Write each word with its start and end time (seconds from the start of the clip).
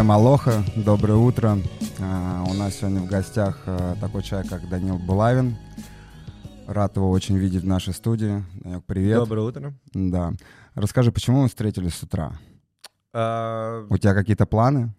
Всем 0.00 0.12
алоха, 0.12 0.64
доброе 0.76 1.16
утро. 1.16 1.58
А, 2.00 2.42
у 2.48 2.54
нас 2.54 2.76
сегодня 2.76 3.02
в 3.02 3.06
гостях 3.06 3.60
а, 3.66 3.94
такой 4.00 4.22
человек, 4.22 4.48
как 4.48 4.66
Данил 4.70 4.96
Булавин. 4.96 5.58
Рад 6.66 6.96
его 6.96 7.10
очень 7.10 7.36
видеть 7.36 7.64
в 7.64 7.66
нашей 7.66 7.92
студии. 7.92 8.42
Данек, 8.54 8.82
привет. 8.86 9.18
Доброе 9.18 9.42
утро. 9.42 9.74
Да. 9.92 10.32
Расскажи, 10.74 11.12
почему 11.12 11.42
мы 11.42 11.48
встретились 11.48 11.92
с 11.92 12.02
утра? 12.02 12.32
А, 13.12 13.86
У 13.90 13.98
тебя 13.98 14.14
какие-то 14.14 14.46
планы? 14.46 14.94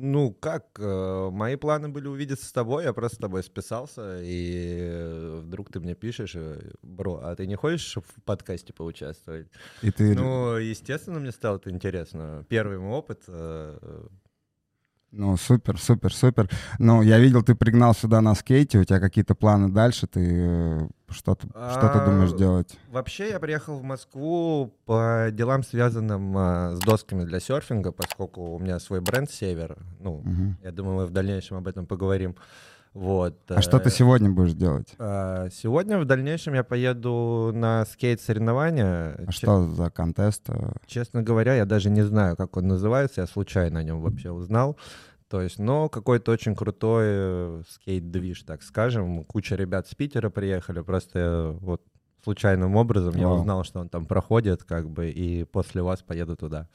ну, 0.00 0.32
как, 0.32 0.78
э, 0.78 1.30
мои 1.32 1.56
планы 1.56 1.88
были 1.88 2.06
увидеться 2.06 2.46
с 2.46 2.52
тобой, 2.52 2.84
я 2.84 2.92
просто 2.92 3.16
с 3.16 3.18
тобой 3.18 3.42
списался, 3.42 4.20
и 4.22 4.78
э, 4.80 5.40
вдруг 5.42 5.72
ты 5.72 5.80
мне 5.80 5.94
пишешь, 5.94 6.36
э, 6.36 6.70
бро, 6.82 7.20
а 7.22 7.34
ты 7.34 7.46
не 7.46 7.56
хочешь 7.56 7.96
в 7.96 8.22
подкасте 8.22 8.72
поучаствовать? 8.72 9.48
И 9.82 9.90
ты... 9.90 10.14
Ну, 10.14 10.56
естественно, 10.56 11.18
мне 11.18 11.32
стало 11.32 11.56
это 11.56 11.70
интересно. 11.70 12.44
Первый 12.48 12.78
мой 12.78 12.92
опыт. 12.92 13.24
Ну, 15.10 15.36
супер, 15.38 15.78
супер, 15.80 16.12
супер. 16.12 16.50
Ну, 16.78 17.00
я 17.00 17.18
видел, 17.18 17.42
ты 17.42 17.54
пригнал 17.54 17.94
сюда 17.94 18.20
на 18.20 18.34
скейте, 18.34 18.78
у 18.78 18.84
тебя 18.84 19.00
какие-то 19.00 19.34
планы 19.34 19.70
дальше, 19.70 20.06
ты 20.06 20.20
э, 20.22 20.88
что 21.08 21.34
ты, 21.34 21.48
что 21.48 21.88
ты 21.92 21.98
А, 21.98 22.04
думаешь 22.04 22.32
делать? 22.32 22.78
Вообще 22.90 23.30
я 23.30 23.40
приехал 23.40 23.78
в 23.78 23.82
Москву 23.82 24.74
по 24.84 25.28
делам, 25.32 25.62
связанным 25.64 26.36
а, 26.36 26.74
с 26.76 26.80
досками 26.80 27.24
для 27.24 27.40
серфинга, 27.40 27.90
поскольку 27.90 28.42
у 28.54 28.58
меня 28.58 28.78
свой 28.80 29.00
бренд 29.00 29.30
«Север». 29.30 29.78
Ну, 29.98 30.18
Мгм. 30.24 30.58
я 30.62 30.72
думаю, 30.72 30.96
мы 30.98 31.06
в 31.06 31.10
дальнейшем 31.10 31.56
об 31.56 31.66
этом 31.68 31.86
поговорим. 31.86 32.36
Вот. 32.94 33.38
А 33.50 33.60
что 33.62 33.78
ты 33.78 33.90
э, 33.90 33.92
сегодня 33.92 34.30
будешь 34.30 34.54
делать? 34.54 34.94
А, 34.98 35.48
Сегодня 35.50 35.98
в 35.98 36.04
дальнейшем 36.04 36.54
я 36.54 36.64
поеду 36.64 37.52
на 37.54 37.84
скейт-соревнования. 37.84 39.14
А 39.18 39.26
Че- 39.26 39.32
что 39.32 39.62
за 39.66 39.90
контест? 39.90 40.42
э? 40.48 40.72
Честно 40.86 41.22
говоря, 41.22 41.54
я 41.54 41.64
даже 41.64 41.90
не 41.90 42.02
знаю, 42.02 42.34
как 42.36 42.56
он 42.56 42.66
называется, 42.66 43.20
я 43.20 43.26
случайно 43.26 43.80
о 43.80 43.82
нем 43.82 44.00
вообще 44.00 44.30
узнал. 44.30 44.76
То 45.28 45.42
есть, 45.42 45.58
но 45.58 45.88
какой-то 45.88 46.32
очень 46.32 46.54
крутой 46.54 47.04
э, 47.06 47.62
скейт-движ, 47.68 48.42
так 48.42 48.62
скажем. 48.62 49.24
Куча 49.24 49.56
ребят 49.56 49.86
с 49.86 49.94
Питера 49.94 50.30
приехали, 50.30 50.80
просто 50.80 51.56
вот 51.60 51.82
случайным 52.24 52.76
образом 52.76 53.14
я 53.16 53.28
Вау. 53.28 53.40
узнал, 53.40 53.64
что 53.64 53.80
он 53.80 53.88
там 53.88 54.06
проходит, 54.06 54.64
как 54.64 54.88
бы, 54.88 55.10
и 55.10 55.44
после 55.44 55.82
вас 55.82 56.02
поеду 56.02 56.36
туда. 56.36 56.68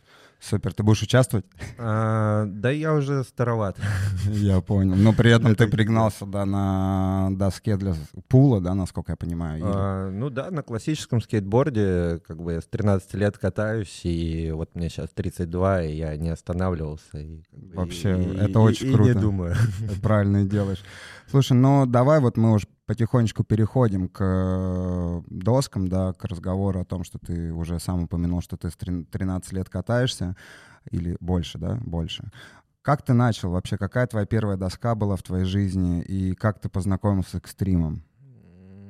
Супер, 0.44 0.74
ты 0.74 0.84
будешь 0.84 1.02
участвовать? 1.02 1.46
А, 1.78 2.46
да 2.48 2.70
я 2.70 2.94
уже 2.94 3.24
староват. 3.24 3.78
Я 4.28 4.60
понял. 4.60 4.94
Но 4.96 5.14
при 5.14 5.32
этом 5.32 5.56
ты 5.56 5.64
Это- 5.64 5.72
пригнал 5.72 6.12
сюда 6.12 6.46
на 6.46 7.30
доске 7.32 7.78
для 7.78 7.96
пула, 8.28 8.60
да, 8.60 8.76
насколько 8.76 9.14
я 9.14 9.16
понимаю? 9.16 9.64
А, 9.66 10.10
ну 10.12 10.30
да, 10.30 10.52
на 10.52 10.62
классическом 10.62 11.22
скейтборде 11.22 12.20
как 12.28 12.42
бы 12.44 12.54
я 12.54 12.62
с 12.62 12.66
13 12.66 13.14
лет 13.14 13.38
катаюсь, 13.38 14.02
и 14.04 14.52
вот 14.52 14.76
мне 14.76 14.90
сейчас 14.90 15.10
32, 15.14 15.84
и 15.84 15.96
я 15.96 16.18
не 16.18 16.30
останавливался. 16.30 17.20
И, 17.20 17.42
Вообще, 17.74 18.22
и- 18.22 18.36
это 18.38 18.52
и- 18.60 18.64
очень 18.64 18.90
и 18.90 18.94
круто. 18.94 19.14
не 19.14 19.20
думаю. 19.22 19.56
Правильно 20.02 20.38
и 20.44 20.46
делаешь. 20.46 20.84
Слушай, 21.28 21.54
ну 21.54 21.86
давай 21.86 22.20
вот 22.20 22.38
мы 22.38 22.54
уже 22.54 22.68
потихонечку 22.86 23.44
переходим 23.44 24.08
к 24.10 24.20
э, 24.22 25.22
доскам, 25.30 25.88
да, 25.88 26.14
к 26.14 26.26
разговору 26.26 26.80
о 26.80 26.86
том, 26.86 27.04
что 27.04 27.18
ты 27.18 27.52
уже 27.52 27.80
сам 27.80 28.04
упомянул, 28.04 28.42
что 28.42 28.58
ты 28.58 28.70
с 28.70 28.76
трин- 28.76 29.06
13 29.06 29.54
лет 29.54 29.70
катаешься, 29.70 30.36
или 30.92 31.18
больше, 31.20 31.58
да, 31.58 31.80
больше. 31.84 32.32
Как 32.82 33.02
ты 33.02 33.14
начал 33.14 33.52
вообще? 33.52 33.78
Какая 33.78 34.06
твоя 34.08 34.26
первая 34.26 34.58
доска 34.58 34.94
была 34.94 35.16
в 35.16 35.24
твоей 35.24 35.46
жизни? 35.46 36.02
И 36.02 36.36
как 36.36 36.60
ты 36.60 36.68
познакомился 36.68 37.32
с 37.32 37.36
экстримом? 37.36 38.04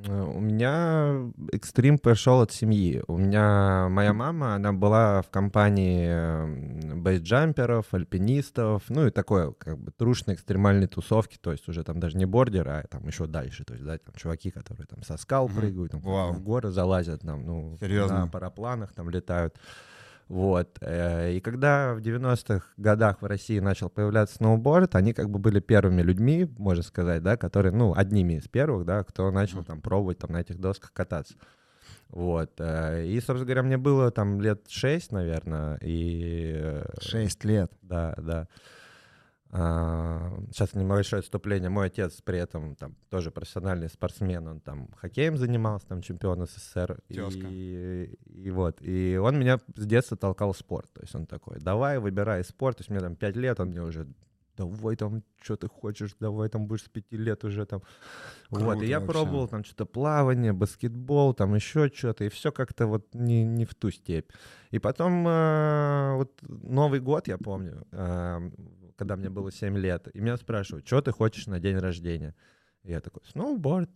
У 0.08 0.40
меня 0.40 1.32
экстрим 1.52 1.98
пришел 1.98 2.42
от 2.42 2.52
семьи. 2.52 3.02
У 3.08 3.18
меня 3.18 3.88
моя 3.90 4.14
мама, 4.14 4.56
она 4.56 4.74
была 4.74 5.22
в 5.22 5.30
компании 5.30 6.08
м, 6.08 7.02
бейсджамперов, 7.04 7.94
альпинистов, 7.94 8.84
ну 8.90 9.08
и 9.08 9.12
такой 9.12 9.54
как 9.54 9.78
бы 9.80 9.92
трушной 9.92 10.36
экстремальной 10.36 10.88
тусовки, 10.88 11.38
то 11.40 11.52
есть 11.52 11.68
уже 11.70 11.84
там 11.84 12.00
даже 12.00 12.18
не 12.18 12.26
бордер, 12.26 12.68
а 12.68 12.84
там 12.90 13.08
еще 13.08 13.28
дальше, 13.28 13.64
то 13.64 13.74
есть 13.74 13.86
да, 13.86 13.98
там 13.98 14.14
чуваки, 14.16 14.52
которые 14.52 14.88
там 14.88 15.04
со 15.04 15.18
скал 15.18 15.48
прыгают, 15.48 15.92
там, 15.92 16.02
Вау. 16.02 16.34
в 16.34 16.42
горы 16.42 16.72
залазят, 16.72 17.22
там, 17.22 17.46
ну, 17.46 17.78
Серьезно? 17.80 18.22
на 18.22 18.28
парапланах 18.28 18.94
там 18.94 19.10
летают. 19.10 19.58
Вот. 20.28 20.78
э, 20.82 21.34
И 21.34 21.40
когда 21.42 21.94
в 21.94 22.00
90-х 22.00 22.66
годах 22.78 23.22
в 23.22 23.26
России 23.26 23.60
начал 23.60 23.90
появляться 23.90 24.36
сноуборд, 24.36 24.96
они 24.96 25.14
как 25.14 25.30
бы 25.30 25.40
были 25.40 25.60
первыми 25.60 26.02
людьми, 26.02 26.50
можно 26.58 26.84
сказать, 26.84 27.22
да, 27.24 27.38
которые, 27.38 27.74
ну, 27.74 27.94
одними 27.96 28.34
из 28.36 28.48
первых, 28.48 28.86
да, 28.86 29.04
кто 29.04 29.30
начал 29.32 29.64
там 29.64 29.82
пробовать 29.82 30.20
там 30.20 30.32
на 30.32 30.42
этих 30.42 30.60
досках 30.60 30.92
кататься. 30.94 31.36
Вот. 32.10 32.52
э, 32.60 33.06
И, 33.06 33.16
собственно 33.20 33.46
говоря, 33.46 33.64
мне 33.64 33.78
было 33.78 34.12
там 34.12 34.40
лет 34.40 34.64
шесть, 34.70 35.12
наверное, 35.12 35.78
и... 35.82 36.54
э, 36.56 36.86
Шесть 37.02 37.44
лет. 37.44 37.72
Да, 37.82 38.14
да. 38.18 38.48
Сейчас 39.54 40.74
небольшое 40.74 41.20
отступление. 41.20 41.70
Мой 41.70 41.86
отец 41.86 42.20
при 42.24 42.40
этом 42.40 42.76
там 42.76 42.96
тоже 43.10 43.30
профессиональный 43.30 43.88
спортсмен, 43.88 44.48
он 44.48 44.60
там 44.60 44.90
хоккеем 44.98 45.38
занимался, 45.38 45.88
там 45.88 46.02
чемпион 46.02 46.48
СССР. 46.48 47.00
И, 47.52 48.18
и 48.26 48.50
вот, 48.50 48.78
и 48.82 49.16
он 49.22 49.38
меня 49.38 49.60
с 49.76 49.86
детства 49.86 50.18
толкал 50.18 50.54
в 50.54 50.58
спорт. 50.58 50.92
То 50.94 51.02
есть 51.02 51.14
он 51.14 51.28
такой, 51.28 51.60
давай, 51.60 52.00
выбирай 52.00 52.44
спорт. 52.44 52.78
То 52.78 52.82
есть 52.82 52.90
мне 52.90 53.00
там 53.00 53.16
5 53.16 53.36
лет, 53.36 53.60
он 53.60 53.68
мне 53.68 53.84
уже, 53.84 54.08
давай 54.58 54.96
там, 54.96 55.22
что 55.40 55.56
ты 55.56 55.68
хочешь, 55.68 56.16
давай 56.20 56.50
там 56.50 56.66
будешь 56.66 56.86
с 56.86 56.90
5 56.90 57.12
лет 57.12 57.44
уже 57.44 57.68
там. 57.68 57.84
вот, 58.50 58.60
Круто 58.60 58.86
и 58.86 58.88
я 58.88 59.00
вообще. 59.00 59.14
пробовал 59.14 59.48
там 59.48 59.64
что-то 59.64 59.86
плавание, 59.86 60.54
баскетбол, 60.54 61.36
там 61.36 61.54
еще 61.54 61.92
что-то, 61.94 62.24
и 62.24 62.30
все 62.30 62.52
как-то 62.52 62.88
вот 62.88 63.14
не, 63.14 63.44
не 63.44 63.66
в 63.66 63.76
ту 63.76 63.92
степь. 63.92 64.32
И 64.72 64.80
потом 64.80 65.28
э, 65.28 66.16
вот 66.16 66.32
Новый 66.42 67.00
год, 67.02 67.28
я 67.28 67.38
помню, 67.38 67.86
э, 67.92 68.50
когда 68.96 69.16
мне 69.16 69.30
было 69.30 69.52
7 69.52 69.78
лет, 69.78 70.08
и 70.14 70.20
меня 70.20 70.38
спрашивают, 70.38 70.88
что 70.88 71.02
ты 71.02 71.12
хочешь 71.12 71.48
на 71.48 71.60
день 71.60 71.78
рождения? 71.78 72.36
И 72.84 72.92
я 72.92 73.00
такой, 73.00 73.24
сноуборд. 73.26 73.90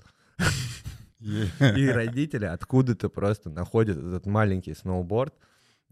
И 1.19 1.89
родители 1.89 2.45
откуда-то 2.45 3.09
просто 3.09 3.49
находят 3.49 3.97
этот 3.97 4.25
маленький 4.25 4.73
сноуборд. 4.73 5.33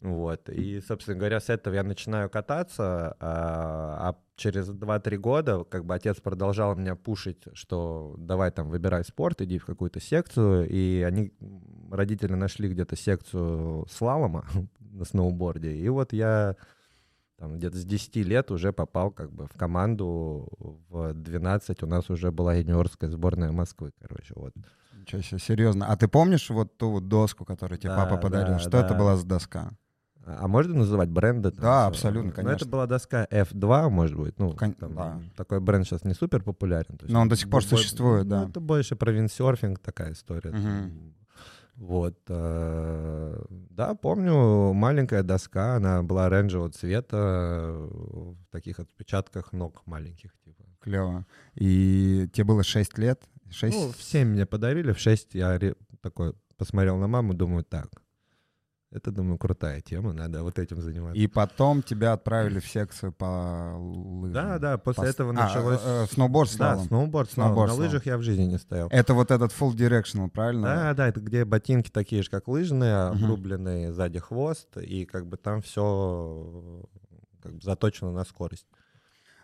Вот. 0.02 0.50
И, 0.50 0.82
собственно 0.82 1.18
говоря, 1.18 1.40
с 1.40 1.50
этого 1.50 1.74
я 1.74 1.84
начинаю 1.84 2.30
кататься, 2.30 3.16
а, 3.20 4.10
а 4.10 4.16
через 4.36 4.70
2-3 4.70 5.18
года 5.18 5.64
как 5.64 5.86
бы 5.86 5.96
отец 5.96 6.20
продолжал 6.20 6.76
меня 6.76 6.96
пушить, 6.96 7.44
что 7.54 8.14
давай 8.18 8.52
там 8.52 8.70
выбирай 8.70 9.04
спорт, 9.06 9.42
иди 9.42 9.58
в 9.58 9.66
какую-то 9.66 10.02
секцию, 10.02 10.68
и 10.70 11.02
они, 11.02 11.34
родители 11.90 12.34
нашли 12.34 12.70
где-то 12.70 12.98
секцию 12.98 13.88
слалома 13.90 14.46
на 14.80 15.06
сноуборде, 15.06 15.74
и 15.74 15.88
вот 15.88 16.12
я 16.12 16.58
там 17.38 17.58
где-то 17.58 17.78
с 17.78 17.84
10 17.86 18.24
лет 18.24 18.50
уже 18.52 18.72
попал 18.72 19.12
как 19.12 19.32
бы 19.32 19.48
в 19.48 19.58
команду, 19.58 20.48
в 20.90 21.14
12 21.14 21.84
у 21.84 21.88
нас 21.88 22.10
уже 22.10 22.32
была 22.32 22.54
юниорская 22.56 23.10
сборная 23.10 23.52
Москвы, 23.52 23.92
короче, 24.00 24.34
вот. 24.36 24.54
Ничего 24.98 25.22
себе, 25.22 25.40
серьезно. 25.40 25.86
А 25.88 25.98
ты 25.98 26.08
помнишь 26.08 26.50
вот 26.50 26.78
ту 26.78 26.90
вот 26.92 27.08
доску, 27.08 27.46
которую 27.46 27.78
тебе 27.78 27.90
Да, 27.90 28.06
папа 28.06 28.18
подарил? 28.18 28.54
да, 28.54 28.60
Что 28.60 28.78
это 28.78 28.90
да. 28.90 28.96
была 28.98 29.18
за 29.18 29.26
доска? 29.28 29.72
А 30.26 30.48
можно 30.48 30.74
называть 30.74 31.10
бренды? 31.10 31.52
там 31.52 31.62
Да, 31.62 31.82
всё? 31.84 31.88
абсолютно, 31.90 32.24
Ну, 32.24 32.34
это 32.34 32.42
конечно. 32.42 32.68
была 32.72 32.88
доска 32.88 33.28
F2, 33.30 33.90
может 33.90 34.18
быть. 34.18 34.40
Ну, 34.40 34.54
Кон- 34.56 34.74
там 34.74 34.96
да. 34.96 35.22
такой 35.36 35.60
бренд 35.60 35.86
сейчас 35.86 36.04
не 36.06 36.16
супер 36.16 36.42
популярен. 36.42 36.98
Но 37.04 37.20
он 37.22 37.28
это 37.28 37.36
до 37.36 37.40
сих 37.42 37.50
пор 37.52 37.62
бо- 37.62 37.70
бо- 37.70 37.78
существует, 37.78 38.24
ну, 38.24 38.30
да. 38.30 38.50
Это 38.50 38.60
больше 38.60 38.96
про 38.96 39.12
виндсерфинг 39.12 39.78
такая 39.80 40.14
история. 40.14 40.50
Мгм. 40.52 41.14
Вот. 41.76 42.18
э, 42.30 43.46
Да, 43.50 43.96
помню, 43.96 44.74
маленькая 44.74 45.24
доска, 45.24 45.76
она 45.76 46.04
была 46.04 46.28
оранжевого 46.28 46.70
цвета, 46.72 47.72
в 47.76 48.38
таких 48.52 48.80
отпечатках 48.80 49.54
ног 49.54 49.82
маленьких. 49.86 50.32
Типа. 50.44 50.64
Клево. 50.80 51.26
И 51.56 52.30
тебе 52.34 52.46
было 52.46 52.64
6 52.64 52.98
лет? 52.98 53.24
6? 53.50 53.76
Ну, 53.78 53.92
в 53.92 54.02
7 54.02 54.28
мне 54.28 54.46
подарили, 54.46 54.94
в 54.94 55.00
6 55.00 55.36
я 55.36 55.60
такой 56.02 56.34
посмотрел 56.58 56.98
на 56.98 57.08
маму, 57.08 57.34
думаю, 57.34 57.64
так, 57.64 57.90
это, 58.96 59.12
думаю, 59.12 59.38
крутая 59.38 59.82
тема, 59.82 60.14
надо 60.14 60.42
вот 60.44 60.58
этим 60.58 60.82
заниматься. 60.82 61.20
И 61.20 61.28
потом 61.28 61.84
тебя 61.84 62.14
отправили 62.14 62.60
в 62.60 62.68
секцию 62.68 63.12
по 63.12 63.76
лыжам. 63.78 64.34
Да, 64.34 64.60
да, 64.60 64.78
после 64.78 65.04
По 65.04 65.06
этого 65.08 65.30
а, 65.32 65.34
началось... 65.34 65.82
э, 65.84 66.04
э, 66.04 66.14
сноуборд 66.14 66.50
Да, 66.52 66.56
слалом. 66.58 66.88
сноуборд, 66.88 66.88
Сноуборд 66.88 67.32
сноуборд 67.32 67.68
На 67.70 67.74
слалом. 67.76 67.86
лыжах 67.92 68.06
я 68.06 68.18
в 68.18 68.22
жизни 68.22 68.44
не 68.44 68.58
стоял. 68.58 68.88
Это 68.92 69.14
вот 69.14 69.32
этот 69.32 69.52
full 69.52 69.74
directional, 69.76 70.30
правильно? 70.30 70.64
Да, 70.68 70.94
да, 70.94 71.08
это 71.10 71.20
где 71.20 71.44
ботинки 71.46 71.90
такие 71.92 72.24
же, 72.24 72.30
как 72.30 72.48
лыжные, 72.48 73.12
Мгм. 73.12 73.24
обрубленные 73.26 73.92
сзади 73.92 74.20
хвост, 74.20 74.76
и 74.78 75.06
как 75.06 75.28
бы 75.28 75.38
там 75.38 75.62
все 75.62 76.86
как 77.42 77.54
бы 77.54 77.62
заточено 77.62 78.12
на 78.12 78.24
скорость. 78.24 78.66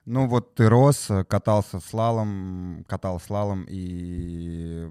Ну 0.05 0.27
вот 0.27 0.55
ты 0.55 0.67
рос, 0.69 1.09
катался 1.27 1.79
слалом, 1.79 2.85
катал 2.87 3.19
слалом, 3.19 3.65
и 3.69 4.89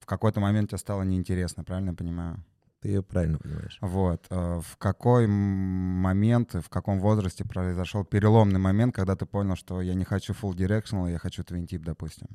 в 0.00 0.06
какой-то 0.06 0.40
момент 0.40 0.70
тебе 0.70 0.78
стало 0.78 1.02
неинтересно, 1.02 1.64
правильно 1.64 1.90
я 1.90 1.96
понимаю? 1.96 2.44
Ты 2.80 2.88
ее 2.88 3.02
правильно 3.02 3.38
понимаешь. 3.38 3.78
Вот. 3.80 4.26
э, 4.30 4.60
В 4.60 4.76
какой 4.76 5.26
момент, 5.26 6.54
в 6.54 6.68
каком 6.68 7.00
возрасте 7.00 7.44
произошел 7.44 8.04
переломный 8.04 8.60
момент, 8.60 8.94
когда 8.94 9.16
ты 9.16 9.26
понял, 9.26 9.56
что 9.56 9.80
я 9.80 9.94
не 9.94 10.04
хочу 10.04 10.32
full 10.32 10.54
directional, 10.54 11.10
я 11.10 11.18
хочу 11.18 11.42
twin 11.42 11.66
tip, 11.66 11.80
допустим? 11.80 12.28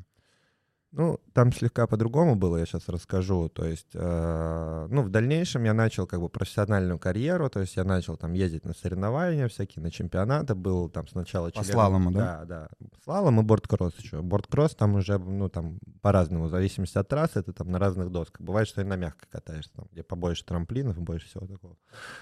Ну, 0.96 1.20
там 1.34 1.52
слегка 1.52 1.88
по-другому 1.88 2.36
было, 2.36 2.58
я 2.58 2.68
сейчас 2.68 2.88
расскажу. 2.88 3.50
То 3.50 3.66
есть, 3.66 3.90
э, 3.96 4.88
ну, 4.92 5.02
в 5.02 5.10
дальнейшем 5.10 5.64
я 5.64 5.74
начал 5.74 6.06
как 6.06 6.20
бы 6.22 6.30
профессиональную 6.30 7.00
карьеру, 7.00 7.50
то 7.50 7.62
есть 7.62 7.76
я 7.78 7.84
начал 7.84 8.16
там 8.16 8.34
ездить 8.34 8.64
на 8.64 8.76
соревнования 8.76 9.48
всякие, 9.48 9.82
на 9.82 9.90
чемпионаты, 9.90 10.54
был 10.54 10.90
там 10.90 11.08
сначала... 11.08 11.50
По 11.50 11.64
слалому, 11.64 12.12
да? 12.12 12.46
Да, 12.46 12.46
да. 12.46 12.88
Слалом 13.04 13.40
и 13.40 13.44
борткросс 13.44 13.96
еще. 13.98 14.22
Борткросс 14.22 14.76
там 14.76 14.94
уже, 14.94 15.18
ну, 15.18 15.50
там 15.50 15.80
по-разному, 16.04 16.46
в 16.46 16.50
зависимости 16.50 16.96
от 17.00 17.08
трассы, 17.08 17.40
это 17.40 17.54
там 17.54 17.72
на 17.72 17.80
разных 17.80 18.12
досках. 18.12 18.42
Бывает, 18.42 18.68
что 18.68 18.82
и 18.82 18.84
на 18.84 18.96
мягко 18.96 19.26
катаешься, 19.32 19.72
там, 19.74 19.88
где 19.92 20.04
побольше 20.04 20.46
трамплинов, 20.46 21.00
больше 21.00 21.26
всего 21.26 21.48
такого. 21.48 21.76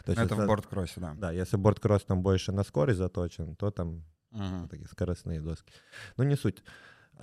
То 0.05 0.11
есть, 0.13 0.21
это 0.21 0.33
если, 0.33 0.45
в 0.45 0.47
борткроссе, 0.47 1.01
да? 1.01 1.13
Да, 1.17 1.31
если 1.31 1.57
борткросс 1.57 2.05
там 2.05 2.23
больше 2.23 2.53
на 2.53 2.63
скорость 2.63 2.99
заточен, 2.99 3.57
то 3.57 3.69
там 3.69 4.05
угу. 4.31 4.67
такие 4.69 4.87
скоростные 4.87 5.41
доски. 5.41 5.73
Ну, 6.15 6.23
не 6.23 6.37
суть. 6.37 6.63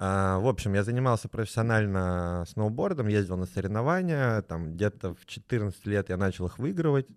А, 0.01 0.39
в 0.39 0.47
общем, 0.47 0.75
я 0.75 0.85
занимался 0.85 1.29
профессионально 1.29 2.45
сноубордом, 2.47 3.09
ездил 3.09 3.37
на 3.37 3.47
соревнования, 3.47 4.43
там 4.43 4.75
где-то 4.75 5.15
в 5.15 5.27
14 5.27 5.87
лет 5.87 6.09
я 6.09 6.17
начал 6.17 6.47
их 6.47 6.61
выигрывать. 6.61 7.09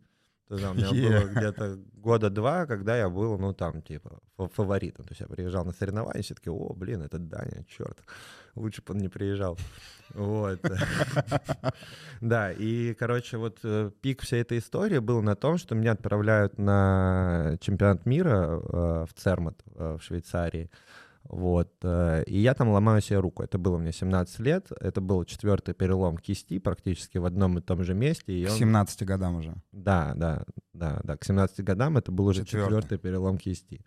Тогда 0.48 0.72
у 0.72 0.74
меня 0.74 0.88
yeah. 0.88 1.22
было 1.22 1.30
где-то 1.30 1.80
года 1.94 2.30
два, 2.32 2.66
когда 2.66 2.98
я 2.98 3.08
был, 3.08 3.38
ну, 3.38 3.54
там, 3.54 3.84
типа, 3.84 4.20
фаворитом. 4.36 5.06
То 5.06 5.12
есть 5.12 5.22
я 5.22 5.28
приезжал 5.28 5.64
на 5.64 5.74
соревнования, 5.74 6.24
все 6.24 6.34
таки 6.34 6.50
о, 6.50 6.74
блин, 6.74 7.04
это 7.04 7.20
Даня, 7.20 7.64
черт, 7.70 8.00
лучше 8.56 8.82
бы 8.82 8.96
он 8.96 9.00
не 9.00 9.10
приезжал. 9.10 9.58
Вот. 10.10 10.60
Да, 12.20 12.52
и, 12.52 12.94
короче, 12.94 13.38
вот 13.38 13.60
э, 13.64 13.92
пик 14.02 14.22
всей 14.22 14.42
этой 14.42 14.60
истории 14.60 15.00
был 15.00 15.22
на 15.24 15.36
том, 15.36 15.58
что 15.58 15.74
меня 15.74 15.94
отправляют 15.94 16.60
на 16.60 17.58
чемпионат 17.62 18.06
мира 18.06 18.60
э, 18.62 19.06
в 19.10 19.14
Цермат 19.16 19.60
э, 19.76 19.98
в 20.00 20.04
Швейцарии. 20.04 20.70
Вот. 21.32 21.72
Э, 21.84 22.24
и 22.28 22.38
я 22.38 22.54
там 22.54 22.70
ломаю 22.70 23.02
себе 23.02 23.20
руку. 23.20 23.42
Это 23.42 23.58
было 23.58 23.78
мне 23.78 23.94
17 23.94 24.40
лет. 24.40 24.68
Это 24.82 25.00
был 25.00 25.24
четвертый 25.24 25.74
перелом 25.74 26.18
кисти 26.18 26.60
практически 26.60 27.20
в 27.20 27.26
одном 27.26 27.58
и 27.58 27.62
том 27.62 27.84
же 27.86 27.94
месте. 27.94 28.34
И 28.34 28.46
он... 28.46 28.52
К 28.52 28.58
17 28.58 29.04
годам 29.04 29.38
уже. 29.38 29.56
Да, 29.72 30.12
да, 30.16 30.44
да, 30.74 31.00
да. 31.06 31.16
К 31.16 31.24
17 31.24 31.64
годам 31.64 31.96
это 31.96 32.12
был 32.12 32.26
уже 32.26 32.44
четвертый, 32.44 32.66
четвертый 32.66 32.98
перелом 32.98 33.38
кисти. 33.38 33.80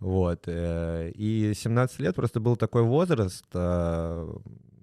Вот. 0.00 0.42
Э, 0.46 1.12
и 1.14 1.52
17 1.54 2.00
лет 2.00 2.16
просто 2.16 2.40
был 2.40 2.56
такой 2.56 2.82
возраст, 2.82 3.46
э, 3.54 4.34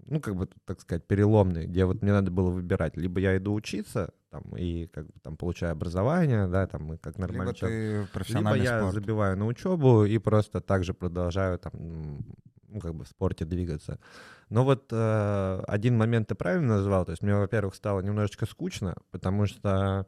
ну, 0.07 0.19
как 0.19 0.35
бы, 0.35 0.47
так 0.65 0.79
сказать, 0.81 1.05
переломный, 1.05 1.67
где 1.67 1.85
вот 1.85 2.01
мне 2.01 2.11
надо 2.11 2.31
было 2.31 2.49
выбирать. 2.49 2.95
Либо 2.97 3.19
я 3.19 3.37
иду 3.37 3.53
учиться, 3.53 4.13
там, 4.29 4.43
и 4.55 4.87
как 4.87 5.05
бы 5.05 5.13
там 5.21 5.37
получаю 5.37 5.73
образование, 5.73 6.47
да, 6.47 6.65
там, 6.67 6.93
и 6.93 6.97
как 6.97 7.17
нормальный 7.17 7.47
либо 7.47 7.57
человек. 7.57 8.09
Ты 8.11 8.33
либо 8.33 8.55
я 8.55 8.79
спорт. 8.79 8.93
забиваю 8.93 9.37
на 9.37 9.45
учебу 9.45 10.05
и 10.05 10.17
просто 10.17 10.61
также 10.61 10.93
продолжаю 10.93 11.59
там, 11.59 11.73
ну, 12.67 12.79
как 12.79 12.95
бы 12.95 13.03
в 13.03 13.07
спорте 13.07 13.45
двигаться. 13.45 13.99
Но 14.49 14.63
вот 14.63 14.87
э, 14.91 15.63
один 15.67 15.97
момент 15.97 16.29
ты 16.29 16.35
правильно 16.35 16.77
назвал, 16.77 17.05
то 17.05 17.11
есть 17.11 17.21
мне, 17.21 17.35
во-первых, 17.35 17.75
стало 17.75 18.01
немножечко 18.01 18.45
скучно, 18.45 18.95
потому 19.11 19.45
что 19.45 20.07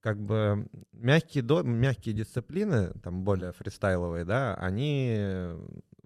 как 0.00 0.18
бы 0.20 0.66
мягкие, 0.92 1.42
до, 1.42 1.62
мягкие 1.62 2.14
дисциплины, 2.14 2.92
там 3.02 3.22
более 3.22 3.52
фристайловые, 3.52 4.24
да, 4.24 4.54
они 4.54 5.48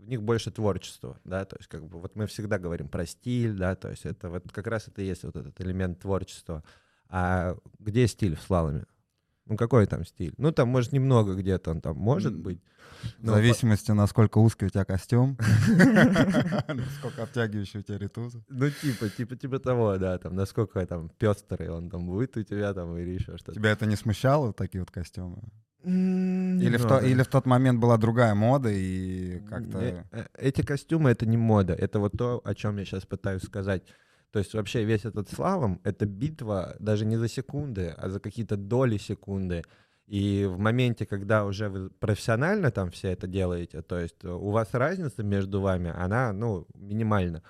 в 0.04 0.08
них 0.08 0.22
больше 0.22 0.50
творчества, 0.50 1.18
да, 1.24 1.44
то 1.44 1.56
есть 1.56 1.68
как 1.68 1.86
бы 1.86 1.98
вот 1.98 2.14
мы 2.14 2.26
всегда 2.26 2.58
говорим 2.58 2.88
про 2.88 3.06
стиль, 3.06 3.54
да, 3.54 3.74
то 3.74 3.90
есть 3.90 4.04
это 4.04 4.28
вот 4.28 4.50
как 4.52 4.66
раз 4.66 4.88
это 4.88 5.02
и 5.02 5.06
есть 5.06 5.24
вот 5.24 5.36
этот 5.36 5.60
элемент 5.60 6.00
творчества. 6.00 6.62
А 7.08 7.56
где 7.78 8.06
стиль 8.06 8.36
в 8.36 8.42
слаломе? 8.42 8.84
Ну, 9.46 9.56
какой 9.56 9.86
там 9.86 10.06
стиль? 10.06 10.32
Ну, 10.38 10.52
там, 10.52 10.68
может, 10.68 10.92
немного 10.92 11.34
где-то 11.34 11.70
он 11.70 11.82
там 11.82 11.96
может 11.96 12.34
быть. 12.34 12.62
В 13.18 13.26
зависимости, 13.26 13.90
насколько 13.90 14.38
узкий 14.38 14.64
у 14.64 14.68
тебя 14.70 14.86
костюм, 14.86 15.36
насколько 16.68 17.22
обтягивающий 17.22 17.80
у 17.80 17.82
тебя 17.82 17.98
ритузы. 17.98 18.42
Ну, 18.48 18.70
типа, 18.70 19.10
типа, 19.10 19.36
типа 19.36 19.58
того, 19.58 19.98
да, 19.98 20.16
там, 20.16 20.34
насколько 20.34 20.84
там 20.86 21.10
пестрый 21.10 21.68
он 21.68 21.90
там 21.90 22.06
будет 22.06 22.36
у 22.38 22.42
тебя 22.42 22.72
там 22.72 22.96
или 22.96 23.10
еще 23.10 23.36
что-то. 23.36 23.52
Тебя 23.52 23.72
это 23.72 23.84
не 23.84 23.96
смущало, 23.96 24.54
такие 24.54 24.80
вот 24.80 24.90
костюмы? 24.90 25.42
Или 25.84 26.76
в, 26.78 26.86
то, 26.86 26.98
или 26.98 27.22
в 27.22 27.28
тот 27.28 27.46
момент 27.46 27.78
была 27.78 27.98
другая 27.98 28.34
мода 28.34 28.70
и 28.70 29.40
как-то... 29.40 29.78
Э, 30.12 30.26
эти 30.38 30.62
костюмы— 30.62 31.10
это 31.10 31.26
не 31.26 31.36
мода, 31.36 31.74
это 31.74 31.98
вот 31.98 32.12
то, 32.16 32.40
о 32.44 32.54
чем 32.54 32.78
я 32.78 32.84
сейчас 32.84 33.04
пытаюсь 33.04 33.42
сказать. 33.42 33.82
То 34.30 34.38
есть 34.38 34.54
вообще 34.54 34.84
весь 34.84 35.04
этот 35.04 35.30
слалом— 35.30 35.80
это 35.84 36.06
битва 36.06 36.74
даже 36.80 37.04
не 37.04 37.16
за 37.16 37.28
секунды, 37.28 37.94
а 37.96 38.08
за 38.08 38.18
какие-то 38.18 38.56
доли 38.56 38.96
секунды. 38.96 39.62
И 40.06 40.46
в 40.50 40.58
моменте, 40.58 41.06
когда 41.06 41.44
уже 41.44 41.68
вы 41.68 41.90
профессионально 41.90 42.70
там 42.70 42.90
все 42.90 43.12
это 43.12 43.26
делаете, 43.26 43.82
то 43.82 43.98
есть 43.98 44.24
у 44.24 44.50
вас 44.50 44.68
разница 44.72 45.22
между 45.22 45.60
вами, 45.60 45.92
она, 45.94 46.32
ну, 46.32 46.66
минимальна. 46.74 47.42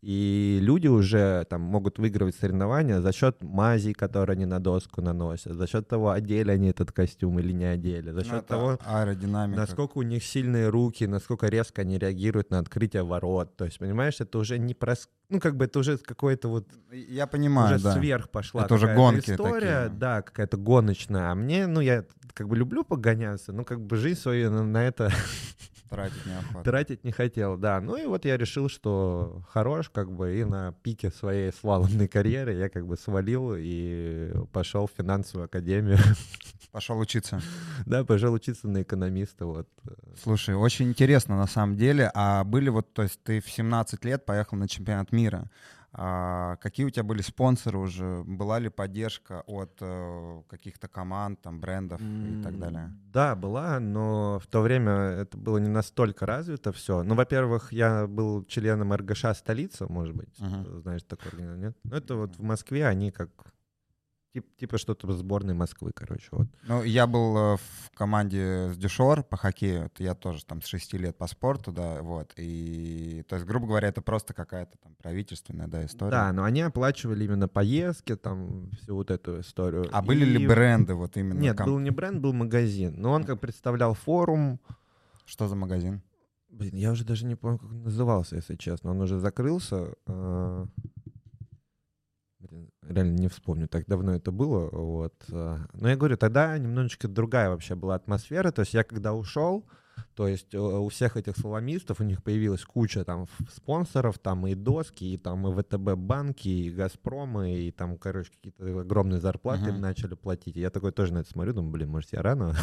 И 0.00 0.58
люди 0.62 0.86
уже 0.86 1.44
там 1.50 1.62
могут 1.62 1.98
выигрывать 1.98 2.36
соревнования 2.36 3.00
за 3.00 3.12
счет 3.12 3.42
мазей, 3.42 3.94
которые 3.94 4.34
они 4.34 4.46
на 4.46 4.60
доску 4.60 5.02
наносят, 5.02 5.54
за 5.54 5.66
счет 5.66 5.88
того, 5.88 6.10
одели 6.10 6.50
они 6.50 6.68
этот 6.68 6.92
костюм 6.92 7.38
или 7.40 7.52
не 7.52 7.64
одели, 7.64 8.10
за 8.10 8.22
счет 8.22 8.32
ну, 8.32 8.42
того, 8.42 8.78
аэродинамика. 8.84 9.60
насколько 9.60 9.98
у 9.98 10.02
них 10.02 10.24
сильные 10.24 10.68
руки, 10.68 11.06
насколько 11.06 11.48
резко 11.48 11.82
они 11.82 11.98
реагируют 11.98 12.50
на 12.50 12.58
открытие 12.58 13.02
ворот. 13.02 13.56
То 13.56 13.64
есть, 13.64 13.78
понимаешь, 13.78 14.20
это 14.20 14.38
уже 14.38 14.58
не 14.58 14.74
про... 14.74 14.94
Ну, 15.30 15.40
как 15.40 15.56
бы 15.56 15.64
это 15.64 15.80
уже 15.80 15.98
какой-то 15.98 16.48
вот... 16.48 16.68
Я 16.92 17.26
понимаю, 17.26 17.74
уже 17.74 17.84
да. 17.84 17.92
сверх 17.94 18.30
пошла 18.30 18.64
это 18.64 18.74
уже 18.74 18.94
гонки 18.94 19.30
история, 19.30 19.84
такие. 19.84 19.98
да, 19.98 20.22
какая-то 20.22 20.56
гоночная. 20.56 21.32
А 21.32 21.34
мне, 21.34 21.66
ну, 21.66 21.80
я 21.80 22.04
как 22.34 22.48
бы 22.48 22.56
люблю 22.56 22.84
погоняться, 22.84 23.52
ну, 23.52 23.64
как 23.64 23.80
бы 23.80 23.96
жизнь 23.96 24.20
свою 24.20 24.50
на, 24.50 24.62
на 24.62 24.84
это 24.84 25.10
Тратить 25.88 26.26
неохота. 26.26 26.64
Тратить 26.64 27.04
не 27.04 27.12
хотел, 27.12 27.56
да. 27.56 27.80
Ну 27.80 27.96
и 27.96 28.06
вот 28.06 28.24
я 28.24 28.36
решил, 28.36 28.68
что 28.68 29.42
хорош, 29.48 29.90
как 29.90 30.10
бы, 30.10 30.38
и 30.38 30.44
на 30.44 30.72
пике 30.82 31.10
своей 31.10 31.52
славной 31.52 32.08
карьеры 32.08 32.54
я 32.54 32.68
как 32.68 32.86
бы 32.86 32.96
свалил 32.96 33.54
и 33.56 34.32
пошел 34.52 34.86
в 34.86 34.92
финансовую 34.96 35.46
академию. 35.46 35.98
Пошел 36.72 36.98
учиться. 36.98 37.40
Да, 37.86 38.04
пошел 38.04 38.32
учиться 38.34 38.68
на 38.68 38.82
экономиста, 38.82 39.46
вот. 39.46 39.66
Слушай, 40.22 40.54
очень 40.54 40.90
интересно 40.90 41.36
на 41.36 41.46
самом 41.46 41.76
деле. 41.76 42.10
А 42.14 42.44
были 42.44 42.68
вот, 42.68 42.92
то 42.92 43.02
есть 43.02 43.22
ты 43.22 43.40
в 43.40 43.50
17 43.50 44.04
лет 44.04 44.26
поехал 44.26 44.58
на 44.58 44.68
чемпионат 44.68 45.10
мира. 45.10 45.50
А 46.00 46.56
какие 46.56 46.86
у 46.86 46.90
тебя 46.90 47.02
были 47.02 47.22
спонсоры 47.22 47.78
уже? 47.78 48.22
Была 48.24 48.60
ли 48.60 48.68
поддержка 48.68 49.42
от 49.46 49.76
э, 49.80 50.42
каких-то 50.48 50.86
команд, 50.86 51.42
там, 51.42 51.60
брендов 51.60 52.00
и 52.00 52.40
так 52.42 52.56
далее? 52.56 52.92
Да, 53.12 53.34
была, 53.34 53.80
но 53.80 54.38
в 54.38 54.46
то 54.46 54.60
время 54.60 54.92
это 54.92 55.36
было 55.36 55.58
не 55.58 55.68
настолько 55.68 56.24
развито 56.24 56.72
все. 56.72 57.02
Ну, 57.02 57.16
во-первых, 57.16 57.72
я 57.72 58.06
был 58.06 58.44
членом 58.44 58.94
РГШ 58.94 59.24
«Столица», 59.34 59.86
может 59.88 60.14
быть, 60.14 60.38
uh-huh. 60.38 60.82
знаешь, 60.82 61.02
такой 61.02 61.32
нет? 61.56 61.76
Ну, 61.82 61.96
это 61.96 62.14
вот 62.14 62.36
в 62.36 62.42
Москве 62.42 62.86
они 62.86 63.10
как 63.10 63.30
Тип, 64.34 64.46
типа 64.56 64.76
что-то 64.76 65.10
сборной 65.12 65.54
Москвы, 65.54 65.90
короче. 65.94 66.28
Вот. 66.32 66.48
Ну, 66.66 66.82
я 66.82 67.06
был 67.06 67.54
э, 67.54 67.56
в 67.56 67.90
команде 67.94 68.70
с 68.74 68.76
Дюшор 68.76 69.22
по 69.22 69.38
хоккею. 69.38 69.90
Я 69.98 70.14
тоже 70.14 70.44
там 70.44 70.60
с 70.60 70.66
6 70.66 70.92
лет 70.94 71.16
по 71.16 71.26
спорту, 71.26 71.72
да, 71.72 72.02
вот. 72.02 72.32
И, 72.36 73.24
то 73.26 73.36
есть, 73.36 73.46
грубо 73.46 73.66
говоря, 73.66 73.88
это 73.88 74.02
просто 74.02 74.34
какая-то 74.34 74.76
там 74.82 74.94
правительственная, 74.96 75.66
да, 75.66 75.86
история. 75.86 76.10
Да, 76.10 76.32
но 76.34 76.44
они 76.44 76.60
оплачивали 76.60 77.24
именно 77.24 77.48
поездки, 77.48 78.16
там, 78.16 78.70
всю 78.82 78.96
вот 78.96 79.10
эту 79.10 79.40
историю. 79.40 79.88
А 79.92 80.02
и... 80.02 80.06
были 80.06 80.26
ли 80.26 80.46
бренды 80.46 80.92
вот 80.92 81.16
именно? 81.16 81.40
Нет, 81.40 81.56
ком... 81.56 81.66
был 81.66 81.78
не 81.78 81.90
бренд, 81.90 82.20
был 82.20 82.34
магазин. 82.34 83.00
Но 83.00 83.12
он 83.12 83.24
как 83.24 83.40
представлял 83.40 83.94
форум. 83.94 84.60
Что 85.24 85.48
за 85.48 85.56
магазин? 85.56 86.02
Блин, 86.50 86.74
я 86.74 86.92
уже 86.92 87.04
даже 87.04 87.24
не 87.24 87.34
помню, 87.34 87.58
как 87.58 87.70
он 87.70 87.82
назывался, 87.82 88.36
если 88.36 88.56
честно. 88.56 88.90
Он 88.90 89.00
уже 89.00 89.18
закрылся. 89.18 89.94
А, 92.88 92.92
реально 92.92 93.18
не 93.18 93.28
вспомню, 93.28 93.68
так 93.68 93.86
давно 93.86 94.14
это 94.14 94.30
было, 94.30 94.68
вот. 94.70 95.14
Э. 95.28 95.58
Но 95.74 95.88
я 95.88 95.96
говорю, 95.96 96.16
тогда 96.16 96.56
немножечко 96.58 97.08
другая 97.08 97.50
вообще 97.50 97.74
была 97.74 97.94
атмосфера, 97.94 98.50
то 98.50 98.62
есть 98.62 98.74
я 98.74 98.84
когда 98.84 99.14
ушел, 99.14 99.64
то 100.14 100.26
есть 100.26 100.54
э, 100.54 100.58
у 100.58 100.88
всех 100.88 101.16
этих 101.16 101.36
слаломистов 101.36 102.00
у 102.00 102.04
них 102.04 102.22
появилась 102.22 102.64
куча 102.64 103.04
там 103.04 103.26
спонсоров, 103.54 104.18
там 104.18 104.46
и 104.46 104.54
доски, 104.54 105.04
и 105.04 105.16
там 105.16 105.46
и 105.46 105.62
ВТБ 105.62 105.94
банки, 105.94 106.48
и 106.48 106.70
Газпромы, 106.70 107.54
и 107.54 107.70
там, 107.70 107.96
короче, 107.98 108.30
какие-то 108.30 108.80
огромные 108.80 109.20
зарплаты 109.20 109.66
uh-huh. 109.66 109.76
им 109.76 109.80
начали 109.80 110.14
платить. 110.14 110.56
И 110.56 110.60
я 110.60 110.70
такой 110.70 110.92
тоже 110.92 111.12
на 111.12 111.18
это 111.18 111.30
смотрю, 111.30 111.52
думаю, 111.52 111.72
блин, 111.72 111.90
может, 111.90 112.12
я 112.12 112.22
рано? 112.22 112.54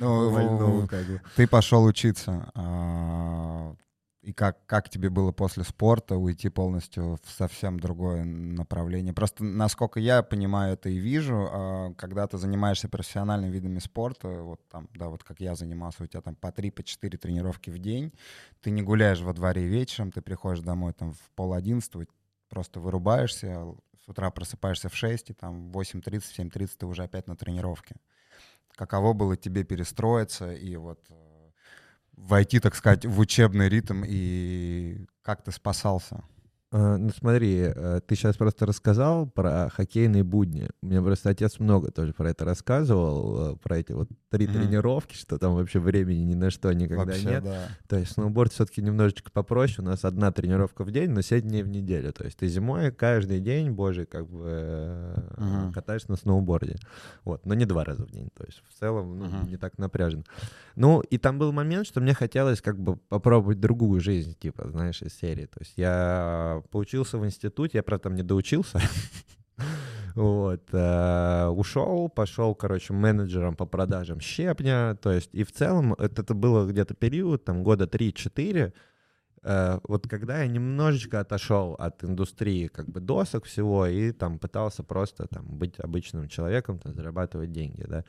Ну, 0.00 0.86
ты 1.36 1.46
пошел 1.48 1.84
учиться. 1.84 2.50
И 4.24 4.32
как, 4.32 4.64
как 4.64 4.88
тебе 4.88 5.10
было 5.10 5.32
после 5.32 5.64
спорта 5.64 6.16
уйти 6.16 6.48
полностью 6.48 7.18
в 7.22 7.30
совсем 7.30 7.78
другое 7.78 8.24
направление? 8.24 9.12
Просто, 9.12 9.44
насколько 9.44 10.00
я 10.00 10.22
понимаю 10.22 10.72
это 10.72 10.88
и 10.88 10.96
вижу, 10.96 11.46
а, 11.50 11.92
когда 11.98 12.26
ты 12.26 12.38
занимаешься 12.38 12.88
профессиональными 12.88 13.50
видами 13.50 13.80
спорта, 13.80 14.28
вот 14.28 14.66
там, 14.70 14.88
да, 14.94 15.10
вот 15.10 15.22
как 15.22 15.40
я 15.40 15.54
занимался, 15.54 16.04
у 16.04 16.06
тебя 16.06 16.22
там 16.22 16.36
по 16.36 16.46
3-4 16.46 16.72
по 16.72 16.82
четыре 16.82 17.18
тренировки 17.18 17.68
в 17.68 17.78
день, 17.78 18.14
ты 18.62 18.70
не 18.70 18.80
гуляешь 18.82 19.20
во 19.20 19.34
дворе 19.34 19.66
вечером, 19.66 20.10
ты 20.10 20.22
приходишь 20.22 20.64
домой 20.64 20.94
там 20.94 21.12
в 21.12 21.30
пол 21.34 21.52
одиннадцатого, 21.52 22.06
просто 22.48 22.80
вырубаешься, 22.80 23.74
с 24.02 24.08
утра 24.08 24.30
просыпаешься 24.30 24.88
в 24.88 24.96
6, 24.96 25.30
и 25.30 25.34
там 25.34 25.70
в 25.70 25.78
8.30, 25.78 26.22
7.30 26.38 26.70
ты 26.78 26.86
уже 26.86 27.02
опять 27.02 27.26
на 27.26 27.36
тренировке. 27.36 27.96
Каково 28.74 29.12
было 29.12 29.36
тебе 29.36 29.64
перестроиться 29.64 30.50
и 30.50 30.76
вот 30.76 31.00
войти, 32.16 32.60
так 32.60 32.74
сказать, 32.74 33.04
в 33.04 33.18
учебный 33.20 33.68
ритм 33.68 34.02
и 34.06 35.06
как 35.22 35.42
ты 35.42 35.52
спасался? 35.52 36.24
А, 36.76 36.96
ну 36.98 37.10
смотри, 37.10 37.72
э, 37.72 38.00
ты 38.04 38.16
сейчас 38.16 38.36
просто 38.36 38.66
рассказал 38.66 39.28
про 39.28 39.68
хоккейные 39.70 40.24
будни. 40.24 40.68
Мне 40.82 41.00
просто 41.00 41.30
отец 41.30 41.60
много 41.60 41.92
тоже 41.92 42.12
про 42.12 42.30
это 42.30 42.44
рассказывал, 42.44 43.52
э, 43.52 43.56
про 43.58 43.78
эти 43.78 43.92
вот 43.92 44.08
три 44.28 44.46
mm-hmm. 44.46 44.52
тренировки, 44.52 45.14
что 45.14 45.38
там 45.38 45.54
вообще 45.54 45.78
времени 45.78 46.24
ни 46.24 46.34
на 46.34 46.50
что 46.50 46.72
никогда 46.72 47.04
вообще, 47.04 47.26
нет. 47.26 47.44
Да. 47.44 47.68
То 47.86 47.96
есть 47.96 48.10
сноуборд 48.14 48.52
все-таки 48.52 48.82
немножечко 48.82 49.30
попроще. 49.30 49.86
У 49.86 49.88
нас 49.88 50.04
одна 50.04 50.32
тренировка 50.32 50.82
в 50.82 50.90
день, 50.90 51.10
но 51.10 51.22
7 51.22 51.42
дней 51.42 51.62
в 51.62 51.68
неделю. 51.68 52.12
То 52.12 52.24
есть 52.24 52.38
ты 52.38 52.48
зимой 52.48 52.90
каждый 52.90 53.38
день, 53.38 53.70
боже, 53.70 54.04
как 54.04 54.28
бы 54.28 55.14
mm-hmm. 55.36 55.72
катаешься 55.72 56.10
на 56.10 56.16
сноуборде. 56.16 56.74
Вот, 57.22 57.46
но 57.46 57.54
не 57.54 57.66
два 57.66 57.84
раза 57.84 58.04
в 58.04 58.10
день. 58.10 58.30
То 58.36 58.42
есть 58.44 58.60
в 58.68 58.76
целом 58.76 59.16
ну, 59.16 59.26
mm-hmm. 59.26 59.48
не 59.48 59.58
так 59.58 59.78
напряжен. 59.78 60.24
Ну, 60.74 61.02
и 61.02 61.18
там 61.18 61.38
был 61.38 61.52
момент, 61.52 61.86
что 61.86 62.00
мне 62.00 62.14
хотелось 62.14 62.60
как 62.60 62.80
бы 62.80 62.96
попробовать 62.96 63.60
другую 63.60 64.00
жизнь, 64.00 64.36
типа, 64.36 64.68
знаешь, 64.68 65.02
из 65.02 65.14
серии. 65.14 65.46
То 65.46 65.60
есть 65.60 65.74
я 65.76 66.63
поучился 66.70 67.18
в 67.18 67.24
институте, 67.24 67.78
я, 67.78 67.82
правда, 67.82 68.04
там 68.04 68.14
не 68.14 68.22
доучился. 68.22 68.80
Вот. 70.14 70.68
Э, 70.72 71.48
ушел, 71.48 72.08
пошел, 72.08 72.54
короче, 72.54 72.92
менеджером 72.92 73.56
по 73.56 73.66
продажам 73.66 74.20
щепня. 74.20 74.96
То 75.02 75.10
есть, 75.10 75.30
и 75.32 75.42
в 75.42 75.50
целом, 75.50 75.94
это, 75.94 76.22
это 76.22 76.34
было 76.34 76.66
где-то 76.70 76.94
период, 76.94 77.44
там, 77.44 77.64
года 77.64 77.86
3-4, 77.86 78.72
э, 79.42 79.80
вот 79.82 80.08
когда 80.08 80.42
я 80.42 80.46
немножечко 80.46 81.18
отошел 81.18 81.74
от 81.74 82.04
индустрии 82.04 82.68
как 82.68 82.88
бы 82.88 83.00
досок 83.00 83.44
всего 83.46 83.86
и 83.86 84.12
там 84.12 84.38
пытался 84.38 84.84
просто 84.84 85.26
там 85.26 85.46
быть 85.46 85.80
обычным 85.80 86.28
человеком, 86.28 86.78
там, 86.78 86.94
зарабатывать 86.94 87.50
деньги, 87.50 87.82
да. 87.82 88.04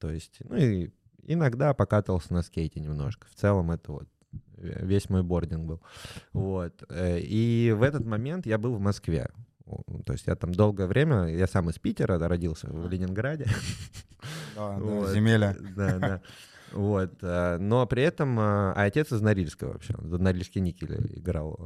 То 0.00 0.10
есть, 0.10 0.38
ну 0.48 0.56
и 0.56 0.90
иногда 1.22 1.72
покатался 1.72 2.32
на 2.34 2.42
скейте 2.42 2.80
немножко. 2.80 3.26
В 3.28 3.34
целом 3.34 3.70
это 3.70 3.92
вот 3.92 4.08
весь 4.56 5.10
мой 5.10 5.22
бординг 5.22 5.66
был. 5.66 5.80
Вот. 6.32 6.82
Э, 6.88 7.18
и 7.20 7.72
в 7.72 7.82
этот 7.82 8.04
момент 8.04 8.46
я 8.46 8.58
был 8.58 8.74
в 8.74 8.80
Москве. 8.80 9.28
То 10.04 10.12
есть 10.12 10.26
я 10.26 10.36
там 10.36 10.52
долгое 10.52 10.86
время, 10.86 11.26
я 11.26 11.46
сам 11.46 11.70
из 11.70 11.78
Питера, 11.78 12.18
родился 12.18 12.68
в 12.68 12.88
Ленинграде. 12.88 13.46
Да, 14.56 14.78
да, 14.78 15.12
земеля. 15.12 15.54
Да, 15.76 15.98
да. 15.98 16.22
Вот. 16.72 17.12
Э, 17.20 17.58
но 17.58 17.86
при 17.86 18.04
этом... 18.04 18.40
Э, 18.40 18.72
а 18.74 18.84
отец 18.84 19.12
из 19.12 19.20
Норильска 19.20 19.66
вообще. 19.66 19.94
За 20.00 20.16
Норильский 20.16 20.62
никель 20.62 21.18
играл. 21.18 21.58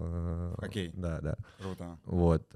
Окей. 0.58 0.90
Да, 0.92 1.20
да. 1.20 1.36
Круто. 1.60 1.98
Вот. 2.04 2.52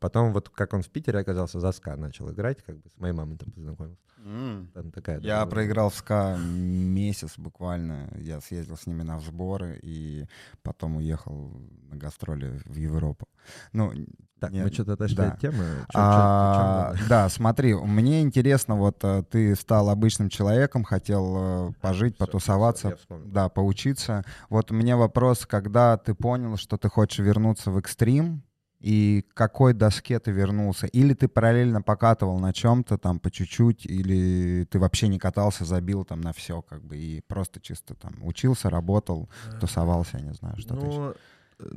Потом 0.00 0.32
вот 0.32 0.48
как 0.48 0.72
он 0.72 0.80
в 0.80 0.88
Питере 0.88 1.18
оказался, 1.18 1.60
за 1.60 1.72
СКА 1.72 1.96
начал 1.96 2.32
играть, 2.32 2.62
как 2.62 2.76
бы 2.76 2.88
с 2.88 2.98
моей 2.98 3.12
мамой 3.12 3.36
там 3.36 3.50
познакомился. 3.50 4.00
Mm. 4.26 4.66
Там 4.74 4.90
такая, 4.90 5.20
я 5.20 5.44
да, 5.44 5.46
проиграл 5.46 5.88
в 5.88 5.94
СКА 5.94 6.36
месяц 6.36 7.38
буквально. 7.38 8.10
Я 8.16 8.40
съездил 8.40 8.76
с 8.76 8.86
ними 8.86 9.02
на 9.02 9.20
сборы 9.20 9.78
и 9.82 10.26
потом 10.62 10.96
уехал 10.96 11.52
на 11.88 11.96
гастроли 11.96 12.60
в 12.64 12.74
Европу. 12.74 13.28
Ну, 13.72 13.92
так, 14.40 14.50
Нет, 14.50 14.64
мы 14.64 14.72
что-то 14.72 14.94
отошли 14.94 15.16
да. 15.16 15.28
от 15.28 15.40
темы. 15.40 15.64
Чё, 15.92 15.94
а, 15.94 16.94
чё, 16.96 17.04
да, 17.08 17.28
смотри, 17.28 17.74
мне 17.74 18.20
интересно, 18.20 18.74
вот 18.74 18.98
э, 19.02 19.22
ты 19.30 19.54
стал 19.54 19.88
обычным 19.90 20.28
человеком, 20.28 20.82
хотел 20.82 21.68
э, 21.68 21.72
пожить, 21.80 22.16
все, 22.16 22.26
потусоваться, 22.26 22.96
все, 22.96 23.22
да, 23.26 23.48
поучиться. 23.48 24.24
Вот 24.50 24.72
у 24.72 24.74
меня 24.74 24.96
вопрос, 24.96 25.46
когда 25.46 25.96
ты 25.96 26.14
понял, 26.14 26.56
что 26.56 26.76
ты 26.76 26.88
хочешь 26.88 27.20
вернуться 27.20 27.70
в 27.70 27.78
экстрим, 27.78 28.42
и 28.80 29.24
к 29.28 29.34
какой 29.34 29.72
доске 29.72 30.18
ты 30.18 30.30
вернулся? 30.30 30.86
Или 30.86 31.14
ты 31.14 31.28
параллельно 31.28 31.82
покатывал 31.82 32.38
на 32.38 32.52
чем-то 32.52 32.98
там 32.98 33.18
по 33.18 33.30
чуть-чуть, 33.30 33.86
или 33.86 34.66
ты 34.70 34.78
вообще 34.78 35.08
не 35.08 35.18
катался, 35.18 35.64
забил 35.64 36.04
там 36.04 36.20
на 36.20 36.32
все, 36.32 36.62
как 36.62 36.84
бы, 36.84 36.96
и 36.96 37.22
просто 37.22 37.60
чисто 37.60 37.94
там 37.94 38.14
учился, 38.24 38.68
работал, 38.68 39.30
э, 39.52 39.58
тусовался, 39.58 40.18
я 40.18 40.24
не 40.24 40.34
знаю, 40.34 40.56
что-то 40.58 40.74
ну, 40.74 40.90
еще. 40.90 41.14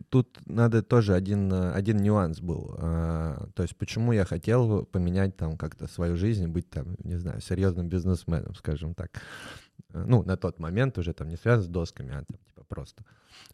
Тут 0.09 0.37
надо 0.45 0.83
тоже 0.83 1.15
один, 1.15 1.53
один 1.53 1.97
нюанс 1.97 2.41
был. 2.41 2.75
А, 2.77 3.47
то 3.55 3.63
есть 3.63 3.77
почему 3.77 4.11
я 4.11 4.25
хотел 4.25 4.85
поменять 4.85 5.37
там 5.37 5.57
как-то 5.57 5.87
свою 5.87 6.17
жизнь, 6.17 6.47
быть 6.47 6.69
там, 6.69 6.97
не 7.03 7.15
знаю, 7.15 7.39
серьезным 7.39 7.87
бизнесменом, 7.87 8.55
скажем 8.55 8.93
так. 8.93 9.09
Ну, 9.93 10.21
на 10.23 10.35
тот 10.35 10.59
момент 10.59 10.97
уже 10.97 11.13
там 11.13 11.29
не 11.29 11.37
связан 11.37 11.63
с 11.63 11.67
досками, 11.67 12.11
а 12.11 12.25
там 12.25 12.37
типа 12.45 12.65
просто. 12.67 13.05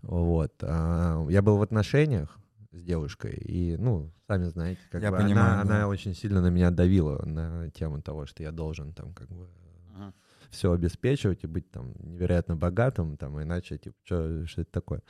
Вот. 0.02 0.52
А, 0.64 1.24
я 1.30 1.44
был 1.44 1.58
в 1.58 1.62
отношениях, 1.62 2.40
с 2.75 2.82
девушкой. 2.84 3.34
И, 3.34 3.75
ну, 3.77 4.12
сами 4.27 4.46
знаете, 4.46 4.82
как 4.91 5.01
я 5.01 5.12
бы 5.12 5.17
понимаю, 5.17 5.53
она, 5.53 5.63
да. 5.63 5.75
она 5.77 5.88
очень 5.88 6.13
сильно 6.13 6.41
на 6.41 6.48
меня 6.48 6.72
давила 6.72 7.24
на 7.25 7.70
тему 7.72 8.01
того, 8.01 8.25
что 8.25 8.44
я 8.44 8.51
должен 8.51 8.94
там 8.94 9.13
как 9.13 9.29
бы 9.29 9.48
ага. 9.96 10.13
все 10.50 10.72
обеспечивать 10.72 11.44
и 11.44 11.48
быть 11.48 11.72
там 11.72 11.94
невероятно 12.00 12.55
богатым, 12.55 13.17
там, 13.17 13.41
иначе, 13.41 13.77
типа, 13.77 13.96
что, 14.03 14.46
что 14.48 14.62
это 14.62 14.72
такое. 14.72 15.01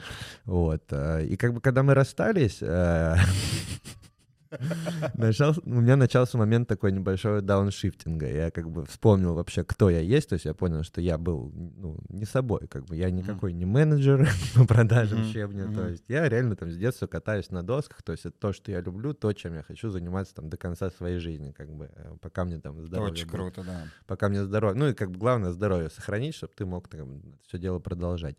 Вот. 0.45 0.83
А, 0.91 1.19
и 1.21 1.35
как 1.35 1.53
бы, 1.53 1.61
когда 1.61 1.83
мы 1.83 1.93
расстались, 1.93 2.59
э, 4.51 5.09
Начал, 5.15 5.53
у 5.63 5.81
меня 5.81 5.95
начался 5.95 6.37
момент 6.37 6.67
такой 6.67 6.91
небольшого 6.91 7.41
дауншифтинга. 7.41 8.27
Я 8.27 8.51
как 8.51 8.69
бы 8.69 8.85
вспомнил 8.85 9.33
вообще, 9.33 9.63
кто 9.63 9.89
я 9.89 9.99
есть. 9.99 10.29
То 10.29 10.33
есть 10.33 10.45
я 10.45 10.53
понял, 10.53 10.83
что 10.83 11.01
я 11.01 11.17
был 11.17 11.51
ну, 11.53 11.97
не 12.09 12.25
собой. 12.25 12.67
Как 12.67 12.85
бы 12.85 12.95
я 12.95 13.09
никакой 13.09 13.53
не 13.53 13.65
менеджер 13.65 14.29
по 14.55 14.65
продажам 14.65 15.25
щебня. 15.25 15.71
То 15.71 15.89
есть 15.89 16.05
я 16.07 16.27
реально 16.29 16.55
там 16.55 16.71
с 16.71 16.77
детства 16.77 17.07
катаюсь 17.07 17.49
на 17.51 17.63
досках. 17.63 18.03
То 18.03 18.11
есть 18.11 18.25
это 18.25 18.37
то, 18.37 18.53
что 18.53 18.71
я 18.71 18.81
люблю, 18.81 19.13
то, 19.13 19.33
чем 19.33 19.55
я 19.55 19.63
хочу 19.63 19.89
заниматься 19.89 20.35
там 20.35 20.49
до 20.49 20.57
конца 20.57 20.89
своей 20.89 21.19
жизни. 21.19 21.51
Как 21.51 21.71
бы 21.71 21.89
э, 21.93 22.15
пока 22.21 22.45
мне 22.45 22.59
там 22.59 22.81
здоровье 22.81 23.13
Очень 23.13 23.29
круто, 23.29 23.63
да. 23.63 23.83
Пока 24.07 24.29
мне 24.29 24.43
здоровье. 24.43 24.77
Ну 24.77 24.89
и 24.89 24.93
как 24.93 25.11
бы 25.11 25.19
главное 25.19 25.51
здоровье 25.51 25.89
сохранить, 25.89 26.35
чтобы 26.35 26.53
ты 26.55 26.65
мог 26.65 26.87
там, 26.87 27.21
все 27.47 27.57
дело 27.57 27.79
продолжать. 27.79 28.35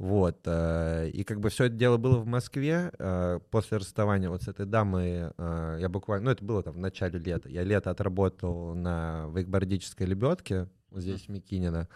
Вот. 0.00 0.38
Э, 0.46 1.10
и 1.10 1.24
как 1.24 1.40
бы 1.40 1.50
все 1.50 1.64
это 1.64 1.76
дело 1.76 1.98
было 1.98 2.16
в 2.16 2.26
Москве. 2.26 2.90
Э, 2.98 3.38
после 3.50 3.76
расставания 3.76 4.30
вот 4.30 4.42
с 4.42 4.48
этой 4.48 4.64
дамой 4.64 5.30
э, 5.36 5.76
я 5.78 5.90
буквально... 5.90 6.24
Ну, 6.24 6.30
это 6.30 6.42
было 6.42 6.62
там 6.62 6.72
в 6.72 6.78
начале 6.78 7.18
лета. 7.18 7.50
Я 7.50 7.64
лето 7.64 7.90
отработал 7.90 8.74
на 8.74 9.28
вейкбордической 9.34 10.06
лебедке 10.06 10.68
здесь, 10.90 11.26
в 11.26 11.28
Микинино. 11.28 11.86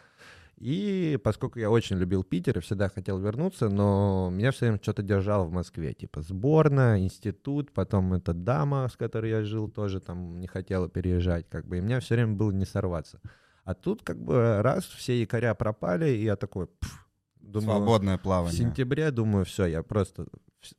И 0.59 1.19
поскольку 1.25 1.59
я 1.59 1.71
очень 1.71 1.97
любил 1.97 2.25
Питер 2.25 2.59
и 2.59 2.61
всегда 2.61 2.91
хотел 2.91 3.19
вернуться, 3.19 3.71
но 3.71 4.29
меня 4.31 4.51
все 4.51 4.67
время 4.67 4.81
что-то 4.83 5.03
держало 5.03 5.45
в 5.45 5.51
Москве. 5.51 5.95
Типа 5.95 6.21
сборная, 6.21 6.99
институт, 6.99 7.73
потом 7.73 8.13
эта 8.13 8.35
дама, 8.35 8.87
с 8.93 8.99
которой 8.99 9.31
я 9.31 9.45
жил, 9.45 9.71
тоже 9.71 10.01
там 10.01 10.41
не 10.41 10.47
хотела 10.47 10.91
переезжать. 10.91 11.49
Как 11.49 11.67
бы, 11.67 11.79
и 11.79 11.81
меня 11.81 12.01
все 12.01 12.17
время 12.17 12.35
было 12.35 12.51
не 12.51 12.67
сорваться. 12.67 13.19
А 13.65 13.73
тут 13.73 14.03
как 14.03 14.23
бы 14.23 14.61
раз, 14.61 14.85
все 14.85 15.19
якоря 15.19 15.55
пропали, 15.55 16.11
и 16.11 16.25
я 16.25 16.37
такой, 16.37 16.67
пф, 16.67 17.04
Думаю, 17.47 17.79
Свободное 17.79 18.19
плавание. 18.19 18.55
В 18.55 18.57
сентябре, 18.57 19.11
думаю, 19.11 19.45
все, 19.45 19.67
я 19.67 19.83
просто 19.83 20.27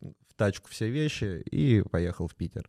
в 0.01 0.34
тачку 0.36 0.69
все 0.69 0.89
вещи 0.89 1.41
и 1.51 1.81
поехал 1.81 2.27
в 2.27 2.36
Питер. 2.36 2.67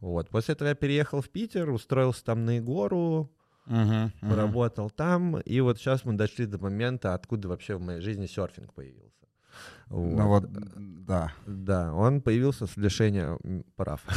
Вот. 0.00 0.28
После 0.28 0.54
этого 0.54 0.68
я 0.68 0.74
переехал 0.74 1.20
в 1.20 1.28
Питер, 1.28 1.70
устроился 1.70 2.24
там 2.24 2.44
на 2.44 2.56
Егору, 2.56 3.32
uh-huh, 3.66 4.10
uh-huh. 4.10 4.28
поработал 4.28 4.90
там, 4.90 5.38
и 5.38 5.60
вот 5.60 5.78
сейчас 5.78 6.04
мы 6.04 6.14
дошли 6.14 6.46
до 6.46 6.58
момента, 6.58 7.14
откуда 7.14 7.48
вообще 7.48 7.76
в 7.76 7.80
моей 7.80 8.00
жизни 8.00 8.26
серфинг 8.26 8.74
появился. 8.74 9.11
Вот. 9.92 10.18
Ну 10.18 10.28
вот, 10.28 10.50
да. 11.06 11.32
Да, 11.46 11.92
он 11.92 12.22
появился 12.22 12.66
с 12.66 12.76
лишения 12.76 13.38
прав. 13.76 14.00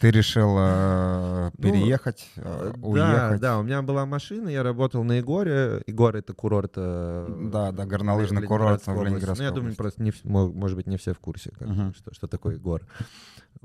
Ты 0.00 0.12
решил 0.12 0.54
э, 0.56 1.50
ну, 1.58 1.62
переехать, 1.62 2.30
ну, 2.36 2.44
э, 2.44 2.72
уехать? 2.82 3.40
Да, 3.40 3.54
да, 3.54 3.58
у 3.58 3.64
меня 3.64 3.82
была 3.82 4.06
машина, 4.06 4.48
я 4.48 4.62
работал 4.62 5.02
на 5.02 5.14
Егоре. 5.14 5.82
Егор— 5.88 6.14
это 6.16 6.34
курорт... 6.34 6.74
Э, 6.76 7.26
да, 7.52 7.72
да, 7.72 7.84
горнолыжный 7.84 8.42
курорт 8.42 8.86
в 8.86 9.02
Ленинградской 9.02 9.46
Ну, 9.46 9.50
я 9.50 9.50
думаю, 9.50 9.74
просто, 9.74 10.00
не, 10.00 10.12
может 10.22 10.76
быть, 10.76 10.86
не 10.86 10.98
все 10.98 11.14
в 11.14 11.18
курсе, 11.18 11.50
как, 11.50 11.66
uh-huh. 11.66 11.96
что, 11.96 12.14
что 12.14 12.28
такое 12.28 12.54
Егор. 12.54 12.86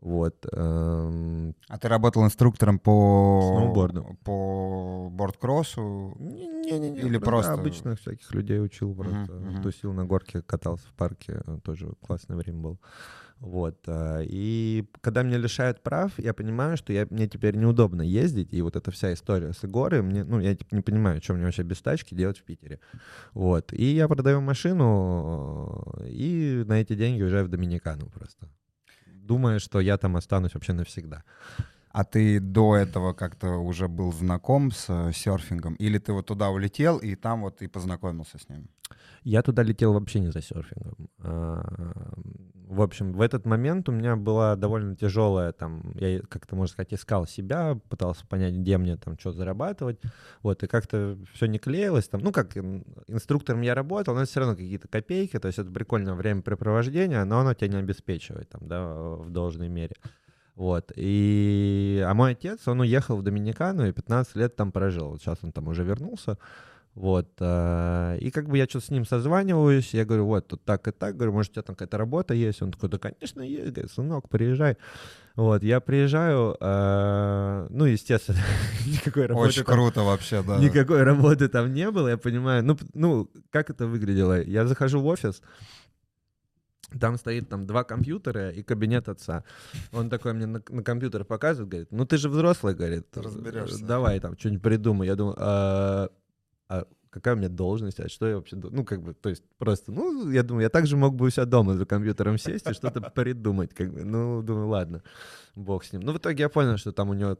Вот. 0.01 0.45
Эм... 0.51 1.55
А 1.67 1.77
ты 1.77 1.87
работал 1.87 2.25
инструктором 2.25 2.79
по... 2.79 3.53
Сноуборду. 3.55 4.17
По 4.23 5.09
бордкроссу? 5.11 6.15
Не-не-не. 6.19 6.99
Или 6.99 7.19
просто... 7.19 7.53
обычных 7.53 7.99
всяких 7.99 8.33
людей 8.33 8.59
учил, 8.59 8.95
просто 8.95 9.17
uh-huh, 9.17 9.57
uh-huh. 9.57 9.61
тусил 9.61 9.93
на 9.93 10.03
горке, 10.05 10.41
катался 10.41 10.87
в 10.87 10.93
парке, 11.03 11.41
тоже 11.63 11.93
классное 12.01 12.37
время 12.37 12.59
было. 12.59 12.77
Вот. 13.39 13.77
А, 13.87 14.21
и 14.21 14.85
когда 15.01 15.23
меня 15.23 15.37
лишают 15.37 15.83
прав, 15.83 16.11
я 16.17 16.33
понимаю, 16.33 16.77
что 16.77 16.93
я, 16.93 17.05
мне 17.09 17.27
теперь 17.27 17.57
неудобно 17.57 18.01
ездить, 18.01 18.53
и 18.53 18.61
вот 18.61 18.75
эта 18.75 18.89
вся 18.91 19.11
история 19.11 19.51
с 19.51 19.65
Игорой, 19.65 20.01
мне, 20.01 20.23
ну, 20.23 20.39
я 20.39 20.55
типа, 20.55 20.75
не 20.75 20.81
понимаю, 20.81 21.21
что 21.21 21.33
мне 21.33 21.43
вообще 21.43 21.63
без 21.63 21.81
тачки 21.81 22.15
делать 22.15 22.39
в 22.39 22.43
Питере. 22.43 22.79
Вот. 23.33 23.73
И 23.73 23.83
я 23.83 24.07
продаю 24.07 24.41
машину, 24.41 25.93
и 26.05 26.63
на 26.65 26.79
эти 26.79 26.95
деньги 26.95 27.21
уезжаю 27.21 27.45
в 27.45 27.49
Доминикану 27.49 28.09
просто. 28.09 28.47
Думая, 29.05 29.59
что 29.59 29.81
я 29.81 29.97
там 29.97 30.15
останусь 30.15 30.53
вообще 30.53 30.73
навсегда. 30.73 31.23
А 31.89 32.03
ты 32.03 32.39
до 32.39 32.75
этого 32.75 33.13
как-то 33.13 33.57
уже 33.57 33.87
был 33.87 34.13
знаком 34.13 34.71
с 34.71 34.85
э, 34.89 35.11
серфингом? 35.13 35.75
Или 35.75 35.99
ты 35.99 36.11
вот 36.11 36.25
туда 36.25 36.49
улетел 36.49 36.97
и 36.97 37.15
там 37.15 37.41
вот 37.41 37.61
и 37.61 37.67
познакомился 37.67 38.37
с 38.37 38.49
ним? 38.49 38.67
Я 39.23 39.41
туда 39.41 39.63
летел 39.63 39.93
вообще 39.93 40.19
не 40.19 40.31
за 40.31 40.41
серфингом. 40.41 41.09
А, 41.19 41.63
в 42.67 42.81
общем, 42.81 43.13
в 43.13 43.21
этот 43.21 43.45
момент 43.45 43.87
у 43.89 43.91
меня 43.91 44.15
была 44.15 44.55
довольно 44.55 44.95
тяжелая, 44.95 45.51
там, 45.51 45.91
я 45.95 46.21
как-то, 46.21 46.55
можно 46.55 46.73
сказать, 46.73 46.93
искал 46.93 47.27
себя, 47.27 47.79
пытался 47.89 48.25
понять, 48.25 48.55
где 48.55 48.77
мне 48.77 48.97
там 48.97 49.17
что 49.19 49.31
зарабатывать, 49.31 49.99
вот, 50.41 50.63
и 50.63 50.67
как-то 50.67 51.17
все 51.33 51.45
не 51.45 51.59
клеилось, 51.59 52.07
там, 52.07 52.21
ну, 52.21 52.31
как 52.31 52.57
инструктором 53.07 53.61
я 53.61 53.75
работал, 53.75 54.15
но 54.15 54.25
все 54.25 54.39
равно 54.39 54.55
какие-то 54.55 54.87
копейки, 54.87 55.37
то 55.37 55.47
есть 55.47 55.59
это 55.59 55.69
прикольное 55.71 56.15
времяпрепровождение, 56.15 57.23
но 57.25 57.39
оно 57.39 57.53
тебя 57.53 57.67
не 57.67 57.77
обеспечивает, 57.77 58.49
там, 58.49 58.67
да, 58.67 58.87
в 58.87 59.29
должной 59.29 59.69
мере. 59.69 59.95
Вот. 60.55 60.91
И... 60.95 62.03
А 62.05 62.13
мой 62.13 62.31
отец, 62.33 62.67
он 62.67 62.81
уехал 62.81 63.17
в 63.17 63.23
Доминикану 63.23 63.87
и 63.87 63.91
15 63.91 64.35
лет 64.35 64.55
там 64.55 64.71
прожил. 64.71 65.09
Вот 65.09 65.21
сейчас 65.21 65.39
он 65.41 65.51
там 65.51 65.67
уже 65.67 65.83
вернулся. 65.83 66.37
Вот. 66.95 67.27
Э, 67.39 68.17
и 68.19 68.29
как 68.29 68.47
бы 68.49 68.57
я 68.57 68.65
что-то 68.65 68.85
с 68.85 68.89
ним 68.89 69.05
созваниваюсь, 69.05 69.93
я 69.93 70.05
говорю, 70.05 70.25
вот, 70.25 70.47
тут 70.47 70.63
так 70.63 70.87
и 70.87 70.91
так, 70.91 71.15
говорю, 71.15 71.33
может, 71.33 71.51
у 71.51 71.53
тебя 71.55 71.63
там 71.63 71.75
какая-то 71.75 71.97
работа 71.97 72.33
есть? 72.33 72.61
Он 72.61 72.71
такой, 72.71 72.89
да, 72.89 72.99
конечно, 72.99 73.41
есть, 73.41 73.71
говорит, 73.71 73.91
сынок, 73.91 74.29
приезжай. 74.29 74.77
Вот, 75.35 75.63
я 75.63 75.79
приезжаю, 75.79 76.55
э, 76.59 77.67
ну, 77.71 77.85
естественно, 77.85 78.37
никакой 78.85 79.25
работы 79.25 79.47
Очень 79.49 79.63
там, 79.63 79.75
круто 79.75 80.03
вообще, 80.03 80.43
да. 80.43 80.57
Никакой 80.59 81.01
работы 81.01 81.47
там 81.49 81.73
не 81.73 81.89
было, 81.89 82.09
я 82.09 82.17
понимаю. 82.17 82.63
Ну, 82.63 82.77
ну, 82.93 83.29
как 83.49 83.71
это 83.71 83.87
выглядело? 83.87 84.39
Я 84.43 84.67
захожу 84.67 84.99
в 85.01 85.07
офис, 85.07 85.41
там 86.99 87.17
стоит 87.17 87.49
там 87.49 87.65
два 87.65 87.83
компьютера 87.83 88.51
и 88.51 88.61
кабинет 88.61 89.09
отца. 89.09 89.43
Он 89.91 90.11
такой 90.11 90.33
мне 90.33 90.45
на, 90.45 90.61
на 90.69 90.83
компьютер 90.83 91.25
показывает, 91.25 91.69
говорит, 91.69 91.91
ну 91.91 92.05
ты 92.05 92.17
же 92.17 92.29
взрослый, 92.29 92.75
говорит. 92.75 93.07
Разберешься. 93.15 93.83
Давай 93.83 94.19
там 94.19 94.37
что-нибудь 94.37 94.61
придумай. 94.61 95.07
Я 95.07 95.15
думаю, 95.15 96.11
а, 96.67 96.85
какая 97.09 97.35
у 97.35 97.37
меня 97.37 97.49
должность, 97.49 97.99
а 97.99 98.09
что 98.09 98.27
я 98.27 98.35
вообще... 98.35 98.55
Ну, 98.55 98.83
как 98.83 99.01
бы, 99.01 99.13
то 99.13 99.29
есть 99.29 99.43
просто, 99.57 99.91
ну, 99.91 100.31
я 100.31 100.43
думаю, 100.43 100.63
я 100.63 100.69
также 100.69 100.97
мог 100.97 101.15
бы 101.15 101.27
у 101.27 101.29
себя 101.29 101.45
дома 101.45 101.75
за 101.75 101.85
компьютером 101.85 102.37
сесть 102.37 102.67
и 102.69 102.73
что-то 102.73 103.01
придумать, 103.15 103.73
как 103.73 103.93
бы, 103.93 104.03
ну, 104.03 104.41
думаю, 104.41 104.67
ладно, 104.67 105.03
бог 105.55 105.83
с 105.83 105.93
ним. 105.93 106.01
Ну, 106.01 106.13
в 106.13 106.17
итоге 106.17 106.43
я 106.43 106.49
понял, 106.49 106.77
что 106.77 106.91
там 106.91 107.09
у 107.09 107.13
него 107.13 107.37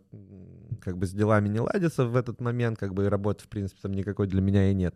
как 0.84 0.98
бы 0.98 1.06
с 1.06 1.12
делами 1.12 1.48
не 1.48 1.60
ладится 1.60 2.06
в 2.06 2.16
этот 2.16 2.42
момент, 2.42 2.78
как 2.78 2.94
бы 2.94 3.06
и 3.06 3.08
работы, 3.08 3.44
в 3.44 3.48
принципе, 3.48 3.80
там 3.82 3.94
никакой 3.94 4.28
для 4.28 4.42
меня 4.42 4.70
и 4.70 4.74
нет. 4.74 4.96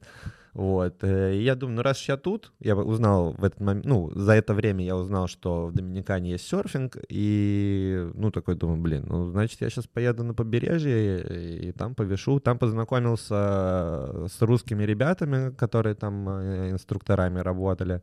Вот. 0.54 1.04
Э, 1.04 1.36
и 1.36 1.44
я 1.44 1.56
думаю, 1.56 1.78
ну 1.78 1.82
раз 1.84 2.02
я 2.10 2.18
тут, 2.18 2.52
я 2.60 2.76
узнал 2.76 3.34
в 3.34 3.44
этот 3.44 3.60
момент, 3.60 3.86
ну, 3.86 4.12
за 4.16 4.34
это 4.34 4.54
время 4.54 4.84
я 4.84 4.96
узнал, 4.96 5.28
что 5.28 5.68
в 5.68 5.74
Доминикане 5.74 6.32
есть 6.32 6.48
серфинг, 6.48 6.98
и, 7.10 8.10
ну, 8.16 8.32
такой 8.32 8.56
думаю, 8.56 8.82
блин, 8.82 9.06
ну, 9.08 9.30
значит, 9.30 9.62
я 9.62 9.70
сейчас 9.70 9.88
поеду 9.88 10.24
на 10.24 10.34
побережье 10.34 11.22
и, 11.22 11.70
и 11.70 11.72
там 11.72 11.96
повешу. 11.96 12.40
Там 12.40 12.58
познакомился 12.58 14.28
с 14.28 14.42
русскими 14.42 14.84
ребятами, 14.84 15.52
которые 15.52 15.96
там 15.96 16.28
э, 16.28 16.72
инструкторами 16.72 17.40
работали. 17.40 18.02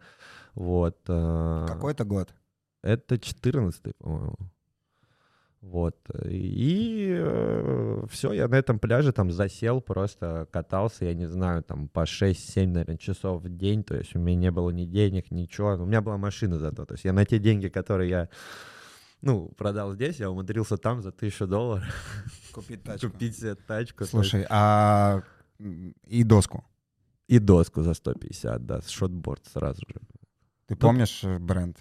Вот. 0.54 0.96
Э. 1.08 1.66
Какой 1.66 1.92
это 1.92 2.04
год? 2.04 2.32
Это 2.82 3.18
14 3.18 3.96
по-моему. 3.98 4.36
Вот. 5.64 5.96
И 6.28 7.16
э, 7.18 8.04
все, 8.10 8.32
я 8.32 8.48
на 8.48 8.56
этом 8.56 8.78
пляже 8.78 9.12
там 9.12 9.30
засел, 9.30 9.80
просто 9.80 10.46
катался, 10.52 11.06
я 11.06 11.14
не 11.14 11.26
знаю, 11.26 11.62
там 11.62 11.88
по 11.88 12.04
6-7, 12.04 12.66
наверное, 12.66 12.98
часов 12.98 13.42
в 13.42 13.48
день. 13.48 13.82
То 13.82 13.96
есть 13.96 14.14
у 14.14 14.18
меня 14.18 14.36
не 14.36 14.50
было 14.50 14.70
ни 14.70 14.84
денег, 14.84 15.30
ничего. 15.30 15.74
У 15.74 15.86
меня 15.86 16.02
была 16.02 16.18
машина 16.18 16.58
зато. 16.58 16.84
То 16.84 16.94
есть 16.94 17.04
я 17.04 17.12
на 17.12 17.24
те 17.24 17.38
деньги, 17.38 17.68
которые 17.68 18.10
я 18.10 18.28
ну, 19.22 19.48
продал 19.56 19.94
здесь, 19.94 20.20
я 20.20 20.30
умудрился 20.30 20.76
там 20.76 21.00
за 21.00 21.10
тысячу 21.10 21.46
долларов 21.46 21.86
купить 22.52 22.82
тачку. 22.82 23.10
Купить 23.10 23.36
себе 23.36 23.54
тачку. 23.54 24.04
Слушай, 24.04 24.46
а 24.50 25.22
и 26.06 26.24
доску? 26.24 26.62
И 27.26 27.38
доску 27.38 27.82
за 27.82 27.94
150, 27.94 28.66
да, 28.66 28.82
шотборд 28.82 29.46
сразу 29.46 29.80
же. 29.88 30.00
Ты 30.66 30.76
помнишь 30.76 31.24
э, 31.24 31.38
бренд? 31.38 31.78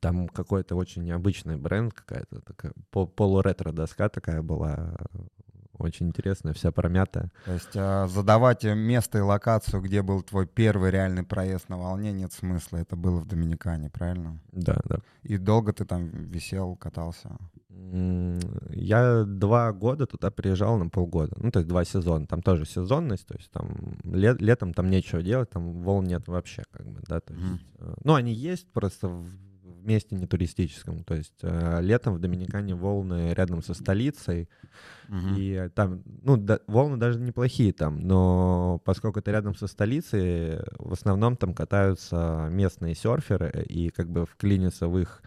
Там 0.00 0.28
какой-то 0.28 0.76
очень 0.76 1.04
необычный 1.04 1.56
бренд, 1.56 1.92
какая-то 1.92 2.40
такая 2.40 2.72
полуретро 2.90 3.72
доска 3.72 4.08
такая 4.08 4.42
была, 4.42 4.96
очень 5.80 6.08
интересная, 6.08 6.52
вся 6.52 6.72
промятая. 6.72 7.30
То 7.44 7.52
есть 7.52 7.74
а, 7.74 8.06
задавать 8.06 8.64
место 8.64 9.18
и 9.18 9.22
локацию, 9.22 9.82
где 9.82 10.02
был 10.02 10.22
твой 10.22 10.46
первый 10.46 10.90
реальный 10.90 11.22
проезд 11.22 11.68
на 11.68 11.78
волне, 11.78 12.12
нет 12.12 12.32
смысла. 12.32 12.78
Это 12.78 12.96
было 12.96 13.20
в 13.20 13.26
Доминикане, 13.26 13.90
правильно? 13.90 14.40
Да, 14.52 14.78
да. 14.84 14.98
И 15.22 15.38
долго 15.38 15.72
ты 15.72 15.84
там 15.84 16.08
висел, 16.08 16.76
катался? 16.76 17.36
Я 18.70 19.24
два 19.24 19.72
года 19.72 20.06
туда 20.06 20.30
приезжал 20.30 20.78
на 20.78 20.88
полгода. 20.88 21.34
Ну, 21.38 21.50
то 21.50 21.60
есть 21.60 21.68
два 21.68 21.84
сезона. 21.84 22.26
Там 22.26 22.42
тоже 22.42 22.66
сезонность, 22.66 23.26
то 23.26 23.34
есть 23.36 23.50
там 23.50 23.98
лет, 24.04 24.40
летом 24.40 24.74
там 24.74 24.90
нечего 24.90 25.22
делать, 25.22 25.50
там 25.50 25.82
волн 25.82 26.04
нет 26.04 26.28
вообще, 26.28 26.62
как 26.70 26.86
бы, 26.86 27.00
да. 27.08 27.20
То 27.20 27.32
есть, 27.32 27.46
mm. 27.46 28.00
Ну, 28.04 28.14
они 28.14 28.32
есть, 28.32 28.70
просто 28.72 29.08
в 29.08 29.49
в 29.80 29.86
месте 29.86 30.14
не 30.14 30.26
туристическом. 30.26 31.04
То 31.04 31.14
есть 31.14 31.38
э, 31.42 31.80
летом 31.80 32.14
в 32.14 32.18
Доминикане 32.18 32.74
волны 32.74 33.32
рядом 33.34 33.62
со 33.62 33.74
столицей, 33.74 34.48
угу. 35.08 35.34
и 35.36 35.68
там, 35.74 36.02
ну, 36.22 36.36
да, 36.36 36.60
волны 36.66 36.96
даже 36.96 37.18
неплохие 37.18 37.72
там, 37.72 38.00
но 38.00 38.80
поскольку 38.84 39.20
это 39.20 39.30
рядом 39.30 39.54
со 39.54 39.66
столицей, 39.66 40.58
в 40.78 40.92
основном 40.92 41.36
там 41.36 41.54
катаются 41.54 42.48
местные 42.50 42.94
серферы, 42.94 43.64
и 43.68 43.90
как 43.90 44.08
бы 44.10 44.26
вклиниться 44.26 44.88
в 44.88 44.98
их 44.98 45.22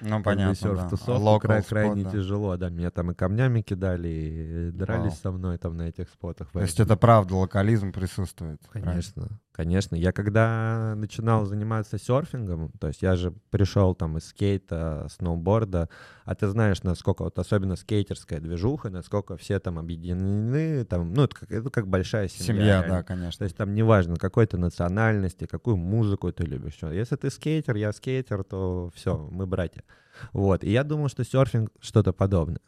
ну, 0.00 0.22
понятно, 0.22 0.54
серф-тусовку 0.54 1.22
да. 1.24 1.38
край, 1.38 1.62
крайне 1.62 2.04
да. 2.04 2.10
тяжело, 2.10 2.56
да. 2.56 2.68
Меня 2.68 2.90
там 2.90 3.10
и 3.10 3.14
камнями 3.14 3.62
кидали, 3.62 4.08
и 4.08 4.70
дрались 4.70 5.12
Вау. 5.12 5.20
со 5.22 5.30
мной 5.32 5.58
там 5.58 5.76
на 5.76 5.88
этих 5.88 6.08
спотах. 6.10 6.50
То 6.52 6.60
есть 6.60 6.78
это 6.80 6.96
правда, 6.96 7.34
локализм 7.34 7.92
присутствует? 7.92 8.60
Конечно, 8.70 9.22
правильно? 9.22 9.40
Конечно. 9.56 9.96
Я 9.96 10.12
когда 10.12 10.92
начинал 10.96 11.46
заниматься 11.46 11.96
серфингом, 11.98 12.70
то 12.78 12.88
есть 12.88 13.00
я 13.00 13.16
же 13.16 13.32
пришел 13.48 13.94
там 13.94 14.18
из 14.18 14.26
скейта, 14.26 15.06
сноуборда, 15.10 15.88
а 16.26 16.34
ты 16.34 16.48
знаешь, 16.48 16.82
насколько 16.82 17.24
вот 17.24 17.38
особенно 17.38 17.76
скейтерская 17.76 18.38
движуха, 18.38 18.90
насколько 18.90 19.38
все 19.38 19.58
там 19.58 19.78
объединены, 19.78 20.84
там, 20.84 21.14
ну, 21.14 21.22
это 21.22 21.34
как, 21.34 21.50
это 21.50 21.70
как 21.70 21.88
большая 21.88 22.28
семья. 22.28 22.82
Семья, 22.82 22.84
да, 22.86 23.02
конечно. 23.02 23.38
То 23.38 23.44
есть 23.44 23.56
там 23.56 23.72
неважно, 23.72 24.16
какой 24.16 24.46
ты 24.46 24.58
национальности, 24.58 25.46
какую 25.46 25.78
музыку 25.78 26.30
ты 26.30 26.44
любишь. 26.44 26.76
Если 26.82 27.16
ты 27.16 27.30
скейтер, 27.30 27.76
я 27.76 27.92
скейтер, 27.92 28.44
то 28.44 28.90
все, 28.94 29.16
мы 29.16 29.46
братья. 29.46 29.84
Вот. 30.32 30.64
И 30.64 30.70
я 30.70 30.84
думал, 30.84 31.08
что 31.08 31.24
серфинг 31.24 31.70
что-то 31.80 32.12
подобное. 32.12 32.60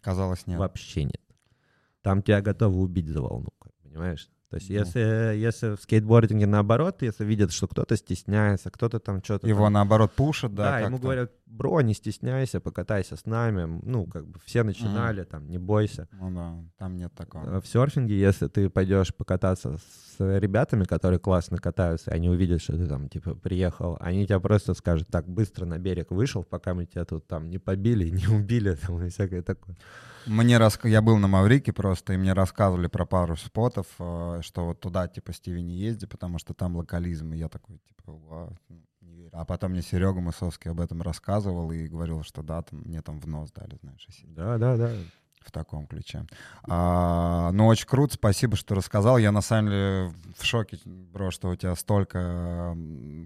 Казалось, 0.00 0.46
нет. 0.46 0.58
Вообще 0.58 1.04
нет. 1.04 1.20
Там 2.00 2.22
тебя 2.22 2.40
готовы 2.40 2.80
убить 2.80 3.08
за 3.08 3.20
волну, 3.20 3.50
понимаешь? 3.82 4.30
То 4.52 4.56
есть, 4.56 4.68
ну. 4.68 4.76
если, 4.76 5.34
если 5.38 5.76
в 5.76 5.80
скейтбординге 5.80 6.44
наоборот, 6.46 7.00
если 7.00 7.24
видят, 7.24 7.52
что 7.52 7.66
кто-то 7.66 7.96
стесняется, 7.96 8.70
кто-то 8.70 9.00
там 9.00 9.24
что-то. 9.24 9.48
Его 9.48 9.64
там... 9.64 9.72
наоборот 9.72 10.12
пушат, 10.12 10.54
да. 10.54 10.72
Да, 10.72 10.80
ему 10.80 10.98
говорят, 10.98 11.32
бро, 11.46 11.80
не 11.80 11.94
стесняйся, 11.94 12.60
покатайся 12.60 13.16
с 13.16 13.24
нами. 13.24 13.80
Ну, 13.82 14.04
как 14.04 14.26
бы 14.26 14.38
все 14.44 14.62
начинали, 14.62 15.22
mm. 15.22 15.24
там, 15.24 15.48
не 15.48 15.56
бойся. 15.56 16.06
Ну 16.12 16.30
да, 16.34 16.54
там 16.76 16.98
нет 16.98 17.14
такого. 17.14 17.62
В 17.62 17.66
серфинге, 17.66 18.20
если 18.20 18.46
ты 18.48 18.68
пойдешь 18.68 19.14
покататься 19.14 19.78
с 19.78 20.38
ребятами, 20.38 20.84
которые 20.84 21.18
классно 21.18 21.56
катаются, 21.56 22.10
и 22.10 22.14
они 22.14 22.28
увидят, 22.28 22.60
что 22.60 22.74
ты 22.74 22.86
там, 22.86 23.08
типа, 23.08 23.34
приехал, 23.34 23.96
они 24.00 24.26
тебя 24.26 24.38
просто 24.38 24.74
скажут, 24.74 25.08
так, 25.08 25.26
быстро 25.26 25.64
на 25.64 25.78
берег 25.78 26.10
вышел, 26.10 26.44
пока 26.44 26.74
мы 26.74 26.84
тебя 26.84 27.06
тут 27.06 27.26
там 27.26 27.48
не 27.48 27.56
побили, 27.56 28.10
не 28.10 28.26
убили, 28.26 28.74
там, 28.74 29.02
и 29.02 29.08
всякое 29.08 29.40
такое. 29.40 29.78
Мне 30.26 30.58
рас... 30.58 30.78
Я 30.84 31.02
был 31.02 31.18
на 31.18 31.26
Маврике 31.26 31.72
просто, 31.72 32.12
и 32.12 32.16
мне 32.16 32.32
рассказывали 32.32 32.86
про 32.86 33.04
пару 33.06 33.36
спотов, 33.36 33.86
э, 33.98 34.40
что 34.42 34.66
вот 34.66 34.80
туда, 34.80 35.08
типа, 35.08 35.32
Стиви 35.32 35.62
не 35.62 35.76
езди, 35.76 36.06
потому 36.06 36.38
что 36.38 36.54
там 36.54 36.76
локализм. 36.76 37.32
И 37.32 37.38
я 37.38 37.48
такой, 37.48 37.78
типа, 37.78 38.12
Вау, 38.12 38.56
не 39.00 39.14
верю. 39.14 39.30
А 39.32 39.44
потом 39.44 39.72
мне 39.72 39.82
Серега 39.82 40.20
Мысовский 40.20 40.70
об 40.70 40.80
этом 40.80 41.02
рассказывал 41.02 41.70
и 41.72 41.88
говорил, 41.88 42.22
что 42.22 42.42
да, 42.42 42.62
там, 42.62 42.80
мне 42.80 43.02
там 43.02 43.20
в 43.20 43.26
нос 43.26 43.50
дали, 43.52 43.78
знаешь. 43.82 44.06
Да, 44.24 44.58
да, 44.58 44.76
да 44.76 44.92
в 45.44 45.50
таком 45.50 45.86
ключе. 45.86 46.26
А, 46.64 47.50
ну, 47.52 47.66
очень 47.66 47.86
круто, 47.86 48.14
спасибо, 48.14 48.56
что 48.56 48.74
рассказал. 48.74 49.18
Я 49.18 49.32
на 49.32 49.40
самом 49.42 49.70
деле 49.70 50.12
в 50.36 50.44
шоке, 50.44 50.78
бро, 50.84 51.30
что 51.30 51.50
у 51.50 51.56
тебя 51.56 51.74
столько 51.74 52.76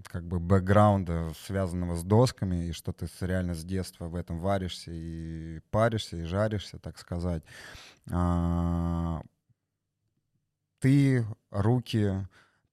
как 0.07 0.25
бы 0.25 0.39
бэкграунда, 0.39 1.31
связанного 1.45 1.95
с 1.95 2.03
досками, 2.03 2.67
и 2.67 2.71
что 2.71 2.91
ты 2.91 3.07
реально 3.21 3.53
с 3.53 3.63
детства 3.63 4.07
в 4.07 4.15
этом 4.15 4.39
варишься 4.39 4.91
и 4.93 5.59
паришься, 5.71 6.17
и 6.17 6.23
жаришься, 6.23 6.79
так 6.79 6.97
сказать. 6.97 7.43
А, 8.11 9.21
ты, 10.79 11.25
руки, 11.51 12.27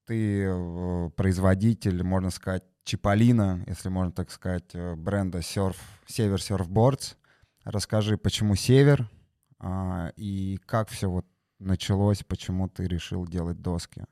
ты 0.07 0.45
э, 0.45 1.11
производитель, 1.17 2.03
можно 2.03 2.31
сказать, 2.31 2.65
Чиполлино, 2.85 3.65
если 3.67 3.89
можно 3.89 4.13
так 4.13 4.31
сказать, 4.31 4.75
э, 4.75 4.95
бренда 4.95 5.39
Surf, 5.39 5.77
Север 6.07 6.39
Surfboards. 6.39 7.17
Расскажи, 7.65 8.19
почему 8.19 8.57
Север, 8.57 9.09
а, 9.59 10.13
и 10.17 10.59
как 10.67 10.89
все 10.89 11.09
вот 11.09 11.25
началось, 11.59 12.23
почему 12.23 12.69
ты 12.69 12.87
решил 12.87 13.27
делать 13.27 13.63
доски? 13.63 14.05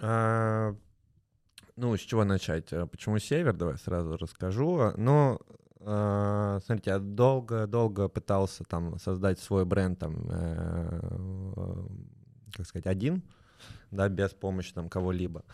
А, 0.00 0.74
ну, 1.76 1.96
с 1.96 2.00
чего 2.00 2.24
начать? 2.24 2.72
А, 2.72 2.86
почему 2.86 3.18
север? 3.18 3.54
Давай 3.54 3.76
сразу 3.78 4.16
расскажу. 4.16 4.92
Ну, 4.96 5.40
а, 5.80 6.60
смотрите, 6.64 6.90
я 6.90 6.98
долго-долго 6.98 8.08
пытался 8.08 8.64
там 8.64 8.98
создать 8.98 9.40
свой 9.40 9.64
бренд, 9.64 9.98
там, 9.98 10.26
э, 10.30 11.86
как 12.52 12.66
сказать, 12.66 12.86
один. 12.86 13.22
да, 13.90 14.08
без 14.08 14.30
помощи 14.30 14.72
там 14.72 14.88
кого-либо. 14.88 15.44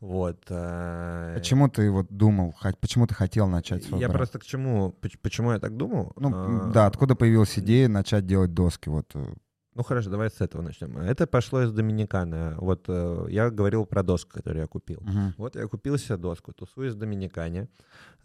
Вот. 0.00 0.44
э, 0.50 1.34
Почему 1.36 1.68
ты 1.68 1.90
вот 1.90 2.06
думал, 2.10 2.54
почему 2.80 3.06
ты 3.06 3.14
хотел 3.14 3.48
начать 3.48 3.84
свой 3.84 4.00
Я 4.00 4.08
бренд? 4.08 4.18
просто 4.18 4.38
к 4.38 4.44
чему, 4.44 4.94
почему 5.22 5.52
я 5.52 5.58
так 5.58 5.76
думал? 5.76 6.12
Ну, 6.16 6.30
а, 6.32 6.70
да, 6.72 6.86
откуда 6.86 7.14
появилась 7.14 7.58
идея 7.58 7.88
начать 7.88 8.26
делать 8.26 8.52
доски, 8.52 8.90
вот. 8.90 9.10
Э? 9.14 9.24
Ну 9.76 9.82
хорошо, 9.82 10.08
давай 10.08 10.30
с 10.30 10.40
этого 10.40 10.62
начнем. 10.62 10.96
Это 10.98 11.26
пошло 11.26 11.62
из 11.62 11.70
Доминиканы. 11.70 12.54
Вот 12.56 12.86
э, 12.88 13.26
я 13.28 13.50
говорил 13.50 13.84
про 13.84 14.02
доску, 14.02 14.30
которую 14.32 14.62
я 14.62 14.66
купил. 14.66 15.00
Uh-huh. 15.00 15.32
Вот 15.36 15.54
я 15.54 15.66
купил 15.66 15.98
себе 15.98 16.16
доску, 16.16 16.52
тусуюсь 16.52 16.94
в 16.94 16.98
Доминикане, 16.98 17.68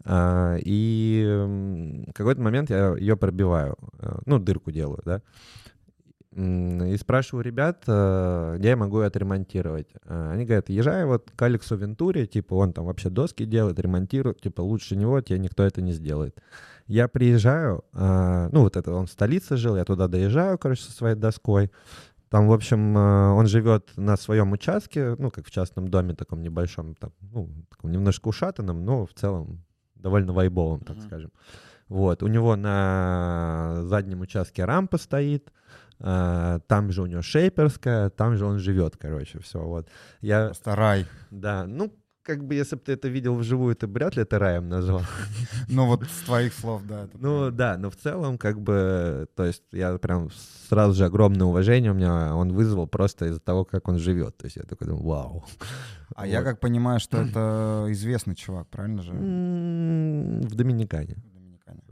э, 0.04 0.58
и 0.64 2.04
в 2.08 2.12
какой-то 2.14 2.40
момент 2.40 2.70
я 2.70 2.96
ее 2.96 3.18
пробиваю, 3.18 3.76
э, 3.98 4.18
ну 4.24 4.38
дырку 4.38 4.70
делаю, 4.70 5.02
да. 5.04 5.20
И 6.34 6.96
спрашиваю 6.98 7.44
ребят, 7.44 7.84
э, 7.86 8.56
где 8.58 8.70
я 8.70 8.76
могу 8.76 9.00
отремонтировать. 9.00 9.88
Э, 10.04 10.30
они 10.32 10.46
говорят, 10.46 10.70
езжай 10.70 11.04
вот 11.04 11.30
к 11.36 11.42
Алексу 11.42 11.76
Вентуре, 11.76 12.26
типа 12.26 12.54
он 12.54 12.72
там 12.72 12.86
вообще 12.86 13.10
доски 13.10 13.44
делает, 13.44 13.78
ремонтирует, 13.78 14.40
типа 14.40 14.62
лучше 14.62 14.96
него 14.96 15.20
тебе 15.20 15.38
никто 15.38 15.62
это 15.62 15.82
не 15.82 15.92
сделает. 15.92 16.40
Я 16.86 17.08
приезжаю, 17.08 17.84
э, 17.92 18.48
ну 18.50 18.62
вот 18.62 18.78
это 18.78 18.94
он 18.94 19.06
в 19.06 19.10
столице 19.10 19.58
жил, 19.58 19.76
я 19.76 19.84
туда 19.84 20.08
доезжаю, 20.08 20.56
короче, 20.56 20.84
со 20.84 20.92
своей 20.92 21.16
доской. 21.16 21.70
Там, 22.30 22.48
в 22.48 22.52
общем, 22.54 22.96
он 22.96 23.46
живет 23.46 23.90
на 23.96 24.16
своем 24.16 24.52
участке, 24.52 25.16
ну, 25.18 25.30
как 25.30 25.46
в 25.46 25.50
частном 25.50 25.88
доме 25.88 26.14
таком 26.14 26.40
небольшом, 26.40 26.94
там, 26.94 27.12
ну, 27.20 27.50
таком 27.68 27.90
немножко 27.90 28.28
ушатанном, 28.28 28.86
но 28.86 29.04
в 29.04 29.12
целом 29.12 29.62
довольно 29.96 30.32
вайбовом, 30.32 30.80
так 30.80 30.96
uh-huh. 30.96 31.06
скажем. 31.06 31.30
Вот, 31.88 32.22
у 32.22 32.26
него 32.26 32.56
на 32.56 33.82
заднем 33.82 34.22
участке 34.22 34.64
рампа 34.64 34.96
стоит, 34.96 35.52
там 35.98 36.92
же 36.92 37.02
у 37.02 37.06
него 37.06 37.22
шейперская, 37.22 38.10
там 38.10 38.36
же 38.36 38.46
он 38.46 38.58
живет, 38.58 38.96
короче, 38.96 39.38
все, 39.40 39.60
вот. 39.60 39.88
Я... 40.20 40.46
Просто 40.46 40.76
рай. 40.76 41.06
Да, 41.30 41.66
ну, 41.66 41.92
как 42.22 42.44
бы, 42.44 42.54
если 42.54 42.76
бы 42.76 42.82
ты 42.82 42.92
это 42.92 43.08
видел 43.08 43.34
вживую, 43.34 43.74
ты 43.74 43.86
вряд 43.86 44.16
ли 44.16 44.22
это 44.22 44.38
раем 44.38 44.68
назвал. 44.68 45.02
Ну, 45.68 45.86
вот 45.86 46.04
с 46.04 46.24
твоих 46.24 46.54
слов, 46.54 46.82
да. 46.86 47.08
Ну, 47.14 47.50
да, 47.50 47.76
но 47.76 47.90
в 47.90 47.96
целом, 47.96 48.38
как 48.38 48.60
бы, 48.60 49.26
то 49.34 49.44
есть 49.44 49.62
я 49.72 49.98
прям 49.98 50.30
сразу 50.68 50.94
же 50.94 51.04
огромное 51.04 51.46
уважение 51.46 51.90
у 51.90 51.94
меня 51.94 52.34
он 52.34 52.52
вызвал 52.52 52.86
просто 52.86 53.26
из-за 53.26 53.40
того, 53.40 53.64
как 53.64 53.88
он 53.88 53.98
живет. 53.98 54.36
То 54.36 54.46
есть 54.46 54.56
я 54.56 54.62
такой 54.62 54.86
думаю, 54.86 55.04
вау. 55.04 55.44
А 56.14 56.26
я 56.26 56.42
как 56.42 56.60
понимаю, 56.60 57.00
что 57.00 57.16
это 57.22 57.86
известный 57.88 58.34
чувак, 58.34 58.68
правильно 58.68 59.02
же? 59.02 59.12
В 59.12 60.54
Доминикане. 60.54 61.16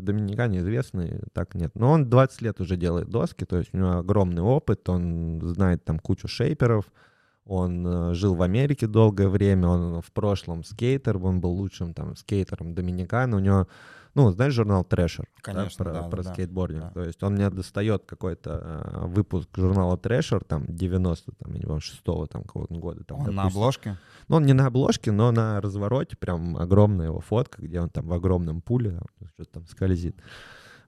В 0.01 0.03
Доминикане 0.03 0.61
известный, 0.61 1.21
так 1.33 1.55
нет. 1.55 1.73
Но 1.75 1.91
он 1.93 2.09
20 2.09 2.43
лет 2.43 2.61
уже 2.61 2.77
делает 2.77 3.09
доски, 3.09 3.45
то 3.45 3.59
есть 3.59 3.75
у 3.75 3.77
него 3.77 3.99
огромный 3.99 4.43
опыт, 4.43 4.89
он 4.89 5.41
знает 5.43 5.85
там 5.85 5.99
кучу 5.99 6.27
шейперов, 6.27 6.87
он 7.45 7.87
э, 7.87 8.15
жил 8.15 8.35
в 8.35 8.43
Америке 8.43 8.87
долгое 8.87 9.29
время, 9.29 9.69
он 9.69 10.01
в 10.01 10.11
прошлом 10.13 10.65
скейтер, 10.65 11.19
он 11.19 11.41
был 11.41 11.51
лучшим 11.51 11.93
там 11.95 12.17
скейтером 12.17 12.75
Доминикана, 12.75 13.37
у 13.37 13.41
него 13.41 13.69
ну, 14.15 14.31
знаешь 14.31 14.55
журнал 14.55 14.85
Thrasher? 14.85 15.29
Конечно, 15.41 15.85
да, 15.85 15.91
про, 15.91 16.03
да, 16.03 16.09
про 16.09 16.23
да, 16.23 16.33
скейтбординг. 16.33 16.83
Да. 16.83 16.91
То 16.91 17.05
есть 17.05 17.23
он 17.23 17.35
мне 17.35 17.49
достает 17.51 18.05
какой-то 18.07 18.61
э, 18.63 19.07
выпуск 19.07 19.49
журнала 19.57 19.97
Thrasher, 19.97 20.45
там, 20.45 20.67
90, 20.67 21.33
там, 21.33 21.53
я 21.53 21.59
не 21.59 21.67
помню, 21.67 21.81
6 21.81 22.03
там, 22.31 22.43
какого-то 22.43 22.75
года. 22.75 23.05
Там, 23.05 23.19
он 23.19 23.25
допустим. 23.25 23.37
на 23.37 23.47
обложке? 23.47 23.97
Ну, 24.29 24.37
он 24.37 24.47
не 24.47 24.53
на 24.53 24.67
обложке, 24.67 25.13
но 25.13 25.31
на 25.31 25.61
развороте 25.61 26.17
прям 26.17 26.57
огромная 26.57 27.07
его 27.07 27.21
фотка, 27.21 27.63
где 27.63 27.81
он 27.81 27.89
там 27.89 28.07
в 28.07 28.13
огромном 28.13 28.61
пуле 28.63 28.91
там, 28.91 29.29
что-то 29.35 29.51
там 29.53 29.67
скользит. 29.67 30.17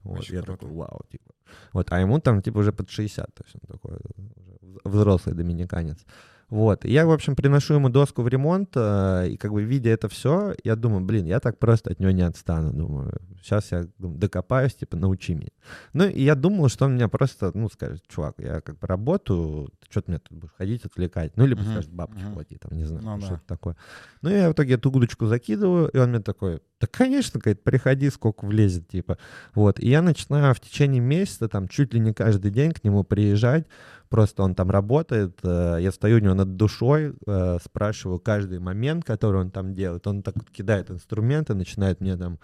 Вот, 0.03 0.21
Очень 0.21 0.35
я 0.37 0.43
круто. 0.43 0.61
такой, 0.61 0.77
вау, 0.77 1.01
типа. 1.11 1.31
Вот, 1.73 1.93
а 1.93 2.01
ему 2.01 2.19
там, 2.19 2.43
типа, 2.43 2.59
уже 2.59 2.73
под 2.73 2.91
60, 2.91 3.27
то 3.35 3.45
есть 3.45 3.55
он 3.55 3.61
такой 3.75 3.99
уже 4.05 4.79
взрослый 4.85 5.35
доминиканец. 5.35 6.05
Вот. 6.53 6.85
Я, 6.85 7.07
в 7.07 7.11
общем, 7.11 7.35
приношу 7.35 7.73
ему 7.73 7.89
доску 7.89 8.21
в 8.21 8.29
ремонт, 8.29 8.73
э, 8.75 9.29
и 9.31 9.37
как 9.39 9.53
бы 9.53 9.63
видя 9.63 9.89
это 9.89 10.11
все, 10.11 10.55
я 10.65 10.77
думаю, 10.77 11.03
блин, 11.03 11.25
я 11.25 11.41
так 11.41 11.59
просто 11.59 11.93
от 11.93 11.99
него 11.99 12.11
не 12.11 12.21
отстану. 12.21 12.75
Думаю, 12.75 13.19
сейчас 13.41 13.73
я 13.73 13.87
докопаюсь, 13.99 14.75
типа, 14.75 14.99
научи 14.99 15.33
меня. 15.33 15.49
Ну, 15.95 16.07
и 16.07 16.23
я 16.23 16.35
думал, 16.35 16.69
что 16.69 16.85
он 16.85 16.97
меня 16.97 17.09
просто, 17.09 17.53
ну, 17.55 17.71
скажет, 17.71 18.07
чувак, 18.07 18.35
я 18.37 18.61
как 18.61 18.79
бы 18.79 18.87
работаю, 18.87 19.71
ты 19.81 19.87
что 19.91 20.03
ты 20.03 20.11
мне 20.11 20.19
тут 20.19 20.37
будешь 20.37 20.53
ходить, 20.59 20.85
отвлекать? 20.85 21.39
Ну, 21.39 21.47
либо 21.47 21.63
uh-huh. 21.63 21.73
скажет, 21.73 21.91
бабки 21.91 22.19
uh-huh. 22.19 22.35
плати, 22.35 22.59
там, 22.59 22.77
не 22.77 22.85
знаю, 22.85 23.03
ну, 23.03 23.19
что-то 23.19 23.43
да. 23.49 23.55
такое. 23.55 23.77
Ну, 24.21 24.29
я 24.29 24.51
в 24.51 24.53
итоге 24.53 24.75
эту 24.75 24.91
удочку 24.91 25.25
закидываю, 25.25 25.89
и 25.89 25.97
он 25.97 26.11
мне 26.11 26.21
такой, 26.21 26.61
да, 26.83 26.87
конечно, 26.87 27.41
говорит, 27.41 27.65
приходи, 27.65 28.11
сколько 28.11 28.45
влезет, 28.45 28.89
типа. 28.89 29.17
Вот. 29.55 29.81
И 29.81 29.89
я 29.89 30.03
начинаю 30.03 30.55
в 30.55 30.61
течение 30.61 31.01
месяца, 31.01 31.49
там, 31.49 31.67
чуть 31.69 31.95
ли 31.95 32.01
не 32.01 32.13
каждый 32.13 32.51
день 32.51 32.73
к 32.73 32.85
нему 32.85 33.05
приезжать, 33.05 33.67
просто 34.13 34.43
он 34.43 34.55
там 34.55 34.71
работает, 34.71 35.39
э, 35.43 35.79
я 35.81 35.91
стою 35.91 36.19
у 36.19 36.21
него 36.21 36.35
над 36.35 36.57
душой, 36.57 37.15
э, 37.27 37.59
спрашиваю 37.65 38.21
каждый 38.21 38.59
момент, 38.59 39.07
который 39.07 39.41
он 39.41 39.51
там 39.51 39.73
делает. 39.73 40.07
Он 40.07 40.23
так 40.23 40.35
кидает 40.53 40.91
инструменты, 40.91 41.55
начинает 41.55 42.03
мне 42.03 42.19
там 42.19 42.39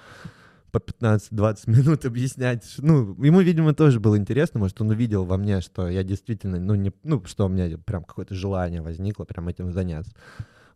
по 0.72 0.78
15-20 0.78 1.56
минут 1.66 2.06
объяснять. 2.06 2.64
Ну, 2.78 3.22
ему, 3.22 3.40
видимо, 3.40 3.74
тоже 3.74 4.00
было 4.00 4.16
интересно, 4.16 4.60
может, 4.60 4.80
он 4.80 4.88
увидел 4.88 5.26
во 5.26 5.36
мне, 5.36 5.60
что 5.60 5.88
я 5.90 6.02
действительно, 6.02 6.58
ну, 6.58 6.74
не, 6.74 6.90
ну, 7.02 7.22
что 7.26 7.44
у 7.44 7.48
меня 7.50 7.76
прям 7.76 8.02
какое-то 8.02 8.34
желание 8.34 8.80
возникло 8.80 9.24
прям 9.24 9.48
этим 9.48 9.70
заняться. 9.70 10.12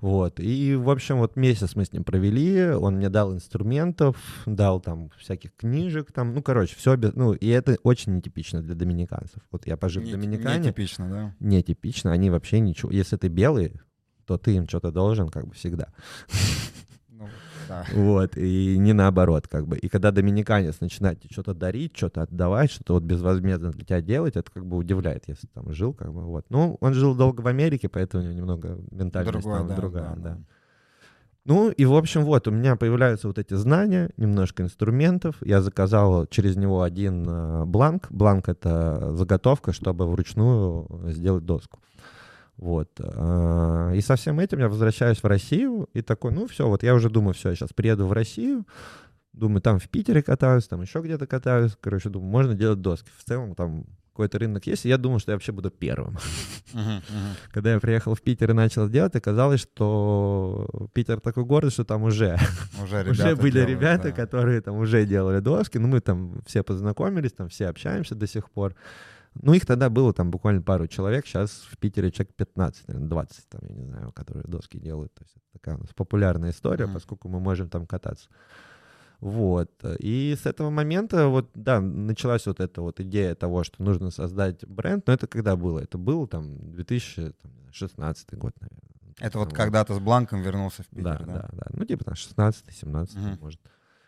Вот. 0.03 0.41
И, 0.41 0.75
в 0.75 0.91
общем, 0.91 1.19
вот 1.19 1.37
месяц 1.37 1.77
мы 1.77 1.85
с 1.85 1.93
ним 1.93 2.03
провели, 2.03 2.71
он 2.73 2.97
мне 2.97 3.09
дал 3.09 3.33
инструментов, 3.33 4.17
дал 4.47 4.81
там 4.81 5.11
всяких 5.17 5.55
книжек, 5.55 6.11
там, 6.11 6.35
ну, 6.35 6.43
короче, 6.43 6.75
все, 6.77 6.97
без, 6.97 7.15
ну, 7.15 7.35
и 7.35 7.47
это 7.47 7.79
очень 7.85 8.17
нетипично 8.17 8.61
для 8.62 8.75
доминиканцев. 8.75 9.41
Вот 9.53 9.65
я 9.65 9.77
пожил 9.77 10.03
не, 10.03 10.09
в 10.09 10.17
Доминикане. 10.17 10.59
Нетипично, 10.59 11.09
да? 11.09 11.37
Нетипично, 11.38 12.11
они 12.11 12.31
вообще 12.31 12.59
ничего, 12.59 12.91
если 12.91 13.17
ты 13.17 13.29
белый, 13.29 13.81
то 14.27 14.38
ты 14.38 14.57
им 14.57 14.67
что-то 14.67 14.91
должен, 14.91 15.29
как 15.29 15.47
бы 15.47 15.55
всегда. 15.55 15.87
Да. 17.72 17.85
Вот, 17.94 18.37
и 18.37 18.76
не 18.78 18.92
наоборот, 18.92 19.48
как 19.48 19.66
бы. 19.66 19.78
И 19.78 19.88
когда 19.88 20.11
доминиканец 20.11 20.80
начинает 20.80 21.20
тебе 21.20 21.30
что-то 21.32 21.54
дарить, 21.54 21.96
что-то 21.96 22.22
отдавать, 22.22 22.70
что-то 22.70 22.94
вот 22.94 23.02
безвозмездно 23.02 23.70
для 23.70 23.85
тебя 23.85 24.00
делать, 24.00 24.37
это 24.37 24.50
как 24.50 24.66
бы 24.66 24.76
удивляет, 24.76 25.24
если 25.26 25.46
там 25.48 25.72
жил, 25.72 25.94
как 25.94 26.12
бы, 26.12 26.22
вот. 26.22 26.44
Ну, 26.50 26.76
он 26.80 26.94
жил 26.94 27.14
долго 27.14 27.40
в 27.40 27.46
Америке, 27.46 27.88
поэтому 27.88 28.22
у 28.22 28.26
него 28.26 28.37
немного 28.37 28.78
ментальность 28.90 29.40
Другое, 29.40 29.58
там 29.58 29.68
да, 29.68 29.76
другая, 29.76 30.14
да. 30.16 30.22
да. 30.22 30.38
Ну 31.44 31.70
и, 31.70 31.85
в 31.85 31.94
общем, 31.94 32.24
вот, 32.24 32.46
у 32.46 32.52
меня 32.52 32.76
появляются 32.76 33.26
вот 33.26 33.37
эти 33.37 33.54
знания, 33.54 34.11
немножко 34.16 34.62
инструментов. 34.62 35.37
Я 35.40 35.61
заказал 35.61 36.26
через 36.26 36.56
него 36.56 36.82
один 36.82 37.26
э, 37.28 37.64
бланк. 37.64 38.06
Бланк— 38.11 38.48
это 38.50 39.12
заготовка, 39.16 39.72
чтобы 39.72 40.08
вручную 40.08 40.87
сделать 41.08 41.44
доску. 41.44 41.80
Вот. 42.62 42.90
А, 43.01 43.90
и 43.92 44.01
со 44.01 44.14
всем 44.14 44.38
этим 44.38 44.61
я 44.61 44.68
возвращаюсь 44.68 45.20
в 45.20 45.27
Россию 45.27 45.88
и 45.94 46.01
такой, 46.01 46.31
ну 46.31 46.46
все, 46.46 46.68
вот 46.68 46.85
я 46.85 46.94
уже 46.94 47.11
думаю, 47.11 47.35
все, 47.35 47.48
я 47.48 47.57
сейчас 47.57 47.72
приеду 47.72 48.07
в 48.07 48.12
Россию, 48.12 48.68
думаю, 49.33 49.61
там 49.61 49.81
в 49.81 49.88
Питере 49.88 50.22
катаюсь, 50.22 50.68
там 50.68 50.81
еще 50.81 51.01
где-то 51.01 51.27
катаюсь, 51.27 51.77
короче, 51.81 52.09
думаю, 52.09 52.31
можно 52.31 52.55
делать 52.55 52.81
доски. 52.81 53.11
В 53.18 53.25
целом 53.25 53.57
там 53.57 53.87
какой-то 54.12 54.38
рынок 54.38 54.64
есть, 54.64 54.87
и 54.87 54.88
я 54.88 54.96
думал, 54.96 55.18
что 55.18 55.33
я 55.33 55.37
вообще 55.37 55.51
буду 55.51 55.70
первым. 55.70 56.14
Uh-huh, 56.72 56.75
uh-huh. 56.75 57.37
Когда 57.51 57.72
я 57.72 57.81
приехал 57.81 58.14
в 58.14 58.22
Питер 58.22 58.53
и 58.53 58.55
начал 58.55 58.88
делать, 58.88 59.16
оказалось, 59.16 59.61
что 59.61 60.88
Питер 60.92 61.18
такой 61.18 61.44
город, 61.44 61.72
что 61.72 61.85
там 61.85 62.05
уже, 62.05 62.38
уже, 62.81 63.03
уже 63.11 63.35
были 63.35 63.59
ребята, 63.59 64.11
да. 64.11 64.12
которые 64.12 64.61
там 64.61 64.77
уже 64.77 65.05
делали 65.05 65.40
доски, 65.40 65.79
ну 65.79 65.88
мы 65.88 65.98
там 65.98 66.42
все 66.46 66.62
познакомились, 66.62 67.33
там 67.33 67.48
все 67.48 67.66
общаемся 67.66 68.14
до 68.14 68.29
сих 68.29 68.48
пор. 68.53 68.77
Ну, 69.35 69.55
их 69.55 69.64
тогда 69.64 69.88
было 69.88 70.12
там 70.12 70.31
буквально 70.31 70.62
пару 70.62 70.87
человек, 70.87 71.27
сейчас 71.27 71.51
в 71.71 71.79
Питере 71.79 72.11
человек 72.11 72.35
15, 72.35 72.88
наверное, 72.88 73.09
20, 73.09 73.49
там, 73.49 73.61
я 73.68 73.75
не 73.75 73.85
знаю, 73.85 74.12
которые 74.12 74.45
доски 74.45 74.79
делают. 74.79 75.14
То 75.14 75.23
есть 75.25 75.35
это 75.37 75.45
такая 75.53 75.77
у 75.77 75.81
нас 75.81 75.88
популярная 75.95 76.51
история, 76.51 76.85
mm-hmm. 76.85 76.95
поскольку 76.95 77.29
мы 77.29 77.40
можем 77.40 77.71
там 77.71 77.87
кататься. 77.87 78.29
Вот. 79.21 79.71
И 80.01 80.37
с 80.37 80.47
этого 80.47 80.71
момента, 80.71 81.29
вот, 81.29 81.49
да, 81.55 81.81
началась 81.81 82.45
вот 82.47 82.59
эта 82.59 82.83
вот 82.83 82.99
идея 83.01 83.37
того, 83.37 83.62
что 83.62 83.81
нужно 83.83 84.11
создать 84.11 84.66
бренд. 84.66 85.07
Но 85.07 85.12
это 85.12 85.29
когда 85.29 85.55
было? 85.55 85.79
Это 85.79 85.97
был 85.97 86.27
там 86.27 86.73
2016 86.73 88.35
год, 88.35 88.53
наверное. 88.61 88.92
Это 89.21 89.38
вот, 89.38 89.51
вот. 89.51 89.57
когда 89.57 89.85
ты 89.85 89.95
с 89.95 90.01
Бланком 90.01 90.42
вернулся 90.42 90.83
в 90.83 90.88
Питер, 90.88 91.21
да? 91.21 91.25
Да, 91.25 91.33
да, 91.35 91.49
да. 91.53 91.66
Ну, 91.73 91.85
типа 91.85 92.05
там 92.05 92.14
16-17, 92.14 93.33
угу. 93.33 93.45
может. 93.45 93.61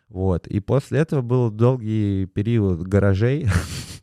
Вот. 0.08 0.48
И 0.48 0.58
после 0.58 0.98
этого 0.98 1.22
был 1.22 1.50
долгий 1.52 2.26
период 2.26 2.82
гаражей, 2.82 3.46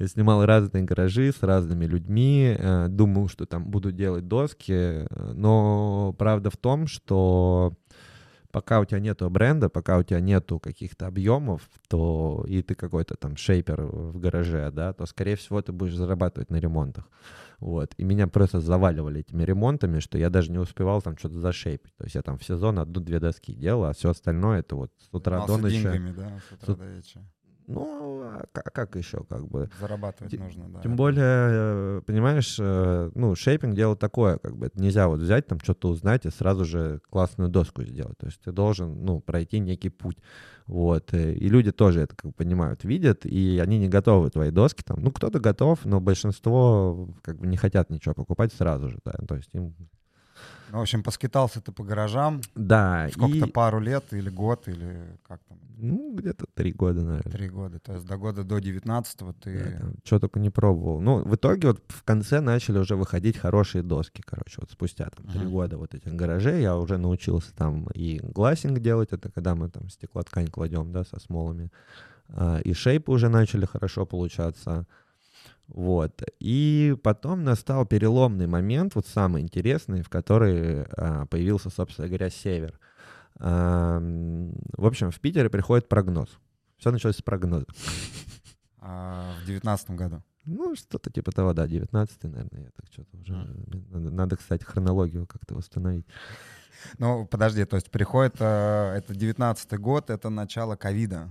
Я 0.00 0.08
снимал 0.08 0.46
разные 0.46 0.84
гаражи 0.84 1.30
с 1.30 1.42
разными 1.42 1.84
людьми, 1.84 2.56
э, 2.58 2.88
думал, 2.88 3.28
что 3.28 3.44
там 3.44 3.66
буду 3.70 3.92
делать 3.92 4.26
доски, 4.26 5.06
но 5.34 6.14
правда 6.18 6.48
в 6.48 6.56
том, 6.56 6.86
что 6.86 7.74
пока 8.50 8.80
у 8.80 8.86
тебя 8.86 8.98
нету 8.98 9.28
бренда, 9.28 9.68
пока 9.68 9.98
у 9.98 10.02
тебя 10.02 10.20
нету 10.20 10.58
каких-то 10.58 11.06
объемов, 11.06 11.68
то 11.88 12.44
и 12.48 12.62
ты 12.62 12.74
какой-то 12.74 13.14
там 13.16 13.36
шейпер 13.36 13.82
в 13.82 14.18
гараже, 14.18 14.70
да, 14.72 14.94
то, 14.94 15.04
скорее 15.04 15.36
всего, 15.36 15.60
ты 15.60 15.72
будешь 15.72 15.94
зарабатывать 15.94 16.50
на 16.50 16.56
ремонтах. 16.56 17.04
Вот. 17.58 17.92
И 17.98 18.04
меня 18.04 18.26
просто 18.26 18.60
заваливали 18.60 19.20
этими 19.20 19.42
ремонтами, 19.42 19.98
что 20.00 20.16
я 20.16 20.30
даже 20.30 20.50
не 20.50 20.58
успевал 20.58 21.02
там 21.02 21.18
что-то 21.18 21.38
зашейпить. 21.38 21.94
То 21.98 22.04
есть 22.04 22.14
я 22.14 22.22
там 22.22 22.38
в 22.38 22.44
сезон 22.44 22.78
одну-две 22.78 23.20
доски 23.20 23.52
делал, 23.52 23.84
а 23.84 23.92
все 23.92 24.08
остальное 24.08 24.60
это 24.60 24.76
вот 24.76 24.92
с 24.98 25.14
утра 25.14 25.44
до 25.46 25.58
ночи. 25.58 25.74
деньгами, 25.76 26.12
да, 26.12 26.40
с 26.48 26.52
утра 26.54 26.74
до 26.74 26.86
вечера. 26.86 27.22
Ну, 27.70 28.22
а 28.22 28.46
как, 28.52 28.96
еще, 28.96 29.24
как 29.24 29.46
бы? 29.46 29.70
Зарабатывать 29.78 30.32
Т- 30.32 30.38
нужно, 30.38 30.68
да. 30.68 30.80
Тем 30.80 30.96
более, 30.96 31.22
э, 31.24 32.02
понимаешь, 32.06 32.56
э, 32.58 33.10
ну, 33.14 33.34
шейпинг 33.34 33.74
дело 33.74 33.96
такое, 33.96 34.38
как 34.38 34.56
бы, 34.56 34.66
это 34.66 34.80
нельзя 34.80 35.08
вот 35.08 35.20
взять, 35.20 35.46
там, 35.46 35.60
что-то 35.60 35.88
узнать 35.88 36.26
и 36.26 36.30
сразу 36.30 36.64
же 36.64 37.00
классную 37.10 37.50
доску 37.50 37.82
сделать. 37.82 38.18
То 38.18 38.26
есть 38.26 38.40
ты 38.40 38.52
должен, 38.52 39.04
ну, 39.04 39.20
пройти 39.20 39.58
некий 39.58 39.88
путь. 39.88 40.18
Вот. 40.66 41.14
Э, 41.14 41.32
и 41.32 41.48
люди 41.48 41.72
тоже 41.72 42.00
это 42.02 42.16
как 42.16 42.26
бы 42.26 42.32
понимают, 42.32 42.84
видят, 42.84 43.24
и 43.24 43.60
они 43.62 43.78
не 43.78 43.88
готовы 43.88 44.30
твои 44.30 44.50
доски 44.50 44.82
там. 44.82 45.00
Ну, 45.00 45.10
кто-то 45.10 45.38
готов, 45.40 45.84
но 45.84 46.00
большинство 46.00 47.08
как 47.22 47.38
бы 47.38 47.46
не 47.46 47.56
хотят 47.56 47.90
ничего 47.90 48.14
покупать 48.14 48.52
сразу 48.52 48.88
же, 48.88 48.98
да. 49.04 49.12
То 49.26 49.36
есть 49.36 49.50
им 49.54 49.74
ну, 50.70 50.78
в 50.78 50.82
общем, 50.82 51.02
поскитался 51.02 51.60
ты 51.60 51.72
по 51.72 51.82
гаражам. 51.84 52.40
Да. 52.54 53.08
Сколько-то 53.12 53.46
и... 53.46 53.50
пару 53.50 53.80
лет 53.80 54.04
или 54.12 54.30
год, 54.30 54.68
или 54.68 55.18
как 55.26 55.40
там? 55.44 55.58
Ну, 55.82 56.14
где-то 56.14 56.44
три 56.54 56.72
года, 56.72 57.00
наверное. 57.00 57.32
Три 57.32 57.48
года. 57.48 57.78
То 57.78 57.94
есть 57.94 58.06
до 58.06 58.16
года 58.16 58.44
до 58.44 58.58
19-го 58.58 59.32
ты... 59.32 59.78
Да, 59.80 59.92
что 60.04 60.20
только 60.20 60.38
не 60.38 60.50
пробовал. 60.50 61.00
Ну, 61.00 61.24
в 61.24 61.34
итоге 61.34 61.68
вот 61.68 61.82
в 61.88 62.04
конце 62.04 62.40
начали 62.40 62.78
уже 62.78 62.96
выходить 62.96 63.38
хорошие 63.38 63.82
доски, 63.82 64.22
короче. 64.22 64.58
Вот 64.60 64.70
спустя 64.70 65.08
там 65.08 65.26
три 65.26 65.46
uh-huh. 65.46 65.50
года 65.50 65.78
вот 65.78 65.94
этих 65.94 66.12
гаражей 66.14 66.60
я 66.60 66.76
уже 66.76 66.98
научился 66.98 67.54
там 67.54 67.86
и 67.94 68.20
глассинг 68.22 68.78
делать. 68.80 69.12
Это 69.12 69.30
когда 69.30 69.54
мы 69.54 69.70
там 69.70 69.88
стеклоткань 69.88 70.48
кладем, 70.48 70.92
да, 70.92 71.04
со 71.04 71.18
смолами. 71.18 71.70
А, 72.28 72.58
и 72.58 72.74
шейпы 72.74 73.10
уже 73.10 73.28
начали 73.28 73.64
хорошо 73.64 74.06
получаться. 74.06 74.86
Вот. 75.70 76.22
И 76.40 76.96
потом 77.02 77.44
настал 77.44 77.86
переломный 77.86 78.46
момент, 78.46 78.94
вот 78.96 79.06
самый 79.06 79.42
интересный, 79.42 80.02
в 80.02 80.08
который 80.08 80.82
а, 80.96 81.26
появился, 81.26 81.70
собственно 81.70 82.08
говоря, 82.08 82.28
север. 82.28 82.78
А, 83.38 84.00
в 84.00 84.86
общем, 84.86 85.10
в 85.10 85.20
Питере 85.20 85.48
приходит 85.48 85.88
прогноз. 85.88 86.28
Все 86.76 86.90
началось 86.90 87.16
с 87.16 87.22
прогноза. 87.22 87.66
А, 88.78 89.34
в 89.42 89.46
девятнадцатом 89.46 89.96
году? 89.96 90.22
Ну, 90.44 90.74
что-то 90.74 91.10
типа 91.10 91.32
того, 91.32 91.52
да, 91.52 91.68
19 91.68 92.24
наверное, 92.24 92.62
я 92.62 92.70
так 92.70 92.86
что-то 92.90 93.16
уже... 93.18 93.34
Mm. 93.34 93.86
Надо, 93.90 94.10
надо, 94.10 94.36
кстати, 94.36 94.64
хронологию 94.64 95.26
как-то 95.26 95.54
восстановить. 95.54 96.06
Ну, 96.98 97.26
подожди, 97.26 97.64
то 97.66 97.76
есть 97.76 97.90
приходит, 97.90 98.36
э, 98.40 98.94
это 98.96 99.14
девятнадцатый 99.14 99.78
год, 99.78 100.08
это 100.08 100.30
начало 100.30 100.76
ковида. 100.76 101.28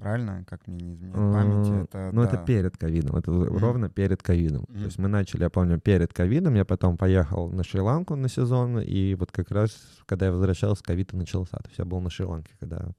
Правильно, 0.00 0.44
как 0.48 0.66
мне 0.66 0.78
не 0.78 0.94
изменяет 0.94 1.14
память? 1.14 1.84
Это, 1.88 2.10
ну, 2.14 2.22
да. 2.22 2.28
это 2.28 2.38
перед 2.38 2.74
ковидом, 2.78 3.16
это 3.16 3.30
mm-hmm. 3.30 3.58
ровно 3.58 3.90
перед 3.90 4.22
ковидом. 4.22 4.62
Mm-hmm. 4.62 4.78
То 4.78 4.84
есть 4.86 4.98
мы 4.98 5.08
начали, 5.08 5.42
я 5.42 5.50
помню, 5.50 5.78
перед 5.78 6.14
ковидом, 6.14 6.54
я 6.54 6.64
потом 6.64 6.96
поехал 6.96 7.50
на 7.50 7.62
Шри-Ланку 7.62 8.16
на 8.16 8.30
сезон, 8.30 8.80
и 8.80 9.14
вот 9.14 9.30
как 9.30 9.50
раз, 9.50 9.76
когда 10.06 10.26
я 10.26 10.32
возвращался, 10.32 10.82
ковид 10.82 11.12
начался. 11.12 11.58
То 11.58 11.68
есть 11.68 11.78
я 11.78 11.84
был 11.84 12.00
на 12.00 12.08
Шри-Ланке, 12.08 12.50
когда... 12.58 12.92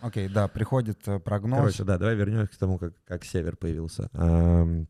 Окей, 0.00 0.28
okay, 0.28 0.32
да, 0.32 0.48
приходит 0.48 1.06
э, 1.08 1.18
прогноз. 1.18 1.58
Короче, 1.58 1.84
да, 1.84 1.98
давай 1.98 2.14
вернемся 2.14 2.50
к 2.50 2.56
тому, 2.56 2.78
как, 2.78 2.94
как 3.04 3.22
север 3.26 3.58
появился. 3.58 4.08
Э, 4.14 4.84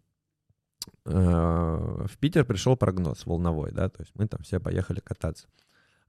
в 1.05 2.17
Питер 2.21 2.45
пришел 2.45 2.77
прогноз 2.77 3.27
волновой, 3.27 3.73
да, 3.73 3.89
то 3.89 4.03
есть 4.03 4.13
мы 4.15 4.29
там 4.29 4.41
все 4.45 4.61
поехали 4.61 5.01
кататься. 5.01 5.49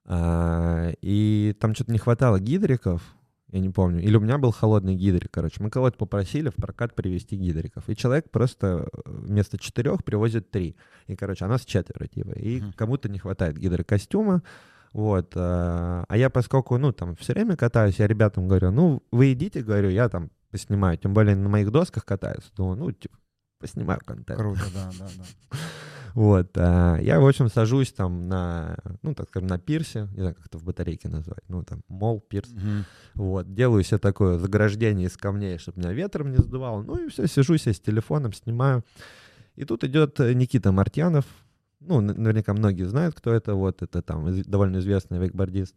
А, 0.04 0.92
и 1.00 1.56
там 1.60 1.74
что-то 1.74 1.90
не 1.90 1.98
хватало 1.98 2.38
гидриков, 2.38 3.02
я 3.52 3.60
не 3.60 3.68
помню. 3.68 4.02
Или 4.02 4.16
у 4.16 4.20
меня 4.20 4.38
был 4.38 4.50
холодный 4.50 4.94
гидрик, 4.94 5.30
короче. 5.30 5.62
Мы 5.62 5.68
кого-то 5.68 5.98
попросили 5.98 6.48
в 6.48 6.54
прокат 6.54 6.94
привезти 6.94 7.36
гидриков. 7.36 7.86
И 7.86 7.94
человек 7.94 8.30
просто 8.30 8.88
э, 8.90 9.00
вместо 9.04 9.58
четырех 9.58 10.04
привозит 10.04 10.50
три. 10.50 10.74
И, 11.06 11.16
короче, 11.16 11.44
а 11.44 11.48
нас 11.48 11.66
четверо, 11.66 12.06
типа. 12.06 12.30
И 12.30 12.60
uh-huh. 12.60 12.72
кому-то 12.74 13.10
не 13.10 13.18
хватает 13.18 13.58
гидрокостюма. 13.58 14.42
Вот. 14.94 15.32
Э, 15.36 16.04
а 16.08 16.16
я, 16.16 16.30
поскольку, 16.30 16.78
ну, 16.78 16.92
там, 16.92 17.14
все 17.16 17.34
время 17.34 17.56
катаюсь, 17.56 17.98
я 17.98 18.06
ребятам 18.06 18.48
говорю, 18.48 18.70
ну, 18.70 19.02
вы 19.12 19.34
идите, 19.34 19.62
говорю, 19.62 19.90
я 19.90 20.08
там 20.08 20.30
поснимаю. 20.50 20.96
Тем 20.96 21.12
более 21.12 21.36
на 21.36 21.50
моих 21.50 21.70
досках 21.70 22.06
катаюсь. 22.06 22.50
Думаю, 22.56 22.78
ну, 22.78 22.90
типа, 22.90 23.18
поснимаю 23.58 24.00
контент. 24.02 24.38
Круто, 24.38 24.62
да, 24.72 24.90
да, 24.98 25.08
да. 25.18 25.58
Вот. 26.14 26.50
А, 26.56 26.98
я, 26.98 27.20
в 27.20 27.26
общем, 27.26 27.48
сажусь 27.48 27.92
там 27.92 28.28
на, 28.28 28.76
ну, 29.02 29.14
так 29.14 29.28
скажем, 29.28 29.48
на 29.48 29.58
пирсе, 29.58 30.08
не 30.12 30.20
знаю, 30.20 30.34
как 30.34 30.46
это 30.46 30.58
в 30.58 30.64
батарейке 30.64 31.08
назвать, 31.08 31.42
ну, 31.48 31.62
там, 31.64 31.82
мол, 31.88 32.20
пирс. 32.20 32.50
Mm-hmm. 32.50 32.84
Вот. 33.14 33.54
Делаю 33.54 33.82
себе 33.84 33.98
такое 33.98 34.38
заграждение 34.38 35.08
из 35.08 35.16
камней, 35.16 35.58
чтобы 35.58 35.80
меня 35.80 35.92
ветром 35.92 36.30
не 36.30 36.38
сдувало. 36.38 36.82
Ну, 36.82 36.96
и 36.96 37.08
все, 37.08 37.26
сижу 37.26 37.56
себе 37.56 37.74
с 37.74 37.80
телефоном, 37.80 38.32
снимаю. 38.32 38.84
И 39.56 39.64
тут 39.64 39.84
идет 39.84 40.18
Никита 40.18 40.72
Мартьянов, 40.72 41.24
ну, 41.80 42.00
наверняка 42.00 42.54
многие 42.54 42.84
знают, 42.84 43.14
кто 43.14 43.32
это, 43.32 43.54
вот, 43.54 43.82
это 43.82 44.02
там 44.02 44.42
довольно 44.42 44.78
известный 44.78 45.18
вейкбордист. 45.18 45.74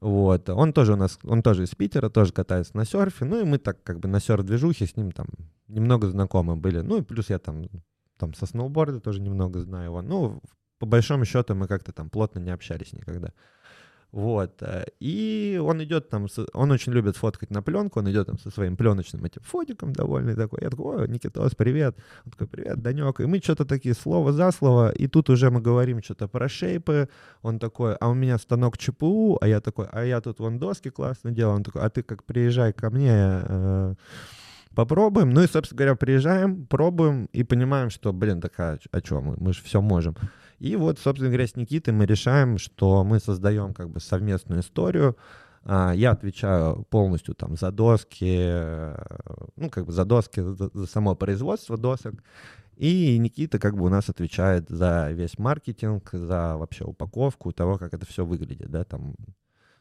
Вот, 0.00 0.48
он 0.48 0.72
тоже 0.72 0.94
у 0.94 0.96
нас, 0.96 1.18
он 1.24 1.42
тоже 1.42 1.64
из 1.64 1.74
Питера, 1.74 2.08
тоже 2.08 2.32
катается 2.32 2.76
на 2.76 2.86
серфе, 2.86 3.26
ну 3.26 3.40
и 3.40 3.44
мы 3.44 3.58
так 3.58 3.82
как 3.82 4.00
бы 4.00 4.08
на 4.08 4.18
серф-движухе 4.18 4.86
с 4.86 4.96
ним 4.96 5.12
там 5.12 5.26
немного 5.68 6.08
знакомы 6.08 6.56
были. 6.56 6.80
Ну 6.80 6.98
и 6.98 7.02
плюс 7.02 7.28
я 7.28 7.38
там 7.38 7.66
там 8.20 8.34
со 8.34 8.46
сноуборда 8.46 9.00
тоже 9.00 9.20
немного 9.20 9.60
знаю 9.60 9.86
его. 9.86 10.02
Ну, 10.02 10.40
по 10.78 10.86
большому 10.86 11.24
счету 11.24 11.54
мы 11.54 11.66
как-то 11.66 11.92
там 11.92 12.10
плотно 12.10 12.38
не 12.38 12.50
общались 12.50 12.92
никогда. 12.92 13.32
Вот. 14.12 14.62
Э, 14.62 14.84
и 14.98 15.60
он 15.62 15.82
идет 15.84 16.08
там, 16.08 16.26
он 16.52 16.70
очень 16.70 16.92
любит 16.92 17.16
фоткать 17.16 17.50
на 17.50 17.62
пленку, 17.62 18.00
он 18.00 18.10
идет 18.10 18.26
там 18.26 18.38
со 18.38 18.50
своим 18.50 18.76
пленочным 18.76 19.24
этим 19.24 19.42
фотиком 19.42 19.92
довольный 19.92 20.34
такой. 20.34 20.60
Я 20.62 20.70
такой, 20.70 21.04
о, 21.04 21.06
Никитос, 21.06 21.54
привет. 21.54 21.96
Он 22.24 22.32
такой, 22.32 22.46
привет, 22.48 22.82
Данек. 22.82 23.20
И 23.20 23.26
мы 23.26 23.38
что-то 23.38 23.64
такие 23.64 23.94
слово 23.94 24.32
за 24.32 24.50
слово, 24.52 24.90
и 24.90 25.06
тут 25.06 25.30
уже 25.30 25.50
мы 25.50 25.60
говорим 25.60 26.02
что-то 26.02 26.28
про 26.28 26.48
шейпы. 26.48 27.08
Он 27.42 27.58
такой, 27.58 27.94
а 27.94 28.08
у 28.08 28.14
меня 28.14 28.38
станок 28.38 28.78
ЧПУ, 28.78 29.38
а 29.40 29.46
я 29.46 29.60
такой, 29.60 29.86
а 29.92 30.04
я 30.04 30.20
тут 30.20 30.40
вон 30.40 30.58
доски 30.58 30.90
классно 30.90 31.30
делаю. 31.30 31.56
Он 31.56 31.62
такой, 31.62 31.82
а 31.82 31.90
ты 31.90 32.02
как 32.02 32.24
приезжай 32.24 32.72
ко 32.72 32.90
мне, 32.90 33.12
э, 33.12 33.94
попробуем. 34.80 35.30
Ну 35.30 35.42
и, 35.42 35.46
собственно 35.46 35.78
говоря, 35.78 35.94
приезжаем, 35.94 36.66
пробуем 36.66 37.26
и 37.32 37.42
понимаем, 37.42 37.90
что, 37.90 38.12
блин, 38.12 38.40
такая, 38.40 38.78
о 38.90 39.00
чем 39.00 39.24
мы? 39.24 39.36
Мы 39.38 39.52
же 39.52 39.62
все 39.62 39.80
можем. 39.80 40.16
И 40.58 40.76
вот, 40.76 40.98
собственно 40.98 41.30
говоря, 41.30 41.46
с 41.46 41.56
Никитой 41.56 41.92
мы 41.92 42.06
решаем, 42.06 42.58
что 42.58 43.04
мы 43.04 43.20
создаем 43.20 43.74
как 43.74 43.90
бы 43.90 44.00
совместную 44.00 44.62
историю. 44.62 45.16
А, 45.64 45.92
я 45.92 46.12
отвечаю 46.12 46.84
полностью 46.88 47.34
там 47.34 47.56
за 47.56 47.70
доски, 47.70 48.62
ну, 49.56 49.68
как 49.70 49.84
бы 49.84 49.92
за 49.92 50.04
доски, 50.04 50.40
за, 50.40 50.70
за 50.72 50.86
само 50.86 51.14
производство 51.14 51.76
досок. 51.76 52.14
И 52.76 53.18
Никита 53.18 53.58
как 53.58 53.76
бы 53.76 53.84
у 53.84 53.90
нас 53.90 54.08
отвечает 54.08 54.70
за 54.70 55.10
весь 55.12 55.38
маркетинг, 55.38 56.08
за 56.12 56.56
вообще 56.56 56.84
упаковку, 56.84 57.52
того, 57.52 57.76
как 57.76 57.92
это 57.92 58.06
все 58.06 58.24
выглядит, 58.24 58.70
да, 58.70 58.84
там 58.84 59.14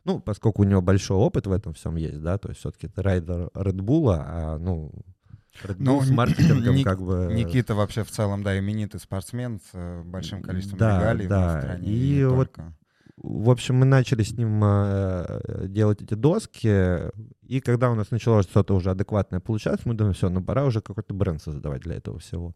ну, 0.06 0.20
поскольку 0.20 0.62
у 0.62 0.66
него 0.66 0.82
большой 0.82 1.18
опыт 1.18 1.48
в 1.48 1.52
этом 1.52 1.74
всем 1.74 1.96
есть, 1.96 2.22
да, 2.22 2.38
то 2.38 2.50
есть 2.50 2.60
все-таки 2.60 2.88
это 2.88 3.04
райдер 3.04 3.50
Red 3.54 3.78
Bull, 3.78 4.16
а, 4.18 4.58
ну, 4.58 4.92
Red 5.64 5.78
Bull 5.78 5.84
ну, 5.84 6.02
с 6.02 6.10
маркетингом 6.10 6.76
Ник, 6.76 6.86
как 6.86 7.02
бы... 7.02 7.30
Никита 7.34 7.76
вообще 7.76 8.04
в 8.04 8.12
целом, 8.12 8.44
да, 8.44 8.58
именитый 8.58 9.00
спортсмен 9.00 9.60
с 9.60 9.70
э, 9.74 10.02
большим 10.04 10.42
количеством 10.42 10.80
да, 10.80 11.00
регалий 11.00 11.28
да. 11.28 11.58
в 11.58 11.62
стране. 11.62 11.88
И, 11.88 12.20
и 12.20 12.26
вот, 12.26 12.54
только. 12.54 12.74
в 13.18 13.50
общем, 13.50 13.76
мы 13.76 13.86
начали 13.86 14.24
с 14.24 14.32
ним 14.32 14.62
э, 14.64 15.66
делать 15.68 16.02
эти 16.02 16.14
доски, 16.14 17.12
и 17.46 17.60
когда 17.60 17.92
у 17.92 17.96
нас 17.96 18.12
началось 18.12 18.46
что-то 18.46 18.76
уже 18.76 18.92
адекватное 18.92 19.40
получаться, 19.40 19.88
мы 19.88 19.96
думаем, 19.96 20.14
все, 20.14 20.30
ну 20.30 20.42
пора 20.42 20.66
уже 20.66 20.82
какой-то 20.82 21.14
бренд 21.14 21.42
создавать 21.42 21.82
для 21.82 21.96
этого 21.96 22.20
всего. 22.20 22.56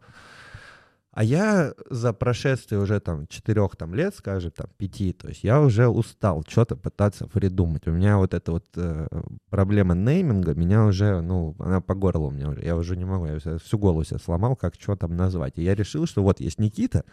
А 1.14 1.24
я 1.24 1.74
за 1.92 2.12
прошествие 2.12 2.82
уже 2.82 3.00
там 3.00 3.28
четырех 3.28 3.76
там 3.76 3.94
лет, 3.94 4.16
скажем, 4.16 4.50
там 4.50 4.66
пяти, 4.78 5.14
то 5.14 5.28
есть 5.28 5.44
я 5.44 5.62
уже 5.62 5.88
устал 5.88 6.44
что-то 6.48 6.76
пытаться 6.76 7.28
придумать. 7.28 7.88
У 7.88 7.92
меня 7.92 8.18
вот 8.18 8.34
эта 8.34 8.52
вот 8.52 8.66
э, 8.76 9.08
проблема 9.52 9.94
нейминга, 9.94 10.56
меня 10.56 10.86
уже, 10.86 11.22
ну, 11.22 11.56
она 11.60 11.82
по 11.82 11.94
горлу 11.94 12.30
у 12.30 12.32
меня 12.32 12.50
уже, 12.50 12.66
я 12.66 12.76
уже 12.76 12.98
не 12.98 13.06
могу, 13.06 13.28
я 13.28 13.38
всю 13.38 13.78
голову 13.78 14.04
себе 14.04 14.18
сломал, 14.18 14.56
как 14.56 14.74
что 14.74 14.96
там 14.96 15.16
назвать. 15.16 15.60
И 15.60 15.64
я 15.64 15.76
решил, 15.76 16.08
что 16.08 16.24
вот 16.24 16.40
есть 16.40 16.58
Никита, 16.58 17.06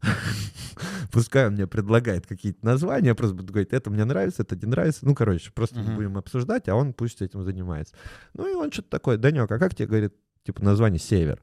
пускай 1.10 1.48
он 1.48 1.54
мне 1.54 1.66
предлагает 1.66 2.24
какие-то 2.24 2.64
названия, 2.64 3.16
просто 3.16 3.34
буду 3.34 3.52
говорить, 3.52 3.72
это 3.72 3.90
мне 3.90 4.04
нравится, 4.04 4.42
это 4.42 4.54
не 4.54 4.66
нравится. 4.66 5.04
Ну, 5.04 5.16
короче, 5.16 5.50
просто 5.50 5.80
uh-huh. 5.80 5.96
будем 5.96 6.18
обсуждать, 6.18 6.68
а 6.68 6.76
он 6.76 6.92
пусть 6.92 7.20
этим 7.20 7.42
занимается. 7.42 7.96
Ну, 8.34 8.48
и 8.48 8.54
он 8.54 8.70
что-то 8.70 8.90
такое, 8.90 9.16
Данек, 9.16 9.50
а 9.50 9.58
как 9.58 9.74
тебе, 9.74 9.88
говорит, 9.88 10.14
типа, 10.44 10.62
название 10.62 11.00
«Север»? 11.00 11.42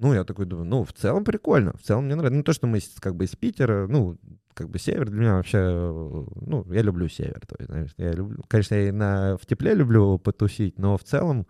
Ну, 0.00 0.14
я 0.14 0.24
такой 0.24 0.46
думаю, 0.46 0.66
ну, 0.66 0.84
в 0.84 0.94
целом 0.94 1.24
прикольно, 1.24 1.74
в 1.76 1.82
целом 1.82 2.06
мне 2.06 2.14
нравится. 2.14 2.38
Ну, 2.38 2.42
то, 2.42 2.54
что 2.54 2.66
мы 2.66 2.80
как 3.00 3.16
бы 3.16 3.26
из 3.26 3.36
Питера, 3.36 3.86
ну, 3.86 4.16
как 4.54 4.70
бы 4.70 4.78
север 4.78 5.10
для 5.10 5.20
меня 5.20 5.34
вообще, 5.34 5.58
ну, 5.58 6.64
я 6.72 6.80
люблю 6.80 7.06
север. 7.06 7.40
То 7.46 7.56
есть, 7.58 7.70
знаешь, 7.70 7.90
я 7.98 8.12
люблю, 8.12 8.42
конечно, 8.48 8.76
я 8.76 8.88
и 8.88 8.92
на, 8.92 9.36
в 9.36 9.44
тепле 9.44 9.74
люблю 9.74 10.16
потусить, 10.16 10.78
но 10.78 10.96
в 10.96 11.04
целом, 11.04 11.46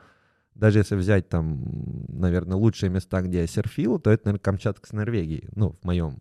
даже 0.56 0.80
если 0.80 0.96
взять 0.96 1.28
там, 1.28 1.62
наверное, 2.08 2.56
лучшие 2.56 2.90
места, 2.90 3.22
где 3.22 3.42
я 3.42 3.46
серфил, 3.46 4.00
то 4.00 4.10
это, 4.10 4.26
наверное, 4.26 4.42
Камчатка 4.42 4.88
с 4.88 4.92
Норвегией, 4.92 5.48
ну, 5.54 5.76
в 5.80 5.86
моем 5.86 6.18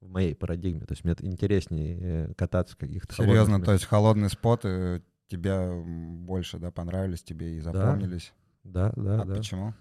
в 0.00 0.08
моей 0.08 0.34
парадигме. 0.34 0.80
То 0.80 0.94
есть 0.94 1.04
мне 1.04 1.14
интереснее 1.20 1.98
э, 2.00 2.34
кататься 2.34 2.74
в 2.74 2.78
каких-то 2.78 3.14
Серьезно, 3.14 3.62
то 3.62 3.72
есть 3.72 3.84
холодные 3.84 4.30
споты 4.30 5.00
тебе 5.28 5.70
больше, 5.84 6.58
да, 6.58 6.72
понравились 6.72 7.22
тебе 7.22 7.56
и 7.56 7.60
запомнились? 7.60 8.32
Да, 8.64 8.92
да, 8.96 9.22
а 9.22 9.24
да. 9.24 9.34
почему? 9.36 9.74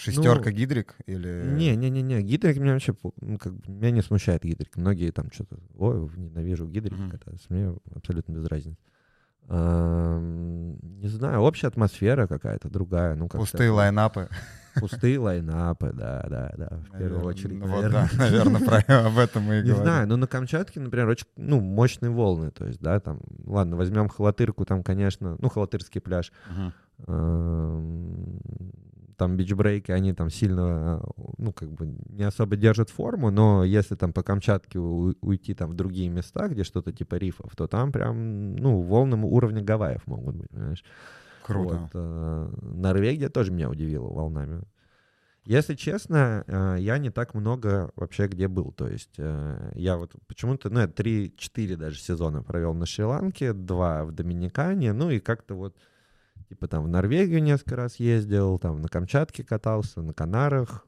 Шестерка 0.00 0.50
ну, 0.50 0.56
гидрик 0.56 0.96
или... 1.06 1.44
Не, 1.54 1.76
не, 1.76 1.90
не, 1.90 2.02
не. 2.02 2.22
Гидрик 2.22 2.58
меня 2.58 2.72
вообще, 2.72 2.94
ну, 3.20 3.38
как 3.38 3.54
бы, 3.54 3.72
меня 3.72 3.90
не 3.90 4.02
смущает 4.02 4.42
гидрик. 4.42 4.76
Многие 4.76 5.10
там 5.10 5.30
что-то, 5.32 5.58
ой, 5.76 6.08
ненавижу 6.16 6.66
гидрик, 6.66 6.98
mm-hmm. 6.98 7.14
это 7.14 7.32
мне 7.48 7.74
абсолютно 7.94 8.32
без 8.32 8.44
разницы. 8.46 8.78
Не 9.48 11.08
знаю, 11.08 11.40
общая 11.40 11.66
атмосфера 11.66 12.26
какая-то 12.28 12.70
другая. 12.70 13.16
Ну, 13.16 13.24
как-то- 13.24 13.38
Пустые 13.38 13.70
лайнапы. 13.70 14.28
Пустые 14.78 15.18
лайнапы, 15.18 15.92
да, 15.92 16.24
да, 16.30 16.54
да, 16.56 16.80
в 16.88 16.98
первую 16.98 17.24
очередь. 17.24 17.58
Ну 17.58 17.66
Вот, 17.66 17.82
наверное. 17.82 18.08
да, 18.12 18.16
наверное, 18.16 18.60
про- 18.60 19.06
об 19.06 19.18
этом 19.18 19.42
мы 19.42 19.54
и 19.58 19.62
Не 19.62 19.70
говорим. 19.70 19.82
знаю, 19.82 20.06
но 20.06 20.16
на 20.16 20.28
Камчатке, 20.28 20.78
например, 20.78 21.08
очень, 21.08 21.26
ну, 21.36 21.60
мощные 21.60 22.10
волны, 22.10 22.52
то 22.52 22.64
есть, 22.66 22.80
да, 22.80 23.00
там, 23.00 23.20
ладно, 23.44 23.76
возьмем 23.76 24.08
Халатырку, 24.08 24.64
там, 24.64 24.84
конечно, 24.84 25.36
ну, 25.40 25.48
Халатырский 25.48 26.00
пляж. 26.00 26.32
Там 29.20 29.36
бичбрейки, 29.36 29.92
они 29.92 30.14
там 30.14 30.30
сильно, 30.30 31.00
э, 31.02 31.22
ну, 31.38 31.52
как 31.52 31.68
бы 31.70 31.94
не 32.08 32.24
особо 32.24 32.56
держат 32.56 32.88
форму, 32.88 33.30
но 33.30 33.64
если 33.64 33.96
там 33.96 34.12
по 34.12 34.22
Камчатке 34.22 34.78
у- 34.78 35.14
уйти 35.20 35.54
там 35.54 35.70
в 35.70 35.74
другие 35.74 36.08
места, 36.08 36.48
где 36.48 36.64
что-то 36.64 36.90
типа 36.92 37.16
рифов, 37.16 37.54
то 37.54 37.66
там 37.66 37.92
прям, 37.92 38.56
ну, 38.56 38.80
волны 38.80 39.16
уровня 39.26 39.62
Гавайев 39.62 40.06
могут 40.06 40.36
быть, 40.36 40.48
понимаешь? 40.50 40.84
Круто. 41.46 41.74
Вот, 41.74 41.90
э, 41.94 42.48
Норвегия 42.62 43.28
тоже 43.28 43.52
меня 43.52 43.68
удивила 43.68 44.08
волнами. 44.08 44.62
Если 45.44 45.74
честно, 45.74 46.44
э, 46.46 46.76
я 46.78 46.98
не 46.98 47.10
так 47.10 47.34
много 47.34 47.90
вообще 47.96 48.26
где 48.26 48.48
был. 48.48 48.72
То 48.72 48.88
есть 48.88 49.18
э, 49.18 49.72
я 49.74 49.96
вот 49.96 50.12
почему-то, 50.28 50.70
ну, 50.70 50.80
я 50.80 50.86
3-4 50.86 51.76
даже 51.76 51.98
сезона 51.98 52.42
провел 52.42 52.72
на 52.74 52.86
Шри-Ланке, 52.86 53.52
два 53.52 54.04
в 54.04 54.12
Доминикане, 54.12 54.92
ну 54.92 55.10
и 55.10 55.18
как-то 55.18 55.54
вот 55.54 55.76
типа 56.50 56.66
там 56.68 56.84
в 56.84 56.88
Норвегию 56.88 57.40
несколько 57.42 57.76
раз 57.76 57.96
ездил, 57.96 58.58
там 58.58 58.82
на 58.82 58.88
Камчатке 58.88 59.44
катался, 59.44 60.02
на 60.02 60.12
Канарах, 60.12 60.84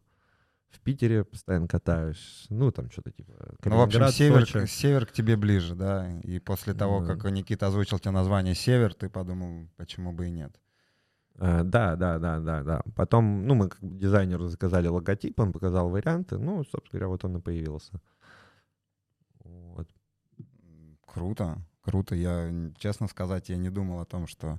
в 0.71 0.81
Питере 0.81 1.25
постоянно 1.25 1.69
катаюсь, 1.69 2.47
ну 2.49 2.73
там 2.73 2.91
что-то 2.91 3.13
типа 3.13 3.33
Ну, 3.65 3.77
в 3.77 3.81
общем, 3.83 4.09
север, 4.09 4.47
Сочи. 4.49 4.67
север 4.67 5.07
к 5.07 5.13
тебе 5.13 5.37
ближе, 5.37 5.77
да. 5.77 6.11
И 6.23 6.41
после 6.41 6.75
того, 6.75 7.01
Да. 7.01 7.15
как 7.15 7.31
Никита 7.31 7.69
озвучил 7.69 8.01
тебе 8.01 8.11
название 8.11 8.55
север, 8.57 8.93
ты 8.93 9.09
подумал, 9.09 9.69
почему 9.77 10.13
бы 10.13 10.27
и 10.27 10.31
нет. 10.31 10.61
Э, 11.37 11.63
Да, 11.63 11.95
да, 11.95 12.19
да, 12.19 12.41
да, 12.41 12.63
да. 12.65 12.83
Потом, 12.97 13.47
ну, 13.47 13.55
мы 13.55 13.69
как 13.69 13.81
бы 13.81 13.97
дизайнеру 13.97 14.49
заказали 14.49 14.89
логотип, 14.89 15.39
он 15.39 15.53
показал 15.53 15.89
варианты, 15.91 16.39
ну, 16.39 16.65
собственно 16.65 16.91
говоря, 16.99 17.09
вот 17.09 17.25
он 17.25 17.37
и 17.37 17.41
появился. 17.41 18.01
Вот. 19.45 19.89
Круто, 21.07 21.59
круто. 21.83 22.15
Я, 22.15 22.51
честно 22.79 23.07
сказать, 23.09 23.51
я 23.51 23.57
не 23.57 23.71
думал 23.71 24.01
о 24.01 24.07
том, 24.07 24.27
что 24.27 24.59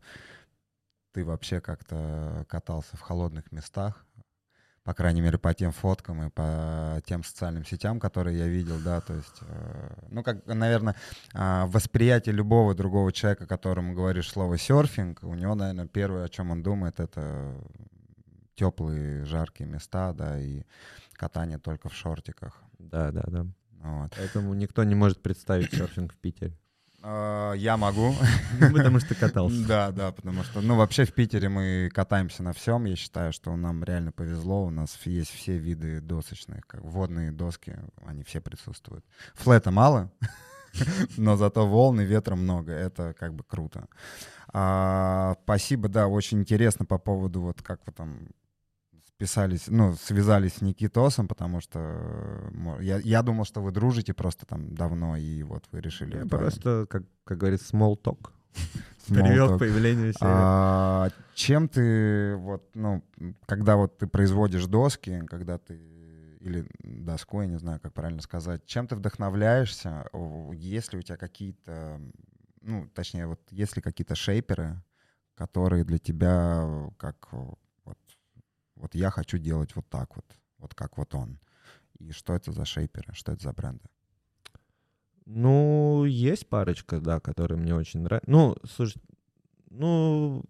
ты 1.14 1.24
вообще 1.24 1.62
как-то 1.62 2.46
катался 2.50 2.98
в 2.98 3.02
холодных 3.02 3.52
местах. 3.52 4.06
По 4.84 4.94
крайней 4.94 5.22
мере, 5.22 5.38
по 5.38 5.54
тем 5.54 5.72
фоткам 5.72 6.24
и 6.24 6.30
по 6.30 7.02
тем 7.06 7.24
социальным 7.24 7.64
сетям, 7.66 8.02
которые 8.02 8.38
я 8.38 8.48
видел, 8.48 8.80
да, 8.84 9.00
то 9.00 9.14
есть, 9.14 9.38
э, 9.40 9.94
ну, 10.10 10.24
как, 10.24 10.46
наверное, 10.46 10.96
а, 11.34 11.68
восприятие 11.68 12.36
любого 12.36 12.76
другого 12.76 13.14
человека, 13.14 13.48
которому 13.48 13.94
говоришь 13.94 14.30
слово 14.30 14.58
серфинг, 14.58 15.24
у 15.24 15.36
него, 15.36 15.56
наверное, 15.56 15.88
первое, 15.88 16.26
о 16.26 16.30
чем 16.30 16.52
он 16.52 16.64
думает, 16.64 17.00
это 17.00 17.56
теплые, 18.56 19.24
жаркие 19.24 19.70
места, 19.70 20.12
да, 20.12 20.38
и 20.38 20.64
катание 21.14 21.60
только 21.60 21.88
в 21.88 21.96
шортиках. 21.96 22.62
Да, 22.78 23.12
да, 23.12 23.24
да. 23.28 23.46
Вот. 23.84 24.14
Поэтому 24.18 24.54
никто 24.54 24.84
не 24.84 24.96
может 24.96 25.22
представить 25.22 25.74
серфинг 25.74 26.14
в 26.14 26.18
Питере. 26.18 26.58
А, 27.06 27.52
Я 27.54 27.76
могу. 27.76 28.16
Потому 28.60 29.00
что 29.00 29.14
катался. 29.14 29.56
Да, 29.68 29.92
да, 29.92 30.12
потому 30.12 30.44
что, 30.44 30.62
ну, 30.62 30.78
вообще 30.78 31.04
в 31.06 31.14
Питере 31.14 31.50
мы 31.50 31.90
катаемся 31.94 32.44
на 32.44 32.54
всем. 32.54 32.86
Я 32.86 32.96
считаю, 32.96 33.34
что 33.34 33.56
нам 33.56 33.84
реально 33.84 34.12
повезло. 34.14 34.66
У 34.66 34.70
нас 34.70 34.98
есть 35.04 35.32
все 35.32 35.58
виды 35.58 36.00
досочных, 36.00 36.66
как 36.66 36.82
водные 36.82 37.32
доски, 37.32 37.76
они 38.06 38.24
все 38.24 38.40
присутствуют. 38.40 39.06
Флета 39.36 39.70
мало, 39.72 40.12
но 41.18 41.36
зато 41.36 41.68
волны, 41.68 42.02
ветра 42.02 42.36
много. 42.36 42.72
Это 42.72 43.14
как 43.20 43.34
бы 43.34 43.44
круто. 43.44 43.88
А, 44.54 45.36
Спасибо, 45.44 45.90
да, 45.90 46.08
очень 46.08 46.40
интересно 46.40 46.86
по 46.86 46.98
поводу 46.98 47.42
вот 47.42 47.62
как 47.62 47.82
вы 47.86 47.92
там 47.92 48.30
списались, 49.16 49.68
ну, 49.68 49.94
связались 49.96 50.56
с 50.56 50.62
Никитосом, 50.62 51.28
потому 51.28 51.62
что 51.62 52.50
я, 52.80 52.98
я 52.98 53.22
думал, 53.22 53.46
что 53.46 53.62
вы 53.62 53.72
дружите 53.72 54.14
просто 54.14 54.46
там 54.46 54.74
давно, 54.76 55.16
и 55.16 55.44
вот 55.44 55.66
вы 55.72 55.82
решили... 55.82 56.18
Я. 56.18 56.26
Просто, 56.26 56.88
как, 56.90 57.04
как 57.24 57.38
говорится, 57.38 57.76
small 57.76 57.96
talk. 58.02 58.32
Привел 59.08 59.56
к 59.56 59.60
появлению. 59.60 60.14
А, 60.22 61.10
чем 61.36 61.68
ты, 61.68 62.36
вот, 62.36 62.64
ну, 62.74 63.04
когда 63.46 63.76
вот 63.76 63.98
ты 63.98 64.08
производишь 64.08 64.66
доски, 64.66 65.24
когда 65.28 65.58
ты 65.58 65.80
или 66.40 66.68
доску, 66.84 67.42
я 67.42 67.48
не 67.48 67.58
знаю, 67.58 67.80
как 67.80 67.94
правильно 67.94 68.22
сказать, 68.22 68.66
чем 68.66 68.88
ты 68.88 68.96
вдохновляешься? 68.96 70.06
Есть 70.54 70.92
ли 70.92 71.00
у 71.00 71.02
тебя 71.02 71.16
какие-то, 71.16 72.02
ну, 72.62 72.90
точнее, 72.94 73.28
вот 73.28 73.40
есть 73.50 73.78
ли 73.78 73.82
какие-то 73.82 74.16
шейперы, 74.16 74.84
которые 75.36 75.86
для 75.86 76.00
тебя 76.00 76.92
как 76.98 77.30
вот, 78.76 78.96
я 78.96 79.10
хочу 79.10 79.38
делать 79.38 79.76
вот 79.76 79.88
так 79.90 80.16
вот, 80.16 80.26
вот 80.58 80.74
как 80.76 80.98
вот 80.98 81.14
он. 81.16 81.40
И 82.00 82.12
что 82.12 82.34
это 82.34 82.52
за 82.52 82.66
шейперы, 82.66 83.14
что 83.14 83.32
это 83.32 83.44
за 83.44 83.54
бренды? 83.54 83.86
Ну, 85.26 86.04
есть 86.06 86.48
парочка, 86.48 87.00
да, 87.00 87.20
которые 87.20 87.58
мне 87.58 87.76
очень 87.76 88.02
нравятся. 88.02 88.30
Ну, 88.30 88.58
слушай, 88.66 89.02
ну, 89.70 90.44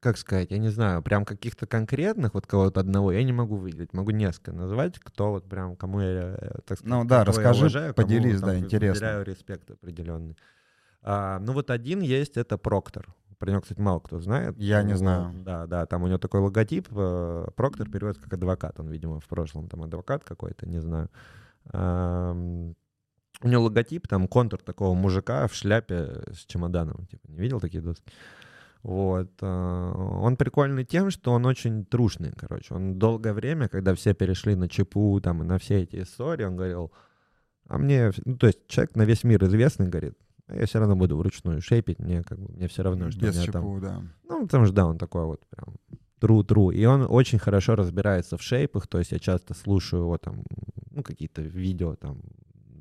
как 0.00 0.18
сказать, 0.18 0.50
я 0.50 0.58
не 0.58 0.68
знаю, 0.68 1.00
прям 1.02 1.24
каких-то 1.24 1.66
конкретных, 1.66 2.34
вот 2.34 2.46
кого-то 2.46 2.80
одного 2.80 3.12
я 3.12 3.22
не 3.22 3.32
могу 3.32 3.56
выделить. 3.56 3.92
Могу 3.92 4.10
несколько 4.10 4.52
назвать, 4.52 4.98
кто 4.98 5.30
вот 5.30 5.48
прям, 5.48 5.76
кому 5.76 6.00
я, 6.00 6.36
так 6.66 6.78
сказать, 6.78 6.84
Ну 6.84 7.04
да, 7.04 7.24
расскажи, 7.24 7.60
уважаю, 7.60 7.94
кому 7.94 8.08
поделись, 8.08 8.40
там 8.40 8.48
да, 8.48 8.58
интересно. 8.58 9.06
Уделяю 9.06 9.24
респект 9.24 9.70
определенный. 9.70 10.36
А, 11.02 11.38
ну 11.38 11.52
вот 11.52 11.70
один 11.70 12.00
есть, 12.00 12.36
это 12.36 12.58
Проктор. 12.58 13.14
Про 13.42 13.50
него, 13.50 13.60
кстати, 13.60 13.80
мало 13.80 13.98
кто 13.98 14.20
знает. 14.20 14.56
Я 14.56 14.84
не 14.84 14.92
Вот, 14.92 14.98
знаю. 14.98 15.32
Да, 15.44 15.66
да, 15.66 15.84
там 15.86 16.04
у 16.04 16.06
него 16.06 16.18
такой 16.18 16.38
логотип. 16.38 16.86
э, 16.92 17.48
Проктор 17.56 17.90
переводится 17.90 18.22
как 18.22 18.34
адвокат. 18.34 18.78
Он, 18.78 18.86
видимо, 18.86 19.18
в 19.18 19.26
прошлом 19.26 19.66
там 19.68 19.82
адвокат 19.82 20.22
какой-то, 20.22 20.68
не 20.68 20.80
знаю. 20.80 21.08
У 23.42 23.48
него 23.48 23.62
логотип, 23.64 24.06
там 24.06 24.28
контур 24.28 24.62
такого 24.62 24.94
мужика 24.94 25.48
в 25.48 25.54
шляпе 25.54 26.22
с 26.32 26.46
чемоданом. 26.46 27.04
Типа, 27.10 27.26
не 27.32 27.40
видел 27.40 27.58
такие 27.58 27.82
доски? 27.82 28.04
Вот. 28.84 29.32
а, 29.40 29.92
Он 30.20 30.36
прикольный 30.36 30.84
тем, 30.84 31.10
что 31.10 31.32
он 31.32 31.44
очень 31.44 31.84
трушный, 31.84 32.30
короче. 32.38 32.72
Он 32.72 32.96
долгое 32.96 33.32
время, 33.32 33.68
когда 33.68 33.92
все 33.96 34.14
перешли 34.14 34.54
на 34.54 34.68
ЧПУ 34.68 35.20
там, 35.20 35.42
и 35.42 35.44
на 35.44 35.58
все 35.58 35.82
эти 35.82 36.00
истории, 36.00 36.44
он 36.44 36.54
говорил, 36.54 36.92
а 37.66 37.78
мне... 37.78 38.12
Ну, 38.24 38.36
то 38.36 38.46
есть 38.46 38.68
человек 38.68 38.94
на 38.94 39.02
весь 39.02 39.24
мир 39.24 39.42
известный, 39.46 39.88
говорит, 39.88 40.14
«А 40.14 40.31
я 40.48 40.66
все 40.66 40.78
равно 40.78 40.96
буду 40.96 41.16
вручную 41.16 41.60
шейпить, 41.60 41.98
мне 41.98 42.22
как 42.22 42.38
бы 42.38 42.52
мне 42.52 42.68
все 42.68 42.82
равно, 42.82 43.10
что 43.10 43.20
Без 43.20 43.36
у 43.36 43.40
меня 43.40 43.52
там 43.52 43.62
ЧПУ, 43.62 43.80
да. 43.80 44.02
ну, 44.28 44.42
потому 44.46 44.66
что, 44.66 44.74
да, 44.74 44.86
он 44.86 44.98
такой 44.98 45.24
вот 45.24 45.46
прям 45.48 45.76
true-true. 46.20 46.74
И 46.74 46.84
он 46.84 47.06
очень 47.08 47.38
хорошо 47.38 47.74
разбирается 47.74 48.36
в 48.36 48.42
шейпах, 48.42 48.86
то 48.86 48.98
есть 48.98 49.12
я 49.12 49.18
часто 49.18 49.54
слушаю 49.54 50.02
его 50.02 50.18
там, 50.18 50.44
ну, 50.90 51.02
какие-то 51.02 51.42
видео 51.42 51.96
там 51.96 52.22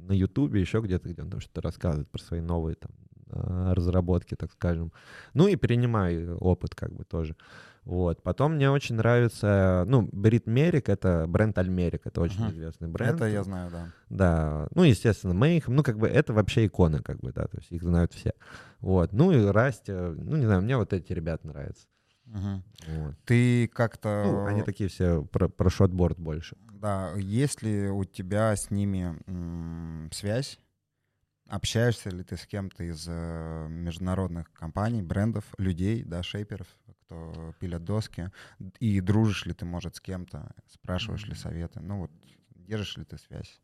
на 0.08 0.14
Ютубе, 0.14 0.62
еще 0.62 0.82
где-то, 0.82 1.10
где 1.10 1.22
он 1.22 1.30
там 1.30 1.40
что-то 1.40 1.62
рассказывает 1.62 2.10
про 2.10 2.22
свои 2.22 2.42
новые 2.42 2.76
там 2.76 2.92
а, 3.30 3.74
разработки, 3.74 4.36
так 4.36 4.52
скажем. 4.52 4.92
Ну 5.34 5.48
и 5.48 5.56
перенимаю 5.56 6.38
опыт 6.38 6.76
как 6.76 6.94
бы 6.94 7.04
тоже. 7.04 7.36
Вот. 7.84 8.22
Потом 8.22 8.56
мне 8.56 8.70
очень 8.70 8.96
нравится, 8.96 9.86
ну, 9.88 10.08
Брит 10.12 10.46
Мерик, 10.46 10.88
это 10.90 11.26
бренд 11.28 11.58
Альмерик, 11.58 12.06
это 12.06 12.22
очень 12.22 12.42
Мгм. 12.42 12.52
известный 12.52 12.88
бренд. 12.88 13.16
Это 13.16 13.26
я 13.26 13.44
знаю, 13.44 13.72
да. 13.72 13.88
Да, 14.10 14.68
ну, 14.76 14.84
естественно, 14.84 15.34
Мейхем, 15.34 15.76
ну, 15.76 15.84
как 15.84 15.98
бы 15.98 16.08
это 16.08 16.34
вообще 16.34 16.68
иконы, 16.68 17.02
как 17.02 17.20
бы, 17.20 17.32
да, 17.32 17.48
то 17.48 17.58
есть 17.58 17.72
их 17.72 17.82
знают 17.82 18.14
все. 18.14 18.34
Вот, 18.80 19.14
ну 19.14 19.32
и 19.32 19.44
Расти, 19.46 19.92
ну, 19.92 20.38
не 20.38 20.46
знаю, 20.46 20.62
мне 20.62 20.78
вот 20.78 20.94
эти 20.94 21.12
ребята 21.14 21.48
нравятся. 21.48 21.88
Мгм. 22.26 22.64
Вот. 22.88 23.16
Ты 23.26 23.68
как-то... 23.68 24.24
Ну, 24.26 24.46
они 24.46 24.64
такие 24.64 24.90
все 24.90 25.24
про, 25.24 25.50
про 25.50 25.70
шотборд 25.70 26.20
больше. 26.20 26.56
Да, 26.72 27.14
есть 27.16 27.62
ли 27.62 27.90
у 27.90 28.04
тебя 28.06 28.56
с 28.56 28.72
ними 28.72 29.16
м, 29.28 30.10
связь? 30.14 30.60
Общаешься 31.48 32.10
ли 32.10 32.24
ты 32.24 32.38
с 32.38 32.46
кем-то 32.46 32.84
из 32.86 33.06
э, 33.10 33.68
международных 33.70 34.52
компаний, 34.54 35.02
брендов, 35.02 35.44
людей, 35.58 36.02
да, 36.04 36.24
шейперов, 36.24 36.68
кто 37.12 37.54
пилят 37.60 37.84
доски? 37.84 38.32
И 38.80 39.02
дружишь 39.02 39.46
ли 39.46 39.54
ты, 39.54 39.66
может, 39.66 39.96
с 39.96 40.02
кем-то? 40.02 40.52
Спрашиваешь 40.68 41.26
ли 41.28 41.36
советы? 41.36 41.80
Ну 41.82 42.00
вот, 42.00 42.12
держишь 42.56 42.98
ли 42.98 43.04
ты 43.04 43.18
связь? 43.18 43.60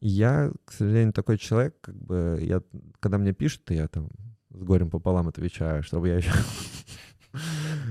Я, 0.00 0.50
к 0.64 0.72
сожалению, 0.72 1.12
такой 1.12 1.38
человек, 1.38 1.76
как 1.80 1.94
бы, 1.94 2.38
я, 2.40 2.62
когда 3.00 3.18
мне 3.18 3.32
пишут, 3.32 3.70
я 3.70 3.88
там 3.88 4.08
с 4.50 4.62
горем 4.62 4.90
пополам 4.90 5.28
отвечаю, 5.28 5.82
чтобы 5.82 6.08
я 6.08 6.16
еще... 6.16 6.32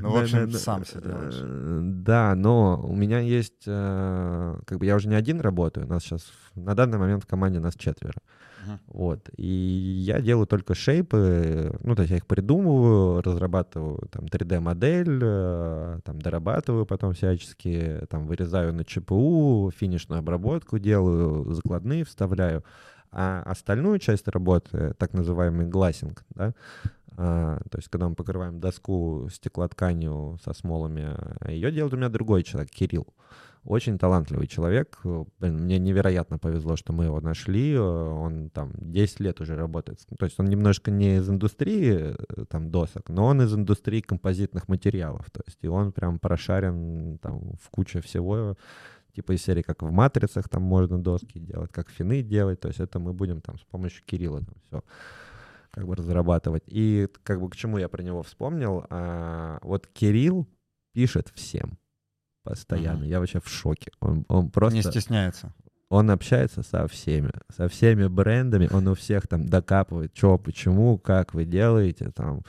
Ну, 0.01 0.09
в 0.11 0.15
общем, 0.15 0.49
сам 0.51 0.83
всё 0.83 1.01
делаешь. 1.01 1.35
Э, 1.37 1.79
Да, 1.83 2.33
но 2.33 2.81
у 2.81 2.95
меня 2.95 3.19
есть, 3.19 3.63
э, 3.67 4.59
как 4.65 4.77
бы 4.77 4.85
я 4.85 4.95
уже 4.95 5.09
не 5.09 5.15
один 5.15 5.41
работаю, 5.41 5.85
у 5.85 5.89
нас 5.89 6.03
сейчас, 6.03 6.31
на 6.55 6.73
данный 6.75 6.97
момент 6.97 7.23
в 7.23 7.27
команде 7.27 7.59
нас 7.59 7.75
четверо. 7.75 8.21
Мгм. 8.65 8.79
Вот. 8.87 9.29
И 9.37 9.45
я 9.45 10.21
делаю 10.21 10.47
только 10.47 10.75
шейпы, 10.75 11.77
ну, 11.83 11.95
то 11.95 12.01
есть 12.03 12.11
я 12.11 12.17
их 12.17 12.25
придумываю, 12.25 13.21
разрабатываю 13.21 14.07
там 14.11 14.25
3D-модель, 14.25 15.19
э, 15.21 15.99
там 16.03 16.21
дорабатываю 16.21 16.85
потом 16.85 17.13
всячески, 17.13 18.05
там 18.09 18.27
вырезаю 18.27 18.73
на 18.73 18.83
ЧПУ, 18.83 19.71
финишную 19.75 20.19
обработку 20.19 20.79
делаю, 20.79 21.53
закладные 21.53 22.03
вставляю. 22.03 22.63
А 23.11 23.43
остальную 23.45 23.99
часть 23.99 24.27
работы, 24.27 24.93
так 24.97 25.13
называемый 25.13 25.67
глассинг, 25.67 26.23
да, 26.33 26.53
а, 27.15 27.59
то 27.69 27.77
есть 27.77 27.89
когда 27.89 28.09
мы 28.09 28.15
покрываем 28.15 28.59
доску 28.59 29.27
стеклотканью 29.31 30.39
со 30.43 30.53
смолами, 30.53 31.15
ее 31.47 31.71
делает 31.71 31.93
у 31.93 31.97
меня 31.97 32.09
другой 32.09 32.43
человек, 32.43 32.71
Кирилл. 32.71 33.07
Очень 33.65 33.97
талантливый 33.97 34.47
человек. 34.47 34.99
Блин, 35.03 35.59
мне 35.59 35.79
невероятно 35.79 36.37
повезло, 36.37 36.75
что 36.75 36.91
мы 36.91 37.05
его 37.05 37.21
нашли. 37.21 37.77
Он 37.77 38.49
там 38.49 38.73
10 38.75 39.19
лет 39.21 39.39
уже 39.39 39.55
работает. 39.55 39.99
То 40.19 40.25
есть 40.25 40.37
он 40.37 40.47
немножко 40.47 40.91
не 40.91 41.17
из 41.17 41.29
индустрии 41.29 42.13
э, 42.13 42.45
там 42.49 42.71
досок, 42.71 43.09
но 43.09 43.25
он 43.25 43.41
из 43.41 43.53
индустрии 43.53 44.01
композитных 44.01 44.67
материалов. 44.67 45.29
То 45.31 45.41
есть 45.45 45.59
и 45.61 45.67
он 45.67 45.93
прям 45.93 46.19
прошарен 46.19 47.19
там 47.19 47.53
в 47.61 47.69
куче 47.69 48.01
всего 48.01 48.57
типа 49.13 49.33
из 49.33 49.43
серии, 49.43 49.61
как 49.61 49.81
в 49.81 49.91
матрицах 49.91 50.49
там 50.49 50.63
можно 50.63 51.01
доски 51.01 51.39
делать, 51.39 51.71
как 51.71 51.89
фины 51.89 52.23
делать, 52.23 52.59
то 52.59 52.67
есть 52.67 52.79
это 52.79 52.99
мы 52.99 53.13
будем 53.13 53.41
там 53.41 53.59
с 53.59 53.63
помощью 53.63 54.03
Кирилла 54.05 54.39
там 54.39 54.55
все 54.65 54.83
как 55.71 55.87
бы 55.87 55.95
разрабатывать. 55.95 56.63
И 56.67 57.07
как 57.23 57.39
бы 57.39 57.49
к 57.49 57.55
чему 57.55 57.77
я 57.77 57.87
про 57.89 58.03
него 58.03 58.23
вспомнил, 58.23 58.85
а, 58.89 59.59
вот 59.61 59.87
Кирилл 59.87 60.47
пишет 60.93 61.31
всем 61.33 61.77
постоянно. 62.43 63.03
Я 63.03 63.19
вообще 63.19 63.39
в 63.39 63.49
шоке. 63.49 63.91
Он, 63.99 64.25
он 64.27 64.49
просто... 64.49 64.77
Не 64.77 64.83
стесняется. 64.83 65.53
Он 65.89 66.09
общается 66.09 66.63
со 66.63 66.87
всеми, 66.87 67.31
со 67.55 67.67
всеми 67.67 68.07
брендами, 68.07 68.67
он 68.71 68.87
у 68.87 68.95
всех 68.95 69.27
там 69.27 69.45
докапывает, 69.45 70.11
что, 70.15 70.39
почему, 70.39 70.97
как 70.97 71.35
вы 71.35 71.45
делаете, 71.45 72.09
там, 72.15 72.41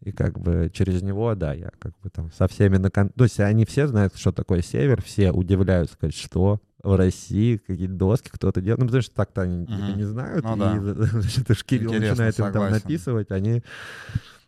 и 0.00 0.12
как 0.12 0.38
бы 0.38 0.70
через 0.72 1.02
него, 1.02 1.34
да, 1.34 1.52
я 1.52 1.70
как 1.78 1.98
бы 2.00 2.10
там 2.10 2.30
со 2.30 2.46
всеми 2.46 2.76
на 2.76 2.90
кон... 2.90 3.08
То 3.08 3.24
есть 3.24 3.40
они 3.40 3.64
все 3.64 3.88
знают, 3.88 4.16
что 4.16 4.30
такое 4.30 4.62
север, 4.62 5.02
все 5.02 5.32
удивляются, 5.32 5.94
сказать, 5.94 6.14
что 6.14 6.60
в 6.82 6.94
России 6.94 7.56
какие-то 7.56 7.94
доски 7.94 8.28
кто-то 8.30 8.60
делает. 8.60 8.80
Ну, 8.80 8.86
потому 8.86 9.02
что 9.02 9.14
так-то 9.14 9.42
они 9.42 9.64
uh-huh. 9.64 9.96
не 9.96 10.04
знают. 10.04 10.44
Ну, 10.44 10.56
да. 10.56 10.76
И 10.76 10.78
значит, 10.80 11.64
Кирилл 11.64 11.94
Интересно, 11.94 12.26
начинает 12.26 12.38
им 12.38 12.52
там 12.52 12.70
написывать, 12.70 13.30
они 13.30 13.62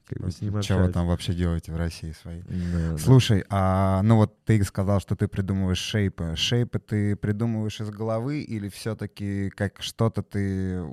как 0.06 0.20
бы 0.20 0.30
с 0.30 0.40
ним 0.40 0.62
Что 0.62 0.78
вы 0.78 0.92
там 0.92 1.06
вообще 1.06 1.34
делаете 1.34 1.72
в 1.72 1.76
России 1.76 2.12
свои? 2.12 2.40
Да, 2.42 2.96
Слушай, 2.98 3.40
да. 3.40 3.46
а 3.50 4.02
ну 4.02 4.16
вот 4.16 4.44
ты 4.44 4.62
сказал, 4.64 5.00
что 5.00 5.16
ты 5.16 5.26
придумываешь 5.26 5.78
шейпы. 5.78 6.34
Шейпы 6.36 6.78
ты 6.78 7.16
придумываешь 7.16 7.80
из 7.80 7.90
головы 7.90 8.40
или 8.40 8.68
все-таки 8.68 9.50
как 9.50 9.82
что-то 9.82 10.22
ты 10.22 10.84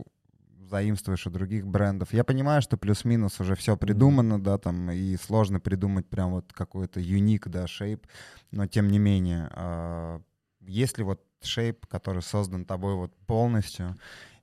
заимствуешь 0.70 1.28
у 1.28 1.30
других 1.30 1.68
брендов? 1.68 2.14
Я 2.14 2.24
понимаю, 2.24 2.64
что 2.64 2.78
плюс-минус 2.78 3.40
уже 3.40 3.56
все 3.56 3.78
придумано, 3.78 4.36
mm-hmm. 4.36 4.44
да, 4.44 4.58
там, 4.58 4.90
и 4.90 5.16
сложно 5.18 5.60
придумать 5.60 6.08
прям 6.08 6.32
вот 6.32 6.52
какой-то 6.52 7.00
юник, 7.00 7.48
да, 7.48 7.68
шейп, 7.68 8.08
но 8.52 8.66
тем 8.66 8.88
не 8.88 8.98
менее, 8.98 9.50
э, 9.56 10.20
есть 10.62 10.98
ли 10.98 11.04
вот 11.04 11.22
шейп, 11.42 11.86
который 11.86 12.24
создан 12.24 12.66
тобой 12.66 12.96
вот 12.96 13.16
полностью, 13.28 13.96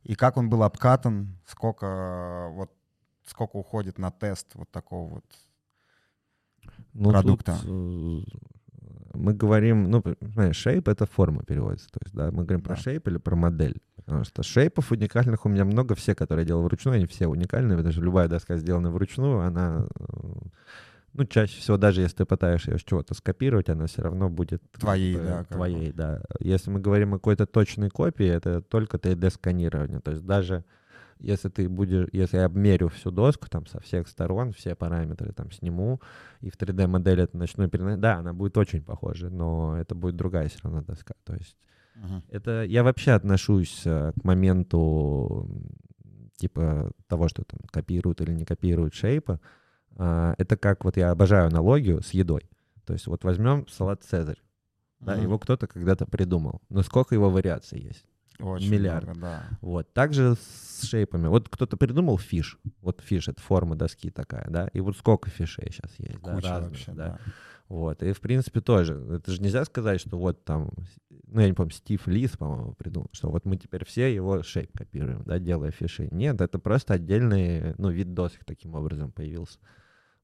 и 0.04 0.14
как 0.14 0.36
он 0.36 0.48
был 0.48 0.62
обкатан, 0.62 1.36
сколько 1.46 2.48
вот 2.52 2.70
сколько 3.30 3.56
уходит 3.56 3.98
на 3.98 4.10
тест 4.10 4.48
вот 4.54 4.70
такого 4.70 5.14
вот 5.14 5.24
ну, 6.92 7.10
продукта? 7.10 7.58
Тут, 7.62 7.68
э, 7.68 8.38
мы 9.14 9.34
говорим, 9.34 9.90
ну, 9.90 10.02
знаешь, 10.20 10.56
шейп— 10.56 10.88
это 10.88 11.06
форма 11.06 11.42
переводится. 11.42 11.88
То 11.90 12.00
есть, 12.02 12.14
да, 12.14 12.30
мы 12.30 12.44
говорим 12.44 12.60
да. 12.60 12.68
про 12.68 12.76
шейп 12.76 13.08
или 13.08 13.18
про 13.18 13.36
модель. 13.36 13.80
Потому 13.96 14.24
что 14.24 14.42
шейпов 14.42 14.92
уникальных 14.92 15.46
у 15.46 15.48
меня 15.48 15.64
много. 15.64 15.94
Все, 15.94 16.14
которые 16.14 16.44
я 16.44 16.48
делал 16.48 16.62
вручную, 16.64 16.96
они 16.96 17.06
все 17.06 17.26
уникальные. 17.26 17.76
Потому 17.76 17.92
что 17.92 18.02
любая 18.02 18.28
доска, 18.28 18.56
сделанная 18.56 18.90
вручную, 18.90 19.40
она... 19.40 19.86
Э, 19.98 20.06
ну, 21.12 21.24
чаще 21.24 21.60
всего, 21.60 21.76
даже 21.76 22.02
если 22.02 22.18
ты 22.18 22.24
пытаешься 22.24 22.70
ее 22.70 22.78
с 22.78 22.84
чего-то 22.84 23.14
скопировать, 23.14 23.68
она 23.68 23.86
все 23.86 24.02
равно 24.02 24.28
будет... 24.28 24.62
Твоей, 24.72 25.14
как 25.14 25.22
бы, 25.22 25.28
да. 25.28 25.44
Твоей, 25.44 25.92
да. 25.92 26.22
Если 26.38 26.70
мы 26.70 26.80
говорим 26.80 27.14
о 27.14 27.18
какой-то 27.18 27.46
точной 27.46 27.90
копии, 27.90 28.26
это 28.26 28.62
только 28.62 28.96
3D-сканирование. 28.96 30.00
То 30.00 30.12
есть 30.12 30.24
даже 30.24 30.64
если 31.20 31.48
ты 31.48 31.68
будешь, 31.68 32.08
если 32.12 32.38
я 32.38 32.46
обмерю 32.46 32.88
всю 32.88 33.10
доску 33.10 33.48
там 33.48 33.66
со 33.66 33.80
всех 33.80 34.08
сторон, 34.08 34.52
все 34.52 34.74
параметры 34.74 35.32
там 35.32 35.50
сниму, 35.50 36.00
и 36.40 36.50
в 36.50 36.56
3D-модели 36.56 37.24
это 37.24 37.36
начну 37.36 37.68
переносить, 37.68 38.00
да, 38.00 38.16
она 38.16 38.32
будет 38.32 38.56
очень 38.56 38.82
похожа, 38.82 39.30
но 39.30 39.76
это 39.78 39.94
будет 39.94 40.16
другая 40.16 40.48
все 40.48 40.58
равно 40.62 40.82
доска. 40.82 41.14
То 41.24 41.34
есть 41.34 41.56
uh-huh. 41.96 42.22
это 42.30 42.64
я 42.64 42.82
вообще 42.82 43.12
отношусь 43.12 43.82
э, 43.84 44.12
к 44.18 44.24
моменту 44.24 45.48
типа 46.36 46.90
того, 47.06 47.28
что 47.28 47.44
там 47.44 47.60
копируют 47.70 48.20
или 48.22 48.32
не 48.32 48.44
копируют 48.44 48.94
шейпа. 48.94 49.40
Это 49.96 50.56
как 50.56 50.84
вот 50.84 50.96
я 50.96 51.10
обожаю 51.10 51.48
аналогию 51.48 52.00
с 52.00 52.10
едой. 52.12 52.48
То 52.86 52.94
есть 52.94 53.06
вот 53.06 53.24
возьмем 53.24 53.68
салат 53.68 54.02
Цезарь. 54.04 54.40
Да, 55.00 55.16
uh-huh. 55.16 55.22
его 55.22 55.38
кто-то 55.38 55.66
когда-то 55.66 56.06
придумал. 56.06 56.62
Но 56.70 56.82
сколько 56.82 57.14
его 57.14 57.30
вариаций 57.30 57.80
есть? 57.80 58.06
Очень 58.42 58.70
миллиард. 58.70 59.04
Много, 59.04 59.20
да. 59.20 59.42
Вот. 59.60 59.92
Также 59.92 60.36
с 60.36 60.82
шейпами. 60.84 61.28
Вот 61.28 61.48
кто-то 61.48 61.76
придумал 61.76 62.18
fish. 62.18 62.58
Вот 62.80 63.00
fish — 63.00 63.28
это 63.28 63.40
форма 63.40 63.76
доски 63.76 64.10
такая, 64.10 64.46
да? 64.48 64.68
И 64.72 64.80
вот 64.80 64.96
сколько 64.96 65.30
фишей 65.30 65.70
сейчас 65.70 65.92
есть, 65.98 66.18
Куча 66.18 66.42
да, 66.42 66.50
разных, 66.50 66.70
вообще, 66.70 66.92
да. 66.92 67.06
да. 67.06 67.18
Вот. 67.68 68.02
И, 68.02 68.12
в 68.12 68.20
принципе, 68.20 68.60
тоже. 68.60 68.94
Это 68.94 69.30
же 69.30 69.40
нельзя 69.40 69.64
сказать, 69.64 70.00
что 70.00 70.18
вот 70.18 70.44
там, 70.44 70.72
ну, 71.26 71.40
я 71.40 71.46
не 71.46 71.52
помню, 71.52 71.72
Стив 71.72 72.06
Лис, 72.06 72.32
по-моему, 72.32 72.74
придумал, 72.74 73.08
что 73.12 73.30
вот 73.30 73.44
мы 73.44 73.56
теперь 73.56 73.84
все 73.84 74.12
его 74.12 74.42
шейп 74.42 74.76
копируем, 74.76 75.22
да, 75.24 75.38
делая 75.38 75.70
фиши. 75.70 76.08
Нет, 76.10 76.40
это 76.40 76.58
просто 76.58 76.94
отдельный, 76.94 77.74
ну, 77.78 77.90
вид 77.90 78.12
досок 78.12 78.44
таким 78.44 78.74
образом 78.74 79.12
появился. 79.12 79.58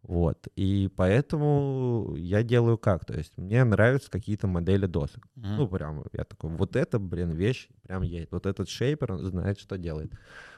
Вот. 0.03 0.47
И 0.55 0.88
поэтому 0.97 2.14
я 2.16 2.42
делаю 2.42 2.78
как? 2.78 3.05
То 3.05 3.14
есть 3.14 3.36
мне 3.36 3.64
нравятся 3.64 4.11
какие-то 4.11 4.47
модели 4.47 4.86
досок. 4.86 5.26
Mm-hmm. 5.36 5.57
Ну, 5.57 5.68
прям 5.68 6.05
я 6.12 6.24
такой, 6.24 6.51
вот 6.51 6.76
это, 6.76 6.99
блин, 6.99 7.32
вещь 7.32 7.68
прям 7.82 8.03
есть. 8.03 8.30
Вот 8.30 8.47
этот 8.47 8.68
шейпер, 8.68 9.12
он 9.12 9.24
знает, 9.24 9.59
что 9.59 9.76
делает. 9.76 10.12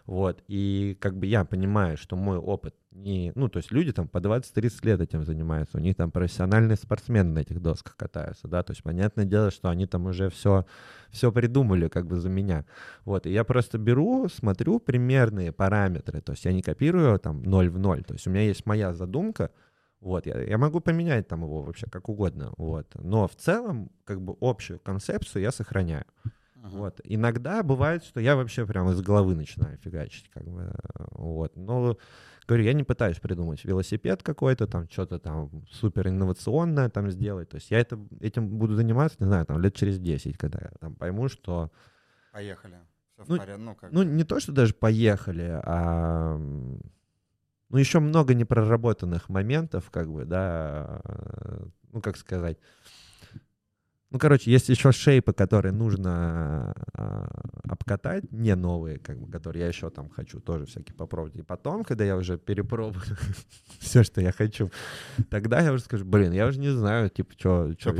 Вот. 0.04 0.42
И 0.48 0.96
как 1.00 1.16
бы 1.16 1.26
я 1.26 1.44
понимаю, 1.44 1.96
что 1.96 2.16
мой 2.16 2.38
опыт 2.38 2.74
не... 3.02 3.32
Ну, 3.34 3.48
то 3.48 3.58
есть 3.58 3.70
люди 3.72 3.92
там 3.92 4.08
по 4.08 4.18
20-30 4.18 4.86
лет 4.86 5.00
этим 5.00 5.24
занимаются. 5.24 5.78
У 5.78 5.80
них 5.80 5.96
там 5.96 6.10
профессиональные 6.10 6.76
спортсмены 6.76 7.32
на 7.32 7.38
этих 7.40 7.60
досках 7.60 7.96
катаются, 7.96 8.48
да. 8.48 8.62
То 8.62 8.72
есть 8.72 8.82
понятное 8.82 9.24
дело, 9.24 9.50
что 9.50 9.68
они 9.68 9.86
там 9.86 10.06
уже 10.06 10.30
все, 10.30 10.66
все 11.10 11.32
придумали 11.32 11.88
как 11.88 12.06
бы 12.06 12.18
за 12.18 12.28
меня. 12.28 12.64
Вот. 13.04 13.26
И 13.26 13.30
я 13.30 13.44
просто 13.44 13.78
беру, 13.78 14.28
смотрю 14.28 14.80
примерные 14.80 15.52
параметры. 15.52 16.20
То 16.20 16.32
есть 16.32 16.44
я 16.44 16.52
не 16.52 16.62
копирую 16.62 17.18
там 17.18 17.42
0 17.42 17.70
в 17.70 17.78
0. 17.78 18.04
То 18.04 18.14
есть 18.14 18.26
у 18.26 18.30
меня 18.30 18.42
есть 18.42 18.66
моя 18.66 18.92
задумка, 18.92 19.50
вот, 20.00 20.26
я, 20.26 20.40
я 20.40 20.58
могу 20.58 20.80
поменять 20.80 21.26
там 21.26 21.42
его 21.42 21.62
вообще 21.62 21.86
как 21.90 22.08
угодно, 22.08 22.52
вот. 22.56 22.86
Но 22.94 23.26
в 23.26 23.34
целом, 23.34 23.90
как 24.04 24.20
бы 24.20 24.36
общую 24.40 24.78
концепцию 24.78 25.42
я 25.42 25.50
сохраняю. 25.50 26.04
Uh-huh. 26.24 26.68
Вот. 26.70 27.00
Иногда 27.02 27.62
бывает, 27.64 28.04
что 28.04 28.20
я 28.20 28.36
вообще 28.36 28.64
прямо 28.64 28.92
из 28.92 29.00
головы 29.00 29.34
начинаю 29.34 29.76
фигачить, 29.78 30.30
как 30.30 30.44
бы, 30.44 30.72
вот. 31.10 31.56
Но, 31.56 31.98
говорю, 32.48 32.64
я 32.64 32.72
не 32.72 32.84
пытаюсь 32.84 33.18
придумать 33.18 33.64
велосипед 33.64 34.22
какой-то, 34.22 34.66
там, 34.66 34.88
что-то 34.90 35.18
там 35.18 35.66
супер 35.70 36.08
инновационное 36.08 36.88
там 36.88 37.10
сделать. 37.10 37.50
То 37.50 37.56
есть 37.56 37.70
я 37.70 37.78
это, 37.78 37.98
этим 38.20 38.48
буду 38.58 38.74
заниматься, 38.74 39.18
не 39.20 39.26
знаю, 39.26 39.46
там, 39.46 39.60
лет 39.60 39.74
через 39.74 39.98
10, 39.98 40.38
когда 40.38 40.58
я 40.60 40.70
там 40.80 40.94
пойму, 40.94 41.28
что... 41.28 41.70
Поехали. 42.32 42.78
Все 43.14 43.32
ну, 43.32 43.36
порядке. 43.38 43.62
Ну, 43.62 43.74
как... 43.74 43.92
ну, 43.92 44.02
не 44.02 44.24
то, 44.24 44.40
что 44.40 44.52
даже 44.52 44.74
поехали, 44.74 45.60
а... 45.62 46.36
Ну, 47.70 47.76
еще 47.76 48.00
много 48.00 48.32
непроработанных 48.32 49.28
моментов, 49.28 49.90
как 49.90 50.10
бы, 50.10 50.24
да, 50.24 51.02
ну, 51.92 52.00
как 52.00 52.16
сказать, 52.16 52.56
ну, 54.10 54.18
короче, 54.18 54.50
есть 54.50 54.70
еще 54.70 54.90
шейпы, 54.90 55.34
которые 55.34 55.72
нужно 55.72 56.74
э, 56.94 57.26
обкатать, 57.64 58.32
не 58.32 58.54
новые, 58.54 58.98
как 58.98 59.18
бы, 59.20 59.30
которые 59.30 59.62
я 59.62 59.68
еще 59.68 59.90
там 59.90 60.08
хочу 60.08 60.40
тоже 60.40 60.64
всякие 60.64 60.94
попробовать. 60.94 61.36
И 61.36 61.42
потом, 61.42 61.84
когда 61.84 62.04
я 62.04 62.16
уже 62.16 62.38
перепробую 62.38 63.04
все, 63.80 64.02
что 64.02 64.22
я 64.22 64.32
хочу, 64.32 64.70
тогда 65.28 65.60
я 65.60 65.72
уже 65.72 65.82
скажу, 65.82 66.06
блин, 66.06 66.32
я 66.32 66.46
уже 66.46 66.58
не 66.58 66.70
знаю, 66.70 67.10
типа, 67.10 67.34
что 67.36 67.66
еще, 67.66 67.92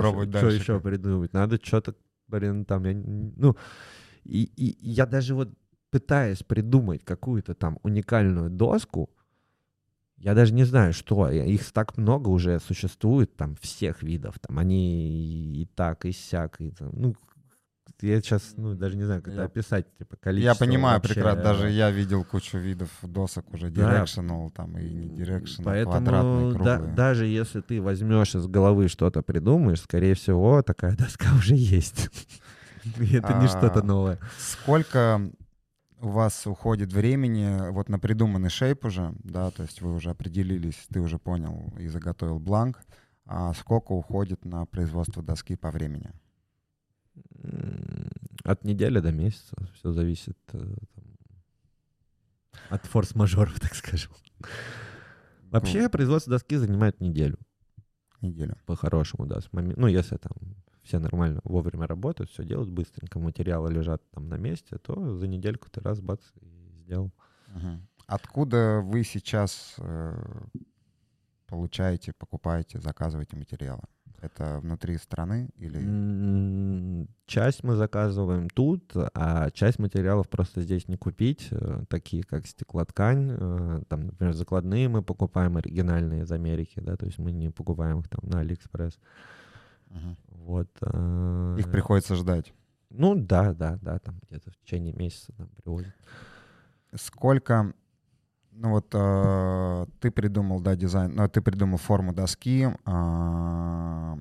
еще 0.57 0.81
придумать. 0.81 1.35
Надо 1.35 1.61
что-то, 1.63 1.95
блин, 2.27 2.65
там, 2.65 2.85
я, 2.87 2.95
ну, 2.95 3.55
и, 4.25 4.45
и 4.45 4.91
я 4.91 5.05
даже 5.05 5.35
вот 5.35 5.51
пытаясь 5.91 6.43
придумать 6.43 7.05
какую-то 7.05 7.55
там 7.55 7.79
уникальную 7.83 8.49
доску, 8.49 9.11
я 10.19 10.35
даже 10.35 10.53
не 10.53 10.65
знаю, 10.65 10.93
что. 10.93 11.31
Их 11.31 11.71
так 11.73 11.97
много 11.97 12.29
уже 12.29 12.59
существует, 12.61 13.37
там, 13.37 13.57
всех 13.61 14.03
видов. 14.03 14.39
Там, 14.41 14.59
они 14.59 15.63
и 15.63 15.67
так, 15.75 16.05
и 16.05 16.13
сяк. 16.13 16.61
И, 16.61 16.71
там, 16.71 16.91
ну, 16.93 17.17
я 18.01 18.21
сейчас, 18.21 18.55
ну, 18.57 18.75
даже 18.75 18.97
не 18.97 19.05
знаю, 19.05 19.23
как 19.23 19.35
я, 19.35 19.41
это 19.41 19.45
описать, 19.47 19.87
типа, 19.97 20.17
количество. 20.17 20.65
Я 20.65 20.71
понимаю 20.71 20.97
вообще... 20.97 21.15
прекрасно, 21.15 21.43
даже 21.43 21.71
я 21.71 21.91
видел 21.91 22.25
кучу 22.25 22.59
видов 22.59 22.91
досок 23.03 23.53
уже, 23.53 23.69
directional, 23.69 24.49
да. 24.49 24.55
там, 24.55 24.79
и 24.79 24.89
не 24.89 25.09
directional, 25.09 25.65
Поэтому 25.65 25.97
квадратные, 25.97 26.55
круглые. 26.55 26.79
Да, 26.79 26.79
даже 26.79 27.27
если 27.27 27.61
ты 27.61 27.83
возьмешь 27.83 28.35
из 28.35 28.47
головы 28.47 28.89
что-то 28.89 29.23
придумаешь, 29.23 29.81
скорее 29.81 30.15
всего, 30.15 30.63
такая 30.63 30.97
доска 30.99 31.29
уже 31.37 31.55
есть. 31.55 32.11
Это 32.85 33.39
не 33.41 33.49
что-то 33.49 33.83
новое. 33.83 34.19
Сколько 34.39 35.21
у 36.01 36.09
вас 36.09 36.47
уходит 36.47 36.93
времени 36.93 37.71
вот 37.71 37.89
на 37.89 37.99
придуманный 37.99 38.51
шейп 38.51 38.85
уже, 38.85 39.15
да, 39.25 39.51
то 39.51 39.63
есть 39.63 39.81
вы 39.81 39.95
уже 39.95 40.11
определились, 40.11 40.87
ты 40.93 41.01
уже 41.01 41.19
понял 41.19 41.73
и 41.79 41.89
заготовил 41.89 42.39
бланк, 42.39 42.81
а 43.25 43.53
сколько 43.55 43.93
уходит 43.93 44.45
на 44.45 44.65
производство 44.67 45.23
доски 45.23 45.57
по 45.57 45.71
времени? 45.71 46.11
От 48.45 48.65
недели 48.65 49.01
до 49.01 49.13
месяца, 49.13 49.57
все 49.75 49.93
зависит. 49.93 50.39
Э, 50.53 50.75
От 52.71 52.87
форс-мажоров, 52.87 53.59
так 53.61 53.75
скажем. 53.75 54.13
Вообще 55.51 55.89
производство 55.89 56.31
доски 56.31 56.57
занимает 56.57 57.01
неделю. 57.01 57.39
Неделю. 58.21 58.57
По-хорошему, 58.67 59.27
да. 59.27 59.41
С 59.41 59.49
момен- 59.53 59.75
Ну, 59.77 59.87
если 59.87 60.17
там 60.17 60.33
все 60.89 60.99
нормально 60.99 61.41
вовремя 61.45 61.87
работают, 61.87 62.31
все 62.31 62.45
делают 62.45 62.71
быстренько, 62.71 63.19
материалы 63.19 63.71
лежат 63.71 64.03
там 64.11 64.29
на 64.29 64.37
месте, 64.37 64.79
то 64.79 65.15
за 65.17 65.27
недельку 65.27 65.69
ты 65.71 65.81
раз, 65.81 66.01
бац, 66.01 66.21
и 66.41 66.81
сделал. 66.81 67.13
Мгм. 67.49 67.87
Откуда 68.07 68.81
вы 68.83 69.05
сейчас 69.05 69.75
э, 69.79 70.17
получаете, 71.47 72.15
покупаете, 72.15 72.81
заказываете 72.81 73.37
материалы? 73.37 73.83
Это 74.21 74.61
внутри 74.61 74.97
страны 74.97 75.51
или... 75.57 77.07
Часть 77.27 77.63
мы 77.63 77.77
заказываем 77.77 78.49
тут, 78.49 78.93
а 79.15 79.51
часть 79.51 79.79
материалов 79.79 80.29
просто 80.29 80.63
здесь 80.63 80.89
не 80.89 80.97
купить, 80.97 81.49
э, 81.51 81.85
такие 81.89 82.23
как 82.23 82.47
стеклоткань, 82.47 83.37
э, 83.39 83.83
там, 83.89 84.07
например, 84.07 84.33
закладные 84.33 84.89
мы 84.89 85.03
покупаем 85.03 85.59
оригинальные 85.59 86.23
из 86.23 86.33
Америки, 86.33 86.81
да, 86.81 86.97
то 86.97 87.05
есть 87.05 87.19
мы 87.19 87.31
не 87.31 87.51
покупаем 87.51 88.01
их 88.01 88.09
там 88.09 88.29
на 88.29 88.41
Алиэкспресс. 88.41 88.99
Мгм. 89.91 90.17
Вот. 90.29 90.69
э, 90.81 91.57
Их 91.59 91.71
приходится 91.71 92.15
ждать. 92.15 92.53
Ну 92.91 93.15
да, 93.15 93.53
да, 93.53 93.79
да, 93.83 93.99
там 93.99 94.19
где-то 94.27 94.51
в 94.51 94.57
течение 94.57 94.95
месяца 94.95 95.33
там 95.33 95.49
привозят. 95.49 95.95
Сколько... 96.95 97.75
Ну 98.51 98.71
вот 98.71 98.89
э, 98.93 99.87
ты 100.01 100.11
придумал, 100.11 100.61
да, 100.61 100.75
дизайн, 100.75 101.15
ну, 101.15 101.29
ты 101.29 101.41
придумал 101.41 101.79
форму 101.79 102.13
доски, 102.13 102.69
а, 102.85 104.19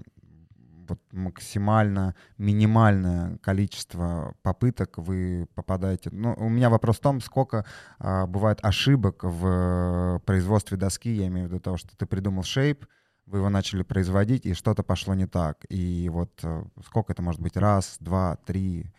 вот 0.87 0.99
максимально 1.11 2.13
минимальное 2.37 3.37
количество 3.39 4.35
попыток 4.43 4.99
вы 4.99 5.47
попадаете. 5.55 6.09
Ну, 6.11 6.35
у 6.37 6.49
меня 6.49 6.69
вопрос 6.69 6.97
в 6.97 7.01
том, 7.01 7.19
сколько 7.19 7.65
а, 7.97 8.27
бывает 8.27 8.59
ошибок 8.61 9.23
в 9.23 10.21
производстве 10.25 10.77
доски, 10.77 11.09
я 11.09 11.27
имею 11.27 11.47
в 11.47 11.51
виду 11.51 11.59
того, 11.59 11.77
что 11.77 11.97
ты 11.97 12.05
придумал 12.05 12.43
шейп, 12.43 12.85
вы 13.27 13.39
его 13.39 13.49
начали 13.49 13.83
производить, 13.83 14.45
и 14.45 14.53
что-то 14.53 14.83
пошло 14.83 15.13
не 15.13 15.27
так. 15.27 15.65
И 15.69 16.09
вот 16.09 16.31
э, 16.43 16.63
сколько 16.85 17.13
это 17.13 17.21
может 17.21 17.41
быть? 17.41 17.57
Раз, 17.57 17.97
два, 17.99 18.37
три 18.37 18.91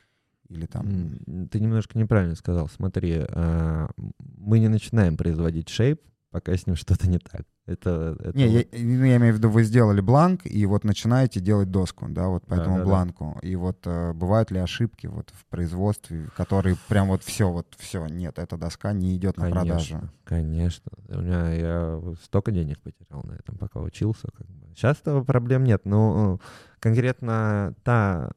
или 0.48 0.66
там... 0.66 1.18
Ты 1.50 1.60
немножко 1.60 1.98
неправильно 1.98 2.34
сказал. 2.34 2.68
Смотри, 2.68 3.12
м, 3.14 3.90
мы 4.18 4.58
не 4.60 4.68
начинаем 4.68 5.16
производить 5.16 5.68
шейп, 5.68 6.00
пока 6.30 6.56
с 6.56 6.66
ним 6.66 6.76
что-то 6.76 7.08
не 7.08 7.18
так. 7.18 7.42
Это, 7.66 8.16
это 8.20 8.36
Не, 8.36 8.46
я, 8.48 8.58
вот- 8.58 8.66
ну, 8.72 9.04
я 9.04 9.16
имею 9.16 9.34
в 9.34 9.36
виду, 9.36 9.50
вы 9.50 9.62
сделали 9.62 10.00
бланк, 10.00 10.40
и 10.44 10.64
вот 10.66 10.84
начинаете 10.84 11.40
делать 11.40 11.70
доску, 11.70 12.06
да, 12.08 12.28
вот 12.28 12.46
по 12.46 12.56
Да, 12.56 12.62
этому 12.62 12.76
да, 12.78 12.82
да. 12.82 12.88
бланку. 12.88 13.38
И 13.42 13.56
вот 13.56 13.78
э, 13.86 14.12
бывают 14.14 14.50
ли 14.50 14.58
ошибки 14.58 15.06
вот 15.06 15.30
в 15.34 15.44
производстве, 15.46 16.28
которые 16.36 16.76
прям 16.88 17.08
вот 17.08 17.22
все, 17.22 17.50
вот 17.50 17.74
все, 17.78 18.06
нет, 18.06 18.38
эта 18.38 18.56
доска 18.56 18.92
не 18.92 19.14
идет 19.16 19.36
на 19.36 19.50
продажу. 19.50 19.94
Конечно, 19.96 20.12
конечно. 20.24 20.92
У 21.08 21.20
меня 21.20 21.52
я 21.52 22.02
столько 22.22 22.52
денег 22.52 22.80
потерял 22.80 23.22
на 23.24 23.32
этом, 23.32 23.58
пока 23.58 23.80
учился. 23.80 24.28
Как 24.34 24.46
бы. 24.46 24.68
Сейчас 24.74 24.98
этого 25.00 25.22
проблем 25.24 25.64
нет, 25.64 25.82
но 25.84 26.38
э, 26.40 26.44
конкретно 26.80 27.74
та, 27.82 28.30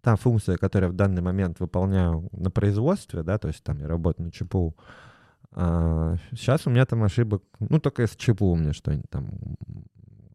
та 0.00 0.16
функция, 0.16 0.56
которую 0.56 0.88
я 0.88 0.92
в 0.92 0.96
данный 0.96 1.20
момент 1.20 1.60
выполняю 1.60 2.28
на 2.32 2.50
производстве, 2.50 3.22
да, 3.22 3.36
то 3.36 3.48
есть 3.48 3.62
там 3.62 3.78
я 3.80 3.86
работаю 3.86 4.26
на 4.26 4.32
ЧПУ, 4.32 4.74
сейчас 5.54 6.66
у 6.66 6.70
меня 6.70 6.84
там 6.86 7.02
ошибок, 7.02 7.42
ну, 7.58 7.80
только 7.80 8.06
с 8.06 8.16
ЧПУ 8.16 8.54
меня 8.54 8.72
что-нибудь 8.72 9.10
там 9.10 9.30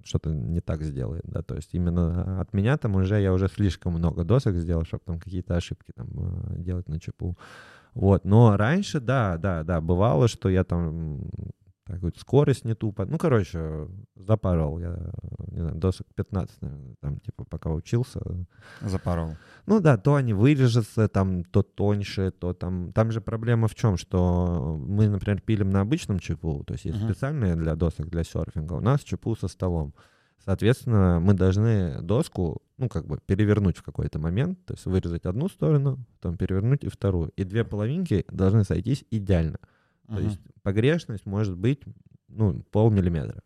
что-то 0.04 0.32
не 0.32 0.60
так 0.60 0.84
сделает, 0.84 1.24
да, 1.26 1.42
то 1.42 1.56
есть 1.56 1.70
именно 1.74 2.42
от 2.42 2.54
меня 2.54 2.78
там 2.78 2.96
уже, 2.96 3.22
я 3.22 3.32
уже 3.32 3.48
слишком 3.48 3.94
много 3.94 4.24
досок 4.24 4.56
сделал, 4.58 4.84
чтобы 4.84 5.04
там 5.06 5.20
какие-то 5.20 5.56
ошибки 5.56 5.92
там 5.96 6.10
э, 6.14 6.60
делать 6.60 6.90
на 6.90 7.00
ЧПУ. 7.00 7.38
Вот, 7.94 8.26
но 8.26 8.58
раньше, 8.58 9.00
да, 9.00 9.38
да, 9.38 9.64
да, 9.64 9.80
бывало, 9.80 10.28
что 10.28 10.50
я 10.50 10.64
там 10.64 11.30
вот, 11.88 12.18
скорость 12.18 12.66
не 12.66 12.76
тупо. 12.76 13.06
Ну, 13.06 13.18
короче, 13.18 13.88
запорол 14.16 14.80
я, 14.80 15.12
не 15.48 15.60
знаю, 15.60 15.76
досок 15.76 16.08
15, 16.16 16.62
наверное, 16.62 16.96
там, 17.02 17.20
типа, 17.20 17.44
пока 17.44 17.70
учился. 17.72 18.22
Запорол. 18.82 19.36
Ну 19.66 19.80
да, 19.80 19.98
то 19.98 20.16
они 20.16 20.34
вырежутся, 20.34 21.08
там, 21.08 21.44
то 21.44 21.62
тоньше, 21.62 22.32
то 22.32 22.54
там... 22.54 22.92
Там 22.94 23.12
же 23.12 23.22
проблема 23.22 23.68
в 23.68 23.76
чем, 23.76 23.98
что 23.98 24.78
мы, 24.80 25.08
например, 25.10 25.42
пилим 25.42 25.70
на 25.70 25.82
обычном 25.82 26.20
ЧПУ, 26.20 26.64
то 26.66 26.74
есть 26.74 26.86
есть 26.86 27.00
Мгм. 27.00 27.10
специальные 27.10 27.56
для 27.56 27.76
досок 27.76 28.10
для 28.10 28.24
серфинга, 28.24 28.74
у 28.74 28.82
нас 28.82 29.02
ЧПУ 29.02 29.36
со 29.36 29.48
столом. 29.48 29.94
Соответственно, 30.46 31.22
мы 31.22 31.34
должны 31.34 32.02
доску, 32.02 32.62
ну, 32.78 32.90
как 32.90 33.08
бы 33.08 33.18
перевернуть 33.26 33.78
в 33.78 33.84
какой-то 33.84 34.20
момент, 34.20 34.66
то 34.66 34.74
есть 34.74 34.86
вырезать 34.86 35.26
одну 35.26 35.48
сторону, 35.48 36.00
потом 36.20 36.38
перевернуть 36.38 36.84
и 36.84 36.90
вторую. 36.90 37.32
И 37.38 37.46
две 37.46 37.64
половинки 37.64 38.26
должны 38.30 38.66
сойтись 38.66 39.06
идеально. 39.10 39.58
То 40.08 40.20
есть 40.20 40.40
погрешность 40.62 41.26
может 41.26 41.58
быть, 41.58 41.82
ну, 42.28 42.64
полмиллиметра. 42.72 43.42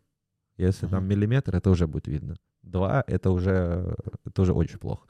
Если 0.56 0.86
там 0.86 1.06
миллиметр, 1.06 1.54
это 1.54 1.70
уже 1.70 1.86
будет 1.86 2.08
видно. 2.08 2.36
Два— 2.62 3.04
это 3.06 3.30
уже, 3.30 3.94
это 4.24 4.42
уже 4.42 4.52
очень 4.52 4.78
плохо. 4.78 5.06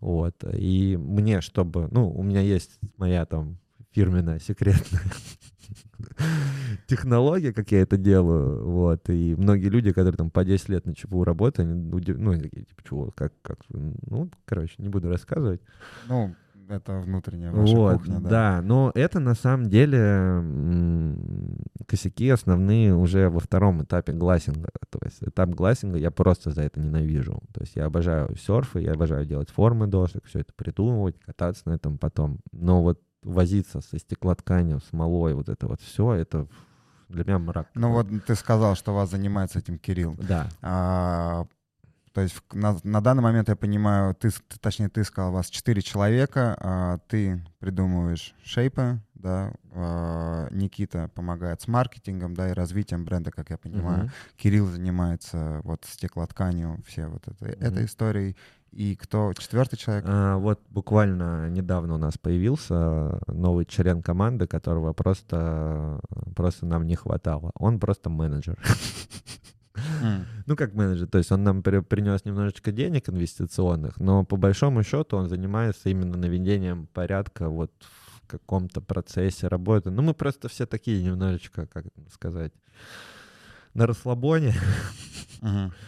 Вот. 0.00 0.36
И 0.52 0.96
мне, 0.96 1.40
чтобы... 1.40 1.88
Ну, 1.90 2.10
у 2.10 2.22
меня 2.22 2.40
есть 2.40 2.78
моя 2.96 3.26
там 3.26 3.58
фирменная, 3.90 4.38
секретная 4.38 5.02
технология, 6.86 7.52
как 7.52 7.70
я 7.72 7.82
это 7.82 7.96
делаю, 7.96 8.68
вот, 8.68 9.08
и 9.08 9.34
многие 9.36 9.68
люди, 9.68 9.92
которые 9.92 10.16
там 10.16 10.30
по 10.30 10.44
10 10.44 10.68
лет 10.68 10.86
на 10.86 10.94
ЧПУ 10.94 11.24
работают, 11.24 11.68
они, 11.70 11.90
удив- 11.90 12.18
ну, 12.18 12.32
они 12.32 12.42
такие, 12.42 12.64
типа, 12.64 12.82
чего, 12.88 13.10
как, 13.14 13.32
как, 13.42 13.58
ну, 13.68 14.30
короче, 14.44 14.74
не 14.78 14.88
буду 14.88 15.08
рассказывать. 15.08 15.60
Ну, 16.08 16.34
это 16.68 17.00
внутренняя 17.00 17.52
ваша 17.52 17.76
Вот, 17.76 17.98
кухня, 17.98 18.20
да. 18.20 18.28
да, 18.28 18.62
но 18.62 18.92
это 18.94 19.20
на 19.20 19.34
самом 19.34 19.68
деле 19.68 20.42
косяки 21.86 22.28
основные 22.30 22.94
уже 22.94 23.28
во 23.28 23.40
втором 23.40 23.82
этапе 23.82 24.12
глассинга. 24.12 24.70
То 24.90 24.98
есть 25.02 25.22
этап 25.22 25.50
глассинга 25.50 25.98
я 25.98 26.10
просто 26.10 26.50
за 26.50 26.62
это 26.62 26.80
ненавижу. 26.80 27.42
То 27.52 27.60
есть 27.60 27.76
я 27.76 27.86
обожаю 27.86 28.36
серфы, 28.36 28.80
я 28.80 28.92
обожаю 28.92 29.26
делать 29.26 29.50
формы 29.50 29.86
досок, 29.86 30.24
все 30.26 30.40
это 30.40 30.52
придумывать, 30.54 31.18
кататься 31.20 31.62
на 31.66 31.74
этом 31.74 31.98
потом. 31.98 32.40
Но 32.52 32.82
вот 32.82 33.00
возиться 33.22 33.80
со 33.80 33.98
стеклотканью, 33.98 34.80
смолой, 34.80 35.34
вот 35.34 35.48
это 35.48 35.66
вот 35.66 35.80
все, 35.80 36.12
это 36.12 36.46
для 37.08 37.24
меня 37.24 37.38
мрак. 37.38 37.68
Ну 37.74 37.90
вот 37.92 38.06
ты 38.26 38.34
сказал, 38.34 38.76
что 38.76 38.94
вас 38.94 39.10
занимается 39.10 39.58
этим 39.58 39.78
Кирилл. 39.78 40.16
Да. 40.18 40.48
А, 40.62 41.46
то 42.14 42.20
есть 42.20 42.36
на, 42.52 42.78
на 42.84 43.00
данный 43.00 43.24
момент 43.24 43.48
я 43.48 43.56
понимаю, 43.56 44.14
ты, 44.14 44.30
точнее 44.60 44.88
ты 44.88 45.02
сказал, 45.02 45.32
у 45.32 45.34
вас 45.34 45.50
четыре 45.50 45.82
человека, 45.82 46.56
а, 46.60 46.98
ты 47.08 47.44
придумываешь 47.58 48.36
шейпы, 48.44 49.00
да, 49.14 49.52
а, 49.72 50.46
Никита 50.52 51.08
помогает 51.08 51.60
с 51.60 51.66
маркетингом, 51.66 52.34
да, 52.34 52.50
и 52.50 52.52
развитием 52.52 53.04
бренда, 53.04 53.32
как 53.32 53.50
я 53.50 53.58
понимаю. 53.58 54.04
Мгм. 54.04 54.12
Кирилл 54.36 54.66
занимается 54.66 55.60
вот 55.64 55.84
стеклотканью, 55.90 56.80
все 56.86 57.08
вот 57.08 57.26
это, 57.26 57.46
Мгм. 57.46 57.64
этой 57.66 57.84
историей. 57.86 58.36
И 58.70 58.94
кто 58.94 59.32
четвертый 59.32 59.76
человек? 59.76 60.04
А, 60.06 60.36
вот 60.36 60.60
буквально 60.70 61.48
недавно 61.50 61.94
у 61.94 61.98
нас 61.98 62.16
появился 62.16 63.18
новый 63.26 63.64
член 63.64 64.02
команды, 64.02 64.46
которого 64.46 64.92
просто, 64.92 66.00
просто 66.36 66.64
нам 66.66 66.86
не 66.86 66.94
хватало. 66.94 67.50
Он 67.56 67.80
просто 67.80 68.08
менеджер. 68.08 68.56
Ну, 70.46 70.56
как 70.56 70.74
менеджер, 70.74 71.06
то 71.08 71.18
есть 71.18 71.32
он 71.32 71.42
нам 71.42 71.62
при- 71.62 71.80
принес 71.80 72.24
немножечко 72.24 72.70
денег 72.70 73.08
инвестиционных, 73.08 73.98
но 73.98 74.24
по 74.24 74.36
большому 74.36 74.82
счету 74.82 75.16
он 75.16 75.28
занимается 75.28 75.88
именно 75.88 76.18
наведением 76.18 76.86
порядка 76.92 77.48
вот 77.48 77.72
в 77.80 78.26
каком-то 78.26 78.80
процессе 78.80 79.48
работы. 79.48 79.90
Ну, 79.90 80.02
мы 80.02 80.14
просто 80.14 80.48
все 80.48 80.66
такие 80.66 81.02
немножечко, 81.02 81.66
как 81.66 81.86
сказать, 82.12 82.52
на 83.74 83.86
расслабоне. 83.86 84.54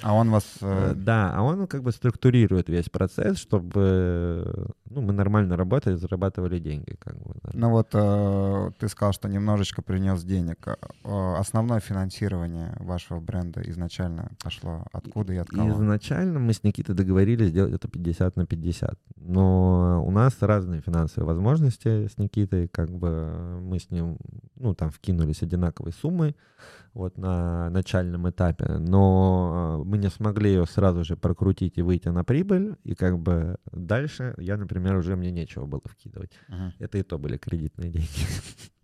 А 0.02 0.14
он 0.14 0.30
вас... 0.30 0.44
Э, 0.60 0.92
э, 0.92 0.94
Да, 0.94 1.32
а 1.34 1.42
он 1.42 1.66
как 1.66 1.82
бы 1.82 1.92
структурирует 1.92 2.68
весь 2.68 2.88
процесс, 2.88 3.38
чтобы 3.38 4.74
ну, 4.90 5.00
мы 5.00 5.12
нормально 5.12 5.56
работали, 5.56 5.96
зарабатывали 5.96 6.58
деньги. 6.58 6.96
Как 6.98 7.16
бы, 7.18 7.34
да. 7.42 7.50
Ну 7.54 7.70
вот 7.70 7.88
э, 7.92 8.70
ты 8.78 8.88
сказал, 8.88 9.12
что 9.12 9.28
немножечко 9.28 9.82
принес 9.82 10.22
денег. 10.24 10.66
Э, 10.66 11.34
Основное 11.38 11.80
финансирование 11.80 12.76
вашего 12.80 13.20
бренда 13.20 13.62
изначально 13.70 14.30
пошло 14.42 14.84
откуда 14.92 15.32
и 15.32 15.36
от 15.36 15.48
кого? 15.48 15.70
Изначально 15.70 16.38
мы 16.38 16.52
с 16.52 16.62
Никитой 16.62 16.94
договорились 16.94 17.48
сделать 17.48 17.72
это 17.72 17.88
50 17.88 18.36
на 18.36 18.46
50. 18.46 18.98
Но 19.16 20.04
у 20.04 20.10
нас 20.10 20.36
разные 20.40 20.80
финансовые 20.80 21.26
возможности 21.26 22.08
с 22.08 22.18
Никитой. 22.18 22.68
Как 22.68 22.90
бы 22.90 23.60
мы 23.60 23.78
с 23.78 23.90
ним, 23.90 24.18
ну, 24.56 24.74
там 24.74 24.90
вкинулись 24.90 25.42
одинаковой 25.42 25.92
суммой 25.92 26.36
вот 26.96 27.18
на 27.18 27.68
начальном 27.70 28.28
этапе. 28.28 28.78
Но 28.78 29.80
э, 29.82 29.84
мы 29.88 29.98
не 29.98 30.08
смогли 30.08 30.50
ее 30.50 30.66
сразу 30.66 31.04
же 31.04 31.16
прокрутить 31.16 31.76
и 31.76 31.82
выйти 31.82 32.08
на 32.08 32.24
прибыль. 32.24 32.76
И 32.84 32.94
как 32.94 33.18
бы 33.18 33.56
дальше 33.72 34.34
я, 34.38 34.56
например, 34.56 34.96
уже 34.96 35.14
мне 35.14 35.30
нечего 35.30 35.66
было 35.66 35.82
вкидывать. 35.84 36.32
Мгм. 36.48 36.72
Это 36.78 36.98
и 36.98 37.02
то 37.02 37.18
были 37.18 37.36
кредитные 37.36 37.90
деньги. 37.90 38.08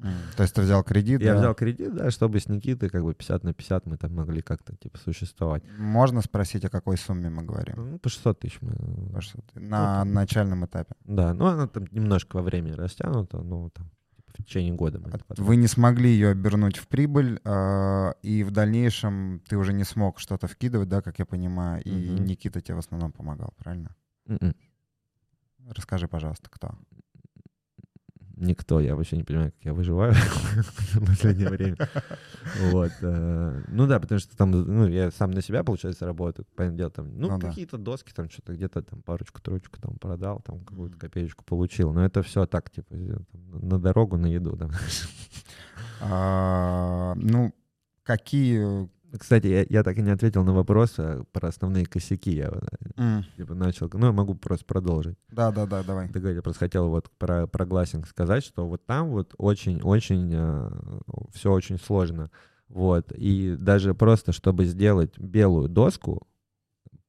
М, 0.00 0.12
То 0.36 0.42
есть 0.42 0.54
ты 0.54 0.60
взял 0.62 0.84
кредит, 0.84 1.22
Я 1.22 1.32
да? 1.34 1.38
взял 1.38 1.54
кредит, 1.54 1.94
да, 1.94 2.10
чтобы 2.10 2.38
с 2.38 2.48
Никитой 2.48 2.90
как 2.90 3.02
бы 3.02 3.14
50 3.14 3.44
на 3.44 3.54
50 3.54 3.86
мы 3.86 3.96
там 3.96 4.14
могли 4.14 4.42
как-то 4.42 4.76
типа 4.76 4.98
существовать. 4.98 5.62
Можно 5.78 6.20
спросить, 6.22 6.64
о 6.64 6.70
какой 6.70 6.98
сумме 6.98 7.30
мы 7.30 7.44
говорим? 7.44 7.92
Ну, 7.92 7.98
по 7.98 8.08
600 8.10 8.40
тысяч 8.40 8.58
мы... 8.60 8.72
Потому 8.72 9.20
что 9.22 9.38
ты 9.54 9.60
На 9.60 10.04
начальном 10.04 10.66
этапе. 10.66 10.94
Да, 11.04 11.32
ну 11.32 11.46
она 11.46 11.66
там 11.66 11.84
немножко 11.90 12.36
во 12.36 12.42
времени 12.42 12.72
растянута, 12.72 13.38
ну 13.38 13.70
там 13.70 13.90
в 14.38 14.44
течение 14.44 14.74
года. 14.74 15.00
Вы 15.36 15.56
не 15.56 15.66
смогли 15.68 16.10
ее 16.10 16.30
обернуть 16.30 16.76
в 16.76 16.88
прибыль, 16.88 17.40
э, 17.44 18.12
и 18.22 18.44
в 18.44 18.50
дальнейшем 18.50 19.42
ты 19.48 19.56
уже 19.56 19.72
не 19.72 19.84
смог 19.84 20.18
что-то 20.18 20.46
вкидывать, 20.46 20.88
да, 20.88 21.02
как 21.02 21.18
я 21.18 21.26
понимаю, 21.26 21.82
и 21.84 21.90
Мгм. 21.90 22.24
Никита 22.24 22.60
тебе 22.60 22.76
в 22.76 22.78
основном 22.78 23.12
помогал, 23.12 23.52
правильно? 23.56 23.94
Мгм. 24.26 24.54
Расскажи, 25.68 26.08
пожалуйста, 26.08 26.48
кто? 26.50 26.74
Никто, 28.42 28.80
я 28.80 28.96
вообще 28.96 29.16
не 29.16 29.22
понимаю, 29.22 29.52
как 29.52 29.64
я 29.64 29.72
выживаю 29.72 30.14
в 30.94 31.06
последнее 31.06 31.48
время. 31.48 31.76
Вот. 32.72 32.90
э, 33.00 33.62
Ну 33.68 33.86
да, 33.86 34.00
потому 34.00 34.18
что 34.18 34.36
там, 34.36 34.50
ну, 34.50 34.88
я 34.88 35.12
сам 35.12 35.30
на 35.30 35.40
себя, 35.42 35.62
получается, 35.62 36.06
работаю, 36.06 36.44
понятное 36.56 36.78
дело, 36.78 36.90
там, 36.90 37.16
ну, 37.16 37.30
Ну 37.30 37.38
какие-то 37.38 37.78
доски, 37.78 38.12
там, 38.12 38.28
что-то 38.28 38.54
где-то 38.54 38.82
там 38.82 39.00
парочку-троечку 39.02 39.80
там 39.80 39.96
продал, 39.96 40.40
там, 40.40 40.64
какую-то 40.64 40.98
копеечку 40.98 41.44
получил, 41.44 41.92
но 41.92 42.04
это 42.04 42.22
все 42.22 42.46
так, 42.46 42.68
типа, 42.70 42.92
на 43.32 43.78
дорогу, 43.78 44.16
на 44.16 44.26
еду, 44.26 44.56
да. 44.56 44.68
А, 46.00 47.14
Ну, 47.14 47.54
какие... 48.02 48.90
Кстати, 49.18 49.46
я, 49.46 49.66
я 49.68 49.82
так 49.82 49.98
и 49.98 50.02
не 50.02 50.10
ответил 50.10 50.42
на 50.44 50.52
вопрос 50.52 50.94
а, 50.98 51.24
про 51.32 51.48
основные 51.48 51.86
косяки. 51.86 52.34
Я 52.34 52.48
э, 52.48 52.60
М, 52.96 53.24
типа, 53.36 53.54
начал, 53.54 53.90
ну, 53.92 54.06
я 54.06 54.12
могу 54.12 54.34
просто 54.34 54.64
продолжить. 54.64 55.18
Да-да-да, 55.30 55.82
давай. 55.82 56.08
Ты 56.08 56.18
говоришь, 56.18 56.36
я 56.36 56.42
просто 56.42 56.60
хотел 56.60 56.88
вот 56.88 57.10
про, 57.18 57.46
про 57.46 57.66
глассинг 57.66 58.06
сказать, 58.06 58.44
что 58.44 58.66
вот 58.66 58.84
там 58.86 59.10
вот 59.10 59.34
очень-очень 59.38 60.30
все 61.32 61.52
очень 61.52 61.78
сложно. 61.78 62.30
Вот. 62.68 63.12
И 63.12 63.56
даже 63.58 63.94
просто, 63.94 64.32
чтобы 64.32 64.64
сделать 64.64 65.18
белую 65.18 65.68
доску, 65.68 66.26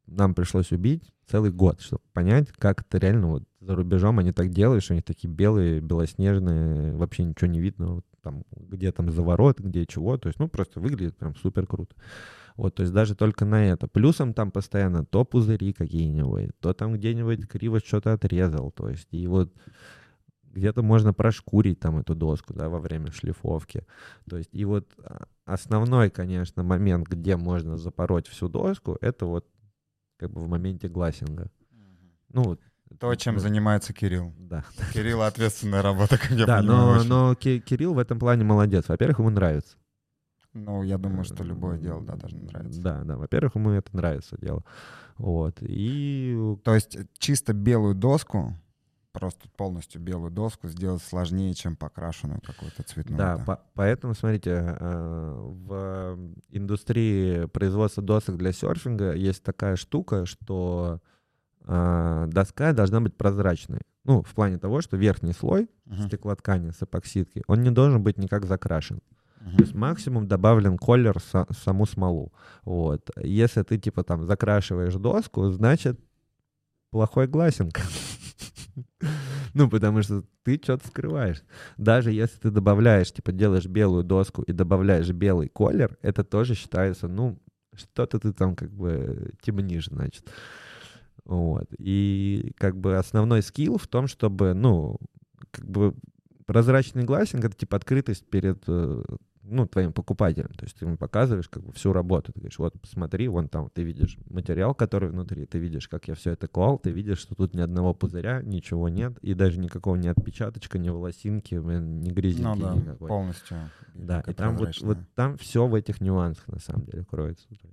нам 0.07 0.35
пришлось 0.35 0.71
убить 0.71 1.13
целый 1.25 1.51
год, 1.51 1.81
чтобы 1.81 2.01
понять, 2.11 2.49
как 2.51 2.81
это 2.81 2.97
реально 2.97 3.27
вот 3.27 3.43
за 3.61 3.75
рубежом 3.75 4.19
они 4.19 4.31
так 4.33 4.49
делают, 4.49 4.83
что 4.83 4.93
они 4.93 5.01
такие 5.01 5.29
белые, 5.29 5.79
белоснежные, 5.79 6.95
вообще 6.95 7.23
ничего 7.23 7.49
не 7.49 7.61
видно, 7.61 7.95
вот 7.95 8.05
там, 8.23 8.43
где 8.55 8.91
там 8.91 9.11
заворот, 9.11 9.59
где 9.59 9.85
чего, 9.85 10.17
то 10.17 10.29
есть, 10.29 10.39
ну, 10.39 10.47
просто 10.47 10.79
выглядит 10.79 11.17
прям 11.17 11.35
супер 11.35 11.67
круто. 11.67 11.95
Вот, 12.55 12.75
то 12.75 12.83
есть 12.83 12.93
даже 12.93 13.15
только 13.15 13.45
на 13.45 13.65
это. 13.65 13.87
Плюсом 13.87 14.33
там 14.33 14.51
постоянно 14.51 15.05
то 15.05 15.25
пузыри 15.25 15.73
какие-нибудь, 15.73 16.51
то 16.59 16.73
там 16.73 16.93
где-нибудь 16.93 17.47
криво 17.47 17.79
что-то 17.79 18.13
отрезал, 18.13 18.71
то 18.71 18.89
есть, 18.89 19.07
и 19.11 19.27
вот 19.27 19.53
где-то 20.53 20.83
можно 20.83 21.13
прошкурить 21.13 21.79
там 21.79 21.97
эту 21.97 22.15
доску, 22.15 22.53
да, 22.53 22.69
во 22.69 22.79
время 22.79 23.11
шлифовки. 23.11 23.85
То 24.29 24.37
есть, 24.37 24.49
и 24.53 24.65
вот 24.65 24.87
а, 24.99 25.25
основной, 25.45 26.11
конечно, 26.11 26.63
момент, 26.63 27.07
где 27.07 27.37
можно 27.37 27.77
запороть 27.77 28.27
всю 28.27 28.49
доску, 28.49 28.97
это 29.01 29.25
вот 29.25 29.47
как 30.17 30.31
бы 30.31 30.41
в 30.41 30.47
моменте 30.47 30.87
глассинга. 30.87 31.49
Ну, 32.29 32.57
То, 32.99 33.13
чем 33.15 33.39
занимается 33.39 33.93
Кирилл. 33.93 34.33
Да, 34.37 34.63
Кирилл 34.93 35.21
ответственная 35.21 35.81
работа, 35.81 36.17
как 36.17 36.31
я 36.31 36.45
да 36.45 36.59
понимаю. 36.59 37.03
но, 37.05 37.29
но 37.29 37.35
Ки- 37.35 37.59
Кирилл 37.59 37.93
в 37.93 37.99
этом 37.99 38.19
плане 38.19 38.43
молодец. 38.43 38.85
Во-первых, 38.87 39.19
ему 39.19 39.29
нравится. 39.29 39.77
Ну, 40.53 40.83
я 40.83 40.97
думаю, 40.97 41.23
что 41.23 41.43
любое 41.43 41.77
дело, 41.79 42.01
да, 42.01 42.15
должно 42.15 42.39
нравиться. 42.41 42.81
Да, 42.81 43.03
да. 43.03 43.17
Во-первых, 43.17 43.55
ему 43.55 43.71
это 43.71 43.95
нравится 43.95 44.37
дело. 44.39 44.63
Вот. 45.17 45.57
И 45.61 46.37
То 46.63 46.75
есть 46.75 46.97
чисто 47.17 47.53
белую 47.53 47.95
доску, 47.95 48.53
просто 49.11 49.47
полностью 49.57 49.99
белую 50.01 50.31
доску 50.31 50.67
сделать 50.67 51.01
сложнее, 51.03 51.53
чем 51.55 51.75
покрашенную 51.75 52.39
какую-то 52.41 52.83
цветную. 52.83 53.17
Да, 53.17 53.37
по- 53.45 53.61
поэтому, 53.73 54.13
смотрите, 54.15 54.51
э, 54.79 55.35
в 55.39 56.17
индустрии 56.49 57.45
производства 57.45 58.01
досок 58.03 58.37
для 58.37 58.51
серфинга 58.51 59.13
есть 59.13 59.43
такая 59.43 59.75
штука, 59.75 60.25
что 60.25 60.99
доска 61.65 62.73
должна 62.73 62.99
быть 63.01 63.15
прозрачной. 63.15 63.81
Ну, 64.05 64.21
в 64.21 64.33
плане 64.33 64.57
того, 64.57 64.81
что 64.81 64.97
верхний 64.97 65.33
слой 65.33 65.69
Мгм, 65.85 66.07
стеклоткани 66.07 66.71
с 66.71 66.83
эпоксидкой, 66.83 67.43
он 67.47 67.61
не 67.61 67.71
должен 67.71 68.03
быть 68.03 68.17
никак 68.17 68.45
закрашен. 68.45 69.01
мгм. 69.39 69.55
То 69.57 69.63
есть 69.63 69.73
максимум 69.75 70.27
добавлен 70.27 70.77
колер 70.77 71.19
в 71.19 71.33
са- 71.33 71.47
саму 71.63 71.85
смолу. 71.85 72.33
Вот. 72.65 73.09
Если 73.17 73.63
ты, 73.63 73.77
типа, 73.77 74.03
там, 74.03 74.25
закрашиваешь 74.25 74.95
доску, 74.95 75.49
значит, 75.51 75.99
плохой 76.91 77.27
глассинг. 77.27 77.79
Ну, 79.53 79.69
потому 79.69 80.01
что 80.01 80.23
ты 80.43 80.59
что-то 80.61 80.87
скрываешь. 80.87 81.43
Даже 81.77 82.11
если 82.11 82.39
ты 82.39 82.49
добавляешь, 82.49 83.11
типа, 83.13 83.31
делаешь 83.31 83.67
белую 83.67 84.03
доску 84.03 84.41
и 84.41 84.51
добавляешь 84.51 85.09
белый 85.11 85.47
колер, 85.47 85.95
это 86.01 86.23
тоже 86.23 86.55
считается, 86.55 87.07
ну, 87.07 87.37
что-то 87.75 88.19
ты 88.19 88.33
там 88.33 88.55
как 88.55 88.71
бы 88.71 89.31
темнишь, 89.43 89.87
значит. 89.87 90.25
Вот. 91.25 91.67
И 91.77 92.53
как 92.57 92.77
бы 92.77 92.97
основной 92.97 93.41
скилл 93.41 93.77
в 93.77 93.87
том, 93.87 94.07
чтобы, 94.07 94.53
ну, 94.53 94.99
как 95.51 95.65
бы 95.65 95.93
прозрачный 96.45 97.03
глассинг— 97.03 97.45
это 97.45 97.55
типа 97.55 97.77
открытость 97.77 98.25
перед 98.25 98.61
э, 98.67 99.03
ну, 99.43 99.67
твоим 99.67 99.93
покупателем. 99.93 100.49
То 100.49 100.65
есть 100.65 100.77
ты 100.77 100.85
ему 100.85 100.97
показываешь 100.97 101.49
как 101.49 101.63
бы 101.63 101.71
всю 101.73 101.93
работу. 101.93 102.31
Ты 102.31 102.39
говоришь, 102.39 102.59
вот 102.59 102.79
посмотри, 102.79 103.27
вон 103.27 103.49
там 103.49 103.69
ты 103.69 103.83
видишь 103.83 104.17
материал, 104.29 104.73
который 104.73 105.09
внутри, 105.09 105.45
ты 105.45 105.59
видишь, 105.59 105.87
как 105.87 106.07
я 106.07 106.15
все 106.15 106.31
это 106.31 106.47
клал, 106.47 106.79
ты 106.79 106.91
видишь, 106.91 107.19
что 107.19 107.35
тут 107.35 107.53
ни 107.53 107.61
одного 107.61 107.93
пузыря, 107.93 108.41
ничего 108.41 108.89
нет, 108.89 109.17
и 109.21 109.33
даже 109.33 109.59
никакого 109.59 109.95
ни 109.95 110.07
отпечаточка, 110.07 110.79
ни 110.79 110.89
волосинки, 110.89 111.55
блин, 111.55 112.01
ни 112.01 112.09
грязинки 112.09 112.43
Ну 112.43 112.55
да, 112.55 112.75
никакой. 112.75 113.07
полностью. 113.07 113.57
Да, 113.93 114.21
и 114.21 114.33
там 114.33 114.57
вот, 114.57 114.79
вот 114.81 114.97
там 115.15 115.37
все 115.37 115.67
в 115.67 115.75
этих 115.75 116.01
нюансах 116.01 116.47
на 116.47 116.59
самом 116.59 116.85
деле 116.85 117.05
кроется. 117.05 117.47
То 117.47 117.53
есть 117.53 117.63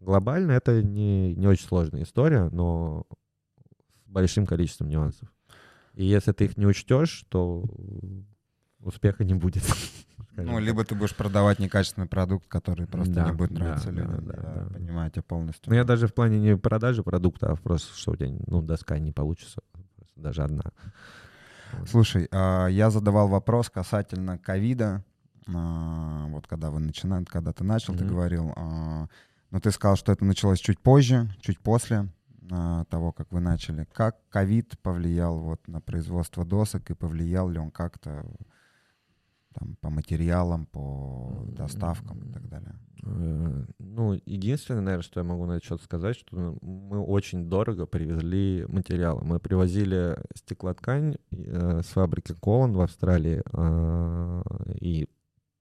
глобально 0.00 0.52
это 0.52 0.82
не, 0.82 1.34
не 1.34 1.46
очень 1.46 1.66
сложная 1.66 2.02
история, 2.02 2.48
но 2.50 3.06
с 4.06 4.08
большим 4.08 4.46
количеством 4.46 4.88
нюансов. 4.88 5.32
И 5.94 6.04
если 6.04 6.32
ты 6.32 6.44
их 6.46 6.56
не 6.56 6.66
учтешь, 6.66 7.24
то 7.28 7.64
успеха 8.80 9.24
не 9.24 9.34
будет. 9.34 9.62
Ну, 10.36 10.58
либо 10.58 10.84
ты 10.84 10.94
будешь 10.94 11.14
продавать 11.14 11.58
некачественный 11.58 12.06
продукт, 12.06 12.46
который 12.48 12.86
просто 12.86 13.12
Да, 13.12 13.26
не 13.26 13.32
будет 13.32 13.50
да, 13.50 13.60
нравиться 13.60 13.90
да, 13.90 14.00
людям. 14.00 14.24
да, 14.24 14.32
Я 14.36 14.42
да. 14.64 14.66
понимаю 14.72 15.10
тебя 15.10 15.22
полностью. 15.22 15.70
Ну, 15.70 15.74
я 15.76 15.84
даже 15.84 16.06
в 16.06 16.14
плане 16.14 16.38
не 16.40 16.56
продажи 16.56 17.02
продукта, 17.02 17.50
а 17.52 17.56
просто, 17.56 17.94
что 17.98 18.12
у 18.12 18.16
тебя, 18.16 18.30
ну, 18.46 18.62
доска 18.62 18.98
не 18.98 19.12
получится. 19.12 19.60
Даже 20.16 20.42
одна. 20.44 20.62
Слушай, 21.86 22.28
а, 22.30 22.68
я 22.68 22.90
задавал 22.90 23.28
вопрос 23.28 23.68
касательно 23.68 24.38
ковида. 24.38 25.04
А, 25.52 26.26
Вот 26.28 26.46
когда 26.46 26.70
вы 26.70 26.80
начинали, 26.80 27.24
когда 27.24 27.52
ты 27.52 27.64
начал, 27.64 27.92
ты 27.94 28.04
Мгм. 28.04 28.14
говорил. 28.14 28.54
Но 29.50 29.60
ты 29.60 29.70
сказал, 29.70 29.96
что 29.96 30.12
это 30.12 30.24
началось 30.24 30.60
чуть 30.60 30.80
позже, 30.80 31.28
чуть 31.40 31.58
после 31.60 32.08
а, 32.50 32.84
того, 32.84 33.12
как 33.12 33.32
вы 33.32 33.40
начали. 33.40 33.86
Как 33.92 34.16
ковид 34.28 34.78
повлиял 34.80 35.38
вот 35.38 35.66
на 35.68 35.80
производство 35.80 36.44
досок 36.44 36.90
и 36.90 36.94
повлиял 36.94 37.48
ли 37.48 37.58
он 37.58 37.70
как-то 37.70 38.24
там, 39.54 39.76
по 39.80 39.90
материалам, 39.90 40.66
по 40.66 41.44
доставкам 41.48 42.28
и 42.28 42.32
так 42.32 42.48
далее? 42.48 42.74
Э, 43.02 43.64
Ну, 43.78 44.20
единственное, 44.24 44.80
наверное, 44.80 45.02
что 45.02 45.20
я 45.20 45.24
могу 45.24 45.46
на 45.46 45.52
этот 45.52 45.64
счет 45.64 45.82
сказать, 45.82 46.16
что 46.16 46.36
ну, 46.36 46.58
мы 46.62 47.00
очень 47.00 47.48
дорого 47.48 47.86
привезли 47.86 48.64
материалы. 48.68 49.22
Мы 49.24 49.40
привозили 49.40 50.16
стеклоткань 50.34 51.16
э, 51.32 51.82
с 51.82 51.86
фабрики 51.86 52.34
Колон 52.34 52.72
в 52.72 52.80
Австралии, 52.80 53.42
а, 53.52 54.42
и 54.80 55.08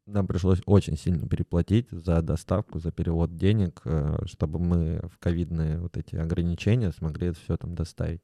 нам 0.10 0.28
пришлось 0.28 0.62
очень 0.66 0.98
сильно 0.98 1.28
переплатить 1.28 1.88
за 1.92 2.22
доставку, 2.22 2.80
за 2.80 2.92
перевод 2.92 3.36
денег, 3.36 3.82
э, 3.86 4.18
чтобы 4.26 4.60
мы 4.60 5.00
в 5.08 5.18
ковидные 5.20 5.80
вот 5.80 5.98
эти 5.98 6.16
ограничения 6.16 6.92
смогли 6.92 7.28
это 7.28 7.40
все 7.40 7.58
там 7.58 7.76
доставить. 7.76 8.22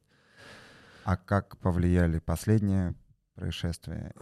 А 1.04 1.16
как 1.16 1.56
повлияли 1.58 2.18
последние 2.18 2.94
происшествия 3.34 4.12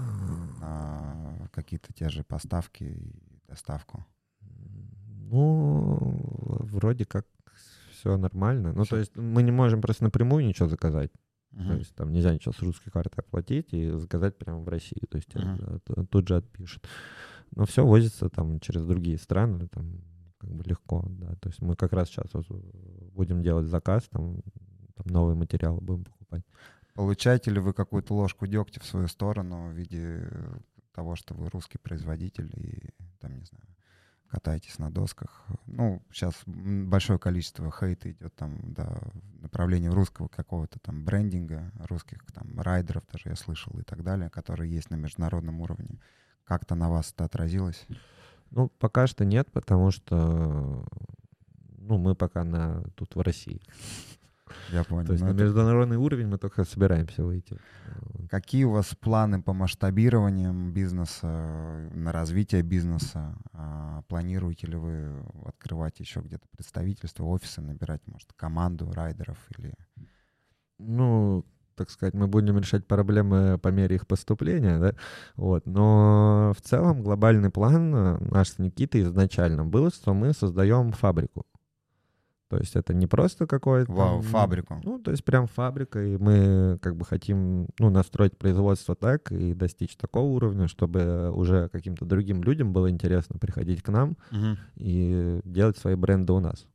на 0.60 1.48
какие-то 1.52 1.92
те 1.92 2.08
же 2.10 2.24
поставки 2.24 2.84
и 2.84 3.12
доставку? 3.48 4.04
Ну, 5.30 6.16
вроде 6.60 7.04
как 7.04 7.26
все 7.90 8.16
нормально. 8.16 8.72
Ну, 8.72 8.84
то 8.84 8.96
есть 8.96 9.16
мы 9.16 9.42
не 9.42 9.50
можем 9.52 9.80
просто 9.80 10.04
напрямую 10.04 10.44
ничего 10.46 10.68
заказать. 10.68 11.10
То 11.56 11.60
Мгм. 11.62 11.78
есть 11.78 11.94
там 11.94 12.12
нельзя 12.12 12.34
ничего 12.34 12.52
с 12.52 12.58
русской 12.60 12.90
карты 12.90 13.14
оплатить 13.20 13.72
и 13.72 13.88
заказать 13.90 14.36
прямо 14.36 14.58
в 14.60 14.68
России. 14.68 15.00
То 15.08 15.16
есть 15.16 15.28
т- 15.28 16.04
тут 16.10 16.28
же 16.28 16.36
отпишут. 16.36 16.86
Но 17.57 17.66
все 17.66 17.86
возится 17.86 18.28
там 18.28 18.61
через 18.61 18.84
другие 18.84 19.18
страны, 19.18 19.68
там 19.68 20.00
как 20.38 20.50
бы 20.50 20.64
легко, 20.64 21.05
да. 21.09 21.34
То 21.36 21.48
есть 21.48 21.62
мы 21.62 21.76
как 21.76 21.92
раз 21.92 22.09
сейчас 22.09 22.32
вот 22.34 22.46
будем 23.12 23.42
делать 23.42 23.66
заказ, 23.66 24.09
там, 24.11 24.42
там 24.94 25.07
новые 25.07 25.36
материалы 25.36 25.80
будем 25.80 26.05
покупать. 26.05 26.44
Получаете 26.94 27.50
ли 27.50 27.61
вы 27.61 27.72
какую-то 27.72 28.14
ложку 28.14 28.46
дегтя 28.46 28.80
в 28.80 28.86
свою 28.86 29.09
сторону 29.09 29.70
в 29.70 29.72
виде 29.72 30.28
того, 30.92 31.16
что 31.16 31.34
вы 31.34 31.48
русский 31.50 31.78
производитель 31.78 32.50
и, 32.57 32.90
там, 33.18 33.36
не 33.36 33.44
знаю, 33.44 33.64
катаетесь 34.28 34.78
на 34.78 34.90
досках? 34.92 35.44
Ну, 35.66 36.02
сейчас 36.12 36.34
большое 36.46 37.18
количество 37.18 37.70
хейта 37.70 38.12
идет 38.12 38.34
там, 38.36 38.74
да, 38.74 39.00
в 39.38 39.42
направлении 39.42 39.88
русского 39.88 40.28
какого-то 40.28 40.78
там 40.78 41.05
брендинга, 41.05 41.72
русских 41.88 42.18
там 42.32 42.61
райдеров 42.61 43.05
даже 43.12 43.30
я 43.30 43.36
слышал 43.36 43.72
и 43.78 43.82
так 43.82 44.02
далее, 44.05 44.30
которые 44.30 44.72
есть 44.72 44.90
на 44.90 44.96
международном 44.96 45.61
уровне. 45.61 46.00
Как-то 46.45 46.74
на 46.74 46.90
вас 46.90 47.12
это 47.12 47.24
отразилось? 47.24 47.86
Ну, 48.51 48.68
пока 48.78 49.07
что 49.07 49.24
нет, 49.24 49.51
потому 49.53 49.90
что 49.90 50.84
ну, 51.78 51.99
мы 51.99 52.14
пока 52.14 52.45
на, 52.45 52.82
тут 52.95 53.16
в 53.16 53.20
России. 53.20 53.61
Я 54.70 54.84
понял. 54.84 55.07
То 55.07 55.12
есть 55.12 55.22
Ну, 55.24 55.30
на 55.30 55.34
это- 55.34 55.42
международный 55.45 55.97
уровень 55.97 56.28
мы 56.28 56.38
только 56.38 56.64
собираемся 56.64 57.24
выйти. 57.24 57.59
Какие 58.30 58.64
у 58.64 58.70
вас 58.70 58.95
планы 58.95 59.42
по 59.42 59.53
масштабированиям 59.53 60.72
бизнеса, 60.72 61.26
на 61.95 62.12
развитие 62.12 62.62
бизнеса? 62.62 63.36
А, 63.53 64.03
планируете 64.09 64.66
ли 64.66 64.76
вы 64.76 65.24
открывать 65.45 65.99
еще 66.01 66.20
где-то 66.20 66.47
представительство, 66.57 67.24
офисы, 67.24 67.61
набирать, 67.62 68.03
может, 68.07 68.32
команду 68.34 68.92
райдеров 68.92 69.38
или... 69.59 69.74
Ну, 70.78 71.45
так 71.74 71.90
сказать, 71.90 72.14
мы 72.14 72.26
будем 72.26 72.58
решать 72.58 72.86
проблемы 72.86 73.58
по 73.58 73.68
мере 73.68 73.96
их 73.96 74.06
поступления, 74.06 74.78
да, 74.78 74.94
вот, 75.36 75.66
но 75.66 76.52
в 76.56 76.60
целом 76.60 77.02
глобальный 77.02 77.50
план 77.50 77.94
э, 77.94 78.18
наш 78.30 78.50
с 78.50 78.58
Никитой 78.58 79.02
изначально 79.02 79.64
был, 79.64 79.90
что 79.90 80.14
мы 80.14 80.32
создаем 80.32 80.92
фабрику. 80.92 81.46
То 82.54 82.58
есть 82.58 82.76
это 82.76 82.94
не 82.94 83.08
просто 83.08 83.48
какое-то... 83.48 83.90
Вау, 83.90 84.20
фабрику. 84.20 84.80
Ну, 84.84 85.00
то 85.00 85.10
есть 85.10 85.24
прям 85.24 85.48
фабрика, 85.48 86.00
и 86.00 86.16
мы 86.16 86.78
как 86.80 86.94
бы 86.94 87.04
хотим, 87.04 87.66
ну, 87.80 87.90
настроить 87.90 88.38
производство 88.38 88.94
так 88.94 89.32
и 89.32 89.54
достичь 89.54 89.96
такого 89.96 90.26
уровня, 90.26 90.68
чтобы 90.68 91.32
уже 91.32 91.68
каким-то 91.70 92.04
другим 92.04 92.44
людям 92.44 92.72
было 92.72 92.90
интересно 92.90 93.40
приходить 93.40 93.82
к 93.82 93.88
нам 93.88 94.16
угу. 94.30 94.56
и 94.76 95.40
делать 95.44 95.78
свои 95.78 95.96
бренды 95.96 96.32
у 96.32 96.38
нас. 96.38 96.66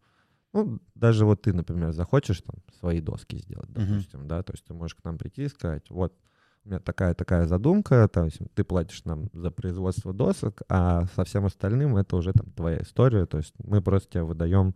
Ну, 0.54 0.80
даже 0.96 1.26
вот 1.26 1.44
ты, 1.44 1.54
например, 1.54 1.92
захочешь 1.92 2.42
там 2.42 2.56
свои 2.80 3.02
доски 3.02 3.38
сделать, 3.38 3.72
допустим, 3.72 4.22
uh-huh. 4.22 4.28
да, 4.28 4.44
то 4.44 4.54
есть 4.54 4.66
ты 4.66 4.74
можешь 4.74 4.96
к 4.96 5.04
нам 5.04 5.18
прийти 5.18 5.44
и 5.44 5.50
сказать, 5.50 5.90
вот, 5.90 6.14
у 6.66 6.70
меня 6.70 6.80
такая-такая 6.80 7.46
задумка, 7.46 8.10
есть 8.26 8.40
ты 8.56 8.64
платишь 8.64 9.06
нам 9.06 9.30
за 9.34 9.52
производство 9.52 10.14
досок, 10.14 10.62
а 10.68 11.06
со 11.16 11.24
всем 11.24 11.46
остальным 11.46 11.98
это 11.98 12.16
уже 12.16 12.34
там 12.34 12.52
твоя 12.52 12.82
история, 12.82 13.26
то 13.26 13.38
есть 13.38 13.54
мы 13.64 13.82
просто 13.82 14.14
тебе 14.14 14.24
выдаем 14.24 14.76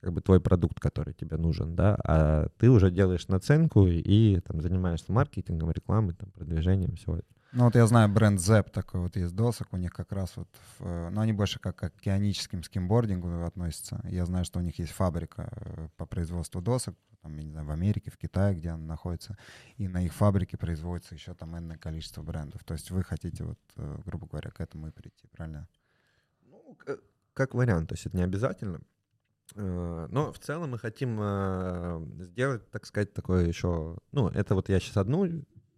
как 0.00 0.12
бы 0.12 0.20
твой 0.20 0.38
продукт, 0.40 0.78
который 0.80 1.14
тебе 1.14 1.38
нужен, 1.38 1.74
да, 1.74 1.98
а 2.04 2.48
ты 2.58 2.70
уже 2.70 2.90
делаешь 2.90 3.26
наценку 3.28 3.86
и, 3.86 3.98
и 3.98 4.40
там 4.40 4.60
занимаешься 4.60 5.12
маркетингом, 5.12 5.70
рекламой, 5.70 6.14
там, 6.14 6.30
продвижением, 6.30 6.96
всего 6.96 7.16
этого. 7.16 7.34
Ну 7.56 7.66
вот 7.66 7.76
я 7.76 7.86
знаю 7.86 8.08
бренд 8.08 8.40
Zep 8.40 8.70
такой 8.70 9.00
вот 9.00 9.14
есть 9.14 9.32
досок, 9.32 9.68
у 9.70 9.76
них 9.76 9.92
как 9.92 10.10
раз 10.10 10.36
вот, 10.36 10.48
в, 10.76 11.10
ну 11.10 11.20
они 11.20 11.32
больше 11.32 11.60
как 11.60 11.76
к 11.76 11.84
океаническим 11.84 12.64
скимбордингу 12.64 13.44
относятся. 13.44 14.00
Я 14.10 14.26
знаю, 14.26 14.44
что 14.44 14.58
у 14.58 14.62
них 14.62 14.76
есть 14.80 14.90
фабрика 14.90 15.52
э, 15.52 15.88
по 15.96 16.04
производству 16.04 16.60
досок, 16.60 16.96
там, 17.22 17.36
я 17.36 17.44
не 17.44 17.52
знаю, 17.52 17.64
в 17.64 17.70
Америке, 17.70 18.10
в 18.10 18.18
Китае, 18.18 18.56
где 18.56 18.70
она 18.70 18.84
находится, 18.84 19.38
и 19.76 19.86
на 19.86 20.04
их 20.04 20.12
фабрике 20.12 20.56
производится 20.56 21.14
еще 21.14 21.32
там 21.34 21.56
энное 21.56 21.78
количество 21.78 22.22
брендов. 22.22 22.64
То 22.64 22.74
есть 22.74 22.90
вы 22.90 23.04
хотите 23.04 23.44
вот, 23.44 23.60
э, 23.76 23.98
грубо 24.04 24.26
говоря, 24.26 24.50
к 24.50 24.60
этому 24.60 24.88
и 24.88 24.90
прийти, 24.90 25.28
правильно? 25.28 25.68
Ну, 26.42 26.76
как 27.34 27.54
вариант, 27.54 27.88
то 27.88 27.94
есть 27.94 28.06
это 28.06 28.16
не 28.16 28.24
обязательно. 28.24 28.80
Э, 29.54 30.08
но 30.10 30.32
в 30.32 30.40
целом 30.40 30.72
мы 30.72 30.78
хотим 30.80 31.20
сделать, 32.20 32.68
так 32.72 32.84
сказать, 32.84 33.14
такое 33.14 33.46
еще... 33.46 33.96
Ну, 34.10 34.28
это 34.28 34.56
вот 34.56 34.68
я 34.68 34.80
сейчас 34.80 34.96
одну 34.96 35.24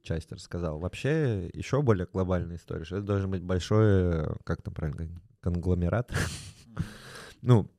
часть 0.07 0.33
рассказал. 0.33 0.79
Вообще 0.79 1.51
еще 1.53 1.83
более 1.83 2.07
глобальная 2.07 2.57
история, 2.57 2.85
что 2.85 2.97
это 2.97 3.07
должен 3.07 3.31
быть 3.31 3.43
большой, 3.43 4.25
как 4.45 4.63
там 4.63 4.73
правильно 4.73 5.09
конгломерат. 5.41 6.13
ну, 7.43 7.71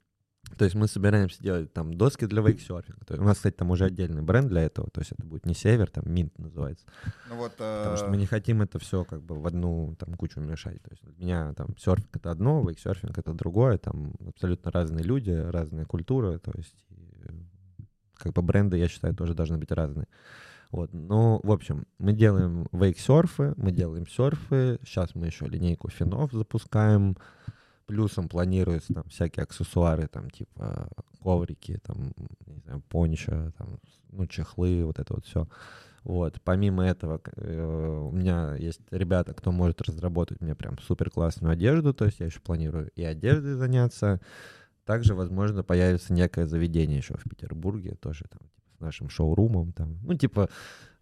то 0.58 0.66
есть 0.66 0.76
мы 0.76 0.88
собираемся 0.88 1.42
делать 1.42 1.74
там 1.74 1.94
доски 1.94 2.26
для 2.26 2.42
вейксерфинга. 2.42 3.06
То 3.06 3.14
есть 3.14 3.22
у 3.22 3.26
нас, 3.26 3.38
кстати, 3.38 3.56
там 3.56 3.72
уже 3.72 3.86
отдельный 3.86 4.22
бренд 4.22 4.48
для 4.48 4.62
этого. 4.62 4.90
То 4.90 5.02
есть 5.02 5.12
это 5.12 5.26
будет 5.26 5.46
не 5.46 5.54
север, 5.54 5.90
там 5.90 6.04
Минт 6.08 6.38
называется. 6.38 6.86
Ну 7.30 7.36
вот, 7.36 7.52
Потому 7.58 7.98
что 7.98 8.08
мы 8.08 8.16
э, 8.16 8.20
не 8.20 8.26
хотим 8.26 8.62
это 8.62 8.80
все 8.80 9.04
как 9.04 9.22
бы 9.22 9.40
в 9.40 9.46
одну 9.46 9.96
там 10.00 10.16
кучу 10.16 10.40
мешать. 10.40 10.82
То 10.82 10.92
есть 10.92 11.04
для 11.04 11.14
меня 11.18 11.54
там 11.54 11.78
серфинг 11.78 12.16
это 12.16 12.32
одно, 12.32 12.64
вейксерфинг 12.64 13.18
это 13.18 13.34
другое. 13.34 13.78
Там 13.78 14.14
абсолютно 14.26 14.72
разные 14.72 15.04
люди, 15.04 15.32
разная 15.32 15.86
культура. 15.86 16.40
То 16.40 16.52
есть 16.56 16.76
как 18.16 18.34
бы 18.34 18.42
бренды, 18.42 18.78
я 18.78 18.88
считаю, 18.88 19.16
тоже 19.16 19.34
должны 19.34 19.58
быть 19.58 19.72
разные. 19.72 20.08
Вот, 20.72 20.92
ну, 20.94 21.40
в 21.44 21.52
общем, 21.52 21.86
мы 21.98 22.14
делаем 22.14 22.68
вейк-серфы, 22.72 23.54
мы 23.58 23.72
делаем 23.72 24.08
серфы, 24.08 24.80
сейчас 24.84 25.16
мы 25.16 25.28
еще 25.28 25.46
линейку 25.46 25.90
финов 25.90 26.32
запускаем, 26.34 27.16
плюсом 27.86 28.28
планируются 28.28 28.94
там 28.94 29.04
всякие 29.06 29.44
аксессуары, 29.44 30.08
там, 30.08 30.30
типа 30.30 30.90
коврики, 31.24 31.80
там, 31.84 32.12
не 32.46 32.60
знаю, 32.66 32.84
пончо, 32.90 33.52
там, 33.58 33.80
ну, 34.12 34.28
чехлы, 34.28 34.86
вот 34.86 35.00
это 35.00 35.14
вот 35.14 35.26
все. 35.26 35.48
Вот, 36.04 36.40
помимо 36.44 36.86
этого, 36.86 37.22
э, 37.36 38.08
у 38.10 38.12
меня 38.12 38.56
есть 38.56 38.80
ребята, 38.92 39.34
кто 39.34 39.52
может 39.52 39.82
разработать 39.82 40.40
мне 40.42 40.56
прям 40.56 40.78
супер 40.80 41.10
классную 41.10 41.52
одежду, 41.52 41.94
то 41.94 42.06
есть 42.06 42.20
я 42.20 42.28
еще 42.28 42.40
планирую 42.40 42.92
и 42.96 43.04
одеждой 43.04 43.56
заняться. 43.56 44.22
Также, 44.86 45.16
возможно, 45.16 45.64
появится 45.64 46.14
некое 46.14 46.48
заведение 46.48 46.98
еще 46.98 47.16
в 47.18 47.24
Петербурге, 47.24 47.96
тоже 48.00 48.24
там 48.30 48.40
нашим 48.80 49.10
шоурумом, 49.10 49.74
там, 49.74 49.98
ну, 50.04 50.14
типа, 50.14 50.50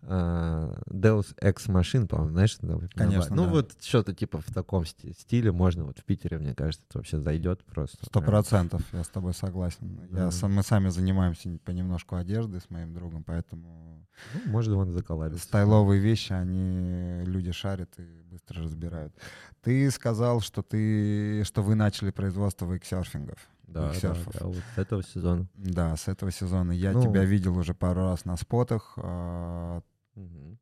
uh, 0.07 0.83
Deus 0.87 1.35
Ex 1.41 1.67
Machine, 1.67 2.07
по-моему, 2.07 2.31
знаешь? 2.31 2.57
Конечно, 2.93 3.35
Ну, 3.35 3.45
да. 3.45 3.51
вот 3.51 3.75
что-то 3.81 4.13
типа 4.13 4.39
в 4.41 4.53
таком 4.53 4.85
стиле 4.85 5.51
можно, 5.51 5.85
вот 5.85 5.99
в 5.99 6.03
Питере, 6.03 6.37
мне 6.37 6.53
кажется, 6.53 6.85
это 6.89 6.99
вообще 6.99 7.19
зайдет 7.19 7.63
просто. 7.65 8.05
Сто 8.05 8.21
процентов, 8.21 8.81
я 8.93 9.03
с 9.03 9.09
тобой 9.09 9.33
согласен. 9.33 9.99
Я, 10.11 10.27
mm-hmm. 10.27 10.47
Мы 10.47 10.63
сами 10.63 10.89
занимаемся 10.89 11.57
понемножку 11.63 12.15
одеждой 12.15 12.61
с 12.61 12.69
моим 12.69 12.93
другом, 12.93 13.23
поэтому... 13.23 14.05
Ну, 14.33 14.51
можно 14.51 14.77
он 14.77 14.91
заколабиться. 14.91 15.43
Стайловые 15.43 15.99
вещи, 15.99 16.31
они 16.31 17.25
люди 17.25 17.51
шарят 17.51 17.91
и 17.97 18.21
быстро 18.29 18.63
разбирают. 18.63 19.13
Ты 19.61 19.89
сказал, 19.91 20.39
что 20.41 20.61
ты, 20.61 21.43
что 21.43 21.61
вы 21.61 21.75
начали 21.75 22.11
производство 22.11 22.71
вейксерфингов. 22.71 23.39
Да, 23.67 23.91
да, 24.01 24.13
да, 24.13 24.47
вот 24.47 24.63
с 24.75 24.77
этого 24.77 25.03
сезона. 25.03 25.47
Да, 25.55 25.95
с 25.95 26.07
этого 26.07 26.31
сезона. 26.31 26.71
Я 26.71 26.91
ну, 26.91 27.01
тебя 27.01 27.25
видел 27.25 27.57
уже 27.57 27.73
пару 27.73 28.01
раз 28.01 28.25
на 28.25 28.37
спотах. 28.37 28.97
Угу. 28.97 30.57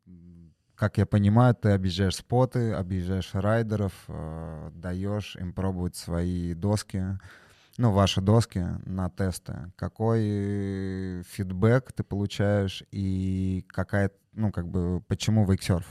Как 0.75 0.97
я 0.97 1.05
понимаю, 1.05 1.55
ты 1.55 1.69
объезжаешь 1.69 2.15
споты, 2.15 2.71
объезжаешь 2.71 3.33
райдеров, 3.33 3.93
а, 4.07 4.71
даешь 4.71 5.35
им 5.35 5.53
пробовать 5.53 5.95
свои 5.95 6.53
доски, 6.53 7.19
ну, 7.77 7.91
ваши 7.91 8.21
доски 8.21 8.65
на 8.85 9.09
тесты. 9.09 9.71
Какой 9.75 11.23
фидбэк 11.23 11.91
ты 11.91 12.03
получаешь 12.03 12.83
и 12.91 13.65
какая, 13.69 14.11
ну, 14.33 14.51
как 14.51 14.67
бы, 14.67 15.01
почему 15.07 15.45
вейксерф? 15.45 15.85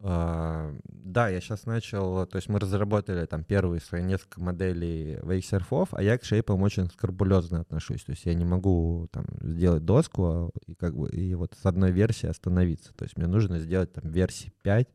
Uh, 0.00 0.80
да, 0.84 1.28
я 1.28 1.40
сейчас 1.40 1.66
начал, 1.66 2.24
то 2.26 2.36
есть 2.36 2.48
мы 2.48 2.60
разработали 2.60 3.26
там 3.26 3.42
первые 3.42 3.80
свои 3.80 4.02
несколько 4.02 4.40
моделей 4.40 5.18
вейксерфов, 5.24 5.88
а 5.92 6.02
я 6.02 6.16
к 6.18 6.24
шейпам 6.24 6.62
очень 6.62 6.88
скрупулезно 6.88 7.62
отношусь, 7.62 8.04
то 8.04 8.12
есть 8.12 8.24
я 8.24 8.34
не 8.34 8.44
могу 8.44 9.08
там 9.10 9.24
сделать 9.40 9.84
доску 9.84 10.24
а, 10.24 10.50
и 10.66 10.74
как 10.74 10.96
бы 10.96 11.08
и 11.08 11.34
вот 11.34 11.56
с 11.60 11.66
одной 11.66 11.90
версии 11.90 12.28
остановиться, 12.28 12.92
то 12.94 13.04
есть 13.04 13.16
мне 13.16 13.26
нужно 13.26 13.58
сделать 13.58 13.92
там 13.92 14.08
версии 14.08 14.52
5, 14.62 14.88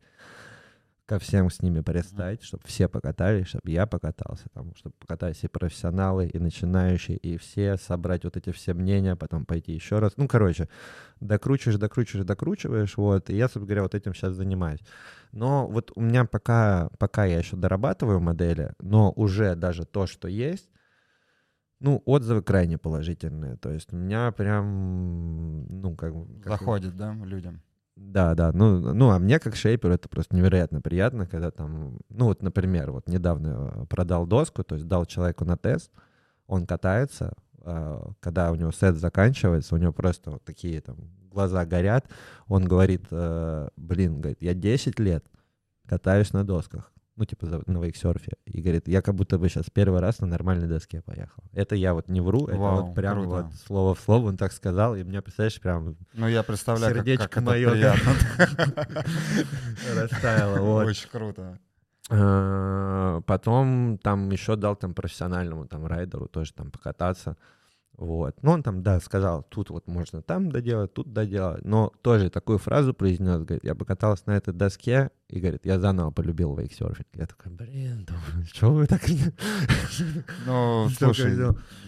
ко 1.06 1.18
всем 1.18 1.50
с 1.50 1.60
ними 1.60 1.80
пристать, 1.80 2.42
чтобы 2.42 2.64
все 2.66 2.88
покатались, 2.88 3.48
чтобы 3.48 3.70
я 3.70 3.86
покатался, 3.86 4.44
там, 4.54 4.74
чтобы 4.76 4.94
покатались 4.98 5.44
и 5.44 5.48
профессионалы, 5.48 6.26
и 6.26 6.38
начинающие, 6.38 7.18
и 7.18 7.36
все, 7.36 7.76
собрать 7.76 8.24
вот 8.24 8.36
эти 8.36 8.52
все 8.52 8.72
мнения, 8.72 9.14
потом 9.14 9.44
пойти 9.44 9.72
еще 9.72 9.98
раз. 9.98 10.14
Ну, 10.16 10.28
короче, 10.28 10.68
докручиваешь, 11.20 11.78
докручиваешь, 11.78 12.26
докручиваешь, 12.26 12.96
вот, 12.96 13.28
и 13.28 13.36
я, 13.36 13.44
собственно 13.44 13.66
говоря, 13.66 13.82
вот 13.82 13.94
этим 13.94 14.14
сейчас 14.14 14.34
занимаюсь. 14.34 14.80
Но 15.32 15.66
вот 15.66 15.92
у 15.94 16.00
меня 16.00 16.24
пока, 16.24 16.88
пока 16.98 17.26
я 17.26 17.38
еще 17.38 17.56
дорабатываю 17.56 18.20
модели, 18.20 18.72
но 18.80 19.12
уже 19.12 19.56
даже 19.56 19.84
то, 19.84 20.06
что 20.06 20.26
есть, 20.28 20.70
ну, 21.80 22.02
отзывы 22.06 22.42
крайне 22.42 22.78
положительные. 22.78 23.56
То 23.58 23.70
есть 23.70 23.92
у 23.92 23.96
меня 23.96 24.32
прям, 24.32 25.66
ну, 25.66 25.94
как... 25.96 26.14
как 26.42 26.52
Заходит, 26.60 26.96
да, 26.96 27.12
людям? 27.12 27.60
Да, 27.96 28.34
да. 28.34 28.50
Ну, 28.52 28.92
ну, 28.92 29.10
а 29.10 29.18
мне 29.18 29.38
как 29.38 29.54
шейперу 29.54 29.94
это 29.94 30.08
просто 30.08 30.34
невероятно 30.34 30.80
приятно, 30.80 31.26
когда 31.26 31.50
там, 31.50 31.98
ну 32.08 32.26
вот, 32.26 32.42
например, 32.42 32.90
вот 32.90 33.08
недавно 33.08 33.86
продал 33.88 34.26
доску, 34.26 34.64
то 34.64 34.74
есть 34.74 34.88
дал 34.88 35.06
человеку 35.06 35.44
на 35.44 35.56
тест, 35.56 35.92
он 36.46 36.66
катается, 36.66 37.34
а, 37.60 38.10
когда 38.20 38.50
у 38.50 38.56
него 38.56 38.72
сет 38.72 38.96
заканчивается, 38.96 39.74
у 39.74 39.78
него 39.78 39.92
просто 39.92 40.32
вот 40.32 40.44
такие 40.44 40.80
там 40.80 40.96
глаза 41.30 41.64
горят, 41.64 42.06
он 42.48 42.64
говорит, 42.64 43.06
э, 43.10 43.68
блин, 43.76 44.20
говорит, 44.20 44.38
я 44.40 44.54
10 44.54 44.98
лет 44.98 45.24
катаюсь 45.86 46.32
на 46.32 46.44
досках, 46.44 46.92
ну, 47.16 47.24
типа 47.24 47.46
на 47.66 47.78
вейксерфе, 47.78 48.32
и 48.44 48.60
говорит, 48.60 48.88
я 48.88 49.00
как 49.00 49.14
будто 49.14 49.38
бы 49.38 49.48
сейчас 49.48 49.66
первый 49.72 50.00
раз 50.00 50.18
на 50.20 50.26
нормальной 50.26 50.66
доске 50.66 51.00
поехал. 51.00 51.44
Это 51.52 51.76
я 51.76 51.94
вот 51.94 52.08
не 52.08 52.20
вру, 52.20 52.46
это 52.46 52.58
Вау, 52.58 52.86
вот 52.86 52.94
прям 52.94 53.22
круто. 53.22 53.28
вот 53.28 53.54
слово 53.54 53.94
в 53.94 54.00
слово 54.00 54.28
он 54.28 54.36
так 54.36 54.52
сказал, 54.52 54.96
и 54.96 55.04
мне, 55.04 55.22
представляешь, 55.22 55.60
прям 55.60 55.96
Ну, 56.12 56.28
я 56.28 56.42
представляю, 56.42 56.94
сердечко 56.94 57.24
как, 57.24 57.32
как 57.34 57.42
мое 57.44 57.70
растаяло. 59.94 60.58
Вот. 60.58 60.86
Очень 60.86 61.08
круто. 61.08 61.58
А, 62.10 63.20
потом 63.22 63.98
там 64.02 64.30
еще 64.30 64.56
дал 64.56 64.76
там 64.76 64.94
профессиональному 64.94 65.66
там 65.66 65.86
райдеру 65.86 66.26
тоже 66.28 66.52
там 66.52 66.70
покататься. 66.70 67.36
Вот. 67.96 68.36
Ну, 68.42 68.50
он 68.50 68.62
там, 68.62 68.82
да, 68.82 68.98
сказал, 69.00 69.44
тут 69.44 69.70
вот 69.70 69.86
можно 69.86 70.20
там 70.20 70.50
доделать, 70.50 70.92
тут 70.92 71.12
доделать. 71.12 71.64
Но 71.64 71.92
тоже 72.02 72.28
такую 72.28 72.58
фразу 72.58 72.92
произнес, 72.92 73.42
говорит, 73.42 73.64
я 73.64 73.74
покатался 73.74 74.24
на 74.26 74.32
этой 74.32 74.52
доске, 74.52 75.10
И 75.28 75.38
говорит, 75.40 75.64
я 75.64 75.78
заново 75.78 76.10
полюбил 76.10 76.56
вейксерфинг. 76.56 77.06
Я 77.14 77.26
такой, 77.26 77.52
блин, 77.52 78.06
что 78.52 78.72
вы 78.72 78.86
так... 78.86 79.02
Ну, 80.46 80.88
слушай, 80.98 81.36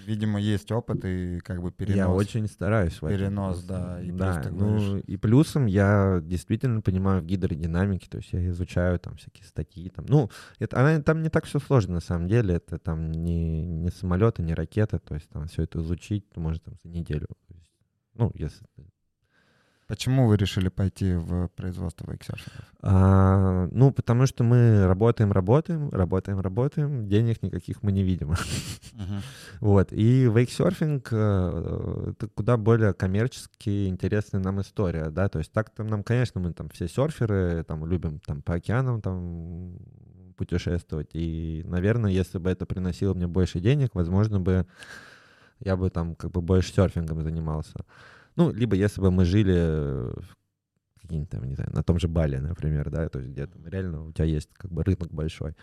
видимо, 0.07 0.41
есть 0.41 0.71
опыт 0.71 1.05
и 1.05 1.41
как 1.41 1.61
бы 1.61 1.73
перенос. 1.73 1.97
Я 1.97 2.09
очень 2.09 2.47
стараюсь. 2.47 2.95
Перенос, 2.95 3.65
да. 3.65 4.01
И 4.01 4.11
да, 4.13 4.45
ну, 4.51 4.99
и 4.99 5.17
плюсом 5.17 5.67
я 5.67 6.21
действительно 6.23 6.81
понимаю 6.81 7.21
в 7.21 7.27
гидродинамике, 7.27 8.09
то 8.09 8.19
есть 8.19 8.33
я 8.33 8.49
изучаю 8.49 8.99
там 9.01 9.17
всякие 9.17 9.45
статьи. 9.45 9.91
Там, 9.91 10.07
ну, 10.09 10.31
это, 10.59 10.79
она, 10.79 11.03
там 11.03 11.23
не 11.23 11.29
так 11.29 11.45
все 11.45 11.59
сложно 11.59 11.95
на 11.95 12.01
самом 12.01 12.29
деле, 12.29 12.55
это 12.55 12.79
там 12.79 13.11
не, 13.11 13.65
не 13.65 13.91
самолеты, 13.91 14.43
не 14.43 14.55
ракеты, 14.55 14.99
то 14.99 15.15
есть 15.15 15.29
там 15.29 15.49
все 15.49 15.65
это 15.65 15.81
изучить 15.97 16.25
можно 16.37 16.61
там 16.61 16.75
за 16.83 16.89
неделю. 16.89 17.27
Ну, 18.15 18.31
если 18.35 18.67
Почему 19.89 20.27
вы 20.27 20.37
решили 20.37 20.69
пойти 20.69 21.15
в 21.15 21.47
производство 21.55 22.11
вейксерфингов? 22.11 22.65
А, 22.83 23.69
ну, 23.71 23.93
потому 23.93 24.27
что 24.27 24.43
мы 24.43 24.85
работаем, 24.85 25.31
работаем, 25.31 25.91
работаем, 25.91 26.41
работаем, 26.41 27.09
денег 27.09 27.41
никаких 27.41 27.85
мы 27.85 27.93
не 27.93 28.03
видим. 28.03 28.33
Uh-huh. 28.33 29.23
Вот. 29.61 29.93
И 29.93 30.29
вейксерфинг 30.29 31.09
э,— 31.13 32.11
это 32.19 32.27
куда 32.27 32.57
более 32.57 32.95
коммерчески 32.95 33.87
интересная 33.87 34.41
нам 34.41 34.61
история, 34.61 35.11
да, 35.11 35.29
то 35.29 35.39
есть 35.39 35.53
так-то 35.53 35.85
нам, 35.85 36.03
конечно, 36.03 36.41
мы 36.41 36.53
там 36.53 36.69
все 36.71 36.89
серферы, 36.89 37.63
там, 37.63 37.87
любим 37.87 38.19
там 38.19 38.43
по 38.43 38.55
океанам 38.55 39.01
там 39.01 39.77
путешествовать, 40.37 41.11
и, 41.13 41.63
наверное, 41.65 42.11
если 42.11 42.39
бы 42.39 42.51
это 42.51 42.67
приносило 42.67 43.15
мне 43.15 43.29
больше 43.29 43.61
денег, 43.61 43.95
возможно 43.95 44.41
бы 44.41 44.67
я 45.61 45.77
бы 45.77 45.91
там 45.91 46.15
как 46.15 46.31
бы 46.31 46.41
больше 46.41 46.73
серфингом 46.73 47.23
занимался. 47.23 47.85
Ну, 48.37 48.53
либо 48.53 48.77
если 48.77 49.01
бы 49.01 49.11
мы 49.11 49.25
жили 49.25 50.13
какие-нибудь 51.07 51.31
там, 51.31 51.45
не 51.45 51.55
знаю, 51.55 51.71
на 51.73 51.83
том 51.83 51.99
же 51.99 52.09
Бали, 52.09 52.37
например, 52.37 52.91
да, 52.91 53.09
то 53.09 53.21
есть 53.21 53.31
где 53.31 53.47
там 53.47 53.65
реально 53.67 54.07
у 54.07 54.13
тебя 54.13 54.25
есть 54.25 54.51
как 54.53 54.73
бы 54.73 54.83
рынок 54.83 55.13
большой. 55.13 55.55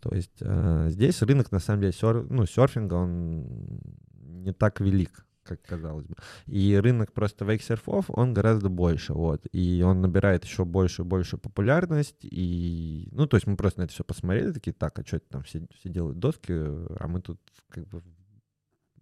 То 0.00 0.14
есть 0.14 0.38
э, 0.40 0.88
здесь 0.90 1.22
рынок, 1.22 1.52
на 1.52 1.60
самом 1.60 1.82
деле, 1.82 1.92
сер, 1.92 2.24
ну, 2.28 2.46
серфинга, 2.46 2.94
он 2.94 3.80
не 4.20 4.52
так 4.52 4.80
велик, 4.80 5.24
как 5.44 5.62
казалось 5.62 6.06
бы. 6.06 6.16
И 6.46 6.76
рынок 6.76 7.12
просто 7.12 7.44
вейксерфов, 7.44 8.06
он 8.08 8.34
гораздо 8.34 8.68
больше, 8.68 9.12
вот. 9.12 9.46
И 9.52 9.82
он 9.86 10.00
набирает 10.00 10.44
еще 10.44 10.64
больше 10.64 11.02
и 11.02 11.04
больше 11.04 11.38
популярность. 11.38 12.18
И, 12.24 13.08
ну, 13.12 13.26
то 13.26 13.36
есть 13.36 13.46
мы 13.46 13.56
просто 13.56 13.80
на 13.80 13.84
это 13.84 13.92
все 13.92 14.04
посмотрели, 14.04 14.52
такие, 14.52 14.72
так, 14.72 14.98
а 14.98 15.06
что 15.06 15.20
там 15.20 15.42
все, 15.44 15.66
все 15.78 15.88
делают 15.88 16.18
доски, 16.18 16.52
а 16.52 17.06
мы 17.06 17.20
тут 17.20 17.40
как 17.68 17.86
бы 17.86 18.02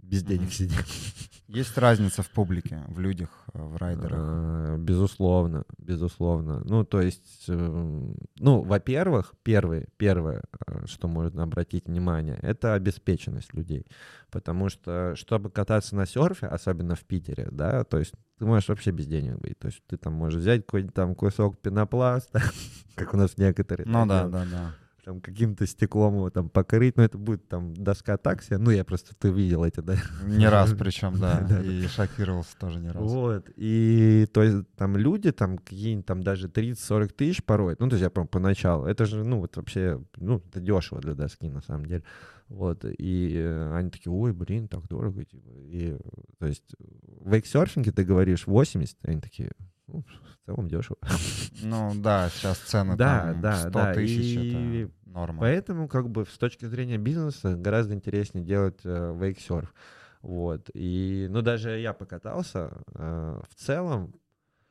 без 0.07 0.22
денег 0.22 0.52
сидим. 0.52 0.78
Есть 1.48 1.78
разница 1.78 2.22
в 2.22 2.30
публике, 2.30 2.82
в 2.88 2.98
людях, 2.98 3.28
э, 3.54 3.62
в 3.62 3.76
райдерах? 3.76 4.18
А, 4.18 4.76
безусловно, 4.78 5.64
безусловно. 5.78 6.62
Ну, 6.64 6.84
то 6.84 7.00
есть, 7.00 7.44
э, 7.48 8.14
ну, 8.36 8.62
во-первых, 8.62 9.34
первое, 9.44 9.86
первое, 9.96 10.42
э, 10.66 10.86
что 10.86 11.07
можно 11.07 11.44
обратить 11.44 11.86
внимание, 11.86 12.38
это 12.42 12.74
обеспеченность 12.74 13.54
людей. 13.54 13.86
Потому 14.30 14.68
что, 14.68 15.14
чтобы 15.14 15.50
кататься 15.50 15.94
на 15.94 16.07
серфе, 16.07 16.46
особенно 16.46 16.96
в 16.96 17.04
Питере, 17.04 17.48
да, 17.52 17.84
то 17.84 17.98
есть 17.98 18.14
ты 18.38 18.44
можешь 18.44 18.68
вообще 18.68 18.90
без 18.90 19.07
денег 19.07 19.38
быть. 19.38 19.59
То 19.59 19.68
есть 19.68 19.82
ты 19.86 19.96
там 19.96 20.14
можешь 20.14 20.40
взять 20.40 20.66
какой-нибудь 20.66 20.94
там 20.94 21.14
кусок 21.14 21.59
пенопласта, 21.59 22.42
как 22.96 23.14
у 23.14 23.16
нас 23.16 23.38
некоторые. 23.38 23.86
Ну 23.86 24.04
да, 24.04 24.28
да, 24.28 24.44
да 24.44 24.74
там 25.07 25.20
каким-то 25.20 25.68
стеклом 25.68 26.16
его 26.16 26.30
там 26.30 26.48
покрыть, 26.48 26.96
но 26.96 27.04
это 27.04 27.16
будет 27.16 27.46
там 27.46 27.74
доска 27.74 28.16
такси, 28.16 28.57
ну 28.57 28.70
я 28.72 28.84
просто, 28.84 29.14
ты 29.14 29.30
видел 29.30 29.64
эти, 29.64 29.78
да? 29.78 29.94
Не 30.24 30.48
раз 30.48 30.74
причем, 30.76 31.16
да, 31.20 31.46
и 31.62 31.86
шокировался 31.86 32.59
тоже 32.59 32.80
не 32.80 32.88
раз. 32.88 33.00
Вот, 33.00 33.48
и 33.54 34.26
то 34.34 34.42
есть 34.42 34.68
там 34.74 34.96
люди 34.96 35.30
там 35.30 35.59
какие-нибудь 35.59 36.07
там 36.07 36.24
даже 36.24 36.48
30-40 36.48 37.12
тысяч 37.12 37.44
порой, 37.44 37.76
ну 37.78 37.88
то 37.88 37.94
есть 37.94 38.02
я 38.02 38.11
прям 38.11 38.26
поначалу, 38.26 38.86
это 38.86 39.07
же, 39.07 39.22
ну 39.22 39.38
вот 39.38 39.57
вообще, 39.57 40.02
ну 40.16 40.38
это 40.38 40.59
дешево 40.59 41.00
для 41.00 41.14
доски 41.14 41.48
на 41.48 41.62
самом 41.62 41.86
деле. 41.86 42.02
Вот, 42.48 42.84
и 42.84 43.32
э, 43.36 43.76
они 43.76 43.90
такие, 43.90 44.12
ой, 44.12 44.32
блин, 44.32 44.68
так 44.68 44.86
дорого, 44.88 45.24
типа, 45.24 45.48
и, 45.50 45.96
то 46.38 46.46
есть 46.46 46.74
в 46.78 47.32
вейксерфинге 47.32 47.90
ты 47.90 48.04
говоришь 48.04 48.46
80, 48.46 48.96
они 49.04 49.20
такие, 49.20 49.52
ну, 49.87 50.05
в 50.43 50.47
целом 50.47 50.68
дешево. 50.68 50.99
Ну 51.62 51.93
да, 51.95 52.28
сейчас 52.30 52.59
цены 52.59 52.97
да, 52.97 53.32
там 53.32 53.41
да, 53.41 53.57
100 53.57 53.70
да. 53.70 53.95
тысяч, 53.95 54.37
и 54.37 54.82
это 54.82 54.93
норма. 55.07 55.41
Поэтому 55.41 55.89
как 55.89 56.11
бы 56.11 56.24
с 56.26 56.39
точки 56.39 56.66
зрения 56.66 56.99
бизнеса 56.99 57.55
гораздо 57.55 57.95
интереснее 57.95 58.45
делать 58.45 58.80
э, 58.84 59.16
вейксерф. 59.18 59.72
Вот. 60.22 60.70
И, 60.74 61.28
ну, 61.30 61.43
даже 61.43 61.78
я 61.78 61.93
покатался. 61.93 62.72
Э, 62.95 63.41
в 63.49 63.55
целом, 63.55 64.14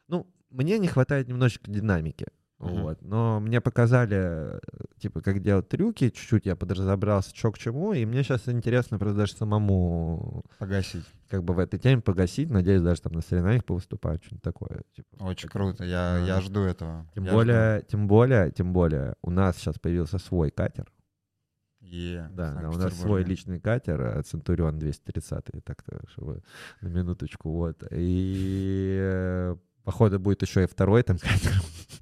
ну, 0.07 0.27
мне 0.49 0.77
не 0.79 0.87
хватает 0.87 1.27
немножечко 1.27 1.71
динамики. 1.71 2.27
Uh-huh. 2.65 2.81
Вот. 2.81 3.01
Но 3.01 3.39
мне 3.39 3.61
показали, 3.61 4.59
типа, 4.99 5.21
как 5.21 5.41
делать 5.41 5.69
трюки, 5.69 6.09
чуть-чуть 6.09 6.45
я 6.45 6.55
подразобрался, 6.55 7.35
что 7.35 7.51
к 7.51 7.57
чему, 7.57 7.93
и 7.93 8.05
мне 8.05 8.23
сейчас 8.23 8.47
интересно 8.47 8.97
просто 8.97 9.17
даже 9.17 9.33
самому... 9.33 10.43
Погасить. 10.57 11.05
Как 11.29 11.43
бы 11.43 11.53
в 11.53 11.59
этой 11.59 11.79
теме 11.79 12.01
погасить, 12.01 12.49
надеюсь, 12.49 12.81
даже 12.81 13.01
там 13.01 13.13
на 13.13 13.21
соревнованиях 13.21 13.65
повыступать, 13.65 14.23
что-нибудь 14.23 14.43
такое. 14.43 14.83
Типа. 14.95 15.23
Очень 15.23 15.49
круто, 15.49 15.83
я, 15.83 16.17
я 16.19 16.41
жду 16.41 16.61
этого. 16.61 17.09
Тем 17.13 17.25
я 17.25 17.31
более, 17.31 17.79
жду. 17.79 17.87
тем 17.89 18.07
более, 18.07 18.51
тем 18.51 18.73
более, 18.73 19.15
у 19.21 19.29
нас 19.29 19.57
сейчас 19.57 19.77
появился 19.79 20.17
свой 20.17 20.51
катер. 20.51 20.91
Yeah, 21.81 22.29
да, 22.31 22.53
да, 22.53 22.69
у 22.69 22.77
нас 22.77 22.99
свой 22.99 23.23
личный 23.23 23.59
катер, 23.59 24.23
Центурион 24.23 24.79
230, 24.79 25.63
так-то, 25.63 26.01
чтобы 26.09 26.41
на 26.81 26.87
минуточку, 26.87 27.51
вот. 27.51 27.83
И 27.91 28.97
э, 28.99 29.55
походу 29.83 30.19
будет 30.19 30.41
еще 30.41 30.63
и 30.63 30.67
второй 30.67 31.03
там 31.03 31.17
катер. 31.17 31.53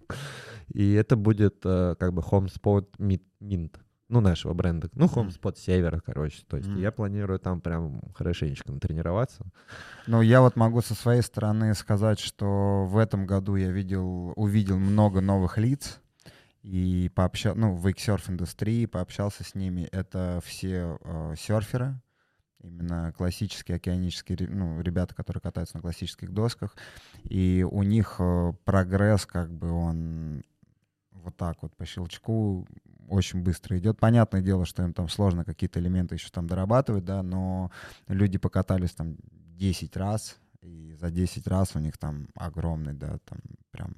И 0.67 0.93
это 0.93 1.15
будет 1.15 1.61
э, 1.65 1.95
как 1.99 2.13
бы 2.13 2.21
HomeSpot 2.21 2.87
Mint, 2.97 3.75
ну, 4.09 4.21
нашего 4.21 4.53
бренда. 4.53 4.89
Ну, 4.93 5.05
HomeSpot 5.05 5.57
Севера, 5.57 5.99
короче. 5.99 6.43
То 6.47 6.57
есть 6.57 6.69
mm. 6.69 6.79
я 6.79 6.91
планирую 6.91 7.39
там 7.39 7.61
прям 7.61 8.01
хорошенечко 8.13 8.71
натренироваться. 8.71 9.45
Ну, 10.07 10.21
я 10.21 10.41
вот 10.41 10.55
могу 10.55 10.81
со 10.81 10.93
своей 10.93 11.21
стороны 11.21 11.73
сказать, 11.73 12.19
что 12.19 12.85
в 12.85 12.97
этом 12.97 13.25
году 13.25 13.55
я 13.55 13.71
видел, 13.71 14.33
увидел 14.35 14.77
много 14.77 15.21
новых 15.21 15.57
лиц, 15.57 15.99
и 16.63 17.11
пообщался, 17.13 17.59
ну, 17.59 17.75
в 17.75 17.85
вейксерф-индустрии, 17.85 18.85
пообщался 18.85 19.43
с 19.43 19.53
ними. 19.53 19.89
Это 19.91 20.41
все 20.45 20.97
э, 21.01 21.35
серферы, 21.37 21.99
именно 22.61 23.11
классические 23.17 23.75
океанические, 23.75 24.47
ну, 24.49 24.81
ребята, 24.81 25.13
которые 25.13 25.41
катаются 25.41 25.75
на 25.75 25.81
классических 25.81 26.31
досках, 26.31 26.75
и 27.23 27.67
у 27.69 27.83
них 27.83 28.15
э, 28.19 28.53
прогресс, 28.63 29.25
как 29.25 29.51
бы 29.53 29.71
он 29.71 30.43
вот 31.23 31.35
так 31.37 31.61
вот 31.61 31.75
по 31.75 31.85
щелчку 31.85 32.67
очень 33.09 33.41
быстро 33.41 33.77
идет. 33.77 33.99
Понятное 33.99 34.41
дело, 34.41 34.65
что 34.65 34.83
им 34.83 34.93
там 34.93 35.09
сложно 35.09 35.45
какие-то 35.45 35.79
элементы 35.79 36.15
еще 36.15 36.29
там 36.29 36.47
дорабатывать, 36.47 37.05
да, 37.05 37.23
но 37.23 37.71
люди 38.07 38.37
покатались 38.37 38.91
там 38.91 39.15
10 39.57 39.97
раз, 39.97 40.37
и 40.61 40.93
за 40.99 41.11
10 41.11 41.47
раз 41.47 41.75
у 41.75 41.79
них 41.79 41.97
там 41.97 42.29
огромный, 42.35 42.93
да, 42.93 43.17
там 43.25 43.39
прям 43.71 43.95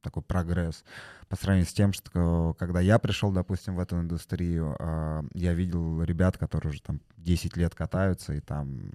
такой 0.00 0.22
прогресс 0.22 0.84
по 1.28 1.36
сравнению 1.36 1.68
с 1.68 1.72
тем, 1.72 1.92
что 1.92 2.54
когда 2.58 2.80
я 2.80 2.98
пришел, 2.98 3.30
допустим, 3.30 3.76
в 3.76 3.80
эту 3.80 4.00
индустрию, 4.00 4.76
а, 4.78 5.24
я 5.32 5.54
видел 5.54 6.02
ребят, 6.02 6.36
которые 6.36 6.70
уже 6.70 6.82
там 6.82 7.00
10 7.16 7.56
лет 7.56 7.74
катаются, 7.74 8.34
и 8.34 8.40
там 8.40 8.92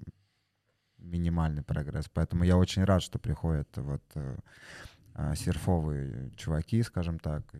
минимальный 0.98 1.62
прогресс. 1.62 2.06
Поэтому 2.12 2.44
я 2.44 2.56
очень 2.56 2.84
рад, 2.84 3.02
что 3.02 3.18
приходят 3.18 3.68
вот 3.76 4.02
э, 4.14 4.36
серфовые 5.36 6.30
чуваки, 6.36 6.82
скажем 6.82 7.18
так, 7.18 7.42
э, 7.52 7.58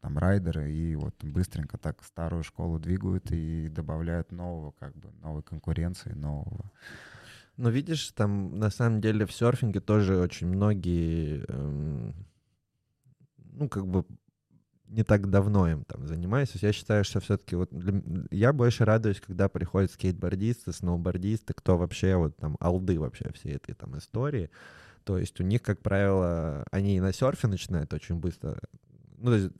там 0.00 0.18
райдеры, 0.18 0.72
и 0.72 0.94
вот 0.96 1.14
быстренько 1.22 1.76
так 1.78 2.02
старую 2.04 2.42
школу 2.42 2.78
двигают 2.78 3.30
и 3.32 3.68
добавляют 3.68 4.32
нового, 4.32 4.72
как 4.78 4.96
бы, 4.96 5.10
новой 5.22 5.42
конкуренции, 5.42 6.12
нового. 6.12 6.70
Но 7.56 7.68
видишь, 7.70 8.12
там 8.12 8.58
на 8.58 8.70
самом 8.70 9.00
деле 9.00 9.26
в 9.26 9.32
серфинге 9.32 9.80
тоже 9.80 10.18
очень 10.18 10.46
многие, 10.46 11.44
эм, 11.48 12.14
ну, 13.36 13.68
как 13.68 13.86
бы 13.86 14.04
не 14.90 15.04
так 15.04 15.30
давно 15.30 15.68
им 15.68 15.84
там 15.84 16.06
занимаюсь. 16.06 16.50
Я 16.54 16.72
считаю, 16.72 17.04
что 17.04 17.20
все-таки 17.20 17.56
вот 17.56 17.70
для... 17.70 18.02
я 18.30 18.52
больше 18.52 18.84
радуюсь, 18.84 19.20
когда 19.20 19.48
приходят 19.48 19.92
скейтбордисты, 19.92 20.72
сноубордисты, 20.72 21.54
кто 21.54 21.78
вообще 21.78 22.16
вот 22.16 22.36
там 22.36 22.56
алды 22.60 22.98
вообще 22.98 23.30
всей 23.34 23.54
этой 23.54 23.74
там 23.74 23.96
истории. 23.98 24.50
То 25.04 25.18
есть 25.18 25.40
у 25.40 25.44
них, 25.44 25.62
как 25.62 25.80
правило, 25.80 26.64
они 26.70 26.96
и 26.96 27.00
на 27.00 27.12
серфе 27.12 27.48
начинают 27.48 27.92
очень 27.92 28.16
быстро. 28.16 28.58
Ну, 29.18 29.30
то 29.30 29.36
есть 29.36 29.50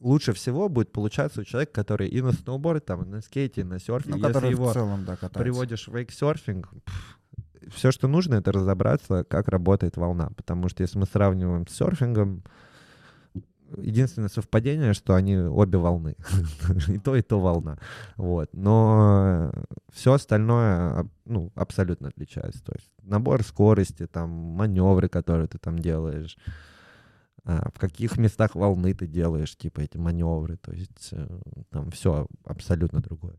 лучше 0.00 0.32
всего 0.32 0.68
будет 0.68 0.92
получаться 0.92 1.40
у 1.40 1.44
человека, 1.44 1.72
который 1.72 2.08
и 2.08 2.20
на 2.20 2.32
сноуборде, 2.32 2.80
там, 2.80 3.02
и 3.02 3.06
на 3.06 3.20
скейте, 3.20 3.62
и 3.62 3.64
на 3.64 3.78
серфе. 3.78 4.10
Ну, 4.10 4.20
который 4.20 4.50
его 4.50 4.70
в 4.70 4.72
целом, 4.72 5.04
да, 5.04 5.16
катается. 5.16 5.38
приводишь 5.38 5.88
в 5.88 5.96
вейксерфинг, 5.96 6.68
все, 7.74 7.90
что 7.90 8.08
нужно, 8.08 8.36
это 8.36 8.52
разобраться, 8.52 9.24
как 9.24 9.48
работает 9.48 9.96
волна. 9.96 10.30
Потому 10.36 10.68
что 10.68 10.82
если 10.82 10.98
мы 10.98 11.06
сравниваем 11.06 11.66
с 11.66 11.74
серфингом, 11.74 12.44
единственное 13.76 14.28
совпадение, 14.28 14.92
что 14.92 15.14
они 15.14 15.36
обе 15.36 15.78
волны. 15.78 16.16
и 16.88 16.98
то, 16.98 17.16
и 17.16 17.22
то 17.22 17.40
волна. 17.40 17.78
Вот. 18.16 18.50
Но 18.52 19.52
все 19.92 20.12
остальное 20.12 21.08
ну, 21.24 21.52
абсолютно 21.54 22.08
отличается. 22.08 22.62
То 22.64 22.72
есть 22.74 22.90
набор 23.02 23.42
скорости, 23.42 24.06
там, 24.06 24.30
маневры, 24.30 25.08
которые 25.08 25.48
ты 25.48 25.58
там 25.58 25.78
делаешь, 25.78 26.36
а, 27.44 27.70
в 27.72 27.78
каких 27.78 28.16
местах 28.18 28.54
волны 28.56 28.92
ты 28.92 29.06
делаешь, 29.06 29.56
типа 29.56 29.80
эти 29.80 29.96
маневры, 29.96 30.56
то 30.56 30.72
есть 30.72 31.10
э, 31.12 31.40
там 31.70 31.92
все 31.92 32.26
абсолютно 32.44 33.00
другое. 33.00 33.36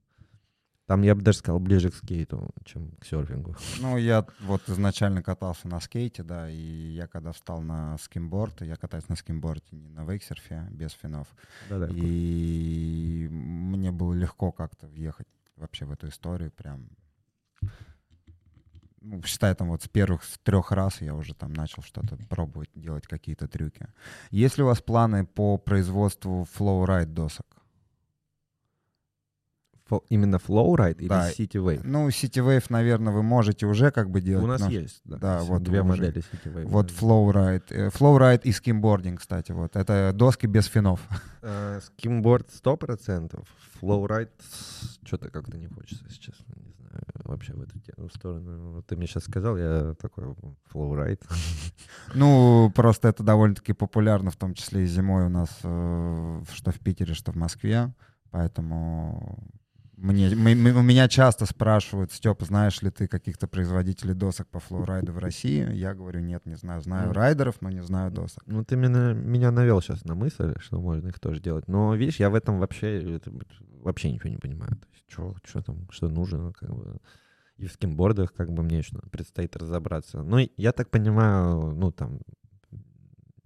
Там, 0.87 1.01
я 1.01 1.15
бы 1.15 1.21
даже 1.21 1.39
сказал, 1.39 1.59
ближе 1.59 1.91
к 1.91 1.95
скейту, 1.95 2.49
чем 2.63 2.91
к 2.91 3.05
серфингу. 3.05 3.55
Ну, 3.81 3.97
я 3.97 4.25
вот 4.39 4.67
изначально 4.69 5.21
катался 5.21 5.67
на 5.67 5.81
скейте, 5.81 6.23
да, 6.23 6.49
и 6.49 6.55
я 6.55 7.07
когда 7.07 7.33
встал 7.33 7.61
на 7.61 7.97
скимборд, 7.97 8.61
я 8.61 8.77
катаюсь 8.77 9.09
на 9.09 9.17
скимборде, 9.17 9.65
не 9.71 9.89
на 9.89 10.05
вейксерфе, 10.05 10.67
без 10.71 10.93
финов. 10.93 11.27
Да-да. 11.69 11.89
И 11.91 13.27
мне 13.29 13.91
было 13.91 14.13
легко 14.13 14.53
как-то 14.53 14.87
въехать 14.87 15.27
вообще 15.57 15.85
в 15.85 15.91
эту 15.91 16.07
историю, 16.07 16.51
прям 16.51 16.89
ну, 19.01 19.21
считай, 19.23 19.55
там 19.55 19.69
вот 19.69 19.83
с 19.83 19.87
первых 19.87 20.23
с 20.23 20.37
трех 20.39 20.71
раз 20.71 21.01
я 21.01 21.15
уже 21.15 21.33
там 21.33 21.53
начал 21.53 21.83
что-то 21.83 22.17
пробовать, 22.29 22.69
делать 22.75 23.07
какие-то 23.07 23.47
трюки. 23.47 23.87
Есть 24.31 24.57
ли 24.57 24.63
у 24.63 24.67
вас 24.67 24.81
планы 24.81 25.25
по 25.25 25.57
производству 25.57 26.47
flowride 26.53 27.13
досок? 27.13 27.45
Именно 30.09 30.35
Flowride 30.37 30.97
или 30.99 31.07
Да. 31.07 31.29
City 31.29 31.53
Wave? 31.63 31.81
Ну, 31.83 32.07
City 32.09 32.43
Wave, 32.45 32.65
наверное, 32.69 33.13
вы 33.13 33.23
можете 33.23 33.65
уже 33.65 33.91
как 33.91 34.09
бы 34.09 34.21
делать. 34.21 34.43
У 34.43 34.47
нас 34.47 34.61
но- 34.61 34.69
есть, 34.69 35.01
да. 35.05 35.17
да, 35.17 35.39
вот 35.43 35.63
две 35.63 35.81
уже. 35.81 35.89
модели 35.89 36.17
City 36.21 36.53
Wave. 36.53 36.65
Вот. 36.67 36.91
Flowride. 36.91 37.63
Э, 37.69 37.89
Flowride 37.89 38.41
и 38.43 38.51
скимбординг, 38.51 39.19
кстати, 39.19 39.51
вот. 39.51 39.75
Это 39.75 40.11
доски 40.13 40.45
без 40.47 40.65
финов. 40.65 40.99
Э, 41.49 41.79
Skimboard 41.79 42.47
100%, 42.61 43.41
Flowride 43.81 44.29
что-то 45.05 45.29
как-то 45.29 45.57
не 45.57 45.67
хочется, 45.67 46.03
если 46.05 46.19
честно, 46.19 46.43
не 46.57 46.73
знаю, 46.73 47.03
вообще 47.23 47.53
в 47.53 47.61
эту 47.61 47.79
тему, 47.79 48.09
в 48.09 48.13
сторону. 48.13 48.71
Вот 48.73 48.85
Ты 48.87 48.97
мне 48.97 49.07
сейчас 49.07 49.23
сказал, 49.23 49.57
я 49.57 49.93
такой, 50.01 50.25
Flowride. 50.73 51.21
Ну, 52.15 52.69
просто 52.75 53.07
это 53.07 53.23
довольно-таки 53.23 53.71
популярно, 53.73 54.29
в 54.31 54.35
том 54.35 54.53
числе 54.55 54.83
и 54.83 54.87
зимой 54.87 55.25
у 55.25 55.29
нас, 55.29 55.49
э, 55.63 56.41
что 56.53 56.71
в 56.71 56.79
Питере, 56.79 57.13
что 57.13 57.31
в 57.31 57.35
Москве. 57.35 57.93
Поэтому 58.31 59.37
мне, 59.97 60.29
мы- 60.35 60.55
мы- 60.55 60.73
у 60.73 60.81
меня 60.83 61.07
часто 61.09 61.45
спрашивают, 61.45 62.11
Степа, 62.11 62.45
знаешь 62.45 62.81
ли 62.83 62.91
ты 62.91 63.07
каких-то 63.07 63.47
производителей 63.47 64.13
досок 64.13 64.47
по 64.47 64.59
флоурайду 64.59 65.11
в 65.11 65.17
России? 65.17 65.73
Я 65.73 65.93
говорю, 65.95 66.19
нет, 66.19 66.45
не 66.45 66.55
знаю. 66.55 66.81
Знаю 66.81 67.13
райдеров, 67.13 67.55
но 67.61 67.69
не 67.71 67.81
знаю 67.83 68.11
досок. 68.11 68.43
Ну, 68.45 68.63
ты 68.63 68.75
меня, 68.75 69.13
меня 69.13 69.51
навел 69.51 69.81
сейчас 69.81 70.05
на 70.05 70.13
мысль, 70.15 70.53
что 70.59 70.79
можно 70.79 71.07
их 71.09 71.19
тоже 71.19 71.41
делать. 71.41 71.67
Но, 71.67 71.95
видишь, 71.95 72.19
я 72.19 72.29
в 72.29 72.35
этом 72.35 72.59
вообще, 72.59 73.15
это 73.15 73.31
вообще 73.81 74.11
ничего 74.11 74.29
не 74.29 74.37
понимаю. 74.37 74.71
То 74.77 74.87
есть, 74.93 75.05
что, 75.09 75.35
что 75.43 75.61
там, 75.63 75.87
что 75.89 76.09
нужно, 76.09 76.53
как 76.53 76.69
бы. 76.69 76.97
И 77.57 77.65
в 77.65 77.71
скимбордах, 77.73 78.33
как 78.33 78.51
бы, 78.51 78.61
мне 78.61 78.77
еще 78.77 78.95
предстоит 79.11 79.55
разобраться. 79.57 80.21
Ну, 80.21 80.47
я 80.57 80.71
так 80.73 80.91
понимаю, 80.91 81.73
ну, 81.75 81.91
там, 81.91 82.19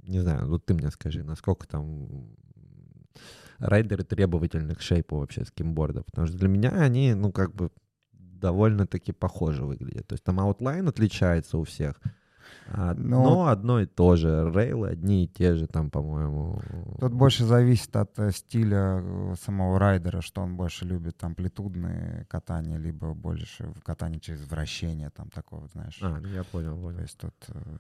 не 0.04 0.20
знаю, 0.20 0.47
вот 0.49 0.66
ты 0.66 0.74
мне 0.74 0.91
скажи, 0.91 1.24
насколько 1.24 1.66
там 1.66 2.10
райдеры 3.62 4.03
требовательны 4.03 4.76
к 4.76 4.82
шейпу 4.82 5.18
вообще 5.18 5.45
скимборда. 5.45 6.03
Потому 6.03 6.28
что 6.28 6.38
для 6.38 6.47
меня 6.49 6.70
они, 6.72 7.14
ну, 7.14 7.32
как 7.32 7.53
бы, 7.53 7.70
довольно-таки 8.14 9.12
похоже 9.12 9.64
выглядят. 9.66 10.07
То 10.07 10.14
есть 10.14 10.24
там 10.24 10.39
outline 10.39 10.88
отличается 10.88 11.57
у 11.57 11.64
всех, 11.64 12.01
а, 12.68 12.93
Ну, 12.95 13.24
но 13.24 13.47
одно 13.47 13.80
и 13.82 13.86
то 13.86 14.16
же. 14.16 14.51
Рейлы 14.53 14.89
одни 14.89 15.26
и 15.26 15.28
те 15.28 15.55
же 15.55 15.68
там, 15.68 15.89
по-моему. 15.91 16.59
Тут 16.99 17.14
больше 17.14 17.45
зависит 17.45 17.95
от 17.95 18.18
э, 18.20 18.32
стиля 18.32 18.99
э, 19.03 19.36
самого 19.39 19.78
райдера, 19.78 20.22
что 20.22 20.41
он 20.41 20.57
больше 20.57 20.86
любит, 20.86 21.24
амплитудные 21.24 22.26
катания, 22.30 22.78
либо 22.78 23.14
больше 23.14 23.72
катание 23.84 24.20
через 24.20 24.41
вращение, 24.49 25.09
там 25.12 25.30
такого, 25.30 25.68
знаешь. 25.68 25.99
А, 26.01 26.20
я 26.34 26.43
понял, 26.43 26.76
То 26.76 26.82
понял. 26.82 26.99
есть 27.01 27.18
тут 27.18 27.36
э, 27.49 27.78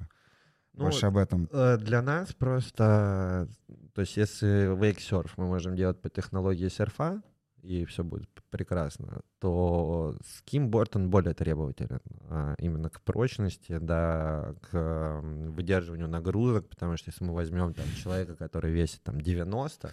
Ну, 0.73 0.83
больше 0.85 1.05
об 1.07 1.17
этом. 1.17 1.49
э, 1.51 1.77
Для 1.77 2.01
нас 2.01 2.33
просто, 2.33 3.47
то 3.93 4.01
есть 4.01 4.17
если 4.17 4.73
вейксерф 4.75 5.37
мы 5.37 5.47
можем 5.47 5.75
делать 5.75 6.01
по 6.01 6.09
технологии 6.09 6.69
серфа, 6.69 7.21
и 7.61 7.85
все 7.85 8.03
будет 8.03 8.27
прекрасно, 8.49 9.21
то 9.39 10.15
скимборд, 10.25 10.95
он 10.95 11.09
более 11.11 11.33
требователен 11.35 11.99
а, 12.29 12.55
именно 12.57 12.89
к 12.89 13.01
прочности, 13.01 13.77
да, 13.79 14.55
к 14.61 14.75
м, 14.75 15.51
выдерживанию 15.53 16.07
нагрузок, 16.07 16.67
потому 16.69 16.97
что 16.97 17.11
если 17.11 17.23
мы 17.23 17.33
возьмем 17.35 17.73
там 17.75 17.85
человека, 18.01 18.35
который 18.35 18.71
весит 18.71 19.03
там 19.03 19.21
90, 19.21 19.91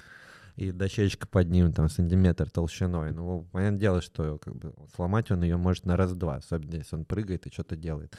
и 0.57 0.72
дощечка 0.72 1.29
под 1.29 1.51
ним 1.51 1.72
там 1.72 1.89
сантиметр 1.89 2.51
толщиной, 2.51 3.12
ну, 3.12 3.47
понятное 3.53 3.79
дело, 3.81 4.01
что 4.01 4.39
как 4.39 4.57
бы 4.57 4.72
сломать 4.97 5.31
он 5.31 5.43
ее 5.43 5.57
может 5.57 5.85
на 5.85 5.97
раз-два, 5.97 6.37
особенно 6.37 6.76
если 6.76 6.97
он 6.97 7.05
прыгает 7.05 7.47
и 7.47 7.53
что-то 7.53 7.76
делает. 7.76 8.16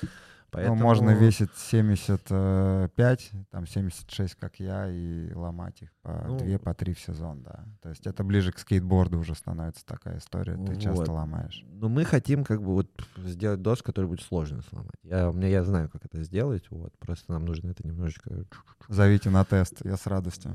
Ну, 0.54 0.76
можно 0.76 1.08
Поэтому- 1.08 1.26
весить 1.28 1.50
75, 1.56 3.32
там 3.52 3.68
76, 3.68 4.36
как 4.36 4.60
я, 4.60 4.88
и 4.90 5.32
ломать 5.34 5.82
их 5.82 5.90
по 6.02 6.24
Ну, 6.28 6.38
2, 6.40 6.58
по 6.60 6.74
3 6.74 6.94
в 6.94 7.00
сезон, 7.00 7.44
да. 7.44 7.66
То 7.82 7.90
есть 7.90 8.08
это 8.08 8.24
ближе 8.24 8.52
к 8.52 8.60
скейтборду 8.60 9.20
уже 9.20 9.36
становится 9.36 9.86
такая 9.86 10.18
история, 10.18 10.54
ты 10.54 10.60
Вот. 10.74 10.80
часто 10.82 11.12
ломаешь. 11.12 11.64
Но 11.70 11.90
мы 11.90 12.04
хотим 12.06 12.44
как 12.44 12.62
бы 12.62 12.74
вот 12.74 12.88
сделать 13.18 13.62
доску, 13.62 13.86
которую 13.88 14.10
будет 14.10 14.22
сложно 14.22 14.62
сломать. 14.70 14.96
Я, 15.04 15.30
у 15.30 15.34
меня, 15.34 15.48
я 15.48 15.64
знаю, 15.64 15.90
как 15.90 16.06
это 16.06 16.22
сделать, 16.24 16.64
вот, 16.70 16.98
просто 17.00 17.32
нам 17.32 17.46
нужно 17.46 17.70
это 17.72 17.86
немножечко... 17.88 18.46
Зовите 18.88 19.30
на 19.30 19.46
тест, 19.46 19.82
я 19.86 19.98
с 19.98 20.08
радостью. 20.08 20.52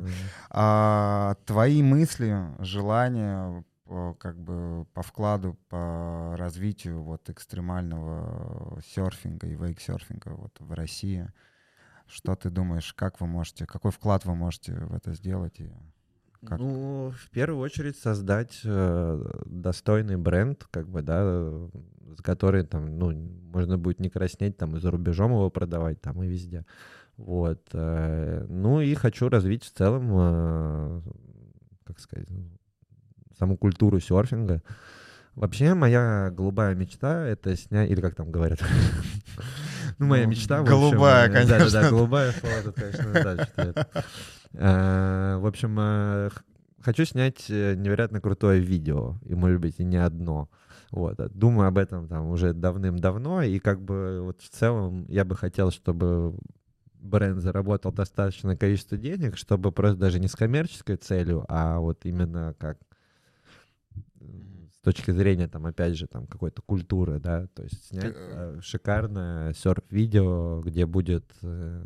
А 0.51 1.37
твои 1.47 1.83
мысли, 1.83 2.37
желания 2.59 3.65
по, 3.85 4.15
как 4.15 4.39
бы 4.39 4.87
по 4.93 5.03
вкладу, 5.03 5.57
по 5.69 6.35
развитию 6.37 7.03
вот 7.03 7.29
экстремального 7.31 8.81
серфинга 8.83 9.47
и 9.47 9.55
вейксерфинга 9.55 10.31
вот 10.31 10.57
в 10.59 10.73
России, 10.73 11.31
что 12.07 12.35
ты 12.35 12.51
думаешь, 12.51 12.93
как 12.95 13.21
вы 13.21 13.27
можете, 13.27 13.67
какой 13.67 13.91
вклад 13.91 14.25
вы 14.25 14.35
можете 14.35 14.75
в 14.75 14.95
это 14.95 15.15
сделать? 15.15 15.61
И 15.61 15.71
Как? 16.45 16.59
Ну, 16.59 17.11
в 17.11 17.31
первую 17.31 17.61
очередь 17.61 17.97
создать 17.97 18.61
э, 18.65 19.41
достойный 19.47 20.17
бренд, 20.17 20.67
как 20.71 20.89
бы, 20.89 21.03
да, 21.03 21.23
с 22.17 22.23
который 22.23 22.65
там, 22.65 22.99
ну, 22.99 23.13
можно 23.13 23.79
будет 23.79 24.01
не 24.01 24.11
краснеть, 24.11 24.57
там, 24.57 24.77
и 24.77 24.81
за 24.81 24.91
рубежом 24.91 25.33
его 25.33 25.51
продавать, 25.51 26.01
там, 26.01 26.23
и 26.23 26.29
везде. 26.29 26.65
Вот. 27.17 27.69
э, 27.73 28.47
Ну, 28.49 28.81
и 28.81 28.95
хочу 28.95 29.29
развить 29.29 29.65
в 29.65 29.73
целом, 29.73 30.09
э, 30.13 31.01
как 31.85 31.99
сказать, 31.99 32.29
саму 33.39 33.57
культуру 33.57 34.01
серфинга. 34.01 34.63
Вообще, 35.35 35.75
моя 35.75 36.31
голубая 36.31 36.75
мечта— 36.75 37.27
это 37.27 37.57
снять, 37.57 37.91
или 37.91 38.01
как 38.01 38.15
там 38.15 38.31
говорят, 38.31 38.61
ну, 39.99 40.07
моя 40.07 40.25
Ну, 40.25 40.31
мечта, 40.31 40.63
голубая, 40.63 41.29
э, 41.29 41.33
Да-да-да, 41.33 41.59
конечно. 41.59 41.91
голубая 41.91 42.33
слово, 42.33 42.63
тут, 42.65 42.75
конечно, 42.77 43.49
да, 44.53 45.39
В 45.41 45.47
общем, 45.47 45.77
э, 45.81 46.31
хочу 46.81 47.05
снять 47.05 47.47
э, 47.49 47.75
невероятно 47.75 48.21
крутое 48.21 48.61
видео, 48.61 49.19
и, 49.25 49.35
может 49.35 49.61
быть, 49.61 49.75
и 49.79 49.85
не 49.85 49.97
одно. 49.97 50.49
Вот, 50.93 51.19
а 51.19 51.29
думаю 51.29 51.67
об 51.67 51.79
этом 51.79 52.07
там 52.07 52.29
уже 52.29 52.53
давным-давно, 52.53 53.43
и 53.43 53.59
как 53.59 53.83
бы 53.83 54.21
вот 54.23 54.41
в 54.41 54.49
целом 54.49 55.05
я 55.09 55.25
бы 55.25 55.35
хотел, 55.35 55.73
чтобы 55.73 56.37
бренд 56.95 57.41
заработал 57.41 57.93
достаточное 57.93 58.57
количество 58.57 58.97
денег, 58.97 59.37
чтобы 59.37 59.73
просто 59.73 59.99
даже 59.99 60.21
не 60.21 60.29
с 60.29 60.37
коммерческой 60.37 60.97
целью, 60.97 61.45
а 61.49 61.81
вот 61.81 62.05
именно 62.05 62.55
как 62.59 62.79
точки 64.85 65.11
зрения, 65.11 65.49
там, 65.49 65.67
опять 65.67 65.97
же, 65.97 66.07
там, 66.07 66.27
какой-то 66.27 66.63
культуры, 66.63 67.19
да, 67.19 67.47
то 67.49 67.63
есть 67.65 67.87
снять 67.89 68.05
э, 68.15 68.55
э, 68.57 68.61
шикарное 68.61 69.53
серф-видео, 69.55 70.61
где 70.63 70.87
будет 70.87 71.25
э, 71.43 71.85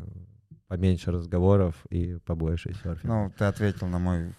поменьше 0.67 1.11
разговоров 1.11 1.75
и 1.89 2.17
побольше 2.25 2.73
серфинга. 2.73 3.07
Ну, 3.07 3.33
ты 3.37 3.45
ответил 3.45 3.87
на 3.87 3.99
мой 3.99 4.33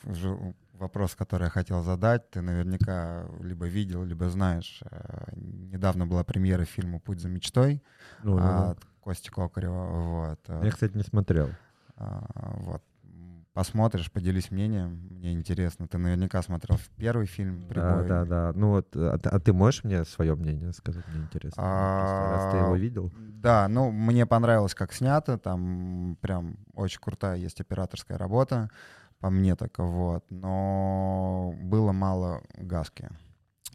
вопрос, 0.74 1.14
который 1.14 1.44
я 1.44 1.50
хотел 1.50 1.82
задать. 1.82 2.30
Ты 2.30 2.40
наверняка 2.40 3.26
либо 3.40 3.66
видел, 3.66 4.04
либо 4.04 4.28
знаешь. 4.30 4.80
э, 4.90 5.32
Недавно 5.36 6.06
была 6.06 6.22
премьера 6.24 6.64
фильма 6.64 7.00
«Путь 7.00 7.20
за 7.20 7.28
мечтой» 7.28 7.82
Ну, 8.22 8.38
от 8.38 8.78
Кости 9.00 9.30
Кокарева. 9.30 10.28
Вот. 10.28 10.40
э, 10.48 10.64
Я, 10.64 10.70
кстати, 10.70 10.96
не 10.96 11.02
смотрел. 11.02 11.48
а, 11.96 12.24
Вот. 12.60 12.82
Посмотришь, 13.52 14.12
поделись 14.12 14.50
мнением. 14.52 15.08
Мне 15.10 15.32
интересно. 15.32 15.88
Ты 15.88 15.98
наверняка 15.98 16.40
смотрел 16.40 16.78
первый 16.96 17.26
фильм 17.26 17.60
Да, 17.62 17.66
«Прибой». 17.68 18.08
да, 18.08 18.24
да. 18.24 18.52
Ну 18.54 18.70
вот, 18.70 18.94
а, 18.94 19.18
ты- 19.18 19.28
а 19.28 19.40
ты 19.40 19.52
можешь 19.52 19.82
мне 19.82 20.04
свое 20.04 20.36
мнение 20.36 20.72
сказать? 20.72 21.04
Мне 21.08 21.22
интересно. 21.22 21.60
Просто 21.98 22.30
раз 22.30 22.50
ты 22.52 22.58
его 22.58 22.74
А, 22.74 22.78
видел. 22.78 23.12
Да, 23.18 23.66
ну, 23.68 23.90
мне 23.90 24.24
понравилось, 24.24 24.74
как 24.74 24.92
снято. 24.92 25.36
Там 25.36 26.16
прям 26.20 26.58
очень 26.74 27.00
крутая 27.00 27.36
есть 27.38 27.60
операторская 27.60 28.18
работа, 28.18 28.70
по 29.18 29.30
мне 29.30 29.56
так 29.56 29.76
вот. 29.78 30.24
Но 30.30 31.52
было 31.60 31.90
мало 31.92 32.42
гаски. 32.56 33.08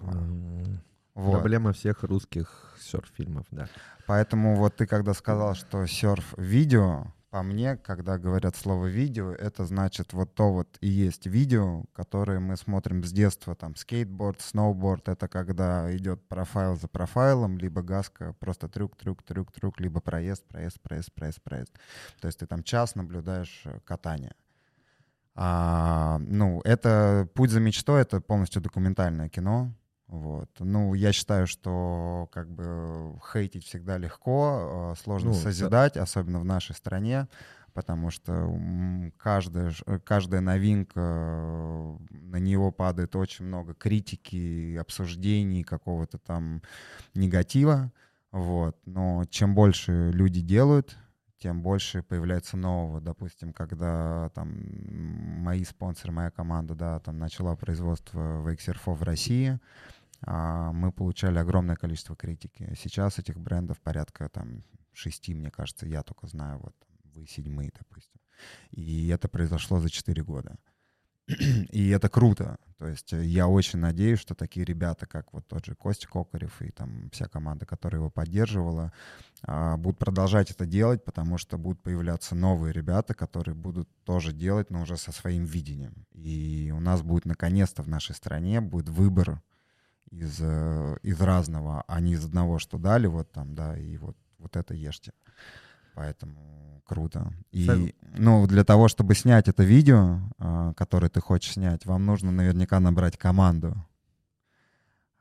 М, 0.02 0.82
Вот. 1.16 1.34
Проблема 1.42 1.72
всех 1.74 2.04
русских 2.04 2.76
серф-фильмов, 2.80 3.46
да. 3.52 3.68
Поэтому 4.06 4.56
вот 4.56 4.76
ты 4.78 4.86
когда 4.86 5.14
сказал, 5.14 5.54
что 5.56 5.86
серф-видео 5.86 7.08
по 7.36 7.44
мне, 7.44 7.76
когда 7.76 8.18
говорят 8.18 8.56
слово 8.56 8.86
видео, 8.86 9.34
это 9.34 9.66
значит 9.66 10.14
вот 10.14 10.34
то 10.36 10.54
вот 10.54 10.78
и 10.80 10.88
есть 10.88 11.26
видео, 11.26 11.84
которое 11.92 12.40
мы 12.40 12.56
смотрим 12.56 13.04
с 13.04 13.12
детства, 13.12 13.56
там 13.56 13.76
скейтборд, 13.76 14.40
сноуборд, 14.40 15.10
это 15.10 15.28
когда 15.28 15.94
идет 15.98 16.26
профайл 16.30 16.78
за 16.78 16.88
профайлом, 16.88 17.58
либо 17.58 17.82
гаска, 17.82 18.32
просто 18.40 18.70
трюк, 18.70 18.96
трюк, 18.96 19.22
трюк, 19.22 19.52
трюк, 19.52 19.82
либо 19.82 20.00
проезд, 20.00 20.46
проезд, 20.46 20.80
проезд, 20.80 21.12
проезд, 21.12 21.42
проезд. 21.42 21.74
То 22.22 22.28
есть 22.28 22.40
ты 22.40 22.48
там 22.48 22.64
час 22.64 22.96
наблюдаешь 22.96 23.64
э, 23.66 23.82
катание. 23.84 24.34
А, 25.36 26.20
ну, 26.20 26.62
это 26.64 27.28
«Путь 27.34 27.50
за 27.50 27.60
мечтой»— 27.60 28.02
это 28.04 28.22
полностью 28.22 28.62
документальное 28.62 29.28
кино, 29.28 29.74
вот. 30.08 30.50
Ну, 30.60 30.94
я 30.94 31.12
считаю, 31.12 31.48
что 31.48 32.30
как 32.32 32.50
бы 32.50 33.20
хейтить 33.32 33.66
всегда 33.66 33.98
легко, 33.98 34.92
а, 34.92 34.94
сложно 34.96 35.30
ну, 35.32 35.36
созидать, 35.36 35.94
да. 35.96 36.04
особенно 36.04 36.40
в 36.40 36.46
нашей 36.46 36.76
стране, 36.76 37.28
потому 37.74 38.12
что 38.12 38.52
каждая, 39.18 39.74
каждая 40.04 40.42
новинка, 40.42 41.00
на 42.10 42.38
него 42.38 42.72
падает 42.72 43.16
очень 43.16 43.46
много 43.46 43.74
критики, 43.74 44.76
обсуждений, 44.76 45.64
какого-то 45.64 46.20
там 46.20 46.62
негатива. 47.16 47.92
Вот. 48.32 48.78
Но 48.86 49.26
чем 49.30 49.56
больше 49.56 50.12
люди 50.12 50.42
делают, 50.42 50.96
тем 51.46 51.62
больше 51.62 52.02
появляется 52.02 52.58
нового. 52.58 53.02
Допустим, 53.02 53.54
когда 53.54 54.30
там 54.34 54.56
мои 55.44 55.64
спонсоры, 55.64 56.12
моя 56.12 56.32
команда, 56.32 56.76
да, 56.76 57.00
там 57.00 57.18
начала 57.20 57.56
производство 57.56 58.48
вейксерфов 58.48 59.00
в 59.00 59.04
России, 59.04 59.60
мы 60.26 60.92
получали 60.92 61.38
огромное 61.38 61.76
количество 61.76 62.16
критики. 62.16 62.76
Сейчас 62.82 63.20
этих 63.20 63.40
брендов 63.40 63.80
порядка 63.80 64.30
там 64.30 64.64
шести, 64.94 65.36
мне 65.36 65.52
кажется, 65.52 65.86
я 65.86 66.04
только 66.04 66.28
знаю, 66.28 66.60
вот 66.60 66.76
вы 67.14 67.28
седьмые, 67.28 67.72
допустим. 67.78 68.20
И 68.72 69.08
это 69.10 69.28
произошло 69.28 69.80
за 69.80 69.90
четыре 69.90 70.24
года. 70.24 70.58
И 71.72 71.90
это 71.90 72.08
круто. 72.10 72.58
То 72.78 72.88
есть 72.88 73.14
э, 73.14 73.24
я 73.24 73.48
очень 73.48 73.80
надеюсь, 73.80 74.20
что 74.20 74.36
такие 74.36 74.66
ребята, 74.66 75.08
как 75.08 75.34
вот 75.34 75.48
тот 75.48 75.66
же 75.66 75.74
Костя 75.74 76.08
Кокарев 76.08 76.62
и 76.62 76.70
там 76.70 77.10
вся 77.12 77.28
команда, 77.28 77.66
которая 77.66 78.00
его 78.00 78.12
поддерживала, 78.12 78.94
а, 79.42 79.78
будут 79.78 79.98
продолжать 79.98 80.52
это 80.52 80.66
делать, 80.66 81.04
потому 81.04 81.38
что 81.38 81.58
будут 81.58 81.82
появляться 81.82 82.36
новые 82.36 82.74
ребята, 82.74 83.14
которые 83.16 83.56
будут 83.56 83.90
тоже 84.04 84.34
делать, 84.34 84.70
но 84.70 84.82
уже 84.82 84.98
со 84.98 85.12
своим 85.12 85.46
видением. 85.46 86.06
И 86.12 86.72
у 86.76 86.80
нас 86.80 87.02
будет 87.02 87.26
наконец-то 87.26 87.82
в 87.82 87.88
нашей 87.88 88.14
стране 88.14 88.62
будет 88.62 88.90
выбор 88.90 89.42
из, 90.12 90.38
э, 90.40 90.98
из 91.04 91.20
разного, 91.22 91.84
а 91.88 92.00
не 92.00 92.14
из 92.14 92.26
одного, 92.26 92.60
что 92.60 92.78
дали, 92.78 93.08
вот 93.08 93.32
там, 93.32 93.56
да, 93.56 93.78
и 93.78 93.98
вот, 93.98 94.18
вот 94.38 94.56
это 94.56 94.74
ешьте. 94.74 95.14
Поэтому 95.94 96.82
круто. 96.86 97.34
И, 97.52 97.96
ну, 98.18 98.48
для 98.48 98.64
того, 98.64 98.88
чтобы 98.88 99.16
снять 99.16 99.48
это 99.48 99.64
видео, 99.64 100.20
э, 100.40 100.74
которое 100.76 101.10
ты 101.10 101.20
хочешь 101.22 101.54
снять, 101.54 101.86
вам 101.86 102.06
нужно 102.06 102.32
наверняка 102.32 102.80
набрать 102.80 103.18
команду. 103.18 103.76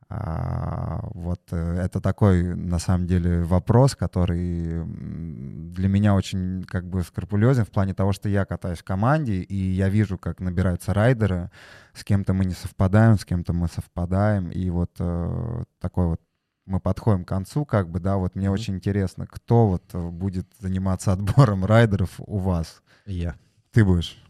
А, 0.09 1.01
вот 1.13 1.41
э, 1.51 1.81
это 1.81 2.01
такой, 2.01 2.55
на 2.55 2.79
самом 2.79 3.07
деле, 3.07 3.43
вопрос, 3.43 3.95
который 3.97 4.85
для 4.85 5.89
меня 5.89 6.15
очень 6.15 6.65
как 6.65 6.87
бы 6.87 7.03
скрупулезен 7.03 7.65
в 7.65 7.71
плане 7.71 7.95
того, 7.95 8.13
что 8.13 8.29
я 8.29 8.45
катаюсь 8.45 8.79
в 8.79 8.85
команде, 8.85 9.41
и 9.41 9.57
я 9.57 9.89
вижу, 9.89 10.19
как 10.19 10.41
набираются 10.41 10.95
райдеры, 10.95 11.51
с 11.95 12.05
кем-то 12.05 12.35
мы 12.35 12.45
не 12.45 12.55
совпадаем, 12.55 13.19
с 13.19 13.25
кем-то 13.25 13.53
мы 13.53 13.69
совпадаем, 13.69 14.51
и 14.51 14.71
вот 14.71 14.91
э, 14.99 15.65
такой 15.81 16.07
вот 16.07 16.21
мы 16.67 16.81
подходим 16.81 17.25
к 17.25 17.29
концу, 17.29 17.65
как 17.65 17.89
бы, 17.89 18.01
да, 18.01 18.17
вот 18.17 18.35
мне 18.35 18.47
mm-hmm. 18.47 18.51
очень 18.51 18.75
интересно, 18.77 19.27
кто 19.27 19.69
вот 19.69 19.85
э, 19.93 20.09
будет 20.09 20.47
заниматься 20.61 21.13
отбором 21.13 21.65
райдеров 21.65 22.11
у 22.19 22.39
вас? 22.39 22.83
Я. 23.07 23.37
Ты 23.73 23.85
будешь? 23.85 24.23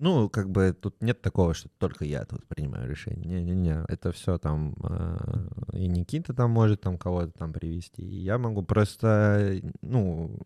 Ну, 0.00 0.30
как 0.30 0.48
бы 0.48 0.72
тут 0.72 1.02
нет 1.02 1.20
такого, 1.20 1.52
что 1.52 1.68
только 1.76 2.06
я 2.06 2.24
тут 2.24 2.46
принимаю 2.46 2.88
решение. 2.88 3.42
Не-не-не, 3.42 3.84
это 3.86 4.12
все 4.12 4.38
там 4.38 4.74
э, 4.82 5.48
и 5.74 5.86
Никита 5.88 6.32
там 6.32 6.50
может 6.52 6.80
там 6.80 6.96
кого-то 6.96 7.32
там 7.32 7.52
привести. 7.52 8.00
И 8.00 8.22
я 8.22 8.38
могу 8.38 8.62
просто, 8.62 9.60
ну, 9.82 10.40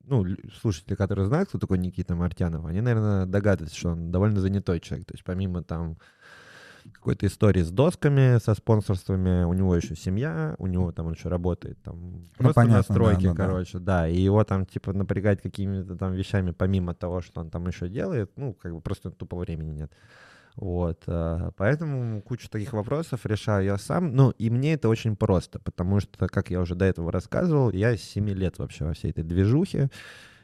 ну, 0.00 0.26
слушатели, 0.60 0.96
которые 0.96 1.26
знают, 1.26 1.50
кто 1.50 1.58
такой 1.60 1.78
Никита 1.78 2.16
Мартянов, 2.16 2.66
они, 2.66 2.80
наверное, 2.80 3.26
догадываются, 3.26 3.78
что 3.78 3.90
он 3.90 4.10
довольно 4.10 4.40
занятой 4.40 4.80
человек. 4.80 5.06
То 5.06 5.14
есть 5.14 5.22
помимо 5.22 5.62
там 5.62 5.96
какой-то 7.04 7.26
истории 7.26 7.60
с 7.60 7.70
досками, 7.70 8.38
со 8.38 8.54
спонсорствами. 8.54 9.44
У 9.44 9.52
него 9.52 9.76
еще 9.76 9.94
семья, 9.94 10.54
у 10.58 10.66
него 10.66 10.90
там 10.90 11.06
он 11.06 11.12
еще 11.12 11.28
работает 11.28 11.76
там 11.82 12.00
ну, 12.00 12.28
просто 12.38 12.54
понятно, 12.54 12.78
на 12.78 12.82
стройке, 12.82 13.28
да, 13.28 13.34
короче, 13.34 13.78
да. 13.78 14.00
да. 14.00 14.08
И 14.08 14.18
его 14.18 14.42
там 14.44 14.64
типа 14.64 14.94
напрягать 14.94 15.42
какими-то 15.42 15.96
там 15.96 16.14
вещами, 16.14 16.52
помимо 16.52 16.94
того, 16.94 17.20
что 17.20 17.42
он 17.42 17.50
там 17.50 17.66
еще 17.66 17.90
делает, 17.90 18.32
ну, 18.36 18.54
как 18.54 18.72
бы 18.72 18.80
просто 18.80 19.10
тупо 19.10 19.36
времени 19.36 19.72
нет. 19.72 19.92
Вот, 20.56 21.02
э, 21.06 21.50
поэтому 21.56 22.22
кучу 22.22 22.48
таких 22.48 22.72
вопросов 22.72 23.26
решаю 23.26 23.66
я 23.66 23.76
сам. 23.76 24.16
Ну, 24.16 24.30
и 24.30 24.48
мне 24.48 24.72
это 24.72 24.88
очень 24.88 25.14
просто, 25.14 25.58
потому 25.58 26.00
что, 26.00 26.26
как 26.26 26.50
я 26.50 26.60
уже 26.60 26.74
до 26.74 26.86
этого 26.86 27.12
рассказывал, 27.12 27.70
я 27.70 27.98
7 27.98 28.30
лет 28.30 28.58
вообще 28.58 28.84
во 28.84 28.94
всей 28.94 29.10
этой 29.10 29.24
движухе. 29.24 29.90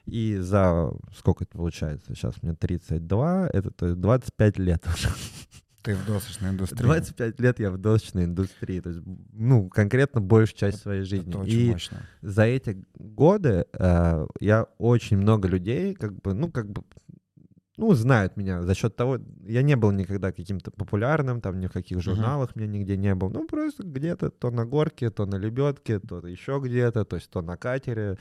И 0.04 0.36
за 0.36 0.92
сколько 1.16 1.44
это 1.44 1.56
получается? 1.56 2.14
Сейчас 2.14 2.34
мне 2.42 2.54
32, 2.54 3.48
это 3.50 3.70
то 3.70 3.86
есть 3.86 3.98
25 3.98 4.58
лет 4.58 4.84
уже. 4.86 5.08
Ты 5.82 5.94
в 5.94 6.06
досочной 6.06 6.50
индустрии. 6.50 6.82
25 6.82 7.40
лет 7.40 7.58
я 7.58 7.70
в 7.70 7.78
досочной 7.78 8.24
индустрии. 8.24 8.80
То 8.80 8.90
есть, 8.90 9.02
ну, 9.32 9.68
конкретно 9.70 10.20
большую 10.20 10.58
часть 10.58 10.74
это, 10.76 10.82
своей 10.82 11.02
жизни. 11.02 11.30
Это 11.30 11.38
очень 11.38 11.58
и 11.58 11.70
мощно. 11.70 12.06
за 12.20 12.44
эти 12.44 12.84
годы 12.94 13.66
э, 13.72 14.26
я 14.40 14.66
очень 14.78 15.16
много 15.16 15.48
людей, 15.48 15.94
как 15.94 16.20
бы, 16.20 16.34
ну, 16.34 16.50
как 16.50 16.70
бы, 16.70 16.82
ну, 17.78 17.94
знают 17.94 18.36
меня 18.36 18.62
за 18.62 18.74
счет 18.74 18.94
того, 18.94 19.18
я 19.46 19.62
не 19.62 19.74
был 19.74 19.90
никогда 19.92 20.32
каким-то 20.32 20.70
популярным, 20.70 21.40
там 21.40 21.58
ни 21.58 21.66
в 21.66 21.72
каких 21.72 22.02
журналах 22.02 22.50
uh-huh. 22.50 22.60
меня 22.60 22.66
нигде 22.66 22.98
не 22.98 23.14
был. 23.14 23.30
Ну, 23.30 23.46
просто 23.46 23.82
где-то 23.82 24.30
то 24.30 24.50
на 24.50 24.66
горке, 24.66 25.08
то 25.10 25.24
на 25.24 25.36
лебедке, 25.36 25.98
то 25.98 26.26
еще 26.26 26.60
где-то, 26.62 27.06
то 27.06 27.16
есть 27.16 27.30
то 27.30 27.40
на 27.40 27.56
катере. 27.56 28.18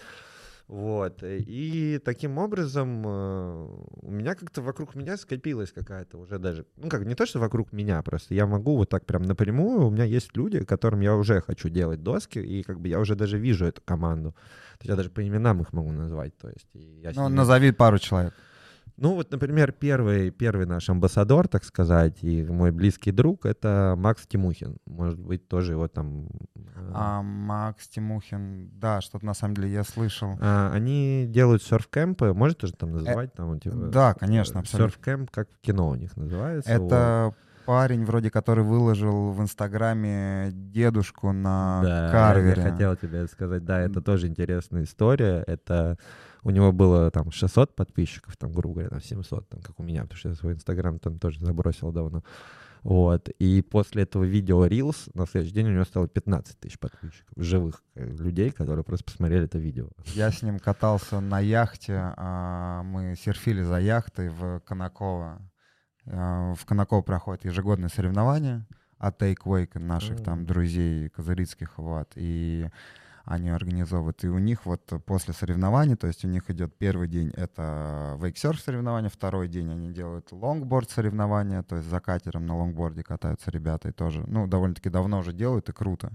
Вот. 0.69 1.23
И 1.23 1.99
таким 2.05 2.37
образом 2.37 3.03
э, 3.03 3.67
у 4.03 4.11
меня 4.11 4.35
как-то 4.35 4.61
вокруг 4.61 4.93
меня 4.93 5.17
скопилась 5.17 5.71
какая-то 5.71 6.19
уже 6.19 6.37
даже, 6.37 6.67
ну 6.77 6.89
как, 6.89 7.07
не 7.07 7.15
то, 7.15 7.25
что 7.25 7.39
вокруг 7.39 7.73
меня, 7.73 8.03
просто 8.03 8.35
я 8.35 8.45
могу 8.45 8.77
вот 8.77 8.87
так 8.87 9.03
прям 9.07 9.23
напрямую, 9.23 9.87
у 9.87 9.89
меня 9.89 10.03
есть 10.03 10.37
люди, 10.37 10.63
которым 10.63 10.99
я 10.99 11.15
уже 11.15 11.41
хочу 11.41 11.69
делать 11.69 12.03
доски, 12.03 12.37
и 12.37 12.61
как 12.61 12.79
бы 12.79 12.87
я 12.87 12.99
уже 12.99 13.15
даже 13.15 13.39
вижу 13.39 13.65
эту 13.65 13.81
команду. 13.81 14.33
То 14.77 14.81
есть 14.81 14.89
я 14.89 14.95
даже 14.95 15.09
по 15.09 15.27
именам 15.27 15.59
их 15.59 15.73
могу 15.73 15.91
назвать. 15.91 16.37
То 16.37 16.49
есть 16.49 16.67
я 16.73 17.13
ну, 17.15 17.25
ними... 17.25 17.37
назови 17.37 17.71
пару 17.71 17.97
человек. 17.97 18.35
Ну 19.01 19.15
вот, 19.15 19.31
например, 19.31 19.71
первый, 19.71 20.29
первый 20.29 20.65
наш 20.65 20.89
амбассадор, 20.89 21.47
так 21.47 21.63
сказать, 21.63 22.17
и 22.21 22.43
мой 22.43 22.71
близкий 22.71 23.11
друг— 23.11 23.45
это 23.47 23.95
Макс 23.97 24.27
Тимухин. 24.27 24.77
Может 24.85 25.19
быть, 25.19 25.47
тоже 25.47 25.73
его 25.73 25.87
там... 25.87 26.27
Э, 26.55 26.91
а, 26.93 27.21
Макс 27.21 27.87
Тимухин, 27.87 28.69
да, 28.73 28.99
что-то 28.99 29.25
на 29.25 29.33
самом 29.33 29.55
деле 29.55 29.71
я 29.71 29.83
слышал. 29.83 30.37
А, 30.41 30.71
они 30.73 31.25
делают 31.29 31.63
серф-кемпы, 31.63 32.33
может 32.33 32.57
тоже 32.57 32.73
там 32.73 32.91
называть? 32.91 33.29
Э, 33.29 33.37
там, 33.37 33.59
типа, 33.59 33.75
да, 33.75 34.13
конечно, 34.15 34.59
абсолютно. 34.59 34.91
Серф-кемп, 34.91 35.31
как 35.31 35.49
в 35.49 35.59
кино 35.61 35.89
у 35.89 35.95
них 35.95 36.17
называется. 36.17 36.69
Это 36.69 37.33
парень 37.69 38.03
вроде, 38.03 38.31
который 38.31 38.63
выложил 38.63 39.31
в 39.31 39.41
Инстаграме 39.41 40.49
дедушку 40.51 41.31
на 41.31 41.81
да, 41.83 42.11
карвере. 42.11 42.63
я 42.63 42.71
хотел 42.71 42.95
тебе 42.95 43.27
сказать, 43.27 43.63
да, 43.63 43.79
это 43.79 44.01
тоже 44.01 44.27
интересная 44.27 44.83
история. 44.83 45.43
Это 45.45 45.97
у 46.43 46.49
него 46.49 46.71
было 46.71 47.11
там 47.11 47.31
600 47.31 47.75
подписчиков, 47.75 48.37
там, 48.37 48.51
грубо 48.51 48.75
говоря, 48.75 48.89
там 48.89 49.01
700, 49.01 49.49
там, 49.49 49.61
как 49.61 49.79
у 49.79 49.83
меня, 49.83 50.03
потому 50.03 50.17
что 50.17 50.29
я 50.29 50.35
свой 50.35 50.53
инстаграм 50.53 50.99
там 50.99 51.19
тоже 51.19 51.39
забросил 51.39 51.91
давно. 51.91 52.23
Вот. 52.83 53.29
И 53.39 53.61
после 53.61 54.03
этого 54.03 54.23
видео 54.23 54.65
Reels 54.65 55.09
на 55.13 55.25
следующий 55.25 55.53
день 55.53 55.67
у 55.67 55.71
него 55.71 55.83
стало 55.83 56.07
15 56.07 56.59
тысяч 56.59 56.79
подписчиков, 56.79 57.27
живых 57.35 57.83
э, 57.95 58.05
людей, 58.05 58.51
которые 58.51 58.85
просто 58.85 59.05
посмотрели 59.05 59.45
это 59.45 59.57
видео. 59.57 59.89
Я 60.05 60.31
с 60.31 60.41
ним 60.41 60.59
катался 60.59 61.19
на 61.19 61.39
яхте, 61.39 62.13
а, 62.15 62.83
мы 62.83 63.15
серфили 63.15 63.61
за 63.63 63.79
яхтой 63.79 64.29
в 64.29 64.61
Конаково. 64.61 65.41
А, 66.05 66.53
в 66.55 66.65
Конаково 66.65 67.01
проходит 67.01 67.45
ежегодное 67.45 67.89
соревнование 67.89 68.65
от 68.97 69.21
Take 69.21 69.43
Wake 69.45 69.79
наших 69.79 70.23
там 70.23 70.45
друзей 70.45 71.09
козырицких, 71.09 71.77
вот. 71.77 72.11
И 72.15 72.67
они 73.25 73.49
организовывают. 73.49 74.23
И 74.23 74.27
у 74.27 74.37
них 74.37 74.65
вот 74.65 74.81
после 75.05 75.33
соревнований, 75.33 75.95
то 75.95 76.07
есть 76.07 76.25
у 76.25 76.27
них 76.27 76.49
идет 76.49 76.77
первый 76.77 77.07
день 77.07 77.31
это 77.35 78.17
вейксерф 78.21 78.59
соревнования, 78.59 79.09
второй 79.09 79.47
день 79.47 79.71
они 79.71 79.91
делают 79.91 80.31
лонгборд 80.31 80.89
соревнования, 80.89 81.63
то 81.63 81.77
есть 81.77 81.87
за 81.87 81.99
катером 81.99 82.45
на 82.45 82.57
лонгборде 82.57 83.03
катаются 83.03 83.51
ребята 83.51 83.89
и 83.89 83.91
тоже, 83.91 84.23
ну, 84.27 84.47
довольно-таки 84.47 84.89
давно 84.89 85.19
уже 85.19 85.33
делают 85.33 85.69
и 85.69 85.73
круто. 85.73 86.11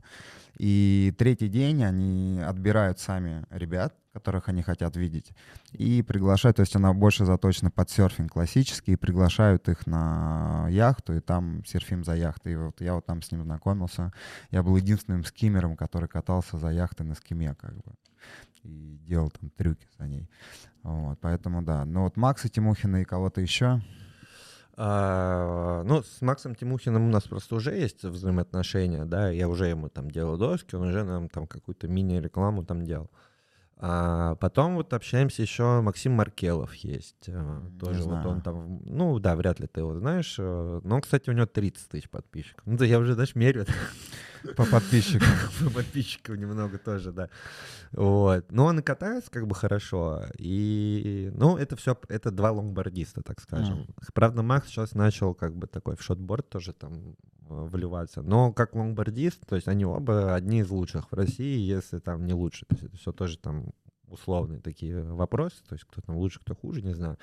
И 0.58 1.14
третий 1.18 1.48
день 1.48 1.84
они 1.84 2.40
отбирают 2.40 2.98
сами 2.98 3.44
ребят, 3.50 3.94
которых 4.14 4.48
они 4.48 4.62
хотят 4.62 4.96
видеть, 4.96 5.32
и 5.72 6.02
приглашают, 6.02 6.56
то 6.56 6.60
есть 6.60 6.76
она 6.76 6.94
больше 6.94 7.26
заточена 7.26 7.70
под 7.70 7.90
серфинг 7.90 8.32
классический, 8.32 8.92
и 8.92 8.96
приглашают 8.96 9.68
их 9.68 9.86
на 9.86 10.68
яхту, 10.70 11.14
и 11.14 11.20
там 11.20 11.64
серфим 11.66 12.04
за 12.04 12.14
яхтой. 12.14 12.52
И 12.52 12.56
вот 12.56 12.80
я 12.80 12.94
вот 12.94 13.04
там 13.04 13.20
с 13.20 13.32
ним 13.32 13.42
знакомился. 13.42 14.12
Я 14.50 14.62
был 14.62 14.76
единственным 14.76 15.24
скиммером, 15.24 15.76
который 15.76 16.08
катался 16.08 16.58
за 16.58 16.68
яхтой 16.68 17.06
на 17.06 17.14
скиме, 17.16 17.54
как 17.54 17.74
бы. 17.74 17.92
и 18.62 18.98
делал 19.02 19.30
там 19.30 19.50
трюки 19.50 19.86
за 19.98 20.06
ней. 20.06 20.30
Вот, 20.82 21.18
поэтому 21.20 21.62
да. 21.62 21.84
Но 21.84 22.04
вот 22.04 22.16
Макса 22.16 22.48
Тимухина 22.48 23.02
и 23.02 23.04
кого-то 23.04 23.40
еще... 23.40 23.82
А, 24.76 25.84
ну, 25.84 26.02
с 26.02 26.20
Максом 26.20 26.56
Тимухиным 26.56 27.06
у 27.06 27.08
нас 27.08 27.24
просто 27.24 27.54
уже 27.54 27.76
есть 27.76 28.02
взаимоотношения, 28.02 29.04
да, 29.04 29.30
я 29.30 29.48
уже 29.48 29.66
ему 29.66 29.88
там 29.88 30.10
делал 30.10 30.36
доски, 30.36 30.74
он 30.74 30.88
уже 30.88 31.04
нам 31.04 31.28
там 31.28 31.46
какую-то 31.46 31.86
мини-рекламу 31.86 32.64
там 32.64 32.84
делал. 32.84 33.08
А 33.76 34.36
потом 34.36 34.76
вот 34.76 34.92
общаемся 34.94 35.42
еще, 35.42 35.80
Максим 35.80 36.12
Маркелов 36.12 36.74
есть. 36.76 37.24
э, 37.26 37.60
Тоже 37.80 38.00
вот 38.02 38.04
знаю. 38.04 38.28
он 38.28 38.40
там, 38.40 38.80
ну 38.86 39.18
да, 39.18 39.34
вряд 39.36 39.60
ли 39.60 39.66
ты 39.66 39.80
его 39.80 39.94
знаешь. 39.98 40.36
э, 40.38 40.80
Но, 40.84 40.94
он, 40.96 41.00
кстати, 41.02 41.28
у 41.28 41.32
него 41.32 41.46
30 41.46 41.88
тысяч 41.88 42.08
подписчиков. 42.08 42.64
Ну 42.66 42.76
да 42.78 42.84
я 42.86 42.98
уже, 42.98 43.14
знаешь, 43.14 43.34
мерю 43.34 43.66
По 44.56 44.64
подписчикам. 44.64 45.28
подписчиков 45.74 46.36
немного 46.36 46.78
тоже, 46.78 47.12
да. 47.12 47.28
Вот. 47.92 48.50
Но 48.52 48.66
он 48.66 48.78
и 48.78 48.82
катается 48.82 49.30
как 49.30 49.46
бы 49.46 49.54
хорошо. 49.54 50.22
И, 50.38 51.30
ну, 51.34 51.56
это 51.56 51.76
все, 51.76 51.98
это 52.08 52.30
два 52.30 52.52
лонгбордиста, 52.52 53.22
так 53.22 53.40
скажем. 53.40 53.86
Правда, 54.14 54.42
Макс 54.42 54.68
сейчас 54.68 54.94
начал 54.94 55.34
как 55.34 55.56
бы 55.56 55.66
такой 55.66 55.96
в 55.96 56.02
шотборд 56.02 56.48
тоже 56.48 56.72
там 56.72 57.16
вливаться. 57.48 58.22
Но 58.22 58.52
как 58.52 58.74
лонгбордист, 58.74 59.46
то 59.46 59.56
есть 59.56 59.68
они 59.68 59.84
оба 59.84 60.34
одни 60.34 60.60
из 60.60 60.70
лучших 60.70 61.10
в 61.10 61.14
России, 61.14 61.58
если 61.58 61.98
там 61.98 62.26
не 62.26 62.32
лучше. 62.32 62.66
То 62.66 62.74
есть 62.74 62.84
это 62.84 62.96
все 62.96 63.12
тоже 63.12 63.38
там 63.38 63.66
условные 64.08 64.60
такие 64.60 65.02
вопросы. 65.02 65.56
То 65.68 65.74
есть 65.74 65.84
кто 65.84 66.00
там 66.02 66.16
лучше, 66.16 66.40
кто 66.40 66.54
хуже, 66.54 66.82
не 66.82 66.94
знаю. 66.94 67.18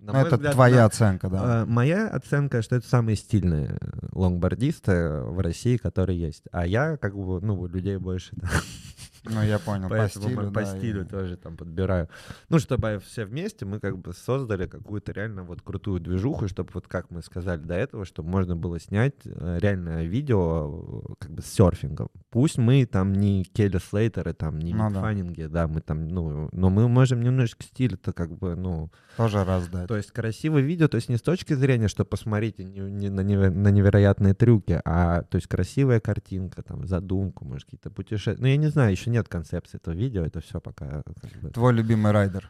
На 0.00 0.12
Ну, 0.12 0.18
это 0.20 0.36
взгляд, 0.36 0.52
твоя 0.54 0.76
на- 0.76 0.84
оценка, 0.84 1.28
да. 1.28 1.62
Э, 1.62 1.64
Моя 1.64 2.08
оценка, 2.08 2.62
что 2.62 2.76
это 2.76 2.86
самые 2.86 3.16
стильные 3.16 3.78
лонгбордисты 4.12 5.22
в 5.22 5.40
России, 5.40 5.76
которые 5.76 6.20
есть. 6.20 6.44
А 6.52 6.66
я, 6.66 6.96
как 6.98 7.16
бы, 7.16 7.40
ну, 7.40 7.66
людей 7.66 7.96
больше 7.96 8.30
да, 8.36 8.48
Ну, 9.30 9.42
я 9.42 9.58
понял, 9.58 9.88
по 9.88 9.96
Поэтому 9.96 10.24
стилю, 10.26 10.50
по 10.52 10.60
да, 10.60 10.64
стилю 10.78 11.02
и- 11.02 11.08
тоже 11.08 11.36
там 11.36 11.56
подбираю. 11.56 12.08
Ну, 12.48 12.58
чтобы 12.58 13.00
все 13.04 13.24
вместе 13.24 13.64
мы 13.64 13.80
как 13.80 13.98
бы 13.98 14.12
создали 14.12 14.66
какую-то 14.66 15.12
реально 15.12 15.42
вот 15.44 15.62
крутую 15.62 16.00
движуху, 16.00 16.48
чтобы 16.48 16.70
вот 16.74 16.86
как 16.88 17.10
мы 17.10 17.22
сказали 17.22 17.60
до 17.60 17.74
этого, 17.74 18.04
чтобы 18.04 18.28
можно 18.30 18.56
было 18.56 18.78
снять 18.80 19.14
э, 19.24 19.58
реальное 19.60 20.04
видео 20.04 21.04
э, 21.10 21.14
как 21.18 21.30
бы 21.32 21.42
с 21.42 21.46
серфингом. 21.46 22.08
Пусть 22.30 22.58
мы 22.58 22.84
там 22.86 23.12
не 23.12 23.44
Келли 23.44 23.78
Слейтеры, 23.78 24.32
там 24.34 24.58
не 24.58 24.72
Ну 24.74 24.84
Ник 24.86 24.94
да. 24.94 25.00
Фаннинги, 25.00 25.42
да, 25.46 25.66
мы 25.68 25.80
там, 25.80 26.08
ну, 26.08 26.48
но 26.52 26.70
мы 26.70 26.88
можем 26.88 27.22
немножечко 27.22 27.64
стиль-то 27.64 28.12
как 28.12 28.36
бы, 28.36 28.54
ну, 28.56 28.90
Тоже 29.16 29.44
раздать. 29.44 29.88
то 29.88 29.96
есть 29.96 30.10
красивое 30.12 30.62
видео, 30.62 30.88
то 30.88 30.96
есть 30.96 31.08
не 31.08 31.16
с 31.16 31.22
точки 31.22 31.54
зрения, 31.54 31.88
что 31.88 32.04
посмотрите 32.04 32.64
не- 32.64 32.80
не 32.90 33.08
на, 33.10 33.20
неверо- 33.20 33.50
на 33.50 33.68
невероятные 33.70 34.34
трюки, 34.34 34.80
а 34.84 35.22
то 35.22 35.36
есть 35.36 35.46
красивая 35.48 36.00
картинка, 36.00 36.62
там 36.62 36.86
задумку, 36.86 37.44
может 37.44 37.64
какие-то 37.64 37.90
путешествия. 37.90 38.40
Ну 38.42 38.46
я 38.48 38.56
не 38.56 38.68
знаю, 38.68 38.90
еще 38.92 39.10
нет 39.18 39.28
концепции 39.28 39.76
этого 39.78 39.94
видео, 39.94 40.24
это 40.24 40.40
все 40.40 40.60
пока. 40.60 41.02
как 41.20 41.32
бы, 41.40 41.50
Твой 41.50 41.72
любимый 41.74 42.12
райдер. 42.12 42.48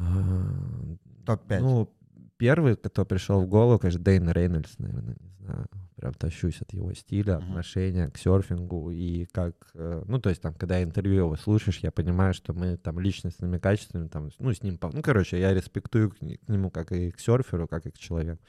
а, 0.00 0.96
Топ-5. 1.26 1.60
Ну 1.60 1.94
первый, 2.36 2.76
кто 2.76 3.04
пришел 3.04 3.40
в 3.42 3.48
голову, 3.48 3.78
конечно, 3.78 4.02
Дэйн 4.02 4.30
Рейнольдс, 4.30 4.78
наверное, 4.78 5.16
не 5.20 5.44
знаю, 5.46 5.66
прям 5.96 6.14
тащусь 6.14 6.60
от 6.60 6.72
его 6.72 6.92
стиля, 6.94 7.36
отношения 7.36 8.08
к 8.10 8.18
серфингу 8.18 8.90
и 8.90 9.26
как, 9.26 9.54
э, 9.74 10.02
ну 10.06 10.18
то 10.18 10.28
есть 10.30 10.42
там, 10.42 10.54
когда 10.54 10.82
интервью 10.82 11.14
его 11.16 11.36
слушаешь, 11.36 11.78
я 11.78 11.90
понимаю, 11.92 12.34
что 12.34 12.52
мы 12.52 12.76
там 12.76 12.98
личностными 12.98 13.58
качествами 13.58 14.08
там, 14.08 14.30
ну 14.38 14.52
с 14.52 14.62
ним, 14.62 14.78
ну 14.92 15.02
короче, 15.02 15.38
я 15.38 15.54
респектую 15.54 16.10
к, 16.10 16.20
не- 16.20 16.36
к 16.36 16.48
нему 16.48 16.70
как 16.70 16.92
и 16.92 17.10
к 17.10 17.20
серферу, 17.20 17.68
как 17.68 17.86
и 17.86 17.90
к 17.90 17.98
человеку. 17.98 18.42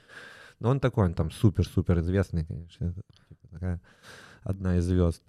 Но 0.60 0.70
он 0.70 0.80
такой, 0.80 1.06
он 1.06 1.14
там 1.14 1.32
супер-супер 1.32 2.00
известный, 2.00 2.46
конечно, 2.46 2.86
это, 2.86 3.02
типа, 3.30 3.48
такая 3.52 3.82
одна 4.44 4.78
из 4.78 4.86
звезд. 4.86 5.22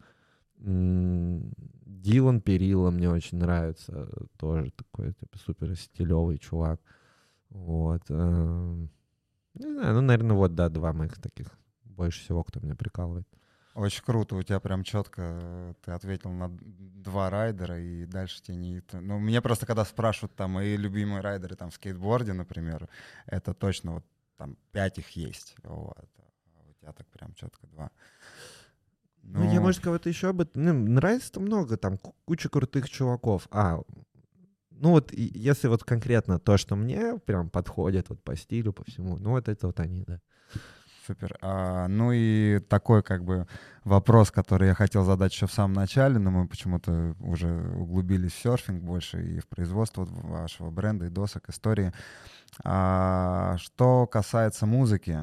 Дилан 0.58 2.40
Перилла 2.40 2.90
мне 2.90 3.10
очень 3.10 3.38
нравится, 3.38 4.08
тоже 4.38 4.70
такой 4.70 5.12
типа, 5.12 5.38
супер 5.38 5.76
стилевый 5.76 6.38
чувак. 6.38 6.80
Вот. 7.50 8.02
эм, 8.10 8.90
Не 9.54 9.72
знаю, 9.72 9.94
ну, 9.94 10.00
наверное, 10.00 10.36
вот, 10.36 10.54
да, 10.54 10.68
два 10.68 10.92
моих 10.92 11.18
таких 11.20 11.48
больше 11.84 12.22
всего, 12.22 12.44
кто 12.44 12.60
меня 12.60 12.74
прикалывает. 12.74 13.26
Очень 13.74 14.04
круто, 14.04 14.36
у 14.36 14.42
тебя 14.42 14.58
прям 14.58 14.84
четко 14.84 15.22
э, 15.22 15.74
ты 15.84 15.92
ответил 15.92 16.30
на 16.30 16.48
два 16.50 17.28
райдера, 17.28 17.78
и 17.78 18.06
дальше 18.06 18.42
тебе 18.42 18.56
не... 18.56 18.82
Ну, 18.92 19.18
мне 19.18 19.42
просто 19.42 19.66
когда 19.66 19.84
спрашивают 19.84 20.34
там 20.34 20.52
мои 20.52 20.76
любимые 20.76 21.20
райдеры 21.20 21.56
там 21.56 21.70
в 21.70 21.74
скейтборде, 21.74 22.32
например, 22.32 22.88
это 23.26 23.52
точно 23.52 23.92
вот 23.92 24.04
там 24.38 24.56
пять 24.72 24.98
их 24.98 25.10
есть. 25.10 25.56
Вот. 25.62 26.08
А 26.18 26.70
у 26.70 26.72
тебя 26.72 26.92
так 26.92 27.06
прям 27.08 27.34
четко 27.34 27.66
два. 27.66 27.90
Ну, 29.28 29.52
я, 29.52 29.60
может, 29.60 29.82
кого-то 29.82 30.08
еще 30.08 30.32
бы... 30.32 30.48
Ну, 30.54 30.72
нравится 30.72 31.40
много, 31.40 31.76
там 31.76 31.98
ку- 31.98 32.14
куча 32.24 32.48
крутых 32.48 32.88
чуваков. 32.88 33.48
А, 33.50 33.80
ну 34.70 34.90
вот, 34.90 35.12
если 35.12 35.68
вот 35.68 35.84
конкретно 35.84 36.38
то, 36.38 36.56
что 36.56 36.76
мне 36.76 37.18
прям 37.18 37.50
подходит 37.50 38.08
вот 38.08 38.22
по 38.22 38.36
стилю, 38.36 38.72
по 38.72 38.84
всему, 38.84 39.16
ну 39.18 39.30
вот 39.30 39.48
это 39.48 39.66
вот 39.66 39.80
они, 39.80 40.04
да. 40.06 40.20
Супер. 41.06 41.36
А, 41.40 41.86
ну 41.86 42.10
и 42.12 42.58
такой 42.68 43.02
как 43.02 43.24
бы 43.24 43.46
вопрос, 43.84 44.32
который 44.32 44.68
я 44.68 44.74
хотел 44.74 45.04
задать 45.04 45.32
еще 45.32 45.46
в 45.46 45.52
самом 45.52 45.74
начале, 45.74 46.18
но 46.18 46.30
мы 46.30 46.48
почему-то 46.48 47.14
уже 47.20 47.48
углубились 47.76 48.32
в 48.32 48.42
серфинг 48.42 48.82
больше 48.82 49.22
и 49.22 49.38
в 49.38 49.46
производство 49.46 50.04
вашего 50.04 50.70
бренда 50.70 51.06
и 51.06 51.10
досок, 51.10 51.48
истории. 51.48 51.92
А, 52.64 53.56
что 53.58 54.06
касается 54.06 54.66
музыки, 54.66 55.20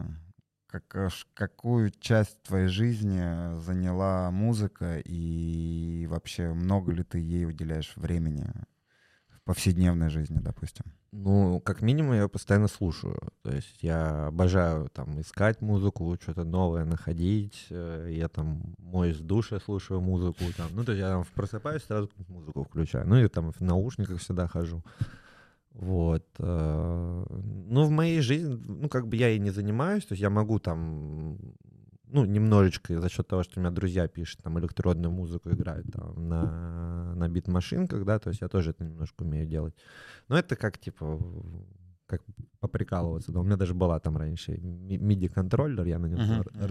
как, 0.73 0.95
э, 0.95 1.09
какую 1.35 1.91
часть 1.91 2.41
твоей 2.41 2.67
жизни 2.67 3.59
заняла 3.59 4.31
музыка 4.31 4.99
и 5.05 6.07
вообще 6.09 6.51
много 6.51 6.91
ли 6.91 7.03
ты 7.03 7.19
ей 7.19 7.45
уделяешь 7.45 7.93
времени 7.95 8.47
в 9.29 9.41
повседневной 9.43 10.09
жизни, 10.09 10.39
допустим? 10.39 10.85
Ну, 11.11 11.59
как 11.59 11.83
минимум, 11.83 12.13
я 12.15 12.27
постоянно 12.27 12.67
слушаю. 12.67 13.19
То 13.43 13.51
есть 13.51 13.83
я 13.83 14.27
обожаю 14.27 14.89
там 14.89 15.21
искать 15.21 15.61
музыку, 15.61 16.17
что-то 16.19 16.43
новое 16.43 16.85
находить. 16.85 17.67
Э, 17.69 18.09
Я 18.11 18.27
там 18.27 18.73
моюсь 18.79 19.17
в 19.17 19.23
душе, 19.23 19.59
слушаю 19.59 20.01
музыку. 20.01 20.43
Там. 20.57 20.69
Ну, 20.71 20.83
то 20.83 20.93
есть 20.93 21.01
я 21.01 21.09
там 21.09 21.25
просыпаюсь, 21.35 21.83
сразу 21.83 22.09
музыку 22.27 22.63
включаю. 22.63 23.07
Ну, 23.07 23.23
и 23.23 23.27
там 23.27 23.51
в 23.51 23.61
наушниках 23.61 24.19
всегда 24.21 24.47
хожу. 24.47 24.81
Вот. 25.73 26.23
э, 26.39 27.25
Ну, 27.69 27.83
в 27.85 27.89
моей 27.89 28.21
жизни, 28.21 28.59
ну, 28.67 28.89
как 28.89 29.07
бы 29.07 29.15
я 29.15 29.29
и 29.29 29.39
не 29.39 29.51
занимаюсь. 29.51 30.05
То 30.05 30.13
есть 30.13 30.21
я 30.21 30.29
могу 30.29 30.59
там, 30.59 31.37
ну, 32.07 32.25
немножечко 32.25 32.99
за 33.01 33.09
счет 33.09 33.27
того, 33.27 33.43
что 33.43 33.59
у 33.59 33.63
меня 33.63 33.71
друзья 33.71 34.07
пишут, 34.07 34.41
там, 34.43 34.59
электронную 34.59 35.11
музыку 35.11 35.49
играют 35.51 35.87
там 35.91 36.29
на, 36.29 37.15
на 37.15 37.27
бит-машинках, 37.29 38.05
да, 38.05 38.19
то 38.19 38.29
есть 38.29 38.41
я 38.41 38.47
тоже 38.47 38.69
это 38.69 38.83
немножко 38.85 39.23
умею 39.23 39.47
делать. 39.47 39.73
Но 40.29 40.37
это 40.37 40.55
как, 40.55 40.77
типа, 40.77 41.19
как 42.05 42.21
поприкалываться. 42.59 43.31
Да, 43.31 43.39
у 43.39 43.43
меня 43.43 43.57
даже 43.57 43.73
была 43.73 43.99
там 43.99 44.17
раньше 44.17 44.59
ми- 44.61 44.97
MIDI-контроллер, 44.99 45.85
я 45.87 45.97
на 45.99 46.05
нем 46.07 46.19
Мгм, 46.19 46.41
р- 46.41 46.51
мгм. 46.53 46.63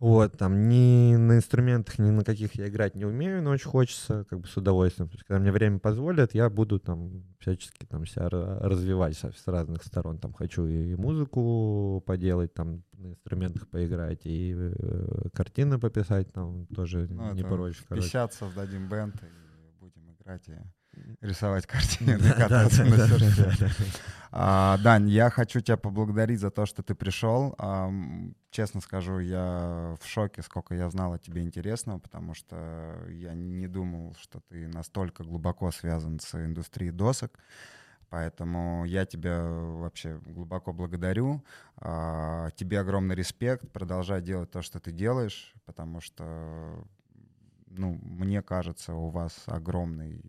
Вот, 0.00 0.38
там 0.38 0.68
ни 0.68 1.16
на 1.16 1.36
инструментах, 1.38 1.98
ни 1.98 2.10
на 2.10 2.22
каких 2.22 2.54
я 2.54 2.68
играть 2.68 2.94
не 2.94 3.04
умею, 3.04 3.42
но 3.42 3.50
очень 3.50 3.68
хочется, 3.68 4.24
как 4.30 4.38
бы 4.40 4.46
с 4.46 4.56
удовольствием. 4.56 5.08
То 5.08 5.14
есть, 5.16 5.24
когда 5.24 5.40
мне 5.40 5.50
время 5.50 5.80
позволит, 5.80 6.34
я 6.34 6.48
буду 6.48 6.78
там 6.78 7.24
всячески 7.40 7.84
там 7.84 8.06
себя 8.06 8.28
ра- 8.28 8.60
развивать 8.60 9.16
с 9.16 9.46
разных 9.46 9.82
сторон. 9.82 10.18
Там 10.18 10.32
хочу 10.32 10.66
и 10.66 10.94
музыку 10.94 12.00
поделать, 12.06 12.54
там 12.54 12.84
на 12.92 13.08
инструментах 13.08 13.66
поиграть, 13.68 14.20
и 14.24 14.54
э, 14.56 15.28
картины 15.34 15.80
пописать, 15.80 16.32
там 16.32 16.66
тоже 16.68 17.08
Ну, 17.10 17.32
не 17.34 17.42
прочь. 17.42 17.82
короче. 17.88 18.04
50 18.04 18.32
создадим 18.34 18.88
бенд 18.88 19.16
и 19.22 19.80
будем 19.80 20.12
играть 20.12 20.46
и 20.48 20.52
рисовать 21.20 21.66
картины, 21.66 22.18
Да, 22.18 22.32
кататься 22.32 22.84
да, 22.84 22.90
на 22.90 22.96
да, 22.96 23.08
серфе. 23.08 23.42
да, 23.44 23.66
да. 23.66 23.72
А, 24.30 24.78
Дань, 24.78 25.08
я 25.08 25.30
хочу 25.30 25.60
тебя 25.60 25.76
поблагодарить 25.76 26.40
за 26.40 26.50
то, 26.50 26.66
что 26.66 26.82
ты 26.82 26.94
пришел. 26.94 27.54
Ам, 27.58 28.34
Честно 28.50 28.80
скажу, 28.80 29.18
я 29.18 29.94
в 30.00 30.06
шоке, 30.06 30.42
сколько 30.42 30.74
я 30.74 30.88
знал 30.90 31.12
о 31.12 31.18
тебе 31.18 31.42
интересного, 31.42 31.98
потому 31.98 32.34
что 32.34 32.96
я 33.08 33.34
не 33.34 33.68
думал, 33.68 34.14
что 34.18 34.40
ты 34.48 34.66
настолько 34.68 35.22
глубоко 35.24 35.70
связан 35.70 36.18
с 36.18 36.34
индустрией 36.34 36.90
досок. 36.92 37.38
Поэтому 38.10 38.86
я 38.86 39.04
тебя 39.04 39.42
вообще 39.42 40.18
глубоко 40.24 40.72
благодарю. 40.72 41.44
А, 41.76 42.50
Тебе 42.56 42.80
огромный 42.80 43.14
респект. 43.14 43.70
Продолжай 43.70 44.22
делать 44.22 44.50
то, 44.50 44.62
что 44.62 44.80
ты 44.80 44.92
делаешь, 44.92 45.52
потому 45.66 46.00
что, 46.00 46.84
ну, 47.66 47.98
мне 48.02 48.40
кажется, 48.40 48.94
у 48.94 49.10
вас 49.10 49.42
огромный 49.46 50.22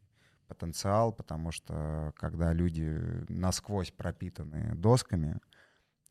потенциал, 0.49 1.13
потому 1.13 1.51
что 1.51 2.11
когда 2.17 2.51
люди 2.51 2.99
насквозь 3.30 3.91
пропитаны 3.91 4.73
досками, 4.76 5.39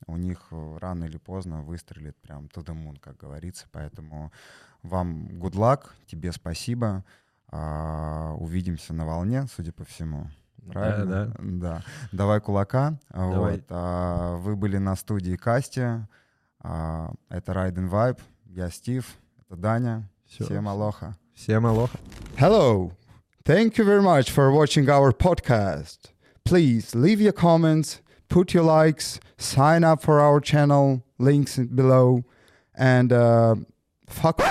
у 0.06 0.16
них 0.16 0.46
э, 0.52 0.78
рано 0.80 1.04
или 1.04 1.18
поздно 1.18 1.62
выстрелит 1.62 2.16
прям 2.18 2.46
to 2.46 2.64
the 2.64 2.72
moon, 2.72 2.98
как 3.00 3.16
говорится. 3.16 3.66
Поэтому 3.72 4.32
вам 4.82 5.26
good 5.26 5.54
luck, 5.54 5.90
тебе 6.06 6.32
спасибо. 6.32 7.04
А, 7.50 8.34
увидимся 8.38 8.94
на 8.94 9.06
волне, 9.06 9.46
судя 9.54 9.72
по 9.72 9.84
всему. 9.84 10.30
Правильно? 10.70 11.06
Да, 11.06 11.24
да. 11.24 11.34
Да. 11.40 11.82
Давай 12.12 12.40
кулака. 12.40 12.98
Давай. 13.10 13.56
Вот. 13.56 13.64
А, 13.70 14.36
вы 14.36 14.54
были 14.54 14.78
на 14.78 14.94
студии 14.96 15.34
Касти. 15.34 16.06
А, 16.60 17.12
это 17.28 17.52
Ride 17.52 17.74
and 17.74 17.90
Vibe. 17.90 18.20
Я 18.46 18.70
Стив. 18.70 19.04
Это 19.40 19.56
Даня. 19.56 20.08
Всё. 20.26 20.44
Всем 20.44 20.68
алоха. 20.68 21.16
Всем 21.34 21.66
алоха. 21.66 21.98
Hello. 22.36 22.92
Thank 23.48 23.78
you 23.78 23.84
very 23.84 24.02
much 24.02 24.30
for 24.30 24.52
watching 24.52 24.90
our 24.90 25.10
podcast. 25.10 26.12
Please 26.44 26.94
leave 26.94 27.18
your 27.18 27.32
comments, 27.32 28.02
put 28.28 28.52
your 28.52 28.62
likes, 28.62 29.20
sign 29.38 29.84
up 29.84 30.02
for 30.02 30.20
our 30.20 30.38
channel, 30.38 31.02
links 31.18 31.56
below, 31.56 32.24
and 32.76 33.10
uh, 33.10 33.54
fuck. 34.06 34.42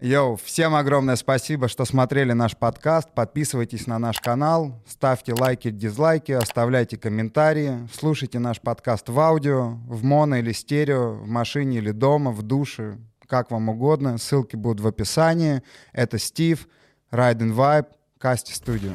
Йоу, 0.00 0.34
всем 0.34 0.74
огромное 0.74 1.14
спасибо, 1.14 1.68
что 1.68 1.84
смотрели 1.84 2.32
наш 2.32 2.56
подкаст. 2.56 3.10
Подписывайтесь 3.14 3.86
на 3.86 4.00
наш 4.00 4.18
канал, 4.18 4.82
ставьте 4.84 5.32
лайки, 5.32 5.70
дизлайки, 5.70 6.32
оставляйте 6.32 6.96
комментарии, 6.96 7.88
слушайте 7.92 8.40
наш 8.40 8.60
подкаст 8.60 9.10
в 9.10 9.20
аудио, 9.20 9.78
в 9.86 10.02
моно 10.02 10.38
или 10.38 10.50
стерео, 10.50 11.12
в 11.12 11.28
машине 11.28 11.78
или 11.78 11.92
дома, 11.92 12.32
в 12.32 12.42
душе, 12.42 12.98
как 13.28 13.52
вам 13.52 13.68
угодно. 13.68 14.18
Ссылки 14.18 14.56
будут 14.56 14.80
в 14.80 14.88
описании. 14.88 15.62
Это 15.92 16.18
Стив, 16.18 16.66
Ride 17.12 17.38
and 17.38 17.54
Vibe, 17.54 17.86
Касти 18.20 18.52
Studio. 18.52 18.92